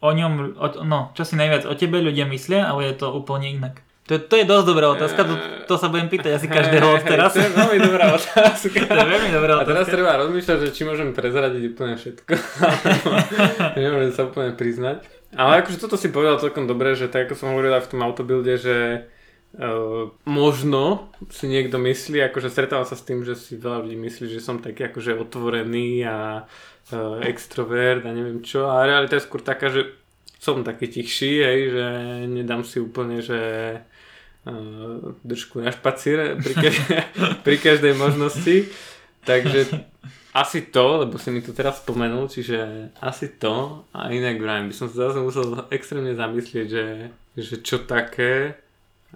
o 0.03 0.11
ňom, 0.11 0.59
o, 0.59 0.67
no, 0.83 1.15
čo 1.15 1.23
si 1.23 1.39
najviac 1.39 1.67
o 1.67 1.75
tebe 1.79 2.03
ľudia 2.03 2.27
myslia, 2.27 2.67
ale 2.67 2.91
je 2.91 2.95
to 2.99 3.15
úplne 3.15 3.55
inak. 3.55 3.87
To, 4.09 4.17
to 4.17 4.35
je 4.41 4.49
dosť 4.49 4.67
dobrá 4.67 4.89
otázka, 4.97 5.21
to, 5.21 5.35
to 5.69 5.75
sa 5.77 5.93
budem 5.93 6.09
pýtať 6.09 6.41
asi 6.41 6.49
každého 6.49 6.97
od 6.97 7.05
teraz. 7.05 7.37
To 7.37 7.45
je 7.45 7.53
veľmi 7.53 7.79
dobrá 7.79 8.07
otázka. 8.19 8.79
to 8.89 8.99
je 9.05 9.09
veľmi 9.15 9.31
dobrá 9.31 9.53
otázka. 9.61 9.69
A 9.69 9.73
teraz 9.77 9.87
treba 9.93 10.11
rozmýšľať, 10.17 10.59
že 10.65 10.69
či 10.73 10.83
môžem 10.89 11.13
prezradiť 11.13 11.63
úplne 11.77 11.95
všetko. 12.01 12.33
Nemôžem 13.77 14.13
sa 14.17 14.23
úplne 14.25 14.57
priznať. 14.57 15.18
Ale 15.37 15.61
akože 15.61 15.77
toto 15.77 16.01
si 16.01 16.09
povedal 16.09 16.41
celkom 16.41 16.65
dobre, 16.65 16.97
že 16.97 17.13
tak 17.13 17.29
ako 17.29 17.35
som 17.37 17.53
hovoril 17.53 17.77
aj 17.77 17.85
v 17.85 17.91
tom 17.93 18.01
autobilde, 18.05 18.55
že 18.57 18.77
Uh, 19.49 20.13
možno 20.29 21.09
si 21.33 21.49
niekto 21.49 21.81
myslí, 21.81 22.21
akože 22.21 22.53
stretávam 22.53 22.85
sa 22.85 23.01
s 23.01 23.09
tým, 23.09 23.25
že 23.25 23.33
si 23.33 23.57
veľa 23.57 23.81
ľudí 23.81 23.97
myslí, 23.97 24.29
že 24.29 24.45
som 24.45 24.61
taký 24.61 24.93
akože 24.93 25.17
otvorený 25.17 26.05
a 26.05 26.45
uh, 26.45 27.17
extrovert 27.25 28.05
a 28.05 28.13
neviem 28.13 28.45
čo 28.45 28.69
a 28.69 28.85
realita 28.85 29.17
je 29.17 29.25
skôr 29.25 29.41
taká, 29.41 29.73
že 29.73 29.97
som 30.37 30.61
taký 30.61 30.93
tichší, 30.93 31.41
hej, 31.41 31.61
že 31.73 31.87
nedám 32.29 32.61
si 32.61 32.77
úplne, 32.77 33.25
že 33.25 33.41
uh, 34.45 35.17
držku 35.25 35.65
na 35.65 35.73
špacíre 35.73 36.37
pri, 36.45 36.55
každej, 36.69 37.01
pri 37.49 37.57
každej 37.57 37.95
možnosti. 37.97 38.69
Takže 39.25 39.65
asi 40.39 40.71
to, 40.71 41.03
lebo 41.03 41.19
si 41.19 41.35
mi 41.35 41.43
to 41.43 41.51
teraz 41.51 41.83
spomenul, 41.83 42.31
čiže 42.31 42.91
asi 43.03 43.35
to 43.43 43.83
a 43.91 44.09
inak 44.15 44.39
vrajím, 44.39 44.71
by 44.71 44.75
som 44.75 44.87
sa 44.87 45.11
zase 45.11 45.19
musel 45.19 45.67
extrémne 45.75 46.15
zamyslieť, 46.15 46.67
že, 46.71 46.87
že 47.35 47.55
čo 47.61 47.83
také 47.83 48.55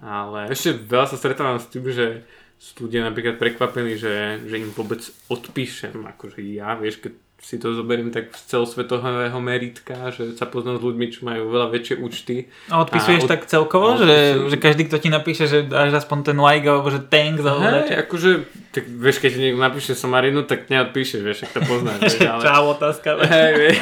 ale 0.01 0.49
ešte 0.49 0.73
veľa 0.73 1.05
sa 1.05 1.17
stretávam 1.21 1.61
s 1.61 1.69
tým, 1.69 1.85
že 1.93 2.25
sú 2.57 2.87
ľudia 2.87 3.05
napríklad 3.05 3.37
prekvapení, 3.37 3.99
že, 3.99 4.41
že 4.47 4.55
im 4.57 4.71
vôbec 4.73 5.03
odpíšem. 5.29 5.93
Akože 5.93 6.41
ja, 6.41 6.73
vieš, 6.79 7.03
keď 7.03 7.13
si 7.43 7.59
to 7.59 7.75
zoberiem 7.75 8.07
tak 8.07 8.31
z 8.31 8.55
celosvetového 8.55 9.35
meritka, 9.43 10.15
že 10.15 10.31
sa 10.39 10.47
poznám 10.47 10.79
s 10.79 10.83
ľuďmi, 10.87 11.05
čo 11.11 11.27
majú 11.27 11.51
veľa 11.51 11.75
väčšie 11.75 11.99
účty. 11.99 12.47
A 12.71 12.87
odpisuješ 12.87 13.21
a 13.21 13.25
od... 13.27 13.31
tak 13.35 13.41
celkovo, 13.51 13.99
že, 13.99 14.47
že 14.47 14.55
každý, 14.55 14.87
kto 14.87 15.03
ti 15.03 15.11
napíše, 15.11 15.51
že 15.51 15.67
dáš 15.67 15.91
aspoň 15.91 16.31
ten 16.31 16.37
like 16.39 16.63
alebo 16.63 16.87
že 16.87 17.03
thanks 17.03 17.43
alebo 17.43 17.67
Hej, 17.67 18.07
akože, 18.07 18.31
tak 18.71 18.87
vieš, 18.87 19.19
keď 19.19 19.31
niekto 19.35 19.59
napíše 19.59 19.91
somarinu, 19.91 20.47
tak 20.47 20.71
neodpíšeš, 20.71 21.19
vieš, 21.19 21.43
ak 21.43 21.51
to 21.51 21.61
poznáš. 21.67 21.99
vieš, 21.99 22.23
ale... 22.31 22.41
Čau, 22.47 22.63
otázka. 22.79 23.09
Vieš. 23.19 23.77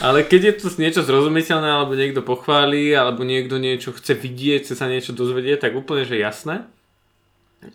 ale 0.00 0.18
keď 0.24 0.40
je 0.48 0.54
to 0.56 0.66
niečo 0.80 1.04
zrozumiteľné, 1.04 1.68
alebo 1.68 1.92
niekto 1.92 2.24
pochváli, 2.24 2.96
alebo 2.96 3.20
niekto 3.20 3.60
niečo 3.60 3.92
chce 3.92 4.16
vidieť, 4.16 4.64
chce 4.64 4.74
sa 4.80 4.88
niečo 4.88 5.12
dozvedieť, 5.12 5.68
tak 5.68 5.76
úplne, 5.76 6.08
že 6.08 6.16
jasné. 6.16 6.64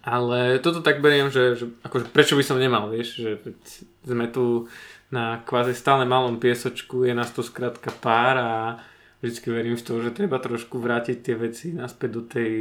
Ale 0.04 0.60
toto 0.60 0.84
tak 0.84 1.00
beriem, 1.00 1.32
že, 1.32 1.56
že 1.56 1.66
akože 1.84 2.12
prečo 2.12 2.36
by 2.36 2.44
som 2.44 2.60
nemal, 2.60 2.92
vieš, 2.92 3.24
že 3.24 3.32
sme 4.04 4.28
tu 4.28 4.68
na 5.08 5.40
kvázi 5.40 5.72
stále 5.72 6.04
malom 6.04 6.36
piesočku, 6.44 7.08
je 7.08 7.16
nás 7.16 7.32
tu 7.32 7.40
skrátka 7.40 7.96
pár 8.04 8.36
a 8.36 8.52
vždycky 9.24 9.48
verím 9.50 9.80
v 9.80 9.86
to, 9.88 10.04
že 10.04 10.12
treba 10.12 10.38
trošku 10.38 10.78
vrátiť 10.78 11.18
tie 11.24 11.36
veci 11.40 11.68
naspäť 11.72 12.10
do 12.12 12.22
tej, 12.28 12.54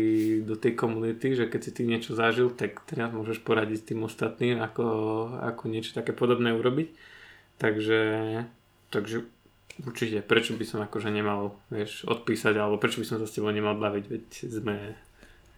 do 0.46 0.54
tej 0.54 0.72
komunity, 0.78 1.34
že 1.34 1.50
keď 1.50 1.60
si 1.60 1.70
ty 1.74 1.82
niečo 1.82 2.14
zažil, 2.14 2.54
tak 2.54 2.80
teraz 2.86 3.10
môžeš 3.10 3.42
poradiť 3.42 3.92
tým 3.92 4.06
ostatným, 4.06 4.62
ako, 4.62 4.86
ako 5.42 5.62
niečo 5.68 5.98
také 5.98 6.14
podobné 6.14 6.54
urobiť. 6.54 6.94
Takže, 7.58 8.00
takže 8.94 9.26
určite, 9.84 10.24
prečo 10.24 10.56
by 10.56 10.64
som 10.64 10.80
akože 10.84 11.12
nemal, 11.12 11.58
vieš, 11.68 12.06
odpísať, 12.08 12.54
alebo 12.56 12.80
prečo 12.80 13.02
by 13.02 13.06
som 13.08 13.18
sa 13.20 13.26
s 13.28 13.34
tebou 13.36 13.52
nemal 13.52 13.76
baviť, 13.76 14.04
veď 14.08 14.24
sme 14.48 14.76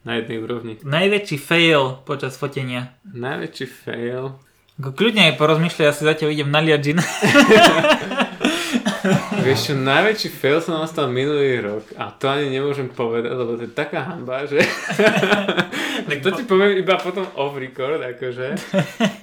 na 0.06 0.18
jednej 0.18 0.38
úrovni. 0.42 0.72
Najväčší 0.82 1.36
fail 1.38 2.02
počas 2.06 2.38
fotenia. 2.38 2.94
Najväčší 3.08 3.66
fail. 3.66 4.38
Kľudne 4.78 5.34
aj 5.34 5.38
porozmýšľaj, 5.42 5.86
ja 5.90 5.94
si 5.94 6.02
zatiaľ 6.06 6.28
idem 6.34 6.50
naliať 6.54 6.80
gin. 6.86 6.98
Vieš 9.46 9.60
čo, 9.70 9.74
najväčší 9.76 10.28
fail 10.32 10.58
som 10.62 10.78
nastal 10.78 11.10
minulý 11.10 11.62
rok 11.62 11.84
a 11.98 12.10
to 12.12 12.28
ani 12.28 12.52
nemôžem 12.52 12.90
povedať, 12.90 13.32
lebo 13.32 13.56
to 13.56 13.64
je 13.66 13.72
taká 13.72 14.04
hamba, 14.04 14.44
že... 14.44 14.58
tak 16.08 16.18
to 16.24 16.30
ti 16.34 16.42
poviem 16.46 16.78
iba 16.78 16.96
potom 16.96 17.26
off 17.36 17.58
record, 17.58 18.00
akože. 18.00 18.56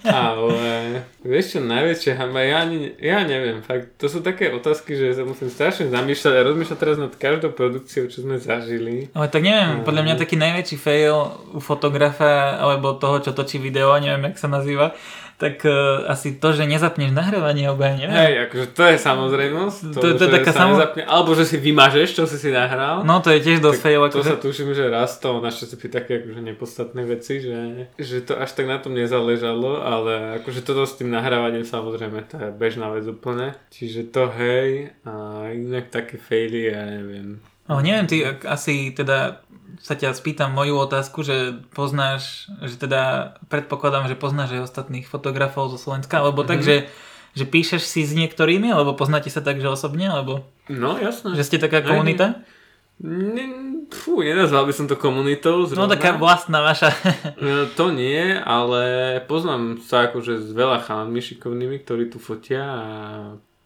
Ale 0.05 1.03
vieš 1.23 1.57
čo, 1.57 1.59
najväčšia 1.63 2.13
hamba, 2.19 2.41
ja, 2.45 2.63
ani, 2.63 2.93
ja 2.99 3.23
neviem, 3.25 3.59
fakt, 3.65 3.97
to 3.97 4.05
sú 4.05 4.21
také 4.21 4.51
otázky, 4.53 4.93
že 4.95 5.15
sa 5.17 5.23
musím 5.23 5.49
strašne 5.49 5.89
zamýšľať 5.89 6.33
a 6.35 6.45
rozmýšľať 6.45 6.77
teraz 6.79 6.97
nad 7.01 7.13
každou 7.15 7.51
produkciou, 7.55 8.07
čo 8.11 8.21
sme 8.23 8.37
zažili. 8.37 9.09
Ale 9.15 9.27
tak 9.31 9.41
neviem, 9.41 9.81
podľa 9.87 10.03
mňa 10.05 10.15
taký 10.21 10.35
najväčší 10.37 10.77
fail 10.77 11.17
u 11.55 11.59
fotografa 11.59 12.59
alebo 12.59 12.95
toho, 12.95 13.23
čo 13.23 13.31
točí 13.31 13.57
video, 13.57 13.95
neviem, 13.97 14.31
jak 14.31 14.37
sa 14.41 14.49
nazýva, 14.51 14.93
tak 15.35 15.67
uh, 15.67 16.07
asi 16.07 16.39
to, 16.39 16.55
že 16.55 16.63
nezapneš 16.63 17.11
nahrávanie 17.11 17.67
alebo 17.67 17.83
ja 17.83 17.93
neviem. 17.99 18.15
Hej, 18.15 18.33
akože 18.47 18.65
to 18.71 18.83
je 18.87 18.95
samozrejmosť. 18.95 19.79
To, 19.91 19.99
to, 19.99 20.07
to 20.15 20.23
je 20.23 20.31
taká 20.31 20.51
samo... 20.55 20.79
nezapne, 20.79 21.03
alebo 21.03 21.35
že 21.35 21.43
si 21.43 21.57
vymažeš, 21.59 22.07
čo 22.15 22.23
si 22.23 22.39
si 22.39 22.55
nahral. 22.55 23.03
No 23.03 23.19
to 23.19 23.35
je 23.35 23.43
tiež 23.43 23.59
dosť 23.59 23.79
fail. 23.83 23.99
To 24.07 24.23
akože... 24.23 24.31
sa 24.31 24.39
tuším, 24.39 24.71
že 24.71 24.87
raz 24.87 25.19
to 25.19 25.43
našťastie 25.43 25.91
také 25.91 26.23
akože 26.23 26.39
nepodstatné 26.39 27.01
veci, 27.03 27.43
že, 27.43 27.91
že 27.99 28.23
to 28.23 28.39
až 28.39 28.51
tak 28.55 28.71
na 28.71 28.79
tom 28.79 28.95
nezáležalo, 28.95 29.83
ale 29.83 30.39
akože 30.39 30.63
toto 30.63 30.87
s 30.87 30.95
tým 30.95 31.11
nahrávaním 31.11 31.67
samozrejme 31.67 32.31
to 32.31 32.39
je 32.39 32.49
bežná 32.55 32.87
vec 32.95 33.03
úplne. 33.03 33.59
Čiže 33.75 34.07
to 34.15 34.31
hej 34.31 34.95
a 35.03 35.45
inak 35.51 35.91
také 35.91 36.15
faily, 36.15 36.71
ja 36.71 36.87
neviem. 36.87 37.43
Ale 37.65 37.81
neviem, 37.81 38.05
ty 38.05 38.21
asi 38.45 38.93
teda 38.93 39.41
sa 39.81 39.95
ťa 39.95 40.15
spýtam 40.15 40.51
moju 40.51 40.77
otázku, 40.79 41.23
že 41.25 41.59
poznáš, 41.73 42.51
že 42.63 42.75
teda 42.79 43.35
predpokladám, 43.47 44.07
že 44.07 44.19
poznáš 44.19 44.55
aj 44.55 44.65
ostatných 44.67 45.07
fotografov 45.07 45.71
zo 45.71 45.79
Slovenska, 45.79 46.21
alebo 46.21 46.43
mm-hmm. 46.43 46.51
tak, 46.51 46.59
mhm. 46.61 46.65
že, 46.65 46.75
že 47.35 47.45
píšeš 47.47 47.83
si 47.83 48.01
s 48.05 48.13
niektorými, 48.15 48.71
alebo 48.71 48.95
poznáte 48.95 49.31
sa 49.31 49.43
tak, 49.43 49.59
že 49.59 49.71
osobne, 49.71 50.07
alebo... 50.11 50.45
No, 50.71 50.95
jasné. 50.99 51.35
Že 51.35 51.45
ste 51.47 51.57
taká 51.61 51.83
komunita? 51.83 52.45
Ne, 52.95 53.43
fú, 53.91 54.23
nenazval 54.23 54.71
by 54.71 54.73
som 54.73 54.87
to 54.87 54.95
komunitou 54.95 55.67
zrovna. 55.67 55.83
No 55.83 55.91
taká 55.91 56.15
vlastná 56.15 56.63
vaša. 56.63 56.95
no, 57.43 57.67
to 57.75 57.91
nie, 57.91 58.39
ale 58.39 59.19
poznám 59.27 59.83
sa 59.83 60.07
akože 60.07 60.39
s 60.39 60.49
veľa 60.55 60.79
chalanmi 60.87 61.19
šikovnými, 61.19 61.83
ktorí 61.83 62.07
tu 62.07 62.23
fotia 62.23 62.63
a 62.63 62.89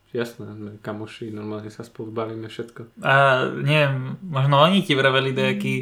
Jasné, 0.10 0.42
sme 0.58 0.72
kamoši, 0.82 1.30
normálne 1.30 1.70
sa 1.70 1.86
spolu 1.86 2.10
bavíme 2.10 2.50
všetko. 2.50 2.98
A 3.06 3.46
neviem, 3.54 4.18
možno 4.26 4.58
oni 4.58 4.82
ti 4.82 4.98
vraveli 4.98 5.38
nejaký 5.38 5.76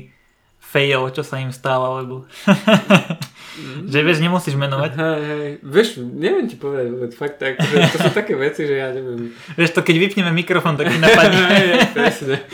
fail, 0.68 1.07
čo 1.15 1.24
sa 1.24 1.39
im 1.39 1.55
stalo, 1.55 1.95
alebo... 1.95 2.15
mm. 2.43 3.88
že 3.91 3.99
vieš, 4.03 4.20
nemusíš 4.20 4.59
menovať. 4.59 4.91
Hej, 4.99 5.20
hej. 5.24 5.51
Vieš, 5.63 5.88
neviem 6.03 6.45
ti 6.51 6.59
povedať, 6.59 6.91
veď 6.91 7.11
fakt, 7.15 7.39
tak, 7.39 7.55
že 7.63 7.76
to 7.95 7.97
sú 8.03 8.11
také 8.11 8.36
veci, 8.36 8.68
že 8.68 8.76
ja 8.76 8.91
neviem. 8.91 9.32
Vieš, 9.55 9.72
to 9.72 9.82
keď 9.82 9.95
vypneme 9.95 10.32
mikrofón, 10.36 10.76
tak 10.76 10.91
mi 10.91 10.99
napadne. 11.03 11.43
hej, 11.55 11.68
presne. 11.95 12.36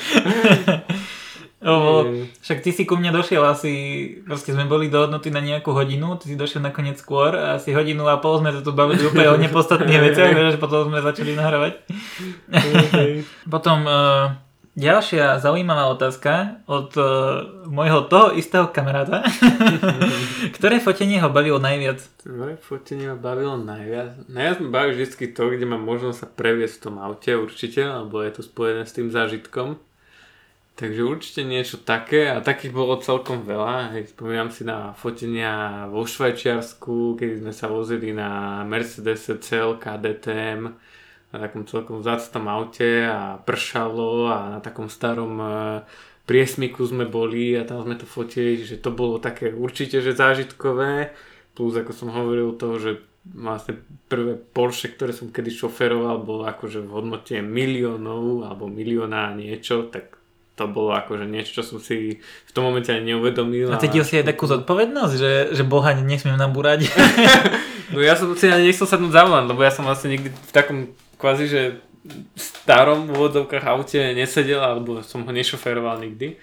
O, 1.64 2.04
však 2.44 2.60
ty 2.60 2.76
si 2.76 2.84
ku 2.84 3.00
mne 3.00 3.16
došiel 3.16 3.40
asi, 3.40 3.72
proste 4.28 4.52
sme 4.52 4.68
boli 4.68 4.92
dohodnutí 4.92 5.32
na 5.32 5.40
nejakú 5.40 5.72
hodinu, 5.72 6.20
ty 6.20 6.28
si 6.28 6.36
došiel 6.36 6.60
nakoniec 6.60 7.00
skôr 7.00 7.32
a 7.32 7.56
asi 7.56 7.72
hodinu 7.72 8.04
a 8.12 8.20
pol 8.20 8.44
sme 8.44 8.52
to 8.52 8.60
tu 8.60 8.76
bavili 8.76 9.00
úplne 9.08 9.32
o 9.32 9.40
nepodstatných 9.40 10.12
veciach, 10.12 10.52
že 10.52 10.60
potom 10.60 10.92
sme 10.92 11.00
začali 11.00 11.40
nahrávať. 11.40 11.88
Potom 13.48 13.88
uh, 13.88 14.36
ďalšia 14.74 15.38
zaujímavá 15.38 15.90
otázka 15.94 16.66
od 16.66 16.90
uh, 16.98 17.06
môjho 17.70 18.10
toho 18.10 18.34
istého 18.34 18.70
kamaráta. 18.74 19.22
Ktoré 20.58 20.82
fotenie 20.82 21.22
ho 21.22 21.30
bavilo 21.30 21.62
najviac? 21.62 22.02
Ktoré 22.22 22.58
fotenie 22.58 23.14
ma 23.14 23.18
bavilo 23.18 23.58
najviac? 23.58 24.26
Najviac 24.26 24.58
ma 24.66 24.70
baví 24.70 24.92
vždy 24.98 25.32
to, 25.34 25.44
kde 25.54 25.66
mám 25.70 25.86
možnosť 25.86 26.18
sa 26.18 26.28
previesť 26.28 26.76
v 26.78 26.84
tom 26.84 26.96
aute 26.98 27.32
určite, 27.38 27.82
lebo 27.86 28.26
je 28.26 28.32
to 28.34 28.42
spojené 28.42 28.84
s 28.86 28.96
tým 28.98 29.14
zážitkom. 29.14 29.78
Takže 30.74 31.06
určite 31.06 31.46
niečo 31.46 31.78
také 31.78 32.34
a 32.34 32.42
takých 32.42 32.74
bolo 32.74 32.98
celkom 32.98 33.46
veľa. 33.46 33.94
Hej, 33.94 34.18
spomínam 34.18 34.50
si 34.50 34.66
na 34.66 34.98
fotenia 34.98 35.86
vo 35.86 36.02
Švajčiarsku, 36.02 37.14
keď 37.14 37.46
sme 37.46 37.54
sa 37.54 37.70
vozili 37.70 38.10
na 38.10 38.62
Mercedes 38.66 39.30
CLK 39.30 40.02
DTM 40.02 40.93
na 41.34 41.50
takom 41.50 41.66
celkom 41.66 42.06
vzácnom 42.06 42.46
aute 42.46 43.10
a 43.10 43.42
pršalo 43.42 44.30
a 44.30 44.54
na 44.54 44.60
takom 44.62 44.86
starom 44.86 45.34
e, 45.42 45.48
priesmiku 46.30 46.86
sme 46.86 47.10
boli 47.10 47.58
a 47.58 47.66
tam 47.66 47.82
sme 47.82 47.98
to 47.98 48.06
fotili, 48.06 48.62
že 48.62 48.78
to 48.78 48.94
bolo 48.94 49.18
také 49.18 49.50
určite 49.50 50.00
že 50.00 50.14
zážitkové. 50.14 51.10
Plus 51.58 51.74
ako 51.74 51.92
som 51.92 52.14
hovoril 52.14 52.54
to, 52.54 52.78
že 52.78 52.92
vlastne 53.26 53.82
prvé 54.06 54.38
Porsche, 54.38 54.94
ktoré 54.94 55.10
som 55.10 55.34
kedy 55.34 55.50
šoferoval, 55.50 56.22
bolo 56.22 56.46
akože 56.46 56.86
v 56.86 56.90
hodnote 56.94 57.42
miliónov 57.42 58.46
alebo 58.46 58.70
milióna 58.70 59.34
niečo, 59.34 59.90
tak 59.90 60.22
to 60.54 60.70
bolo 60.70 60.94
akože 60.94 61.26
niečo, 61.26 61.62
čo 61.62 61.64
som 61.66 61.78
si 61.82 62.22
v 62.22 62.52
tom 62.54 62.70
momente 62.70 62.94
ani 62.94 63.16
neuvedomil. 63.16 63.74
A 63.74 63.82
cítil 63.82 64.06
si 64.06 64.22
aj 64.22 64.30
takú 64.30 64.46
zodpovednosť, 64.46 65.14
že, 65.18 65.32
že 65.58 65.64
Boha 65.66 65.98
nesmiem 65.98 66.38
nabúrať? 66.38 66.86
no 67.94 67.98
ja 68.06 68.14
som 68.14 68.30
si 68.38 68.46
ani 68.54 68.70
nechcel 68.70 68.86
sadnúť 68.86 69.18
za 69.18 69.26
volant, 69.26 69.50
lebo 69.50 69.66
ja 69.66 69.74
som 69.74 69.82
vlastne 69.82 70.14
nikdy 70.14 70.30
v 70.30 70.54
takom 70.54 70.94
kvázi, 71.24 71.48
že 71.48 71.62
starom 72.36 73.08
úvodzovkách 73.16 73.64
aute 73.64 74.12
nesedel, 74.12 74.60
alebo 74.60 75.00
som 75.00 75.24
ho 75.24 75.32
nešoferoval 75.32 76.04
nikdy. 76.04 76.36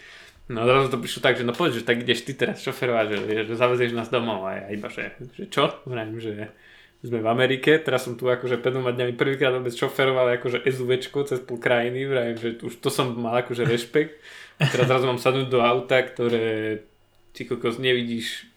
No 0.51 0.65
zrazu 0.67 0.91
to 0.91 0.99
prišlo 0.99 1.21
tak, 1.23 1.37
že 1.37 1.45
no 1.45 1.53
poď, 1.53 1.79
že 1.79 1.87
tak 1.87 2.03
ideš 2.03 2.27
ty 2.27 2.33
teraz 2.35 2.65
šoferovať, 2.65 3.07
že, 3.13 3.19
že 3.47 3.55
zavezieš 3.55 3.93
nás 3.95 4.11
domov 4.11 4.49
a 4.49 4.57
ja 4.57 4.67
iba, 4.73 4.91
že, 4.91 5.15
že 5.37 5.47
čo? 5.47 5.71
Vrajím, 5.87 6.19
že 6.19 6.51
sme 7.07 7.23
v 7.23 7.29
Amerike, 7.31 7.79
teraz 7.79 8.05
som 8.05 8.19
tu 8.19 8.27
akože 8.27 8.59
pred 8.59 8.75
dvoma 8.75 8.93
dňami 8.93 9.15
prvýkrát 9.15 9.55
vôbec 9.55 9.73
šoferoval 9.73 10.37
akože 10.37 10.67
SUVčko 10.67 11.25
cez 11.25 11.39
pol 11.41 11.57
krajiny, 11.57 12.05
vrajím, 12.05 12.37
že 12.37 12.49
už 12.61 12.83
to 12.83 12.91
som 12.91 13.15
mal 13.15 13.41
akože 13.41 13.63
rešpekt. 13.63 14.19
Teraz 14.59 14.85
zrazu 14.91 15.09
mám 15.09 15.17
sadnúť 15.17 15.49
do 15.49 15.65
auta, 15.65 16.03
ktoré 16.03 16.83
ty 17.33 17.49
kokos 17.49 17.81
nevidíš 17.81 18.51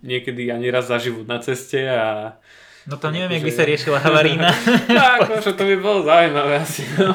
niekedy 0.00 0.48
ani 0.48 0.70
raz 0.70 0.88
za 0.88 0.96
život 1.02 1.26
na 1.26 1.42
ceste 1.42 1.84
a 1.90 2.38
No 2.86 2.98
to 2.98 3.14
neviem, 3.14 3.38
jak 3.38 3.46
by 3.46 3.52
sa 3.54 3.64
riešila 3.68 3.98
havarína. 4.02 4.50
tak, 4.90 5.30
akože 5.30 5.54
to 5.54 5.62
by 5.62 5.76
bolo 5.78 5.98
zaujímavé 6.02 6.54
asi. 6.58 6.82
No. 6.98 7.14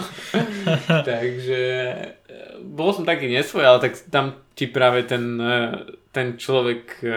Takže 1.09 1.61
e, 2.23 2.37
bol 2.63 2.95
som 2.95 3.03
taký 3.03 3.27
nesvoj, 3.27 3.63
ale 3.67 3.79
tak 3.83 3.99
tam 4.07 4.39
ti 4.55 4.71
práve 4.71 5.03
ten, 5.03 5.35
e, 5.35 5.57
ten 6.15 6.39
človek 6.39 7.03
e, 7.03 7.11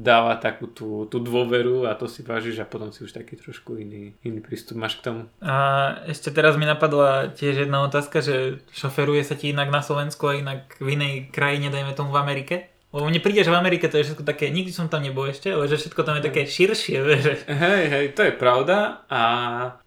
dáva 0.00 0.40
takú 0.40 0.70
tú, 0.70 1.04
tú 1.10 1.20
dôveru 1.20 1.84
a 1.84 1.96
to 1.96 2.08
si 2.08 2.24
vážiš 2.24 2.62
a 2.62 2.68
potom 2.68 2.88
si 2.92 3.04
už 3.04 3.12
taký 3.12 3.36
trošku 3.36 3.76
iný, 3.76 4.16
iný 4.24 4.40
prístup 4.40 4.80
máš 4.80 4.96
k 5.00 5.12
tomu. 5.12 5.22
A 5.44 5.96
ešte 6.08 6.32
teraz 6.32 6.54
mi 6.56 6.64
napadla 6.64 7.32
tiež 7.34 7.68
jedna 7.68 7.84
otázka, 7.84 8.24
že 8.24 8.64
šoferuje 8.72 9.20
sa 9.26 9.36
ti 9.36 9.52
inak 9.52 9.68
na 9.68 9.84
Slovensku 9.84 10.30
a 10.30 10.38
inak 10.40 10.80
v 10.80 10.96
inej 10.96 11.14
krajine, 11.34 11.68
dajme 11.68 11.92
tomu 11.92 12.12
v 12.12 12.20
Amerike? 12.20 12.56
Lebo 12.90 13.06
mne 13.06 13.22
príde, 13.22 13.46
že 13.46 13.54
v 13.54 13.60
Amerike 13.62 13.86
to 13.86 14.02
je 14.02 14.10
všetko 14.10 14.26
také, 14.26 14.50
nikdy 14.50 14.74
som 14.74 14.90
tam 14.90 15.06
nebol 15.06 15.22
ešte, 15.30 15.54
ale 15.54 15.70
že 15.70 15.78
všetko 15.78 16.02
tam 16.02 16.18
je 16.18 16.26
také 16.26 16.42
širšie. 16.42 16.98
Že... 17.22 17.32
Hej, 17.46 17.82
hej, 17.86 18.06
to 18.18 18.26
je 18.26 18.34
pravda 18.34 19.06
a 19.06 19.22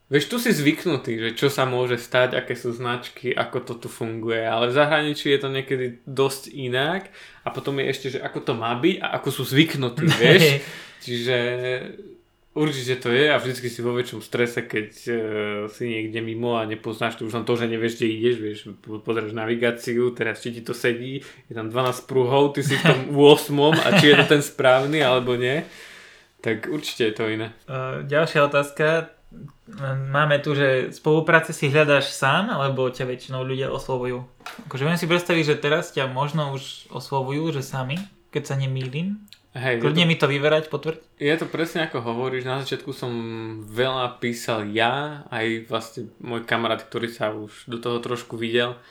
vieš, 0.08 0.32
tu 0.32 0.40
si 0.40 0.56
zvyknutý, 0.56 1.20
že 1.20 1.30
čo 1.36 1.52
sa 1.52 1.68
môže 1.68 2.00
stať, 2.00 2.40
aké 2.40 2.56
sú 2.56 2.72
značky, 2.72 3.36
ako 3.36 3.58
to 3.68 3.74
tu 3.76 3.88
funguje, 3.92 4.40
ale 4.40 4.72
v 4.72 4.78
zahraničí 4.80 5.28
je 5.36 5.40
to 5.42 5.50
niekedy 5.52 6.00
dosť 6.08 6.56
inak 6.56 7.12
a 7.44 7.52
potom 7.52 7.76
je 7.84 7.92
ešte, 7.92 8.08
že 8.16 8.20
ako 8.24 8.40
to 8.40 8.54
má 8.56 8.72
byť 8.80 8.96
a 9.04 9.20
ako 9.20 9.30
sú 9.36 9.44
zvyknutí, 9.52 10.08
vieš. 10.24 10.64
Čiže 11.04 11.38
Určite 12.54 13.02
to 13.02 13.10
je 13.10 13.34
a 13.34 13.42
vždycky 13.42 13.66
si 13.66 13.82
vo 13.82 13.98
väčšom 13.98 14.22
strese, 14.22 14.62
keď 14.62 14.90
uh, 15.10 15.18
si 15.74 15.90
niekde 15.90 16.22
mimo 16.22 16.54
a 16.62 16.70
nepoznáš 16.70 17.18
to 17.18 17.26
už 17.26 17.34
len 17.42 17.46
to, 17.50 17.58
že 17.58 17.66
nevieš, 17.66 17.98
kde 17.98 18.08
ideš, 18.14 18.36
vieš, 18.38 18.60
pozrieš 19.02 19.34
navigáciu, 19.34 20.14
teraz 20.14 20.38
či 20.38 20.54
ti 20.54 20.62
to 20.62 20.78
sedí, 20.78 21.26
je 21.50 21.54
tam 21.58 21.74
12 21.74 22.06
prúhov, 22.06 22.54
ty 22.54 22.62
si 22.62 22.78
v 22.78 22.86
tom 22.86 23.00
8 23.18 23.58
a 23.58 23.88
či 23.98 24.14
je 24.14 24.16
to 24.22 24.26
ten 24.38 24.42
správny 24.46 25.02
alebo 25.02 25.34
nie, 25.34 25.66
tak 26.46 26.70
určite 26.70 27.10
je 27.10 27.14
to 27.18 27.26
iné. 27.26 27.58
Uh, 27.66 28.06
ďalšia 28.06 28.46
otázka, 28.46 29.10
máme 30.14 30.38
tu, 30.40 30.54
že 30.54 30.94
spolupráce 30.94 31.58
si 31.58 31.74
hľadáš 31.74 32.14
sám, 32.14 32.54
alebo 32.54 32.86
ťa 32.86 33.10
väčšinou 33.10 33.42
ľudia 33.42 33.74
oslovujú? 33.74 34.22
Akože 34.70 34.86
viem 34.86 35.00
si 35.00 35.10
predstaviť, 35.10 35.44
že 35.46 35.62
teraz 35.62 35.90
ťa 35.90 36.12
možno 36.12 36.54
už 36.54 36.94
oslovujú, 36.94 37.50
že 37.50 37.66
sami, 37.66 37.98
keď 38.30 38.54
sa 38.54 38.56
nemýlim. 38.60 39.26
Hej, 39.54 39.86
Kľudne 39.86 40.06
to, 40.06 40.10
mi 40.10 40.18
to 40.18 40.26
vyverať, 40.26 40.66
potvrď. 40.74 40.98
Je 41.22 41.36
to 41.38 41.46
presne 41.46 41.86
ako 41.86 42.02
hovoríš, 42.02 42.50
na 42.50 42.66
začiatku 42.66 42.90
som 42.90 43.14
veľa 43.70 44.18
písal 44.18 44.66
ja, 44.74 45.22
aj 45.30 45.70
vlastne 45.70 46.10
môj 46.26 46.42
kamarát, 46.50 46.82
ktorý 46.82 47.06
sa 47.06 47.30
už 47.30 47.70
do 47.70 47.78
toho 47.78 48.02
trošku 48.02 48.34
videl, 48.34 48.82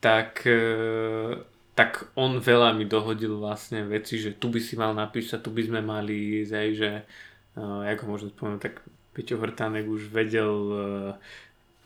tak, 0.00 0.40
e, 0.48 1.44
tak 1.76 2.08
on 2.16 2.40
veľa 2.40 2.72
mi 2.72 2.88
dohodil 2.88 3.36
vlastne 3.36 3.84
veci, 3.84 4.16
že 4.16 4.32
tu 4.32 4.48
by 4.48 4.56
si 4.56 4.80
mal 4.80 4.96
napísať, 4.96 5.44
tu 5.44 5.52
by 5.52 5.68
sme 5.68 5.80
mali 5.84 6.40
ísť, 6.40 6.52
aj, 6.56 6.68
že, 6.72 6.90
uh, 7.60 7.84
ako 7.84 8.02
môžem 8.08 8.32
spomenúť, 8.32 8.62
tak 8.64 8.74
Peťo 9.12 9.36
Hrtánek 9.36 9.84
už 9.84 10.08
vedel 10.08 10.52
uh, 10.72 11.12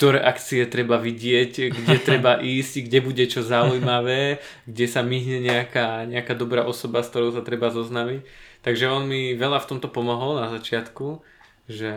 ktoré 0.01 0.17
akcie 0.25 0.65
treba 0.65 0.97
vidieť, 0.97 1.77
kde 1.77 1.97
treba 2.09 2.41
ísť, 2.41 2.89
kde 2.89 2.99
bude 3.05 3.25
čo 3.29 3.45
zaujímavé, 3.45 4.41
kde 4.65 4.87
sa 4.89 5.05
myhne 5.05 5.45
nejaká, 5.45 6.09
nejaká 6.09 6.33
dobrá 6.33 6.65
osoba, 6.65 7.05
s 7.05 7.13
ktorou 7.13 7.37
sa 7.37 7.45
treba 7.45 7.69
zoznaviť. 7.69 8.25
Takže 8.65 8.89
on 8.89 9.05
mi 9.05 9.37
veľa 9.37 9.61
v 9.61 9.69
tomto 9.77 9.93
pomohol 9.93 10.41
na 10.41 10.49
začiatku, 10.57 11.21
že, 11.69 11.93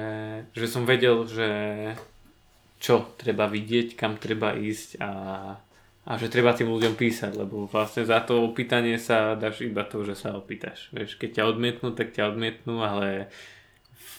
že 0.51 0.65
som 0.67 0.83
vedel, 0.83 1.23
že 1.31 1.47
čo 2.83 3.07
treba 3.15 3.47
vidieť, 3.47 3.95
kam 3.95 4.19
treba 4.19 4.51
ísť 4.51 4.99
a, 4.99 5.11
a 6.03 6.11
že 6.19 6.27
treba 6.27 6.51
tým 6.51 6.75
ľuďom 6.75 6.99
písať, 6.99 7.39
lebo 7.39 7.71
vlastne 7.71 8.03
za 8.03 8.19
to 8.19 8.43
opýtanie 8.43 8.99
sa 8.99 9.39
dáš 9.39 9.63
iba 9.63 9.87
to, 9.87 10.03
že 10.03 10.19
sa 10.19 10.35
opýtaš. 10.35 10.91
Vieš, 10.91 11.15
keď 11.15 11.39
ťa 11.39 11.43
odmietnú, 11.55 11.95
tak 11.95 12.11
ťa 12.11 12.35
odmietnú, 12.35 12.83
ale 12.83 13.31
v 13.95 14.11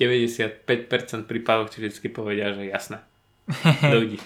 95% 0.00 1.28
prípadov 1.28 1.68
ti 1.68 1.84
vždy 1.84 2.08
povedia, 2.08 2.56
že 2.56 2.72
jasné. 2.72 3.04
Dojdi. 3.94 4.18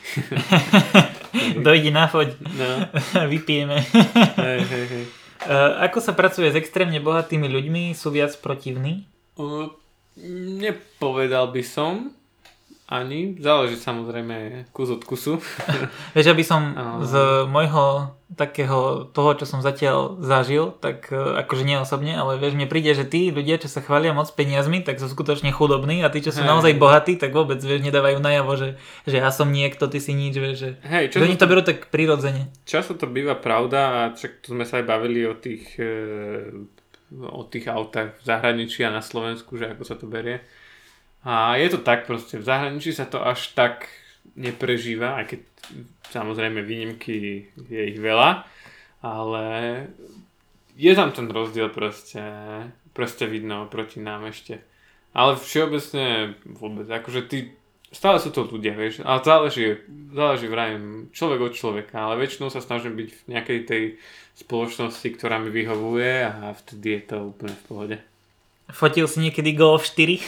Dojdi 1.67 1.91
na 1.93 2.09
foď. 2.09 2.37
No. 2.57 2.69
Vypijeme. 3.33 3.85
hej, 4.37 4.61
hej, 4.65 4.85
hej. 4.89 5.05
Uh, 5.41 5.81
ako 5.89 6.05
sa 6.05 6.13
pracuje 6.13 6.53
s 6.53 6.57
extrémne 6.57 7.01
bohatými 7.01 7.49
ľuďmi? 7.49 7.97
Sú 7.97 8.13
viac 8.13 8.37
protivní? 8.45 9.09
Uh, 9.41 9.73
nepovedal 10.61 11.49
by 11.49 11.63
som 11.65 12.13
ani. 12.91 13.39
Záleží 13.39 13.79
samozrejme 13.79 14.67
kus 14.75 14.91
od 14.91 15.07
kusu. 15.07 15.39
Vieš, 16.19 16.35
aby 16.35 16.43
som 16.43 16.75
z 17.07 17.15
môjho 17.47 18.19
takého 18.35 19.11
toho, 19.11 19.35
čo 19.35 19.47
som 19.47 19.59
zatiaľ 19.59 20.23
zažil, 20.23 20.71
tak 20.79 21.11
e, 21.11 21.19
akože 21.19 21.67
nie 21.67 21.83
osobne, 21.83 22.15
ale 22.15 22.39
vieš, 22.39 22.55
mne 22.55 22.71
príde, 22.71 22.95
že 22.95 23.03
tí 23.03 23.35
ľudia, 23.35 23.59
čo 23.59 23.67
sa 23.67 23.83
chvália 23.83 24.15
moc 24.15 24.31
peniazmi, 24.31 24.87
tak 24.87 25.03
sú 25.03 25.11
skutočne 25.11 25.51
chudobní 25.51 26.07
a 26.07 26.13
tí, 26.15 26.23
čo 26.23 26.31
sú 26.31 26.47
hey. 26.47 26.51
naozaj 26.55 26.79
bohatí, 26.79 27.19
tak 27.19 27.35
vôbec 27.35 27.59
vieš, 27.59 27.83
nedávajú 27.83 28.23
najavo, 28.23 28.55
že, 28.55 28.79
že 29.03 29.19
ja 29.19 29.35
som 29.35 29.51
niekto, 29.51 29.91
ty 29.91 29.99
si 29.99 30.15
nič, 30.15 30.39
vieš, 30.39 30.57
že, 30.63 30.71
hey, 30.87 31.11
že 31.11 31.19
oni 31.19 31.35
to 31.35 31.51
berú 31.51 31.67
tak 31.67 31.91
prirodzene. 31.91 32.55
Často 32.63 32.95
to 32.95 33.11
býva 33.11 33.35
pravda 33.35 33.81
a 33.83 34.01
čak 34.15 34.47
to 34.47 34.55
sme 34.55 34.63
sa 34.63 34.79
aj 34.79 34.87
bavili 34.87 35.27
o 35.27 35.35
tých, 35.35 35.75
e, 35.83 35.91
o 37.19 37.43
tých 37.51 37.67
autách 37.67 38.15
v 38.15 38.23
zahraničí 38.23 38.87
a 38.87 38.95
na 38.95 39.03
Slovensku, 39.03 39.59
že 39.59 39.75
ako 39.75 39.83
sa 39.83 39.99
to 39.99 40.07
berie 40.07 40.39
a 41.21 41.57
je 41.61 41.69
to 41.69 41.79
tak 41.85 42.09
proste, 42.09 42.41
v 42.41 42.49
zahraničí 42.49 42.97
sa 42.97 43.05
to 43.05 43.21
až 43.21 43.53
tak 43.53 43.93
neprežíva, 44.37 45.21
aj 45.21 45.37
keď 45.37 45.41
samozrejme 46.09 46.65
výnimky 46.65 47.47
je 47.69 47.83
ich 47.93 47.99
veľa, 48.01 48.49
ale 49.05 49.45
je 50.77 50.93
tam 50.97 51.13
ten 51.13 51.29
rozdiel 51.29 51.69
proste, 51.69 52.23
proste 52.97 53.29
vidno 53.29 53.69
proti 53.69 54.01
nám 54.01 54.33
ešte. 54.33 54.65
Ale 55.13 55.37
všeobecne 55.37 56.39
vôbec, 56.47 56.87
akože 56.87 57.21
ty, 57.27 57.53
stále 57.91 58.23
sú 58.23 58.31
to 58.31 58.47
ľudia, 58.47 58.73
vieš, 58.79 59.03
ale 59.03 59.21
záleží, 59.21 59.83
záleží 60.15 60.47
vrajím 60.47 61.11
človek 61.11 61.41
od 61.51 61.53
človeka, 61.53 61.97
ale 62.01 62.23
väčšinou 62.23 62.49
sa 62.49 62.63
snažím 62.63 62.95
byť 62.97 63.09
v 63.11 63.23
nejakej 63.29 63.61
tej 63.67 63.83
spoločnosti, 64.39 65.09
ktorá 65.19 65.43
mi 65.43 65.51
vyhovuje 65.53 66.25
a 66.25 66.55
vtedy 66.55 66.97
je 66.97 67.03
to 67.13 67.17
úplne 67.35 67.53
v 67.53 67.65
pohode. 67.67 67.97
Fotil 68.73 69.07
si 69.07 69.19
niekedy 69.21 69.53
Golf 69.53 69.85
4? 69.87 70.21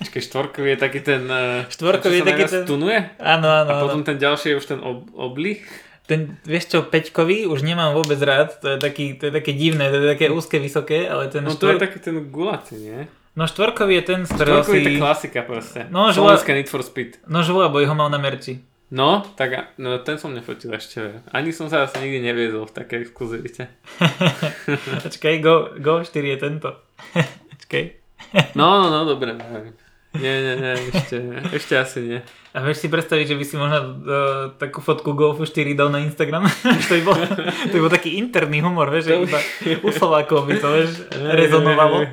Počkej, 0.00 0.22
štvorkový 0.26 0.74
je 0.74 0.78
taký 0.80 1.00
ten... 1.04 1.22
Eh, 1.28 1.68
štvorkový 1.70 2.16
je 2.20 2.26
taký 2.26 2.44
ten... 2.48 2.62
Tunuje? 2.66 2.98
Áno, 3.20 3.46
áno. 3.46 3.70
A 3.70 3.74
potom 3.84 4.02
áno. 4.02 4.08
ten 4.08 4.16
ďalší 4.18 4.54
je 4.54 4.56
už 4.58 4.66
ten 4.66 4.80
ob- 4.82 5.06
obli? 5.14 5.62
Ten, 6.10 6.42
vieš 6.42 6.74
čo, 6.74 6.82
peťkový 6.82 7.46
už 7.46 7.62
nemám 7.62 7.94
vôbec 7.94 8.18
rád, 8.18 8.58
to 8.58 8.74
je, 8.74 8.78
taký, 8.82 9.14
to 9.14 9.30
je 9.30 9.32
také 9.32 9.54
divné, 9.54 9.94
to 9.94 10.02
je 10.02 10.10
také 10.18 10.26
úzke, 10.26 10.58
vysoké, 10.58 11.06
ale 11.06 11.30
ten 11.30 11.46
No 11.46 11.54
to 11.54 11.70
je 11.70 11.78
taký 11.78 12.02
ten 12.02 12.18
gulatý, 12.34 12.74
nie? 12.82 13.06
No 13.38 13.46
štvorkový 13.46 14.02
je 14.02 14.04
ten, 14.04 14.20
z 14.26 14.34
ktorého 14.34 14.66
si... 14.66 14.74
Štvorkový 14.74 14.90
je 14.90 14.98
klasika 14.98 15.40
proste. 15.46 15.80
No, 15.94 16.10
žula... 16.10 16.34
Need 16.34 16.66
for 16.66 16.82
Speed. 16.82 17.22
No 17.30 17.46
žula, 17.46 17.70
bo 17.70 17.78
ho 17.78 17.94
mal 17.94 18.10
na 18.10 18.18
merči. 18.18 18.58
No, 18.90 19.22
tak 19.36 19.78
no, 19.78 20.02
ten 20.02 20.18
som 20.18 20.34
nefotil 20.34 20.74
ešte. 20.74 21.22
Ani 21.30 21.54
som 21.54 21.70
sa 21.70 21.86
asi 21.86 22.02
nikdy 22.02 22.26
neviezol 22.26 22.66
v 22.66 22.74
takej 22.74 23.06
exkluzivite. 23.06 23.70
Počkaj, 25.06 25.34
Go, 25.38 25.78
Go 25.78 26.02
4 26.02 26.10
je 26.10 26.38
tento. 26.42 26.74
Počkaj. 27.54 27.84
no, 28.58 28.82
no, 28.82 28.86
no, 28.90 29.06
dobre. 29.06 29.38
Nie, 30.10 30.42
nie, 30.42 30.54
nie, 30.58 30.72
ešte, 30.90 31.16
ešte 31.54 31.74
asi 31.78 31.98
nie. 32.02 32.20
A 32.50 32.66
vieš 32.66 32.82
si 32.82 32.88
predstaviť, 32.90 33.30
že 33.30 33.38
by 33.38 33.44
si 33.46 33.54
možno 33.54 33.78
uh, 33.78 33.90
takú 34.58 34.82
fotku 34.82 35.14
Golfu 35.14 35.46
4 35.46 35.70
dal 35.78 35.86
na 35.86 36.02
Instagram? 36.02 36.50
to, 36.90 36.98
by 36.98 37.02
bol, 37.06 37.14
to 37.70 37.74
by 37.78 37.82
bol 37.86 37.92
taký 37.94 38.18
interný 38.18 38.58
humor, 38.58 38.90
vieš, 38.90 39.14
že 39.14 39.22
iba 39.22 39.38
u 39.86 39.88
Slovákov 39.94 40.50
by 40.50 40.54
to, 40.58 40.68
vieš, 40.74 41.06
rezonovalo. 41.14 42.10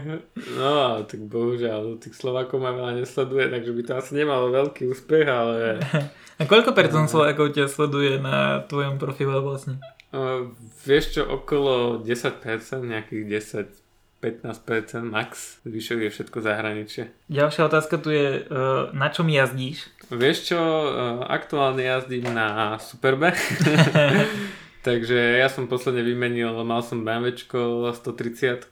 No, 0.62 1.02
tak 1.10 1.26
bohužiaľ, 1.26 1.98
tých 1.98 2.14
Slovákov 2.14 2.62
ma 2.62 2.70
veľa 2.70 3.02
nesleduje, 3.02 3.50
takže 3.50 3.72
by 3.74 3.82
to 3.82 3.94
asi 3.98 4.12
nemalo 4.14 4.54
veľký 4.54 4.86
úspech, 4.94 5.26
ale... 5.26 5.82
A 6.40 6.46
koľko 6.46 6.78
percent 6.78 7.10
Slovákov 7.10 7.58
ťa 7.58 7.66
sleduje 7.66 8.22
na 8.22 8.62
tvojom 8.70 9.02
profile 9.02 9.42
vlastne? 9.42 9.82
Uh, 10.14 10.54
vieš 10.86 11.18
čo, 11.18 11.26
okolo 11.26 12.06
10%, 12.06 12.46
nejakých 12.86 13.24
10, 13.26 13.87
15% 14.22 15.08
max, 15.08 15.62
zvyšok 15.66 16.00
je 16.06 16.10
všetko 16.10 16.38
zahraničie. 16.42 17.04
Ďalšia 17.30 17.64
otázka 17.70 17.96
tu 18.02 18.10
je, 18.10 18.44
uh, 18.50 18.90
na 18.92 19.14
čom 19.14 19.30
jazdíš? 19.30 19.94
Vieš 20.10 20.38
čo, 20.54 20.60
uh, 20.60 21.24
aktuálne 21.30 21.86
jazdím 21.86 22.30
na 22.34 22.80
Superbe. 22.82 23.38
Takže 24.88 25.44
ja 25.44 25.52
som 25.52 25.68
posledne 25.68 26.00
vymenil, 26.00 26.54
mal 26.64 26.80
som 26.80 27.04
BMWčko 27.04 27.92
130 27.92 28.72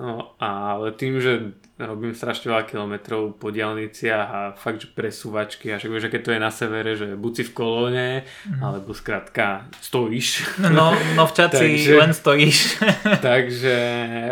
No, 0.00 0.32
ale 0.40 0.96
tým, 0.96 1.20
že 1.20 1.52
robím 1.80 2.12
strašne 2.12 2.52
veľa 2.52 2.64
kilometrov 2.68 3.40
po 3.40 3.48
diálniciach 3.48 4.28
a 4.28 4.40
fakt, 4.52 4.84
že 4.84 4.88
presúvačky 4.92 5.72
a 5.72 5.80
však 5.80 5.90
vieš, 5.90 6.12
keď 6.12 6.22
to 6.22 6.34
je 6.36 6.40
na 6.40 6.52
severe, 6.52 6.90
že 6.92 7.16
buď 7.16 7.32
si 7.32 7.44
v 7.48 7.52
kolóne, 7.56 8.08
mm. 8.24 8.60
alebo 8.60 8.92
skrátka 8.92 9.64
stojíš. 9.80 10.60
No, 10.60 10.92
no 11.16 11.24
v 11.24 11.32
čaci 11.32 11.64
takže, 11.80 11.92
len 11.96 12.12
stojíš. 12.12 12.58
takže 13.28 13.76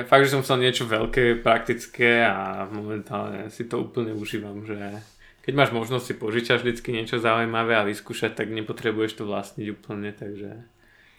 fakt, 0.05 0.25
že 0.29 0.33
som 0.37 0.45
chcel 0.45 0.61
niečo 0.61 0.85
veľké, 0.85 1.41
praktické 1.41 2.25
a 2.29 2.69
momentálne 2.69 3.49
si 3.49 3.65
to 3.65 3.81
úplne 3.81 4.13
užívam, 4.13 4.63
že 4.69 4.77
keď 5.49 5.57
máš 5.57 5.73
možnosť 5.73 6.05
si 6.05 6.15
požičať 6.21 6.61
vždycky 6.61 6.93
niečo 6.93 7.17
zaujímavé 7.17 7.73
a 7.73 7.89
vyskúšať, 7.89 8.37
tak 8.37 8.53
nepotrebuješ 8.53 9.17
to 9.17 9.25
vlastniť 9.25 9.67
úplne, 9.73 10.13
takže, 10.13 10.61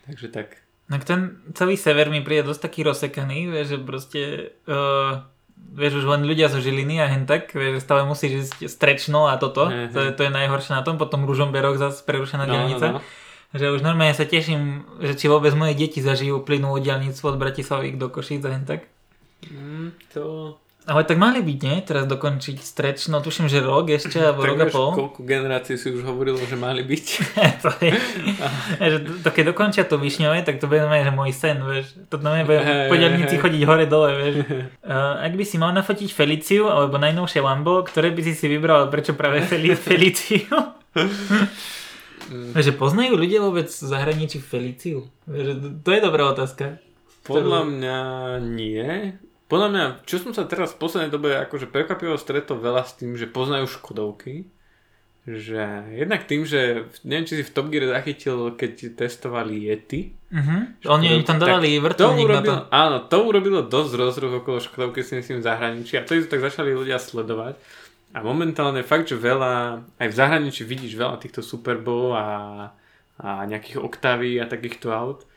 takže 0.06 0.28
tak. 0.30 0.62
No 0.86 1.02
ten 1.02 1.42
celý 1.58 1.74
sever 1.74 2.14
mi 2.14 2.22
príde 2.22 2.46
dosť 2.46 2.62
taký 2.62 2.82
rozsekaný, 2.86 3.50
vieš, 3.50 3.74
že 3.74 3.78
proste, 3.82 4.22
uh, 4.70 5.26
vieš, 5.80 6.04
už 6.04 6.06
len 6.10 6.28
ľudia 6.28 6.52
zo 6.52 6.60
Žiliny 6.60 7.00
a 7.00 7.08
hen 7.08 7.24
tak, 7.24 7.56
vieš, 7.56 7.84
stále 7.86 8.04
musíš 8.04 8.50
ísť 8.50 8.68
strečno 8.68 9.32
a 9.32 9.40
toto, 9.40 9.70
to, 9.70 10.00
je, 10.00 10.12
to 10.12 10.22
je 10.28 10.32
najhoršie 10.32 10.76
na 10.76 10.84
tom, 10.84 11.00
potom 11.00 11.24
Ružomberok 11.24 11.80
zase 11.80 12.04
prerušená 12.04 12.44
no, 12.46 12.52
dielnica. 12.52 12.86
No, 12.90 13.00
no. 13.00 13.02
Že 13.50 13.66
už 13.78 13.82
normálne 13.82 14.14
sa 14.14 14.30
teším, 14.30 14.86
že 15.02 15.18
či 15.18 15.26
vôbec 15.26 15.50
moje 15.58 15.74
deti 15.74 16.06
zažijú 16.06 16.46
plynú 16.46 16.78
dielnicu 16.78 17.18
od 17.26 17.40
Bratislavy 17.42 17.98
do 17.98 18.06
Košíc 18.14 18.46
a 18.46 18.54
hen 18.54 18.66
tak. 18.68 18.86
Mm, 19.50 19.96
to 20.14 20.54
ale 20.90 21.06
tak 21.06 21.22
mali 21.22 21.46
byť, 21.46 21.60
nie? 21.62 21.78
Teraz 21.86 22.10
dokončiť 22.10 22.58
streč, 22.58 23.06
no 23.14 23.22
tuším, 23.22 23.46
že 23.46 23.62
rok 23.62 23.94
ešte, 23.94 24.18
alebo 24.26 24.42
rok 24.50 24.60
a 24.60 24.68
pol. 24.68 24.90
koľko 24.98 25.22
generácií 25.22 25.78
si 25.78 25.94
už 25.94 26.02
hovorilo, 26.02 26.42
že 26.42 26.58
mali 26.58 26.82
byť. 26.82 27.06
to 27.64 27.70
je, 27.78 27.92
že 28.82 28.98
to, 29.22 29.30
keď 29.30 29.54
dokončia 29.54 29.86
to 29.86 30.02
Višňové, 30.02 30.42
tak 30.42 30.58
to 30.58 30.66
bude 30.66 30.82
že 30.82 31.14
môj 31.14 31.30
sen, 31.30 31.62
vieš. 31.62 31.94
To 32.10 32.18
normálne 32.18 32.50
bude 32.50 32.60
po 32.90 32.96
diaľnici 32.98 33.38
chodiť 33.38 33.62
hore-dole, 33.70 34.10
vieš. 34.18 34.36
Uh, 34.90 35.22
ak 35.22 35.38
by 35.38 35.46
si 35.46 35.62
mal 35.62 35.70
nafotiť 35.70 36.10
Feliciu, 36.10 36.66
alebo 36.66 36.98
najnovšie 36.98 37.46
Lambo, 37.46 37.86
ktoré 37.86 38.10
by 38.10 38.26
si 38.26 38.34
si 38.34 38.50
vybral, 38.50 38.90
prečo 38.90 39.14
práve 39.14 39.46
Fel- 39.46 39.78
Feliciu? 39.78 40.50
že 42.58 42.72
poznajú 42.74 43.14
ľudia 43.14 43.46
vôbec 43.46 43.70
v 43.70 43.86
zahraničí 43.86 44.42
Feliciu? 44.42 45.06
To 45.86 45.90
je 45.94 46.02
dobrá 46.02 46.34
otázka. 46.34 46.82
Podľa 47.22 47.62
mňa 47.70 47.98
nie. 48.42 49.20
Podľa 49.50 49.68
mňa, 49.74 49.86
čo 50.06 50.22
som 50.22 50.32
sa 50.32 50.46
teraz 50.46 50.78
v 50.78 50.82
poslednej 50.86 51.10
dobe 51.10 51.34
akože 51.34 51.74
prekvapivo 51.74 52.22
stretol 52.22 52.62
veľa 52.62 52.86
s 52.86 53.02
tým, 53.02 53.18
že 53.18 53.26
poznajú 53.26 53.66
Škodovky, 53.66 54.46
že 55.26 55.90
jednak 55.94 56.30
tým, 56.30 56.46
že 56.46 56.86
neviem, 57.02 57.26
či 57.26 57.42
si 57.42 57.44
v 57.46 57.54
Top 57.54 57.74
Gear 57.74 57.90
zachytil, 57.90 58.54
keď 58.54 58.94
testovali 58.94 59.70
Yeti. 59.70 60.14
Uh-huh. 60.30 60.70
Oni 60.94 61.18
im 61.18 61.26
tam 61.26 61.42
dali 61.42 61.82
vrtulník 61.82 62.30
na 62.30 62.42
to. 62.46 62.56
Áno, 62.70 62.98
to 63.10 63.26
urobilo 63.26 63.66
dosť 63.66 63.92
rozruch 63.98 64.34
okolo 64.46 64.62
Škodovky 64.62 65.02
si 65.02 65.18
myslím 65.18 65.42
v 65.42 65.48
zahraničí 65.50 65.98
a 65.98 66.06
to 66.06 66.18
tak 66.30 66.46
začali 66.46 66.70
ľudia 66.74 67.02
sledovať. 67.02 67.58
A 68.10 68.26
momentálne 68.26 68.82
fakt, 68.82 69.10
že 69.10 69.22
veľa, 69.22 69.86
aj 70.02 70.08
v 70.10 70.18
zahraničí 70.18 70.66
vidíš 70.66 70.98
veľa 70.98 71.22
týchto 71.22 71.46
Superbov 71.46 72.18
a, 72.18 72.26
a 73.22 73.30
nejakých 73.46 73.78
Octavy 73.82 74.42
a 74.42 74.50
takýchto 74.50 74.90
aut. 74.90 75.29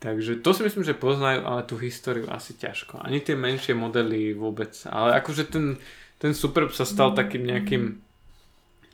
Takže 0.00 0.40
to 0.40 0.56
si 0.56 0.64
myslím, 0.64 0.80
že 0.80 0.96
poznajú, 0.96 1.44
ale 1.44 1.60
tú 1.68 1.76
históriu 1.76 2.24
asi 2.32 2.56
ťažko. 2.56 3.04
Ani 3.04 3.20
tie 3.20 3.36
menšie 3.36 3.76
modely 3.76 4.32
vôbec. 4.32 4.72
Ale 4.88 5.12
akože 5.20 5.52
ten, 5.52 5.76
ten 6.16 6.32
Superb 6.32 6.72
sa 6.72 6.88
stal 6.88 7.12
takým 7.12 7.44
nejakým, 7.44 8.00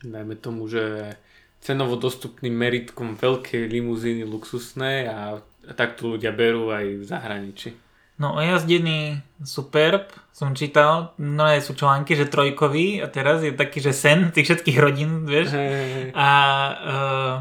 dajme 0.02 0.34
tomu, 0.34 0.66
že 0.66 1.14
cenovo 1.62 1.94
dostupným 1.94 2.50
meritkom 2.50 3.14
veľkej 3.14 3.70
limuzíny 3.70 4.26
luxusnej 4.26 5.06
a, 5.06 5.38
a 5.38 5.72
tak 5.78 5.94
to 5.94 6.18
ľudia 6.18 6.34
berú 6.34 6.74
aj 6.74 6.84
v 6.98 7.04
zahraničí. 7.06 7.70
No 8.18 8.34
ojazdený 8.42 9.22
Superb 9.46 10.10
som 10.34 10.58
čítal, 10.58 11.14
no 11.22 11.46
sú 11.62 11.78
články, 11.78 12.18
že 12.18 12.26
trojkový 12.26 13.04
a 13.04 13.06
teraz 13.06 13.46
je 13.46 13.54
taký, 13.54 13.78
že 13.78 13.94
sen 13.94 14.34
tých 14.34 14.50
všetkých 14.50 14.78
rodín, 14.82 15.22
vieš. 15.22 15.54
Hey, 15.54 15.70
hey, 15.70 15.88
hey. 15.92 16.08
A, 16.16 16.30
uh, 16.82 17.34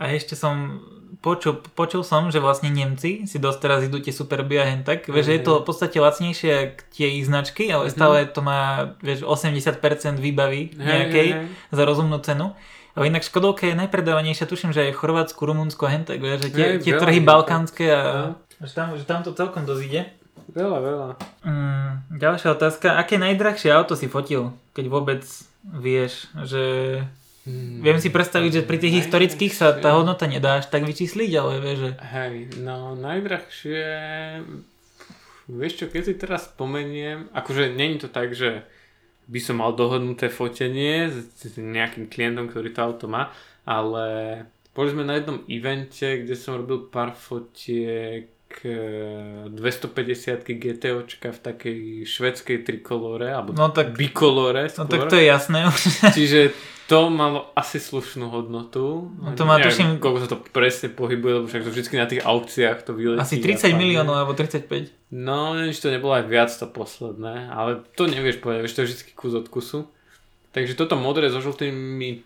a 0.00 0.02
ešte 0.14 0.32
som 0.32 0.80
počul, 1.26 1.58
počul 1.74 2.06
som, 2.06 2.30
že 2.30 2.38
vlastne 2.38 2.70
Nemci 2.70 3.26
si 3.26 3.42
dosť 3.42 3.58
teraz 3.58 3.82
idú 3.82 3.98
tie 3.98 4.14
Superby 4.14 4.62
a 4.62 4.70
hen 4.70 4.86
tak, 4.86 5.10
vieš, 5.10 5.26
že 5.26 5.34
je 5.34 5.42
to 5.42 5.52
v 5.58 5.66
podstate 5.66 5.98
lacnejšie 5.98 6.78
tie 6.94 7.18
ich 7.18 7.26
značky, 7.26 7.66
ale 7.66 7.90
stále 7.90 8.30
to 8.30 8.46
má, 8.46 8.94
vieš, 9.02 9.26
80% 9.26 10.22
výbavy 10.22 10.78
nejakej 10.78 11.28
hey, 11.34 11.42
hey, 11.42 11.50
hey. 11.50 11.74
za 11.74 11.82
rozumnú 11.82 12.22
cenu. 12.22 12.54
Ale 12.94 13.12
inak 13.12 13.26
Škodovka 13.26 13.68
je 13.68 13.76
najpredávanejšia, 13.76 14.48
tuším, 14.48 14.70
že 14.72 14.88
aj 14.88 14.96
v 14.96 15.00
Chorvátsku, 15.02 15.42
Rumunsku 15.42 15.82
a 15.84 15.90
hentek, 15.90 16.22
vieš, 16.22 16.48
že 16.48 16.50
tie, 16.54 16.66
hey, 16.78 16.80
tie 16.80 16.94
trhy 16.94 17.20
balkánske 17.20 17.84
a 17.90 18.00
no. 18.06 18.30
že, 18.62 18.72
tam, 18.72 18.94
že 18.94 19.04
tam 19.04 19.20
to 19.26 19.34
celkom 19.34 19.66
dosť 19.66 19.82
ide. 19.82 20.02
Veľa, 20.54 20.78
veľa. 20.78 21.08
Mm, 21.42 21.90
ďalšia 22.22 22.54
otázka, 22.54 22.96
aké 22.96 23.18
najdrahšie 23.18 23.74
auto 23.74 23.98
si 23.98 24.06
fotil, 24.06 24.54
keď 24.72 24.84
vôbec 24.88 25.26
vieš, 25.66 26.30
že 26.46 26.62
Hmm. 27.46 27.78
Viem 27.78 28.02
si 28.02 28.10
predstaviť, 28.10 28.50
že 28.50 28.66
pri 28.66 28.78
tých 28.82 29.06
historických 29.06 29.54
sa 29.54 29.70
tá 29.78 29.94
hodnota 29.94 30.26
nedá 30.26 30.58
až 30.58 30.66
tak 30.66 30.82
vyčísliť, 30.82 31.30
ale 31.38 31.62
vieš, 31.62 31.78
že... 31.78 31.90
Hej, 32.02 32.34
no 32.58 32.98
najdrahšie... 32.98 33.82
Vieš 35.46 35.72
čo, 35.78 35.86
keď 35.86 36.02
si 36.02 36.14
teraz 36.18 36.50
spomeniem, 36.50 37.30
akože 37.30 37.70
není 37.70 38.02
to 38.02 38.10
tak, 38.10 38.34
že 38.34 38.66
by 39.30 39.38
som 39.38 39.62
mal 39.62 39.78
dohodnuté 39.78 40.26
fotenie 40.26 41.06
s 41.06 41.54
nejakým 41.54 42.10
klientom, 42.10 42.50
ktorý 42.50 42.74
to 42.74 42.80
auto 42.82 43.06
má, 43.06 43.30
ale 43.62 44.06
boli 44.74 44.90
sme 44.90 45.06
na 45.06 45.18
jednom 45.18 45.42
evente, 45.46 46.26
kde 46.26 46.34
som 46.34 46.58
robil 46.58 46.90
pár 46.90 47.14
fotiek 47.14 48.35
250 48.46 50.46
GTOčka 50.46 51.34
v 51.34 51.38
takej 51.38 52.06
švedskej 52.08 52.58
trikolore, 52.62 53.30
alebo 53.30 53.52
no 53.52 53.68
tak, 53.68 53.94
bikolore 53.94 54.68
skôr. 54.70 54.82
No 54.82 54.90
tak 54.90 55.10
to 55.10 55.16
je 55.18 55.26
jasné. 55.28 55.58
Čiže 56.16 56.40
to 56.86 57.10
malo 57.10 57.50
asi 57.58 57.82
slušnú 57.82 58.30
hodnotu. 58.30 59.10
No 59.18 59.34
to 59.34 59.42
má 59.42 59.58
tuším... 59.58 59.98
koľko 59.98 60.18
sa 60.22 60.28
to 60.30 60.38
presne 60.38 60.94
pohybuje, 60.94 61.42
lebo 61.42 61.46
však 61.50 61.66
to 61.66 61.70
vždy 61.74 61.98
na 61.98 62.06
tých 62.06 62.22
aukciách 62.22 62.78
to 62.86 62.94
vyletí. 62.94 63.22
Asi 63.22 63.42
30 63.42 63.74
miliónov 63.74 64.14
alebo 64.14 64.38
35. 64.38 64.94
No, 65.10 65.58
neviem, 65.58 65.74
či 65.74 65.82
to 65.82 65.90
nebolo 65.90 66.14
aj 66.14 66.30
viac 66.30 66.50
to 66.54 66.66
posledné, 66.70 67.50
ale 67.50 67.82
to 67.98 68.06
nevieš 68.06 68.38
povedať, 68.38 68.62
vieš, 68.62 68.74
to 68.78 68.80
je 68.82 68.86
vždy 68.86 69.02
kus 69.18 69.34
od 69.34 69.46
kusu. 69.50 69.90
Takže 70.54 70.78
toto 70.78 70.94
modré 70.94 71.26
so 71.28 71.42
žltými 71.42 72.22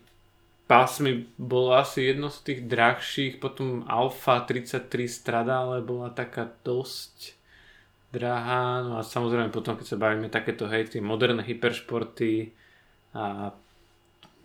pásmi 0.71 1.27
bolo 1.35 1.75
asi 1.75 2.07
jedno 2.07 2.31
z 2.31 2.39
tých 2.47 2.59
drahších, 2.63 3.43
potom 3.43 3.83
Alfa 3.91 4.47
33 4.47 4.87
Strada, 5.11 5.67
ale 5.67 5.83
bola 5.83 6.07
taká 6.15 6.47
dosť 6.63 7.35
drahá, 8.15 8.79
no 8.79 8.95
a 8.95 9.03
samozrejme 9.03 9.51
potom, 9.51 9.75
keď 9.75 9.87
sa 9.87 9.99
bavíme 9.99 10.31
takéto 10.31 10.71
hej, 10.71 10.87
tie 10.87 11.03
moderné 11.03 11.43
hyperšporty 11.43 12.55
a 13.19 13.51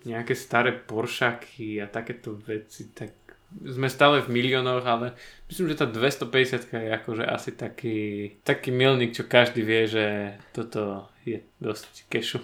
nejaké 0.02 0.34
staré 0.34 0.74
Poršaky 0.74 1.82
a 1.82 1.86
takéto 1.86 2.34
veci, 2.34 2.90
tak 2.90 3.14
sme 3.62 3.86
stále 3.86 4.18
v 4.26 4.34
miliónoch, 4.34 4.82
ale 4.82 5.14
myslím, 5.46 5.70
že 5.70 5.78
tá 5.78 5.86
250 5.86 6.74
je 6.74 6.90
akože 6.90 7.22
asi 7.22 7.50
taký, 7.54 7.98
taký 8.42 8.74
milník, 8.74 9.14
čo 9.14 9.30
každý 9.30 9.62
vie, 9.62 9.86
že 9.86 10.06
toto 10.50 11.06
je 11.26 11.38
dosť 11.58 12.06
kešu. 12.06 12.38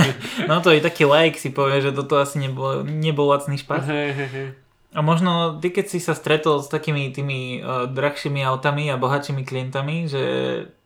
no 0.50 0.62
to 0.62 0.70
je 0.70 0.78
taký 0.78 1.04
like 1.10 1.34
si 1.34 1.50
povie, 1.50 1.82
že 1.82 1.90
toto 1.90 2.22
asi 2.22 2.38
nebol, 2.38 2.86
nebol 2.86 3.26
lacný 3.26 3.58
špás. 3.58 3.82
Hey, 3.82 4.14
hey, 4.14 4.30
hey. 4.30 4.48
A 4.94 5.04
možno 5.04 5.60
ty, 5.60 5.68
keď 5.68 5.86
si 5.90 5.98
sa 6.00 6.16
stretol 6.16 6.64
s 6.64 6.72
takými 6.72 7.12
tými 7.12 7.60
uh, 7.60 7.84
drahšími 7.90 8.40
autami 8.40 8.88
a 8.88 8.96
bohatšími 8.96 9.44
klientami, 9.44 10.08
že 10.08 10.22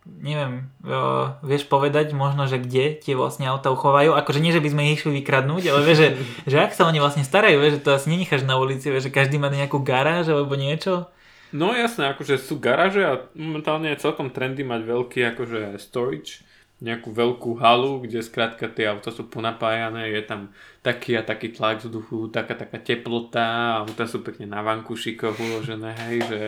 neviem, 0.02 0.66
uh, 0.82 1.38
vieš 1.46 1.70
povedať 1.70 2.10
možno, 2.10 2.50
že 2.50 2.58
kde 2.58 2.98
tie 2.98 3.14
vlastne 3.14 3.46
auta 3.46 3.70
uchovajú. 3.70 4.18
Akože 4.18 4.42
nie, 4.42 4.50
že 4.50 4.58
by 4.58 4.68
sme 4.74 4.82
ich 4.90 4.98
išli 4.98 5.22
vykradnúť, 5.22 5.70
ale 5.70 5.80
vieš, 5.86 5.98
že, 6.02 6.08
že 6.50 6.56
ak 6.58 6.74
sa 6.74 6.90
oni 6.90 6.98
vlastne 6.98 7.22
starajú, 7.22 7.62
vieš, 7.62 7.78
že 7.78 7.84
to 7.86 7.94
asi 7.94 8.10
nenecháš 8.10 8.42
na 8.42 8.58
ulici, 8.58 8.90
vieš, 8.90 9.06
že 9.06 9.14
každý 9.14 9.38
má 9.38 9.52
nejakú 9.52 9.78
garáž 9.78 10.34
alebo 10.34 10.58
niečo. 10.58 11.06
No 11.52 11.76
jasné, 11.76 12.08
akože 12.10 12.40
sú 12.40 12.56
garáže 12.56 13.04
a 13.04 13.12
momentálne 13.36 13.92
je 13.92 14.02
celkom 14.02 14.32
trendy 14.32 14.64
mať 14.64 14.88
veľký 14.88 15.20
akože 15.36 15.76
storage, 15.78 16.40
nejakú 16.82 17.14
veľkú 17.14 17.62
halu, 17.62 18.02
kde 18.02 18.26
skrátka 18.26 18.66
tie 18.66 18.90
auta 18.90 19.14
sú 19.14 19.30
ponapájané, 19.30 20.10
je 20.10 20.22
tam 20.26 20.50
taký 20.82 21.14
a 21.14 21.22
taký 21.22 21.54
tlak 21.54 21.78
vzduchu, 21.78 22.34
taká 22.34 22.58
taká 22.58 22.82
teplota, 22.82 23.78
auta 23.86 24.10
sú 24.10 24.26
pekne 24.26 24.50
na 24.50 24.66
vanku 24.66 24.98
šikov 24.98 25.38
uložené, 25.38 25.94
hej, 26.10 26.18
že 26.26 26.40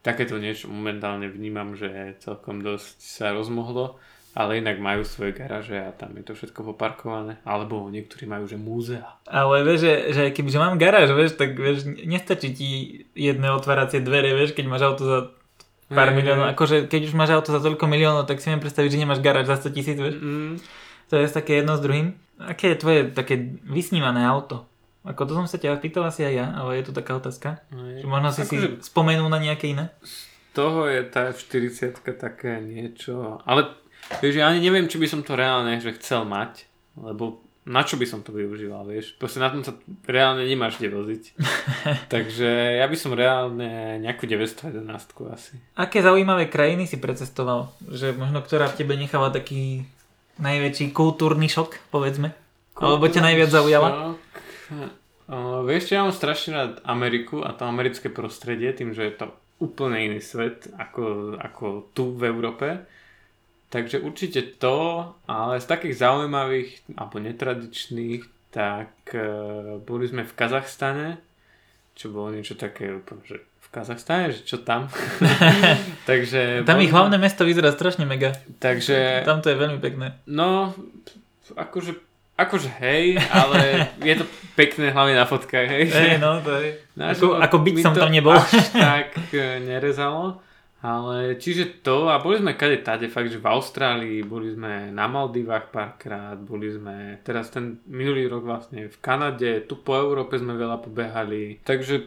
takéto 0.00 0.38
niečo 0.38 0.70
momentálne 0.70 1.26
vnímam, 1.26 1.74
že 1.74 2.14
celkom 2.22 2.62
dosť 2.62 2.96
sa 3.02 3.34
rozmohlo, 3.34 3.98
ale 4.30 4.62
inak 4.62 4.78
majú 4.78 5.02
svoje 5.02 5.34
garáže 5.34 5.74
a 5.74 5.90
tam 5.90 6.14
je 6.14 6.22
to 6.22 6.38
všetko 6.38 6.62
poparkované. 6.72 7.42
Alebo 7.42 7.90
niektorí 7.90 8.30
majú, 8.30 8.46
že 8.46 8.54
múzea. 8.54 9.18
Ale 9.26 9.66
vieš, 9.66 9.82
že, 9.82 9.94
že 10.14 10.22
kebyže 10.30 10.62
mám 10.62 10.78
garáž, 10.78 11.10
vieš, 11.10 11.34
tak 11.34 11.58
vieš, 11.58 11.82
nestačí 12.06 12.48
ti 12.54 12.68
jedné 13.18 13.50
otváracie 13.50 13.98
dvere, 13.98 14.38
vieš, 14.38 14.54
keď 14.54 14.64
máš 14.70 14.86
auto 14.86 15.02
za 15.02 15.18
pár 15.90 16.14
miliónov. 16.14 16.46
Akože 16.54 16.86
keď 16.86 17.10
už 17.10 17.14
máš 17.18 17.34
auto 17.34 17.50
za 17.50 17.60
toľko 17.60 17.84
miliónov, 17.90 18.30
tak 18.30 18.38
si 18.38 18.48
viem 18.48 18.62
predstaviť, 18.62 18.90
že 18.94 19.02
nemáš 19.02 19.20
garáž 19.20 19.50
za 19.50 19.58
100 19.58 19.76
tisíc, 19.76 19.98
vieš. 19.98 20.16
Mm. 20.22 20.62
To 21.10 21.12
je 21.18 21.26
také 21.26 21.60
jedno 21.60 21.74
s 21.74 21.82
druhým. 21.82 22.14
Aké 22.38 22.72
je 22.72 22.80
tvoje 22.80 23.00
také 23.10 23.58
vysnívané 23.66 24.22
auto? 24.22 24.70
Ako 25.02 25.26
to 25.26 25.32
som 25.34 25.48
sa 25.48 25.56
ťa 25.56 25.80
pýtal 25.80 26.06
asi 26.06 26.22
aj 26.22 26.34
ja, 26.34 26.46
ale 26.54 26.80
je 26.80 26.88
tu 26.88 26.92
taká 26.92 27.16
otázka. 27.16 27.64
Že 27.72 28.06
možno 28.06 28.28
si 28.36 28.42
si 28.44 28.56
spomenul 28.84 29.32
na 29.32 29.40
nejaké 29.40 29.72
iné? 29.72 29.90
Z 30.04 30.28
toho 30.52 30.86
je 30.86 31.02
tá 31.08 31.32
40 31.32 31.98
také 32.20 32.60
niečo, 32.60 33.40
ale 33.48 33.74
vieš, 34.20 34.44
ja 34.44 34.52
ani 34.52 34.60
neviem, 34.60 34.86
či 34.86 35.00
by 35.00 35.06
som 35.08 35.20
to 35.24 35.38
reálne 35.38 35.80
že 35.80 35.96
chcel 35.96 36.28
mať, 36.28 36.68
lebo 37.00 37.40
na 37.68 37.84
čo 37.84 38.00
by 38.00 38.06
som 38.08 38.24
to 38.24 38.32
využíval, 38.32 38.88
vieš? 38.88 39.12
Proste 39.20 39.36
na 39.36 39.52
tom 39.52 39.60
sa 39.60 39.76
reálne 40.08 40.48
nemáš 40.48 40.80
kde 40.80 40.96
voziť. 40.96 41.24
Takže 42.14 42.80
ja 42.80 42.86
by 42.88 42.96
som 42.96 43.12
reálne 43.12 44.00
nejakú 44.00 44.24
911 44.24 44.80
asi. 45.28 45.60
Aké 45.76 46.00
zaujímavé 46.00 46.48
krajiny 46.48 46.88
si 46.88 46.96
precestoval? 46.96 47.68
Že 47.84 48.16
možno 48.16 48.40
ktorá 48.40 48.72
v 48.72 48.78
tebe 48.80 48.96
necháva 48.96 49.28
taký 49.28 49.84
najväčší 50.40 50.96
kultúrny 50.96 51.52
šok, 51.52 51.92
povedzme? 51.92 52.32
Kultúrny 52.72 52.88
Alebo 52.96 53.04
ťa 53.12 53.22
najviac 53.28 53.50
zaujala? 53.52 53.88
Uh, 55.30 55.62
vieš, 55.68 55.92
ja 55.92 56.02
mám 56.02 56.16
strašne 56.16 56.50
rád 56.56 56.72
Ameriku 56.82 57.44
a 57.44 57.52
to 57.52 57.68
americké 57.68 58.08
prostredie, 58.08 58.72
tým, 58.72 58.96
že 58.96 59.04
je 59.04 59.14
to 59.20 59.26
úplne 59.60 60.00
iný 60.00 60.18
svet 60.24 60.66
ako, 60.74 61.36
ako 61.36 61.92
tu 61.92 62.16
v 62.16 62.24
Európe. 62.24 62.66
Takže 63.70 64.02
určite 64.02 64.58
to, 64.58 65.06
ale 65.30 65.62
z 65.62 65.66
takých 65.70 66.02
zaujímavých 66.02 66.98
alebo 66.98 67.22
netradičných, 67.22 68.50
tak 68.50 68.90
uh, 69.14 69.78
boli 69.78 70.10
sme 70.10 70.26
v 70.26 70.34
Kazachstane, 70.34 71.22
čo 71.94 72.10
bolo 72.10 72.34
niečo 72.34 72.58
také 72.58 72.90
že 73.22 73.38
v 73.38 73.68
Kazachstane, 73.70 74.34
že 74.34 74.42
čo 74.42 74.58
tam. 74.66 74.90
takže 76.10 76.66
tam 76.66 76.82
ich 76.82 76.90
hlavné 76.90 77.14
mesto 77.22 77.46
vyzerá 77.46 77.70
strašne 77.70 78.10
mega. 78.10 78.34
Takže... 78.58 79.22
Tam 79.22 79.38
to 79.38 79.54
je 79.54 79.62
veľmi 79.62 79.78
pekné. 79.78 80.18
No, 80.26 80.74
akože, 81.54 81.94
akože 82.34 82.74
hej, 82.82 83.22
ale 83.30 83.86
je 84.02 84.14
to 84.18 84.26
pekné 84.58 84.90
hlavne 84.90 85.14
na 85.14 85.30
fotkách, 85.30 85.70
hej. 85.70 85.84
Hej, 85.94 86.18
no 86.18 86.42
to 86.42 86.58
je. 86.58 86.74
Ako, 86.98 87.38
ako 87.38 87.56
byť 87.62 87.74
som 87.78 87.94
tam 87.94 88.10
nebol. 88.10 88.34
Až 88.34 88.74
tak 88.74 89.14
e, 89.30 89.62
nerezalo. 89.62 90.49
Ale 90.80 91.36
čiže 91.36 91.84
to, 91.84 92.08
a 92.08 92.16
boli 92.24 92.40
sme 92.40 92.56
kade 92.56 92.80
tade, 92.80 93.12
fakt, 93.12 93.28
že 93.28 93.36
v 93.36 93.52
Austrálii, 93.52 94.24
boli 94.24 94.56
sme 94.56 94.88
na 94.88 95.04
Maldivách 95.12 95.68
párkrát, 95.68 96.40
boli 96.40 96.72
sme 96.72 97.20
teraz 97.20 97.52
ten 97.52 97.84
minulý 97.84 98.24
rok 98.32 98.48
vlastne 98.48 98.88
v 98.88 98.96
Kanade, 98.96 99.68
tu 99.68 99.76
po 99.76 99.92
Európe 99.92 100.40
sme 100.40 100.56
veľa 100.56 100.80
pobehali, 100.80 101.60
takže 101.68 102.00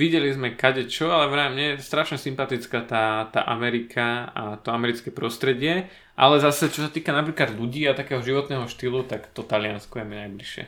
videli 0.00 0.32
sme 0.32 0.56
kade 0.56 0.88
čo, 0.88 1.12
ale 1.12 1.28
vraj 1.28 1.52
mne 1.52 1.76
je 1.76 1.84
strašne 1.84 2.16
sympatická 2.16 2.88
tá, 2.88 3.28
tá 3.28 3.44
Amerika 3.52 4.32
a 4.32 4.56
to 4.64 4.72
americké 4.72 5.12
prostredie, 5.12 5.84
ale 6.16 6.40
zase 6.40 6.72
čo 6.72 6.88
sa 6.88 6.90
týka 6.92 7.12
napríklad 7.12 7.52
ľudí 7.52 7.84
a 7.84 7.92
takého 7.92 8.24
životného 8.24 8.64
štýlu, 8.64 9.04
tak 9.04 9.28
to 9.36 9.44
Taliansko 9.44 10.00
je 10.00 10.06
mi 10.08 10.16
najbližšie. 10.16 10.64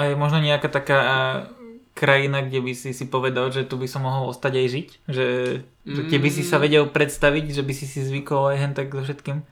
A 0.00 0.08
je 0.08 0.14
možno 0.16 0.40
nejaká 0.40 0.72
taká 0.72 1.00
krajina, 2.00 2.40
kde 2.40 2.64
by 2.64 2.72
si 2.72 2.96
si 2.96 3.04
povedal, 3.04 3.52
že 3.52 3.68
tu 3.68 3.76
by 3.76 3.84
som 3.84 4.08
mohol 4.08 4.32
ostať 4.32 4.52
aj 4.56 4.66
žiť? 4.72 4.88
Že, 5.04 5.26
mm. 5.84 6.08
že 6.08 6.16
by 6.16 6.28
si 6.32 6.42
sa 6.48 6.56
mm. 6.56 6.62
vedel 6.64 6.84
predstaviť, 6.88 7.44
že 7.52 7.60
by 7.60 7.72
si 7.76 7.84
si 7.84 8.00
zvykol 8.00 8.56
aj 8.56 8.56
hen 8.56 8.72
tak 8.72 8.88
so 8.88 9.04
všetkým? 9.04 9.44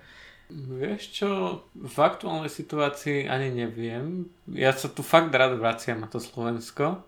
Vieš 0.48 1.02
čo, 1.12 1.28
v 1.76 1.98
aktuálnej 2.00 2.48
situácii 2.48 3.28
ani 3.28 3.52
neviem. 3.52 4.32
Ja 4.48 4.72
sa 4.72 4.88
tu 4.88 5.04
fakt 5.04 5.28
rád 5.36 5.60
vraciam 5.60 6.00
na 6.00 6.08
to 6.08 6.16
Slovensko. 6.16 7.04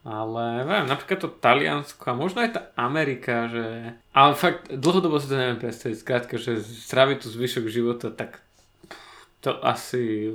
Ale 0.00 0.64
neviem, 0.64 0.88
napríklad 0.88 1.20
to 1.20 1.28
Taliansko 1.28 2.00
a 2.00 2.16
možno 2.16 2.40
aj 2.40 2.56
tá 2.56 2.62
Amerika, 2.72 3.52
že... 3.52 3.92
Ale 4.16 4.32
fakt 4.32 4.72
dlhodobo 4.72 5.20
si 5.20 5.28
to 5.28 5.36
neviem 5.36 5.60
predstaviť. 5.60 5.96
Skrátka, 6.00 6.40
že 6.40 6.64
stráviť 6.64 7.20
tu 7.20 7.28
zvyšok 7.28 7.68
života, 7.68 8.08
tak 8.08 8.40
to 9.44 9.60
asi, 9.60 10.32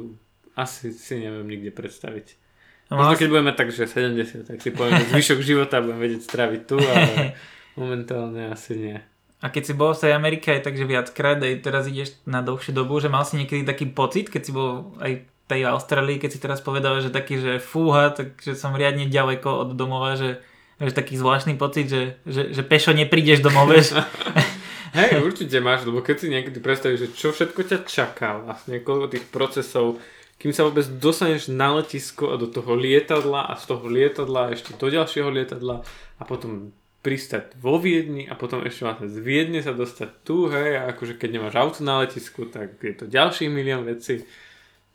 asi 0.53 0.93
si 0.93 1.17
neviem 1.17 1.49
nikde 1.49 1.73
predstaviť. 1.73 2.44
No, 2.93 3.01
Možno 3.01 3.17
keď 3.17 3.27
budeme 3.33 3.53
tak, 3.57 3.73
že 3.73 3.89
70, 3.89 4.45
tak 4.45 4.61
si 4.61 4.69
poviem, 4.69 5.01
zvyšok 5.09 5.41
života 5.41 5.81
budem 5.81 5.97
vedieť 5.97 6.21
stráviť 6.21 6.61
tu, 6.69 6.77
ale 6.77 7.33
momentálne 7.81 8.53
asi 8.53 8.77
nie. 8.77 8.97
A 9.41 9.49
keď 9.49 9.63
si 9.65 9.73
bol 9.73 9.93
v 9.93 10.01
tej 10.05 10.13
Amerike 10.13 10.53
aj 10.53 10.69
takže 10.69 10.85
viackrát, 10.85 11.37
aj 11.41 11.65
teraz 11.65 11.89
ideš 11.89 12.17
na 12.29 12.45
dlhšiu 12.45 12.73
dobu, 12.73 13.01
že 13.01 13.09
mal 13.09 13.25
si 13.25 13.41
niekedy 13.41 13.65
taký 13.65 13.89
pocit, 13.89 14.29
keď 14.29 14.41
si 14.41 14.51
bol 14.53 14.93
aj 15.01 15.21
v 15.21 15.25
tej 15.45 15.61
Austrálii, 15.69 16.17
keď 16.17 16.29
si 16.33 16.39
teraz 16.41 16.61
povedal, 16.61 16.97
že 17.01 17.13
taký, 17.13 17.37
že 17.37 17.53
fúha, 17.61 18.13
takže 18.13 18.57
som 18.57 18.73
riadne 18.73 19.05
ďaleko 19.05 19.45
od 19.65 19.69
domova, 19.77 20.17
že, 20.17 20.41
že 20.81 20.93
taký 20.93 21.17
zvláštny 21.17 21.57
pocit, 21.61 21.89
že, 21.89 22.17
že, 22.25 22.53
že 22.53 22.61
pešo 22.65 22.93
neprídeš 22.97 23.45
domov, 23.45 23.69
vieš. 23.69 23.93
Hej, 24.97 25.19
určite 25.21 25.59
máš, 25.59 25.83
lebo 25.83 25.99
keď 25.99 26.15
si 26.23 26.27
niekedy 26.31 26.57
predstavíš, 26.63 26.99
že 27.03 27.09
čo 27.11 27.35
všetko 27.35 27.61
ťa 27.67 27.77
čaká, 27.83 28.39
vlastne 28.39 28.79
koľko 28.79 29.11
tých 29.11 29.25
procesov, 29.27 29.99
kým 30.45 30.53
sa 30.53 30.69
vôbec 30.69 30.85
dostaneš 31.01 31.49
na 31.49 31.73
letisko 31.73 32.29
a 32.29 32.37
do 32.37 32.45
toho 32.45 32.77
lietadla 32.77 33.49
a 33.49 33.57
z 33.57 33.65
toho 33.65 33.81
lietadla 33.89 34.53
ešte 34.53 34.77
do 34.77 34.93
ďalšieho 34.93 35.33
lietadla 35.33 35.81
a 36.21 36.21
potom 36.21 36.69
pristať 37.01 37.57
vo 37.57 37.81
Viedni 37.81 38.29
a 38.29 38.37
potom 38.37 38.61
ešte 38.61 38.85
vlastne 38.85 39.09
z 39.09 39.25
Viedne 39.25 39.65
sa 39.65 39.73
dostať 39.73 40.21
tu, 40.21 40.45
hej, 40.53 40.77
a 40.77 40.93
akože 40.93 41.17
keď 41.17 41.29
nemáš 41.33 41.57
auto 41.57 41.81
na 41.81 42.05
letisku, 42.05 42.45
tak 42.45 42.77
je 42.77 42.93
to 42.93 43.09
ďalší 43.09 43.49
milión 43.49 43.89
vecí. 43.89 44.21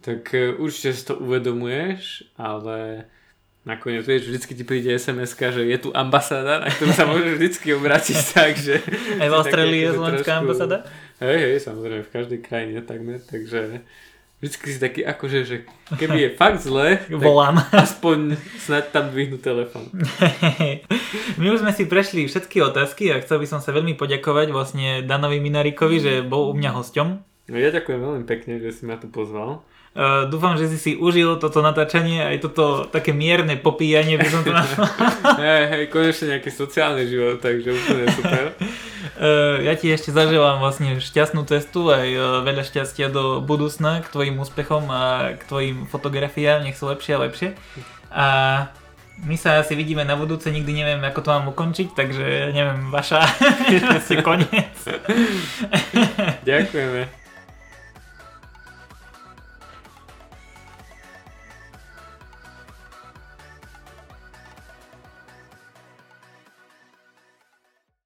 Tak 0.07 0.31
uh, 0.39 0.55
určite 0.63 0.95
si 0.95 1.03
to 1.03 1.19
uvedomuješ, 1.19 2.31
ale 2.39 3.11
nakoniec 3.67 4.07
vieš, 4.07 4.31
vždycky 4.31 4.55
ti 4.55 4.63
príde 4.63 4.95
sms 4.95 5.35
že 5.35 5.67
je 5.67 5.79
tu 5.83 5.91
ambasáda, 5.91 6.63
na 6.63 6.71
ktorú 6.71 6.95
sa 6.95 7.11
môžeš 7.11 7.35
vždycky 7.43 7.75
obrátiť 7.75 8.19
tak, 8.39 8.55
že... 8.55 8.79
Aj 9.19 9.27
v 9.27 9.35
Austrálii 9.43 9.83
je 9.83 9.99
slovenská 9.99 10.33
ambasáda? 10.47 10.87
Hej, 11.19 11.39
hej, 11.43 11.59
samozrejme, 11.59 12.07
v 12.07 12.15
každej 12.15 12.39
krajine 12.39 12.87
takmer, 12.87 13.19
takže 13.19 13.83
vždycky 14.41 14.67
si 14.73 14.79
taký 14.81 15.01
akože, 15.05 15.39
že 15.45 15.57
keby 16.01 16.17
je 16.17 16.31
fakt 16.35 16.65
zle, 16.65 16.97
Volám. 17.13 17.61
aspoň 17.87 18.41
snad 18.57 18.89
tam 18.91 19.13
dvihnú 19.13 19.37
telefon. 19.37 19.93
My 21.41 21.47
už 21.53 21.63
sme 21.63 21.73
si 21.77 21.85
prešli 21.85 22.25
všetky 22.25 22.65
otázky 22.65 23.13
a 23.13 23.21
chcel 23.21 23.45
by 23.45 23.47
som 23.47 23.61
sa 23.61 23.77
veľmi 23.77 23.95
poďakovať 23.95 24.49
vlastne 24.51 25.05
Danovi 25.05 25.39
Minarikovi, 25.39 26.01
že 26.01 26.13
bol 26.25 26.51
u 26.51 26.55
mňa 26.57 26.71
hosťom. 26.73 27.09
No 27.51 27.57
ja 27.59 27.69
ďakujem 27.69 28.01
veľmi 28.01 28.25
pekne, 28.25 28.63
že 28.63 28.73
si 28.73 28.83
ma 28.89 28.97
tu 28.97 29.13
pozval. 29.13 29.61
Uh, 29.91 30.31
dúfam, 30.31 30.55
že 30.55 30.71
si 30.71 30.79
si 30.79 30.93
užil 30.95 31.43
toto 31.43 31.67
natáčanie 31.67 32.23
aj 32.23 32.47
toto 32.47 32.87
také 32.87 33.11
mierne 33.11 33.59
popíjanie 33.59 34.15
by 34.23 34.29
som 34.31 34.47
to 34.47 34.55
nazval. 34.55 34.87
hej, 35.43 35.63
hej, 35.67 35.83
konečne 35.91 36.39
nejaký 36.39 36.47
sociálny 36.47 37.11
život, 37.11 37.43
takže 37.43 37.75
úplne 37.75 38.07
super. 38.15 38.55
Uh, 39.21 39.61
ja 39.61 39.77
ti 39.77 39.93
ešte 39.93 40.17
zaželám 40.17 40.65
vlastne 40.65 40.97
šťastnú 40.97 41.45
cestu 41.45 41.93
aj 41.93 42.09
uh, 42.17 42.23
veľa 42.41 42.65
šťastia 42.65 43.13
do 43.13 43.45
budúcna 43.45 44.01
k 44.01 44.09
tvojim 44.09 44.41
úspechom 44.41 44.89
a 44.89 45.37
k 45.37 45.45
tvojim 45.45 45.85
fotografiám, 45.85 46.65
nech 46.65 46.81
sú 46.81 46.89
lepšie 46.89 47.13
a 47.21 47.23
lepšie. 47.29 47.49
A 48.09 48.27
my 49.21 49.37
sa 49.37 49.61
asi 49.61 49.77
vidíme 49.77 50.09
na 50.09 50.17
budúce, 50.17 50.49
nikdy 50.49 50.73
neviem, 50.73 51.05
ako 51.05 51.21
to 51.21 51.29
mám 51.37 51.53
ukončiť, 51.53 51.89
takže 51.93 52.57
neviem, 52.57 52.89
vaša, 52.89 53.21
asi 54.01 54.25
koniec. 54.25 54.77
Ďakujeme. 56.49 57.21